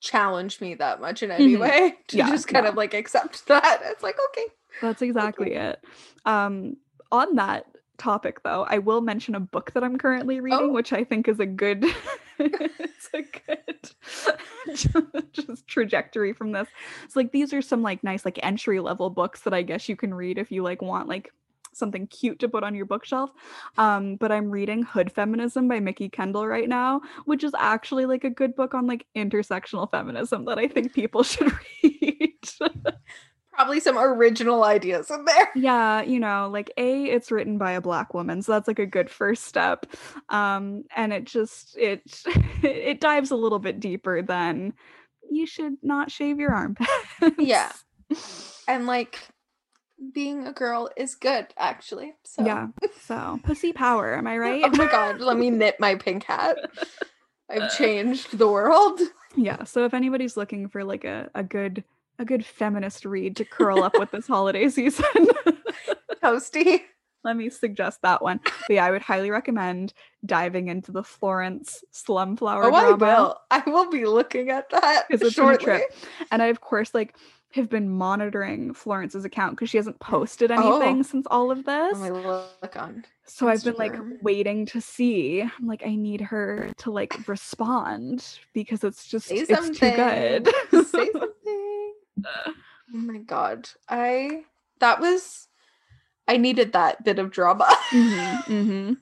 challenge 0.00 0.60
me 0.60 0.74
that 0.74 1.00
much 1.00 1.22
in 1.22 1.30
any 1.30 1.54
Mhm. 1.54 1.60
way 1.60 1.94
to 2.08 2.16
Yeah, 2.18 2.26
just 2.30 2.48
kind 2.48 2.64
no. 2.64 2.70
of 2.70 2.76
like 2.76 2.92
accept 2.92 3.46
that. 3.46 3.80
It's 3.84 4.02
like 4.02 4.16
okay. 4.30 4.46
That's 4.82 5.00
exactly 5.00 5.54
it. 5.54 5.80
Um, 6.26 6.76
on 7.12 7.36
that 7.36 7.66
topic, 7.98 8.42
though, 8.42 8.64
I 8.68 8.78
will 8.78 9.00
mention 9.00 9.34
a 9.34 9.40
book 9.40 9.72
that 9.72 9.84
I'm 9.84 9.98
currently 9.98 10.40
reading, 10.40 10.58
Oh. 10.62 10.72
which 10.72 10.92
I 10.92 11.04
think 11.04 11.28
is 11.28 11.40
a 11.40 11.46
good, 11.46 11.84
it's 12.38 13.10
a 13.14 13.22
good 13.22 13.90
just 15.32 15.66
trajectory 15.66 16.32
from 16.32 16.52
this. 16.52 16.68
It's 17.04 17.16
like 17.16 17.32
these 17.32 17.52
are 17.52 17.62
some 17.62 17.82
like 17.82 18.02
nice 18.04 18.24
like 18.24 18.38
entry 18.42 18.80
level 18.80 19.10
books 19.10 19.42
that 19.42 19.54
I 19.54 19.62
guess 19.62 19.88
you 19.88 19.96
can 19.96 20.12
read 20.14 20.38
if 20.38 20.50
you 20.50 20.62
like 20.62 20.82
want 20.82 21.08
like 21.08 21.32
something 21.72 22.06
cute 22.06 22.38
to 22.38 22.48
put 22.48 22.62
on 22.62 22.74
your 22.74 22.86
bookshelf. 22.86 23.30
Um, 23.78 24.16
but 24.16 24.30
I'm 24.30 24.50
reading 24.50 24.82
Hood 24.84 25.10
Feminism 25.10 25.66
by 25.68 25.80
Mikki 25.80 26.08
Kendall 26.08 26.46
right 26.46 26.68
now, 26.68 27.00
which 27.24 27.42
is 27.42 27.52
actually 27.58 28.06
like 28.06 28.22
a 28.24 28.30
good 28.30 28.54
book 28.54 28.74
on 28.74 28.86
like 28.86 29.06
intersectional 29.16 29.90
feminism 29.90 30.44
that 30.44 30.58
I 30.58 30.68
think 30.68 30.92
people 30.92 31.22
should 31.24 31.52
read. 31.82 32.30
Probably 33.54 33.80
some 33.80 33.96
original 33.98 34.64
ideas 34.64 35.10
in 35.10 35.24
there. 35.24 35.50
yeah 35.54 36.02
you 36.02 36.18
know 36.18 36.48
like 36.52 36.72
a 36.76 37.04
it's 37.04 37.30
written 37.30 37.56
by 37.58 37.72
a 37.72 37.80
black 37.80 38.12
woman 38.14 38.42
so 38.42 38.52
that's 38.52 38.66
like 38.68 38.78
a 38.80 38.86
good 38.86 39.08
first 39.08 39.44
step 39.44 39.86
um 40.28 40.82
and 40.96 41.12
it 41.12 41.24
just 41.24 41.76
it 41.78 42.02
it 42.62 43.00
dives 43.00 43.30
a 43.30 43.36
little 43.36 43.58
bit 43.60 43.78
deeper 43.80 44.20
than 44.22 44.72
you 45.30 45.46
should 45.46 45.74
not 45.82 46.10
shave 46.10 46.38
your 46.38 46.52
armpits 46.52 46.90
Yeah. 47.38 47.72
And 48.68 48.86
like 48.86 49.20
being 50.12 50.46
a 50.46 50.52
girl 50.52 50.90
is 50.96 51.14
good 51.14 51.46
actually. 51.56 52.14
So 52.24 52.44
yeah 52.44 52.68
so 53.02 53.38
pussy 53.44 53.72
power 53.72 54.14
am 54.16 54.26
i 54.26 54.36
right 54.36 54.64
Oh 54.64 54.70
my 54.70 54.90
god, 54.90 55.20
let 55.20 55.36
me 55.36 55.50
knit 55.50 55.76
my 55.78 55.94
pink 55.94 56.24
hat. 56.24 56.56
I've 57.50 57.76
changed 57.76 58.36
the 58.38 58.48
world. 58.48 59.00
yeah 59.36 59.64
so 59.64 59.84
if 59.84 59.94
anybody's 59.94 60.36
looking 60.36 60.68
for 60.68 60.82
like 60.84 61.04
a, 61.04 61.30
a 61.34 61.42
good 61.42 61.84
a 62.18 62.24
good 62.24 62.44
feminist 62.44 63.04
read 63.04 63.36
to 63.36 63.44
curl 63.44 63.82
up 63.82 63.98
with 63.98 64.10
this 64.10 64.26
holiday 64.26 64.68
season 64.68 65.04
Toasty. 66.22 66.80
let 67.22 67.36
me 67.36 67.50
suggest 67.50 68.00
that 68.02 68.22
one 68.22 68.40
but 68.44 68.52
yeah 68.70 68.84
i 68.84 68.90
would 68.90 69.02
highly 69.02 69.30
recommend 69.30 69.92
diving 70.24 70.68
into 70.68 70.92
the 70.92 71.02
florence 71.04 71.82
slumflower 71.92 72.64
Oh, 72.64 72.74
I 72.74 72.92
will. 72.92 73.38
I 73.50 73.62
will 73.68 73.90
be 73.90 74.04
looking 74.06 74.50
at 74.50 74.70
that 74.70 75.04
it's 75.10 75.22
a 75.22 75.30
shortly. 75.30 75.64
trip. 75.64 75.82
and 76.30 76.42
I 76.42 76.46
of 76.46 76.60
course 76.60 76.94
like 76.94 77.16
have 77.52 77.70
been 77.70 77.88
monitoring 77.88 78.74
Florence's 78.74 79.24
account 79.24 79.52
because 79.54 79.70
she 79.70 79.76
hasn't 79.76 80.00
posted 80.00 80.50
oh. 80.50 80.54
anything 80.80 80.98
Oh. 80.98 81.02
since 81.02 81.24
all 81.30 81.52
of 81.52 81.64
this. 81.64 81.96
Oh, 81.96 82.00
let 82.00 82.12
me 82.12 82.20
look 82.62 82.76
on. 82.76 83.04
so 83.26 83.46
I've 83.48 83.62
been 83.62 83.76
like 83.76 83.94
waiting 84.22 84.66
to 84.66 84.80
see. 84.80 85.40
I'm 85.42 85.64
like, 85.68 85.86
I 85.86 85.94
need 85.94 86.20
her 86.20 86.72
to 86.78 86.90
like 86.90 87.28
respond 87.28 88.26
because 88.54 88.82
it's 88.82 89.06
just 89.06 89.28
Say 89.28 89.36
it's 89.36 89.54
something. 89.54 89.72
too 89.72 89.96
good. 89.96 90.48
Say 90.88 91.10
something. 91.12 91.63
Oh 92.26 92.98
my 92.98 93.18
god. 93.18 93.68
I 93.88 94.44
that 94.80 95.00
was 95.00 95.48
I 96.26 96.36
needed 96.36 96.72
that 96.72 97.04
bit 97.04 97.18
of 97.18 97.30
drama. 97.30 97.66
Mhm, 97.90 98.44
mhm. 98.48 98.96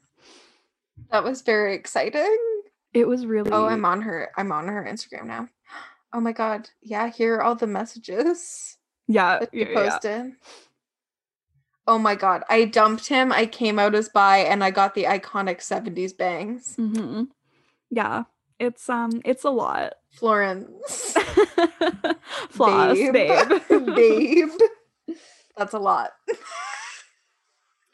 that 1.10 1.24
was 1.24 1.42
very 1.42 1.74
exciting. 1.74 2.38
It 2.92 3.06
was 3.08 3.26
really 3.26 3.50
Oh, 3.52 3.66
I'm 3.66 3.84
on 3.84 4.02
her. 4.02 4.30
I'm 4.36 4.52
on 4.52 4.68
her 4.68 4.86
Instagram 4.88 5.26
now. 5.26 5.48
Oh 6.12 6.20
my 6.20 6.32
god. 6.32 6.68
Yeah, 6.82 7.08
here 7.08 7.36
are 7.36 7.42
all 7.42 7.54
the 7.54 7.66
messages 7.66 8.76
yeah, 9.08 9.38
that 9.40 9.50
yeah, 9.52 9.68
yeah. 9.68 9.90
posted. 9.90 10.32
Oh 11.86 11.98
my 11.98 12.14
god. 12.14 12.44
I 12.48 12.64
dumped 12.66 13.08
him. 13.08 13.32
I 13.32 13.46
came 13.46 13.78
out 13.78 13.94
as 13.94 14.08
bi 14.08 14.38
and 14.38 14.62
I 14.62 14.70
got 14.70 14.94
the 14.94 15.04
iconic 15.04 15.58
70s 15.60 16.16
bangs. 16.16 16.76
Mhm. 16.78 17.28
Yeah, 17.90 18.24
it's 18.58 18.88
um 18.88 19.20
it's 19.24 19.44
a 19.44 19.50
lot. 19.50 19.94
Florence. 20.12 21.16
Floss, 22.50 22.96
babe. 22.96 23.48
babe. 23.94 24.48
That's 25.56 25.74
a 25.74 25.78
lot. 25.78 26.12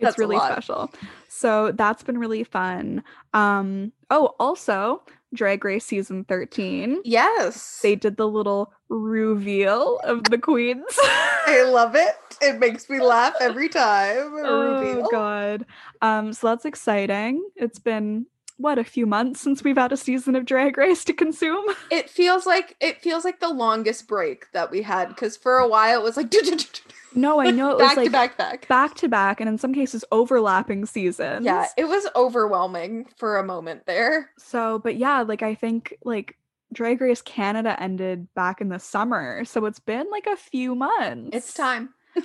That's 0.01 0.13
it's 0.13 0.19
really 0.19 0.39
special. 0.39 0.93
So 1.29 1.73
that's 1.73 2.03
been 2.03 2.19
really 2.19 2.45
fun. 2.45 3.03
Um 3.35 3.93
oh 4.11 4.35
also 4.39 5.03
Drag 5.35 5.65
Race 5.65 5.85
season 5.85 6.25
13. 6.25 7.03
Yes. 7.05 7.81
They 7.83 7.97
did 7.97 8.17
the 8.17 8.29
little 8.29 8.73
reveal 8.89 10.01
of 10.05 10.25
the 10.25 10.39
queens. 10.39 10.87
I 11.03 11.69
love 11.69 11.95
it. 11.95 12.15
It 12.41 12.59
makes 12.59 12.89
me 12.89 13.01
laugh 13.01 13.35
every 13.41 13.69
time. 13.69 14.35
Oh 14.45 14.81
reveal. 14.81 15.09
god. 15.11 15.67
Um 16.01 16.33
so 16.33 16.47
that's 16.47 16.65
exciting. 16.65 17.47
It's 17.57 17.79
been 17.79 18.27
what 18.59 18.79
a 18.79 18.85
few 18.85 19.07
months 19.07 19.41
since 19.41 19.65
we've 19.65 19.79
had 19.79 19.93
a 19.93 19.97
season 19.97 20.37
of 20.37 20.45
Drag 20.45 20.77
Race 20.77 21.05
to 21.05 21.13
consume. 21.13 21.65
It 21.91 22.11
feels 22.11 22.45
like 22.45 22.77
it 22.81 23.01
feels 23.01 23.25
like 23.25 23.41
the 23.41 23.49
longest 23.49 24.07
break 24.07 24.51
that 24.53 24.71
we 24.71 24.83
had 24.83 25.09
because 25.09 25.37
for 25.37 25.57
a 25.59 25.67
while 25.67 26.01
it 26.01 26.05
was 26.05 26.17
like 26.17 26.33
No, 27.15 27.41
I 27.41 27.51
know 27.51 27.71
it 27.71 27.79
was 27.79 27.97
like. 27.97 27.97
back 27.97 27.97
like 27.97 28.05
to 28.05 28.11
back 28.13 28.37
back. 28.37 28.69
back 28.69 28.95
to 28.97 29.09
back 29.09 29.41
and 29.41 29.49
in 29.49 29.57
some 29.59 29.73
cases 29.73 30.05
overlapping 30.13 30.85
seasons. 30.85 31.47
Yeah, 31.47 31.67
it 31.79 31.87
was 31.89 32.07
overwhelming 32.15 33.07
for 33.17 33.39
a 33.39 33.45
moment 33.45 33.87
there. 33.87 34.31
So, 34.39 34.79
but 34.81 34.97
yeah, 34.97 35.23
like 35.23 35.43
I 35.43 35.55
think 35.55 35.97
like 36.05 36.37
Drag 36.73 37.01
Race 37.01 37.23
Canada 37.23 37.81
ended 37.81 38.33
back 38.35 38.61
in 38.61 38.69
the 38.69 38.79
summer. 38.79 39.45
So 39.47 39.65
it's 39.65 39.81
been 39.81 40.07
like 40.11 40.27
a 40.27 40.37
few 40.37 40.75
months. 40.75 41.31
It's 41.33 41.55
time. 41.55 41.95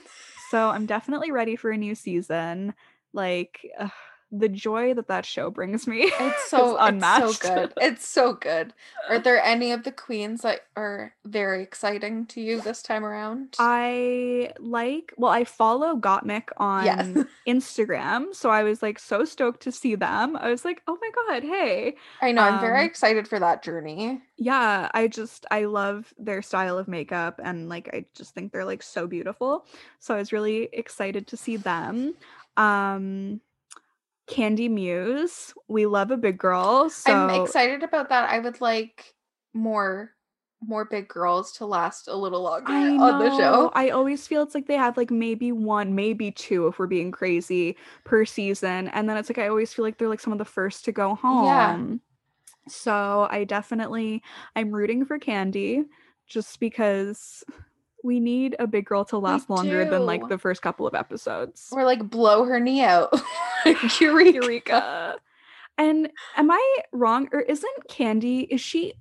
So 0.52 0.70
I'm 0.70 0.86
definitely 0.86 1.32
ready 1.32 1.56
for 1.56 1.72
a 1.72 1.78
new 1.78 1.96
season. 1.96 2.76
Like 3.12 3.66
ugh, 3.80 3.90
the 4.36 4.50
joy 4.50 4.96
that 4.96 5.08
that 5.10 5.26
show 5.28 5.52
brings 5.52 5.86
me. 5.86 6.12
It's 6.20 6.44
so 6.50 6.76
it's 6.82 7.40
so 7.40 7.56
good. 7.56 7.74
It's 7.78 8.08
so 8.08 8.34
good. 8.34 8.74
Are 9.08 9.20
there 9.20 9.40
any 9.44 9.72
of 9.72 9.84
the 9.84 9.92
queens 9.92 10.42
that 10.42 10.62
are 10.76 11.14
very 11.24 11.62
exciting 11.62 12.26
to 12.28 12.42
you 12.42 12.60
this 12.60 12.82
time 12.82 13.06
around? 13.06 13.56
I 13.60 14.52
like, 14.60 15.14
well, 15.18 15.32
I 15.32 15.44
follow 15.44 15.96
Gottmik 15.96 16.50
on 16.58 16.86
Yes. 16.86 17.26
Instagram. 17.48 18.34
So 18.34 18.50
I 18.50 18.64
was 18.64 18.82
like 18.82 18.98
so 18.98 19.24
stoked 19.24 19.62
to 19.64 19.72
see 19.72 19.94
them. 19.94 20.36
I 20.36 20.50
was 20.50 20.66
like, 20.66 20.82
oh 20.88 20.98
my 21.00 21.12
God, 21.28 21.44
hey. 21.44 21.96
I 22.22 22.32
know. 22.32 22.42
I'm 22.42 22.60
very 22.60 22.80
um, 22.82 22.86
excited 22.88 23.28
for 23.28 23.40
that 23.40 23.62
journey. 23.64 24.22
yeah 24.38 24.90
i 24.94 25.08
just 25.08 25.46
i 25.52 25.66
love 25.66 26.12
their 26.18 26.42
style 26.42 26.78
of 26.80 26.88
makeup 26.88 27.40
and 27.44 27.70
like 27.70 27.88
i 27.94 28.04
just 28.16 28.34
think 28.34 28.52
they're 28.52 28.66
like 28.66 28.82
so 28.82 29.06
beautiful 29.06 29.66
so 30.00 30.16
i 30.16 30.18
was 30.18 30.34
really 30.34 30.70
excited 30.74 31.28
to 31.28 31.38
see 31.38 31.56
them 31.56 32.16
um 32.58 33.40
candy 34.28 34.70
muse 34.70 35.54
we 35.68 35.86
love 35.86 36.12
a 36.12 36.18
big 36.18 36.38
girl 36.38 36.90
so 36.90 37.12
I'm 37.12 37.42
excited 37.42 37.84
about 37.84 38.10
that. 38.10 38.30
I 38.30 38.40
would 38.40 38.62
like 38.62 39.14
more 39.54 40.12
more 40.68 40.86
big 40.86 41.08
girls 41.08 41.52
to 41.54 41.66
last 41.66 42.08
a 42.08 42.16
little 42.16 42.42
longer 42.42 42.72
I 42.72 42.90
on 42.98 43.20
the 43.20 43.38
show. 43.38 43.72
I 43.74 43.90
always 43.90 44.26
feel 44.28 44.44
it's 44.44 44.56
like 44.56 44.68
they 44.68 44.78
have 44.78 44.98
like 44.98 45.12
maybe 45.12 45.52
one, 45.52 45.96
maybe 45.96 46.32
two, 46.32 46.68
if 46.68 46.80
we're 46.80 46.88
being 46.88 47.12
crazy, 47.12 47.76
per 48.04 48.26
season. 48.26 48.88
And 48.90 49.10
then 49.10 49.18
it's 49.18 49.30
like 49.30 49.40
I 49.40 49.48
always 49.48 49.74
feel 49.74 49.84
like 49.84 49.98
they're 49.98 50.10
like 50.10 50.20
some 50.20 50.34
of 50.34 50.40
the 50.40 50.46
first 50.46 50.86
to 50.86 50.92
go 50.92 51.16
home. 51.16 51.46
Yeah. 51.46 52.70
So 52.70 53.28
I 53.30 53.44
definitely 53.44 54.24
I'm 54.56 54.72
rooting 54.72 55.06
for 55.06 55.20
Candy 55.20 55.84
just 56.28 56.60
because 56.60 57.44
we 58.04 58.20
need 58.20 58.56
a 58.60 58.68
big 58.68 58.86
girl 58.86 59.06
to 59.06 59.18
last 59.18 59.50
longer 59.50 59.86
than 59.86 60.06
like 60.06 60.28
the 60.28 60.38
first 60.38 60.62
couple 60.62 60.86
of 60.86 60.94
episodes. 60.94 61.70
Or 61.72 61.86
like 61.86 62.10
blow 62.10 62.44
her 62.44 62.60
knee 62.60 62.82
out. 62.82 63.14
Eureka. 64.00 64.34
Eureka. 64.34 65.16
And 65.78 66.10
am 66.38 66.52
I 66.52 66.78
wrong? 66.92 67.30
Or 67.32 67.40
isn't 67.42 67.88
Candy, 67.88 68.42
is 68.42 68.62
she 68.62 68.94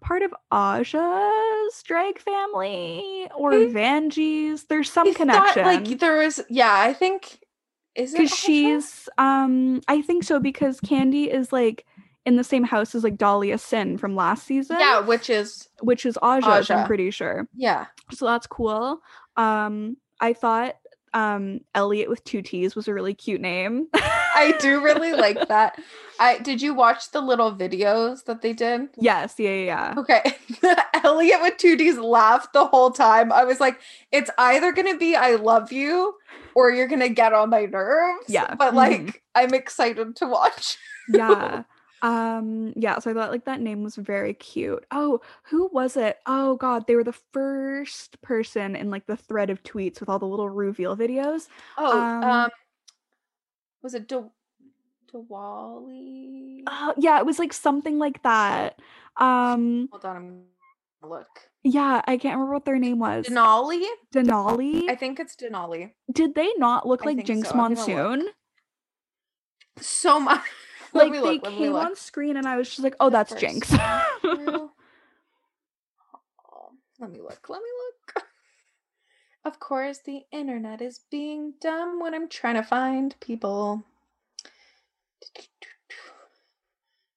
part 0.00 0.22
of 0.22 0.32
Aja's 0.52 1.82
drag 1.84 2.18
family 2.18 3.28
or 3.36 3.52
Vanjie's? 3.52 4.64
There's 4.64 4.90
some 4.90 5.12
connection. 5.14 5.64
like 5.64 5.98
there 5.98 6.18
was 6.18 6.40
yeah, 6.48 6.74
I 6.74 6.92
think 6.92 7.40
is 7.94 8.14
it 8.14 8.18
Because 8.18 8.36
she's 8.36 9.08
um 9.18 9.80
I 9.88 10.00
think 10.00 10.24
so 10.24 10.38
because 10.38 10.80
Candy 10.80 11.30
is 11.30 11.52
like 11.52 11.84
in 12.26 12.36
the 12.36 12.44
same 12.44 12.64
house 12.64 12.94
as 12.94 13.04
like 13.04 13.16
Dahlia 13.18 13.58
Sin 13.58 13.98
from 13.98 14.16
last 14.16 14.46
season. 14.46 14.76
Yeah, 14.80 15.00
which 15.00 15.28
is 15.30 15.68
Which 15.82 16.06
is 16.06 16.18
Aja's, 16.24 16.70
I'm 16.70 16.86
pretty 16.86 17.10
sure. 17.10 17.46
yeah. 17.54 17.86
So 18.12 18.26
that's 18.26 18.46
cool. 18.46 19.00
Um 19.36 19.96
I 20.20 20.32
thought 20.32 20.76
um 21.12 21.60
Elliot 21.74 22.08
with 22.08 22.24
two 22.24 22.42
T's 22.42 22.74
was 22.74 22.88
a 22.88 22.94
really 22.94 23.14
cute 23.14 23.40
name. 23.40 23.88
I 23.94 24.54
do 24.58 24.82
really 24.82 25.12
like 25.26 25.48
that. 25.48 25.78
I 26.18 26.38
did 26.38 26.60
you 26.62 26.74
watch 26.74 27.10
the 27.12 27.20
little 27.20 27.54
videos 27.54 28.24
that 28.24 28.42
they 28.42 28.52
did? 28.52 28.88
yes, 28.98 29.34
yeah, 29.38 29.50
yeah, 29.50 29.64
yeah. 29.64 29.94
Okay. 30.00 30.36
Elliot 31.04 31.40
with 31.42 31.56
two 31.58 31.76
D's 31.76 31.98
laughed 31.98 32.52
the 32.52 32.64
whole 32.66 32.90
time. 32.90 33.32
I 33.32 33.44
was 33.44 33.60
like, 33.60 33.80
it's 34.12 34.30
either 34.38 34.72
gonna 34.72 34.96
be 34.96 35.14
I 35.14 35.34
love 35.36 35.70
you 35.72 36.14
or 36.54 36.70
you're 36.70 36.88
gonna 36.88 37.08
get 37.08 37.32
on 37.32 37.50
my 37.50 37.66
nerves. 37.66 38.26
Yeah. 38.28 38.54
But 38.54 38.72
Mhm. 38.72 38.76
like 38.76 39.22
I'm 39.34 39.54
excited 39.54 40.16
to 40.16 40.26
watch. 40.26 40.78
yeah. 41.08 41.62
Um 42.04 42.74
yeah, 42.76 42.98
so 42.98 43.10
I 43.10 43.14
thought 43.14 43.30
like 43.30 43.46
that 43.46 43.62
name 43.62 43.82
was 43.82 43.96
very 43.96 44.34
cute. 44.34 44.84
Oh, 44.90 45.22
who 45.44 45.70
was 45.72 45.96
it? 45.96 46.18
Oh 46.26 46.56
god, 46.56 46.86
they 46.86 46.96
were 46.96 47.02
the 47.04 47.18
first 47.32 48.20
person 48.20 48.76
in 48.76 48.90
like 48.90 49.06
the 49.06 49.16
thread 49.16 49.48
of 49.48 49.62
tweets 49.62 50.00
with 50.00 50.10
all 50.10 50.18
the 50.18 50.26
little 50.26 50.50
reveal 50.50 50.98
videos. 50.98 51.48
Oh, 51.78 51.98
um, 51.98 52.22
Um, 52.22 52.50
was 53.82 53.94
it 53.94 54.06
De- 54.06 54.30
Diwali? 55.10 56.64
Uh, 56.66 56.92
yeah, 56.98 57.18
it 57.18 57.24
was 57.24 57.38
like 57.38 57.54
something 57.54 57.98
like 57.98 58.22
that. 58.22 58.78
Um 59.16 59.88
Hold 59.90 60.04
on, 60.04 60.16
I'm 61.02 61.08
look. 61.08 61.28
yeah, 61.62 62.02
I 62.06 62.18
can't 62.18 62.34
remember 62.34 62.52
what 62.52 62.66
their 62.66 62.78
name 62.78 62.98
was. 62.98 63.24
Denali? 63.24 63.82
Denali? 64.14 64.90
I 64.90 64.94
think 64.94 65.20
it's 65.20 65.36
Denali. 65.36 65.92
Did 66.12 66.34
they 66.34 66.50
not 66.58 66.86
look 66.86 67.00
I 67.02 67.06
like 67.06 67.24
Jinkx 67.24 67.46
so. 67.46 67.52
I'm 67.52 67.74
gonna 67.74 67.80
look. 67.80 67.88
Monsoon? 67.88 68.28
So 69.80 70.20
much. 70.20 70.42
Like 70.94 71.12
they 71.12 71.20
look, 71.20 71.44
came 71.44 71.74
on 71.74 71.96
screen 71.96 72.36
and 72.36 72.46
I 72.46 72.56
was 72.56 72.68
just 72.68 72.80
like, 72.80 72.94
oh, 73.00 73.10
that's 73.10 73.34
Jinkx. 73.34 73.66
Oh, 74.24 74.70
Let 77.00 77.10
me 77.10 77.20
look. 77.20 77.48
Let 77.48 77.60
me 77.60 77.68
look. 77.84 78.24
Of 79.44 79.60
course, 79.60 79.98
the 79.98 80.22
internet 80.32 80.80
is 80.80 81.00
being 81.10 81.54
dumb 81.60 82.00
when 82.00 82.14
I'm 82.14 82.28
trying 82.28 82.54
to 82.54 82.62
find 82.62 83.14
people. 83.20 83.84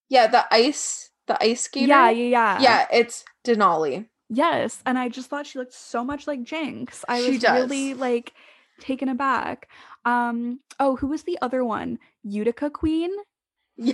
Yeah, 0.09 0.27
the 0.27 0.45
ice, 0.51 1.11
the 1.27 1.41
ice 1.41 1.61
skater. 1.61 1.87
yeah, 1.87 2.09
yeah, 2.09 2.27
yeah. 2.27 2.57
yeah. 2.59 2.87
It's 2.91 3.23
Denali. 3.45 4.07
Yes, 4.29 4.81
and 4.85 4.97
I 4.97 5.07
just 5.07 5.29
thought 5.29 5.47
she 5.47 5.59
looked 5.59 5.73
so 5.73 6.03
much 6.03 6.27
like 6.27 6.43
Jinkx. 6.43 7.05
I 7.07 7.21
She 7.21 7.31
was 7.31 7.43
really 7.43 7.91
does. 7.91 7.99
like 7.99 8.33
taken 8.81 9.07
aback. 9.07 9.69
Um, 10.03 10.59
oh, 10.79 10.95
who 10.97 11.07
was 11.07 11.23
the 11.23 11.37
other 11.41 11.63
one? 11.63 11.99
Utica 12.23 12.69
Queen. 12.69 13.11
Yeah. 13.77 13.93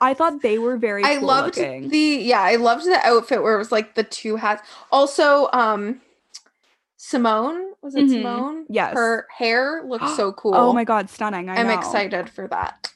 I 0.00 0.14
thought 0.14 0.42
they 0.42 0.58
were 0.58 0.76
very. 0.76 1.04
I 1.04 1.16
cool 1.18 1.28
loved 1.28 1.56
looking. 1.58 1.88
the 1.88 1.98
yeah, 1.98 2.40
I 2.40 2.56
loved 2.56 2.84
the 2.86 2.98
outfit 3.04 3.42
where 3.42 3.54
it 3.54 3.58
was 3.58 3.70
like 3.72 3.94
the 3.94 4.02
two 4.02 4.36
hats. 4.36 4.66
Also, 4.90 5.48
um, 5.52 6.00
Symone 6.98 7.70
was 7.82 7.94
it 7.94 8.04
Mhm. 8.06 8.22
Symone? 8.22 8.64
Yes. 8.68 8.94
her 8.94 9.26
hair 9.36 9.82
looks 9.84 10.14
so 10.16 10.32
cool. 10.40 10.54
Oh 10.54 10.72
my 10.72 10.84
god, 10.84 11.10
stunning! 11.10 11.48
I 11.48 11.56
I'm 11.56 11.66
know. 11.68 11.74
excited 11.78 12.28
for 12.30 12.46
that. 12.48 12.92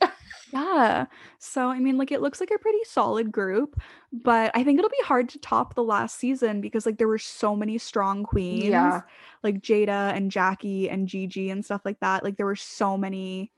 Yeah. 0.53 1.07
So 1.39 1.69
I 1.69 1.81
mean, 1.81 1.99
like, 1.99 2.13
it 2.13 2.23
looks 2.23 2.39
like 2.41 2.51
a 2.55 2.59
pretty 2.59 2.79
solid 2.85 3.31
group, 3.33 3.79
but 4.13 4.53
I 4.55 4.63
think 4.65 4.79
it'll 4.79 4.89
be 4.91 4.97
hard 5.05 5.29
to 5.31 5.39
top 5.39 5.75
the 5.75 5.83
last 5.83 6.19
season 6.19 6.61
because 6.61 6.87
like 6.87 6.99
there 6.99 7.09
were 7.09 7.19
so 7.19 7.55
many 7.57 7.79
strong 7.79 8.23
queens. 8.25 8.65
Yeah. 8.65 9.03
Like 9.43 9.61
Jaida 9.61 10.15
and 10.17 10.31
Jackie 10.31 10.89
and 10.89 11.09
Gigi 11.09 11.51
and 11.51 11.65
stuff 11.65 11.83
like 11.85 11.99
that. 12.01 12.23
Like 12.25 12.37
there 12.37 12.47
were 12.47 12.57
so 12.57 12.97
many. 12.97 13.51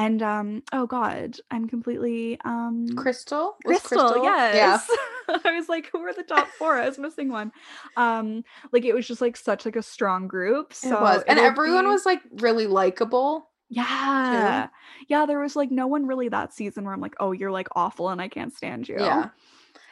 And 0.00 0.22
um, 0.22 0.62
oh 0.72 0.86
god, 0.86 1.36
I'm 1.50 1.68
completely 1.68 2.38
um 2.46 2.88
Crystal, 2.96 3.56
Crystal, 3.66 4.24
Yeah, 4.24 4.54
yes. 4.54 4.90
I 5.44 5.52
was 5.52 5.68
like, 5.68 5.90
who 5.92 5.98
are 5.98 6.14
the 6.14 6.22
top 6.22 6.48
four? 6.58 6.78
I 6.78 6.88
was 6.88 6.98
missing 6.98 7.28
one. 7.28 7.52
Um, 7.98 8.42
like 8.72 8.86
it 8.86 8.94
was 8.94 9.06
just 9.06 9.20
like 9.20 9.36
such 9.36 9.66
like 9.66 9.76
a 9.76 9.82
strong 9.82 10.26
group. 10.26 10.72
So 10.72 10.96
it 10.96 11.00
was, 11.02 11.22
and 11.28 11.38
everyone 11.38 11.84
be- 11.84 11.90
was 11.90 12.06
like 12.06 12.22
really 12.32 12.66
likable. 12.66 13.50
yeah. 13.68 14.68
Yeah, 15.08 15.26
there 15.26 15.38
was 15.38 15.54
like 15.54 15.70
no 15.70 15.86
one 15.86 16.06
really 16.06 16.30
that 16.30 16.54
season 16.54 16.84
where 16.84 16.94
I'm 16.94 17.00
like, 17.02 17.16
oh, 17.20 17.32
you're 17.32 17.52
like 17.52 17.68
awful 17.76 18.08
and 18.08 18.22
I 18.22 18.28
can't 18.28 18.54
stand 18.56 18.88
you. 18.88 18.96
Yeah. 18.98 19.28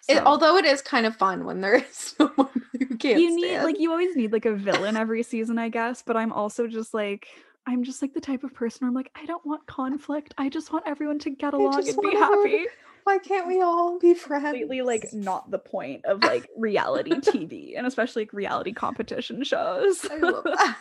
It, 0.09 0.23
although 0.25 0.57
it 0.57 0.65
is 0.65 0.81
kind 0.81 1.05
of 1.05 1.17
fun 1.17 1.45
when 1.45 1.61
there 1.61 1.75
is 1.75 1.87
someone 2.17 2.49
who 2.73 2.97
can't 2.97 3.21
you 3.21 3.37
need 3.37 3.49
stand. 3.49 3.65
like 3.65 3.79
you 3.79 3.91
always 3.91 4.17
need 4.17 4.33
like 4.33 4.47
a 4.47 4.55
villain 4.55 4.97
every 4.97 5.23
season, 5.23 5.59
I 5.59 5.69
guess. 5.69 6.03
But 6.03 6.17
I'm 6.17 6.33
also 6.33 6.67
just 6.67 6.95
like 6.95 7.29
I'm 7.67 7.85
just 7.85 8.01
like 8.01 8.15
the 8.15 8.21
type 8.21 8.45
of 8.45 8.55
person 8.55 8.81
where 8.81 8.89
I'm 8.89 8.95
like, 8.95 9.11
I 9.15 9.27
don't 9.27 9.45
want 9.45 9.67
conflict. 9.67 10.35
I 10.39 10.49
just 10.49 10.73
want 10.73 10.85
everyone 10.87 11.19
to 11.21 11.31
get 11.31 11.55
along 11.55 11.87
and 11.87 12.01
be 12.01 12.17
happy. 12.17 12.67
Why 13.05 13.19
can't 13.19 13.47
we 13.47 13.63
all 13.63 13.99
be 13.99 14.15
friends? 14.15 14.45
Completely 14.45 14.83
like 14.83 15.13
not 15.13 15.51
the 15.51 15.59
point 15.59 16.05
of 16.05 16.23
like 16.23 16.47
reality 16.57 17.13
TV 17.13 17.77
and 17.77 17.87
especially 17.87 18.23
like 18.23 18.33
reality 18.33 18.73
competition 18.73 19.45
shows. 19.45 20.05
I 20.11 20.17
love 20.17 20.45
that. 20.45 20.77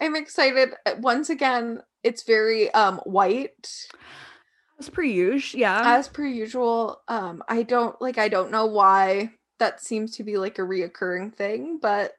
I'm 0.00 0.16
excited. 0.16 0.70
Uh, 0.86 0.94
Once 0.98 1.30
again, 1.30 1.80
it's 2.02 2.22
very 2.24 2.72
um 2.72 2.98
white 3.04 3.86
As 4.78 4.88
per 4.88 5.02
usual, 5.02 5.60
yeah. 5.60 5.96
as 5.96 6.08
per 6.08 6.24
usual. 6.26 7.02
Um, 7.06 7.42
I 7.48 7.62
don't 7.62 8.00
like. 8.00 8.18
I 8.18 8.28
don't 8.28 8.50
know 8.50 8.66
why 8.66 9.32
that 9.58 9.80
seems 9.82 10.16
to 10.16 10.24
be 10.24 10.38
like 10.38 10.58
a 10.58 10.62
reoccurring 10.62 11.34
thing, 11.34 11.78
but 11.80 12.14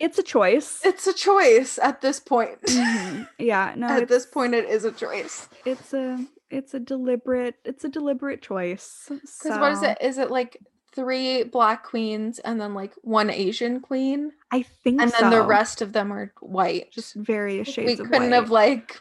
it's 0.00 0.18
a 0.18 0.22
choice. 0.22 0.80
it's 0.84 1.06
a 1.06 1.12
choice 1.12 1.78
at 1.78 2.00
this 2.00 2.18
point. 2.18 2.60
Mhm. 2.62 3.28
Yeah, 3.38 3.74
no, 3.76 3.86
at 3.90 4.08
this 4.08 4.26
point, 4.26 4.54
it 4.54 4.68
is 4.68 4.84
a 4.84 4.90
choice. 4.92 5.48
it's 5.64 5.92
a 5.94 6.26
it's 6.50 6.74
a 6.74 6.80
deliberate 6.80 7.54
it's 7.64 7.84
a 7.84 7.88
deliberate 7.88 8.42
choice. 8.42 9.06
Because 9.08 9.58
what 9.60 9.72
is 9.72 9.82
it? 9.82 9.98
Is 10.00 10.18
it 10.18 10.30
like 10.30 10.56
three 10.92 11.44
black 11.44 11.84
queens 11.84 12.40
and 12.40 12.60
then 12.60 12.74
like 12.74 12.92
one 13.02 13.30
Asian 13.30 13.78
queen, 13.80 14.32
I 14.50 14.62
think 14.62 15.00
and 15.00 15.12
then 15.12 15.30
the 15.30 15.42
rest 15.42 15.80
of 15.82 15.92
them 15.92 16.12
are 16.12 16.32
white? 16.40 16.90
just 16.90 17.14
various 17.14 17.68
we 17.68 17.72
shades 17.72 18.00
of 18.00 18.06
couldn't 18.10 18.30
white. 18.30 18.34
have 18.34 18.50
like 18.50 19.00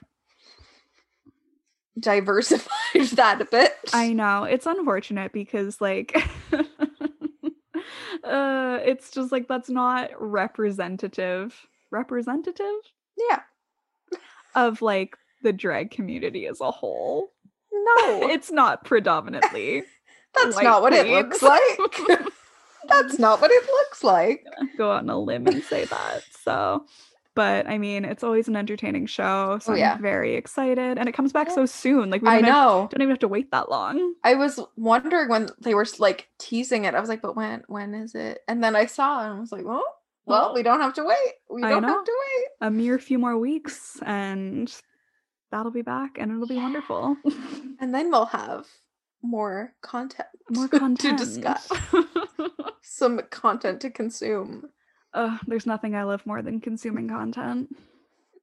diversified 1.99 2.69
that 3.13 3.41
a 3.41 3.45
bit. 3.45 3.73
I 3.93 4.13
know 4.13 4.43
it's 4.43 4.65
unfortunate 4.65 5.31
because 5.31 5.81
like 5.81 6.15
uh 8.23 8.79
it's 8.83 9.11
just 9.11 9.31
like 9.31 9.47
that's 9.47 9.69
not 9.69 10.09
representative 10.19 11.67
representative 11.91 12.63
yeah. 13.17 13.41
of 14.55 14.81
like 14.81 15.15
the 15.43 15.53
drag 15.53 15.91
community 15.91 16.47
as 16.47 16.61
a 16.61 16.71
whole. 16.71 17.31
No, 17.71 18.29
It's 18.29 18.51
not 18.51 18.83
predominantly 18.83 19.83
that's 20.33 20.55
white 20.55 20.63
not 20.63 20.81
what 20.81 20.93
it 20.93 21.07
looks 21.07 21.41
like. 21.41 21.61
that's 22.87 23.17
not 23.17 23.41
what 23.41 23.51
it 23.51 23.65
looks 23.65 24.03
like. 24.03 24.45
go 24.77 24.91
out 24.91 25.03
on 25.03 25.09
a 25.09 25.17
limb 25.17 25.47
and 25.47 25.63
say 25.63 25.85
that. 25.85 26.23
So, 26.43 26.85
but 27.43 27.67
I 27.67 27.77
mean, 27.77 28.03
it's 28.03 28.23
always 28.23 28.47
an 28.49 28.55
entertaining 28.57 29.05
show. 29.07 29.59
So 29.61 29.71
Oh, 29.71 29.75
I'm 29.75 29.79
yeah. 29.79 29.97
very 29.97 30.35
excited, 30.35 30.97
and 30.99 31.07
it 31.09 31.13
comes 31.13 31.31
back 31.31 31.47
Yeah. 31.47 31.55
so 31.59 31.65
soon. 31.65 32.09
Like 32.09 32.21
we 32.21 32.27
I 32.29 32.35
don't, 32.35 32.43
have- 32.45 32.53
know. 32.53 32.87
don't 32.91 33.01
even 33.01 33.09
have 33.15 33.19
to 33.27 33.27
wait 33.35 33.51
that 33.51 33.69
long. 33.69 34.13
I 34.23 34.33
was 34.35 34.59
wondering 34.75 35.29
when 35.29 35.49
they 35.61 35.73
were 35.73 35.85
like 35.99 36.27
teasing 36.37 36.83
it. 36.85 36.95
I 36.95 36.99
was 36.99 37.09
like, 37.09 37.21
but 37.21 37.35
when 37.35 37.63
when 37.67 37.93
is 37.93 38.13
it? 38.15 38.39
And 38.49 38.63
then 38.63 38.75
I 38.75 38.85
saw 38.87 39.23
and 39.23 39.33
I 39.37 39.39
was 39.39 39.51
like, 39.51 39.65
well, 39.65 39.83
well, 40.25 40.45
Well, 40.47 40.53
we 40.55 40.61
don't 40.63 40.81
have 40.81 40.93
to 40.95 41.03
wait. 41.05 41.33
We 41.49 41.61
don't 41.61 41.83
have 41.83 42.05
to 42.05 42.17
wait. 42.23 42.45
A 42.67 42.69
mere 42.69 42.99
few 42.99 43.17
more 43.19 43.37
weeks, 43.37 43.97
and 44.05 44.67
that'll 45.51 45.71
be 45.81 45.81
back, 45.95 46.17
and 46.19 46.31
it'll 46.31 46.47
be 46.47 46.57
wonderful. 46.67 47.15
And 47.81 47.95
then 47.95 48.11
we'll 48.11 48.25
have 48.43 48.67
more 49.23 49.73
content. 49.81 50.27
More 50.49 50.67
content 50.67 51.19
to 51.19 51.25
discuss. 51.25 51.63
Some 52.81 53.21
content 53.29 53.79
to 53.81 53.89
consume. 53.89 54.69
Ugh, 55.13 55.39
there's 55.47 55.65
nothing 55.65 55.95
I 55.95 56.03
love 56.03 56.25
more 56.25 56.41
than 56.41 56.61
consuming 56.61 57.09
content. 57.09 57.75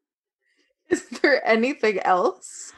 Is 0.90 1.08
there 1.20 1.46
anything 1.46 1.98
else? 2.00 2.72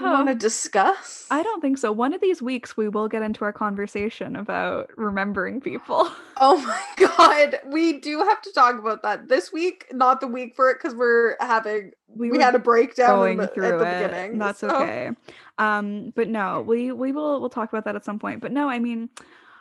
You 0.00 0.06
want 0.06 0.28
to 0.28 0.34
discuss? 0.34 1.26
I 1.30 1.42
don't 1.42 1.60
think 1.60 1.78
so. 1.78 1.92
One 1.92 2.12
of 2.12 2.20
these 2.20 2.42
weeks, 2.42 2.76
we 2.76 2.88
will 2.88 3.06
get 3.06 3.22
into 3.22 3.44
our 3.44 3.52
conversation 3.52 4.34
about 4.34 4.90
remembering 4.96 5.60
people. 5.60 6.10
Oh 6.40 6.56
my 6.58 7.06
god, 7.16 7.58
we 7.66 7.98
do 7.98 8.20
have 8.20 8.40
to 8.42 8.52
talk 8.52 8.78
about 8.78 9.02
that 9.02 9.26
this 9.26 9.52
week, 9.52 9.86
not 9.92 10.20
the 10.20 10.28
week 10.28 10.54
for 10.54 10.70
it, 10.70 10.78
because 10.80 10.94
we're 10.94 11.34
having 11.40 11.90
we, 12.06 12.30
were 12.30 12.38
had 12.38 12.54
a 12.54 12.60
breakdown 12.60 13.10
in 13.10 13.16
going 13.16 13.38
the, 13.38 13.48
through 13.48 13.72
at 13.72 13.78
the 13.80 14.04
it. 14.04 14.08
beginning. 14.08 14.38
That's 14.38 14.60
so- 14.60 14.70
okay. 14.70 15.10
Um, 15.58 16.12
but 16.14 16.28
no, 16.28 16.60
we 16.64 16.92
we 16.92 17.10
will 17.10 17.40
we'll 17.40 17.50
talk 17.50 17.72
about 17.72 17.84
that 17.86 17.96
at 17.96 18.04
some 18.04 18.20
point. 18.20 18.40
But 18.40 18.52
no, 18.52 18.68
I 18.68 18.78
mean, 18.78 19.08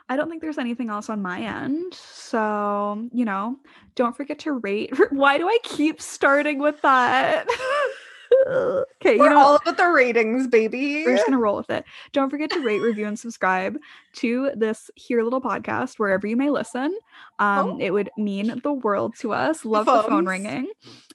I 0.10 0.16
don't 0.16 0.30
think 0.30 0.42
there's 0.42 0.58
anything 0.58 0.90
else 0.90 1.10
on 1.10 1.22
my 1.22 1.42
end. 1.42 1.94
So 1.94 3.08
you 3.12 3.26
know, 3.26 3.58
don't 3.96 4.16
forget 4.16 4.40
to 4.40 4.54
rate. 4.54 4.94
Why 5.12 5.38
do 5.38 5.48
I 5.48 5.58
keep 5.64 6.02
starting 6.02 6.60
with 6.60 6.82
that? 6.82 7.46
okay, 8.48 9.14
you 9.16 9.20
We're 9.20 9.30
know. 9.30 9.38
all 9.40 9.56
about 9.56 9.78
the 9.78 9.88
ratings, 9.88 10.48
baby. 10.48 11.04
we're 11.06 11.16
just 11.16 11.26
gonna 11.26 11.38
roll 11.40 11.56
with 11.58 11.70
it. 11.70 11.86
Don't 12.14 12.30
forget 12.30 12.50
to 12.52 12.60
rate, 12.62 12.80
review, 12.82 13.08
and 13.08 13.18
subscribe 13.18 13.78
to 14.16 14.52
this 14.56 14.90
here 14.96 15.24
little 15.24 15.42
podcast 15.42 15.98
wherever 16.00 16.28
you 16.28 16.36
may 16.36 16.50
listen. 16.50 16.98
Um, 17.40 17.70
Oh. 17.72 17.78
it 17.80 17.92
would 17.92 18.10
mean 18.18 18.60
the 18.64 18.74
world 18.74 19.16
to 19.20 19.34
us. 19.34 19.66
Love 19.66 19.86
the 19.86 20.04
phone 20.04 20.26
ringing. 20.26 20.72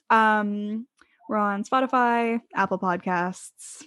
Um, 0.09 0.87
we're 1.29 1.37
on 1.37 1.63
Spotify, 1.63 2.41
Apple 2.53 2.79
Podcasts, 2.79 3.83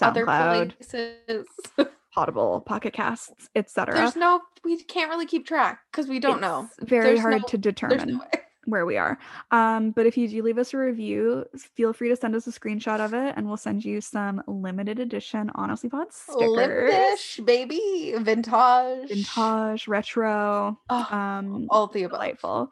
Other 0.00 0.24
SoundCloud, 0.26 0.76
places. 0.78 1.46
Audible, 2.16 2.60
Pocket 2.60 2.92
Casts, 2.92 3.48
etc. 3.54 3.94
There's 3.94 4.16
no, 4.16 4.40
we 4.64 4.82
can't 4.82 5.10
really 5.10 5.26
keep 5.26 5.46
track 5.46 5.80
because 5.90 6.08
we 6.08 6.18
don't 6.20 6.40
know. 6.40 6.68
Very 6.80 7.04
There's 7.04 7.20
hard 7.20 7.42
no- 7.42 7.48
to 7.48 7.58
determine 7.58 8.08
no 8.18 8.20
where 8.66 8.84
we 8.84 8.96
are. 8.96 9.18
Um, 9.50 9.90
but 9.92 10.06
if 10.06 10.16
you 10.18 10.28
do 10.28 10.42
leave 10.42 10.58
us 10.58 10.74
a 10.74 10.76
review, 10.78 11.44
feel 11.74 11.92
free 11.92 12.08
to 12.10 12.16
send 12.16 12.34
us 12.34 12.46
a 12.46 12.50
screenshot 12.50 13.00
of 13.00 13.14
it, 13.14 13.34
and 13.36 13.46
we'll 13.46 13.56
send 13.56 13.84
you 13.84 14.00
some 14.00 14.42
limited 14.46 14.98
edition 14.98 15.50
Honestly 15.54 15.88
Pod 15.88 16.12
stickers. 16.12 16.40
Limbish, 16.50 17.44
baby, 17.46 18.14
vintage, 18.18 19.08
vintage, 19.08 19.88
retro, 19.88 20.78
Oh, 20.90 21.14
um, 21.16 21.66
all 21.70 21.86
the 21.86 22.02
above. 22.04 22.18
delightful. 22.18 22.70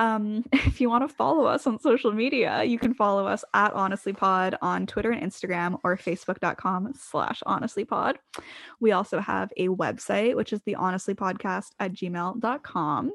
Um, 0.00 0.44
if 0.52 0.80
you 0.80 0.88
want 0.88 1.08
to 1.08 1.14
follow 1.14 1.44
us 1.44 1.64
on 1.66 1.78
social 1.78 2.12
media, 2.12 2.64
you 2.64 2.78
can 2.78 2.94
follow 2.94 3.26
us 3.26 3.44
at 3.54 3.74
honestlypod 3.74 4.56
on 4.62 4.86
Twitter 4.86 5.10
and 5.12 5.22
Instagram 5.22 5.78
or 5.84 5.96
facebook.com 5.96 6.94
slash 6.98 7.42
honestlypod. 7.46 8.16
We 8.80 8.90
also 8.92 9.20
have 9.20 9.52
a 9.58 9.68
website, 9.68 10.34
which 10.34 10.54
is 10.54 10.62
the 10.62 10.76
honestlypodcast 10.76 11.72
at 11.78 11.92
gmail.com. 11.92 13.12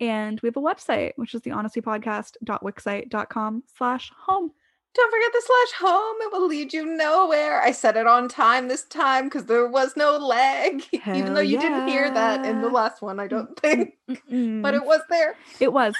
And 0.00 0.40
we 0.40 0.48
have 0.48 0.56
a 0.56 0.60
website, 0.60 1.12
which 1.16 1.34
is 1.34 1.42
the 1.42 1.50
honestlypodcast.wixsite.com 1.50 3.62
slash 3.76 4.10
home. 4.16 4.52
Don't 4.96 5.10
forget 5.12 5.32
the 5.32 5.42
slash 5.44 5.72
home. 5.90 6.16
It 6.22 6.32
will 6.32 6.46
lead 6.46 6.72
you 6.72 6.86
nowhere. 6.86 7.60
I 7.60 7.70
said 7.72 7.98
it 7.98 8.06
on 8.06 8.28
time 8.28 8.68
this 8.68 8.84
time 8.84 9.24
because 9.24 9.44
there 9.44 9.66
was 9.68 9.94
no 9.94 10.16
lag. 10.16 10.82
Even 10.92 11.34
though 11.34 11.40
you 11.40 11.60
didn't 11.60 11.86
hear 11.86 12.10
that 12.10 12.46
in 12.46 12.62
the 12.62 12.70
last 12.70 13.02
one, 13.02 13.20
I 13.20 13.26
don't 13.26 13.58
think. 13.60 13.94
But 14.08 14.16
Mm, 14.30 14.74
it 14.74 14.84
was 14.86 15.02
there. 15.10 15.36
it 15.60 15.70
was. 15.72 15.94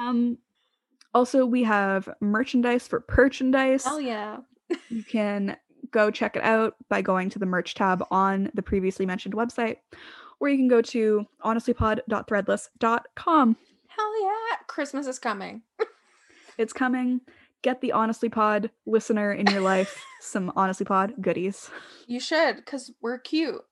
Um, 0.00 0.36
also, 1.14 1.46
we 1.46 1.62
have 1.62 2.08
merchandise 2.20 2.88
for 2.88 3.04
merchandise. 3.16 3.84
Oh 3.86 3.98
yeah. 3.98 4.38
You 4.88 5.04
can 5.04 5.56
go 5.92 6.10
check 6.10 6.34
it 6.36 6.42
out 6.42 6.74
by 6.88 7.02
going 7.02 7.30
to 7.30 7.38
the 7.38 7.46
merch 7.46 7.74
tab 7.74 8.04
on 8.10 8.50
the 8.54 8.62
previously 8.62 9.06
mentioned 9.06 9.34
website, 9.34 9.76
or 10.40 10.48
you 10.48 10.56
can 10.56 10.66
go 10.68 10.82
to 10.82 11.24
honestlypod.threadless.com. 11.44 13.56
Hell 13.88 14.22
yeah. 14.22 14.56
Christmas 14.66 15.06
is 15.06 15.18
coming. 15.20 15.62
It's 16.58 16.72
coming. 16.74 17.20
Get 17.62 17.80
the 17.80 17.92
Honestly 17.92 18.28
Pod 18.28 18.70
listener 18.86 19.32
in 19.32 19.46
your 19.46 19.60
life 19.60 20.02
some 20.20 20.52
Honestly 20.56 20.86
Pod 20.86 21.14
goodies. 21.20 21.70
You 22.06 22.20
should, 22.20 22.56
because 22.56 22.90
we're 23.00 23.18
cute. 23.18 23.62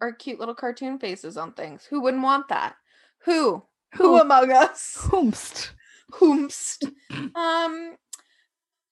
Our 0.00 0.12
cute 0.12 0.38
little 0.38 0.54
cartoon 0.54 0.98
faces 0.98 1.36
on 1.36 1.52
things. 1.52 1.84
Who 1.86 2.00
wouldn't 2.00 2.22
want 2.22 2.48
that? 2.48 2.76
Who? 3.24 3.64
Who, 3.94 4.16
Who? 4.16 4.20
among 4.20 4.50
us? 4.50 4.96
Whomst. 4.98 5.70
Whomst. 6.12 6.90
um 7.34 7.96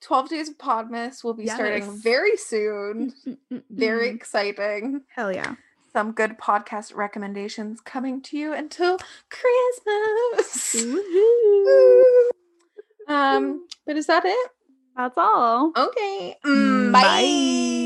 12 0.03 0.29
days 0.31 0.49
of 0.49 0.57
Podmas 0.57 1.23
will 1.23 1.35
be 1.35 1.47
starting 1.47 2.01
very 2.01 2.37
soon. 2.37 3.13
Very 3.71 4.09
exciting. 4.09 5.03
Hell 5.15 5.33
yeah. 5.33 5.57
Some 5.93 6.13
good 6.13 6.39
podcast 6.39 6.95
recommendations 6.95 7.81
coming 7.81 8.23
to 8.23 8.39
you 8.39 8.55
until 8.55 8.99
Christmas. 9.29 10.77
Um, 13.11 13.67
but 13.87 13.97
is 13.97 14.07
that 14.07 14.25
it? 14.25 14.51
That's 14.97 15.19
all. 15.19 15.73
Okay. 15.77 16.37
Mm, 16.47 16.91
Mm, 16.91 16.93
bye. 16.93 17.03
bye. 17.03 17.80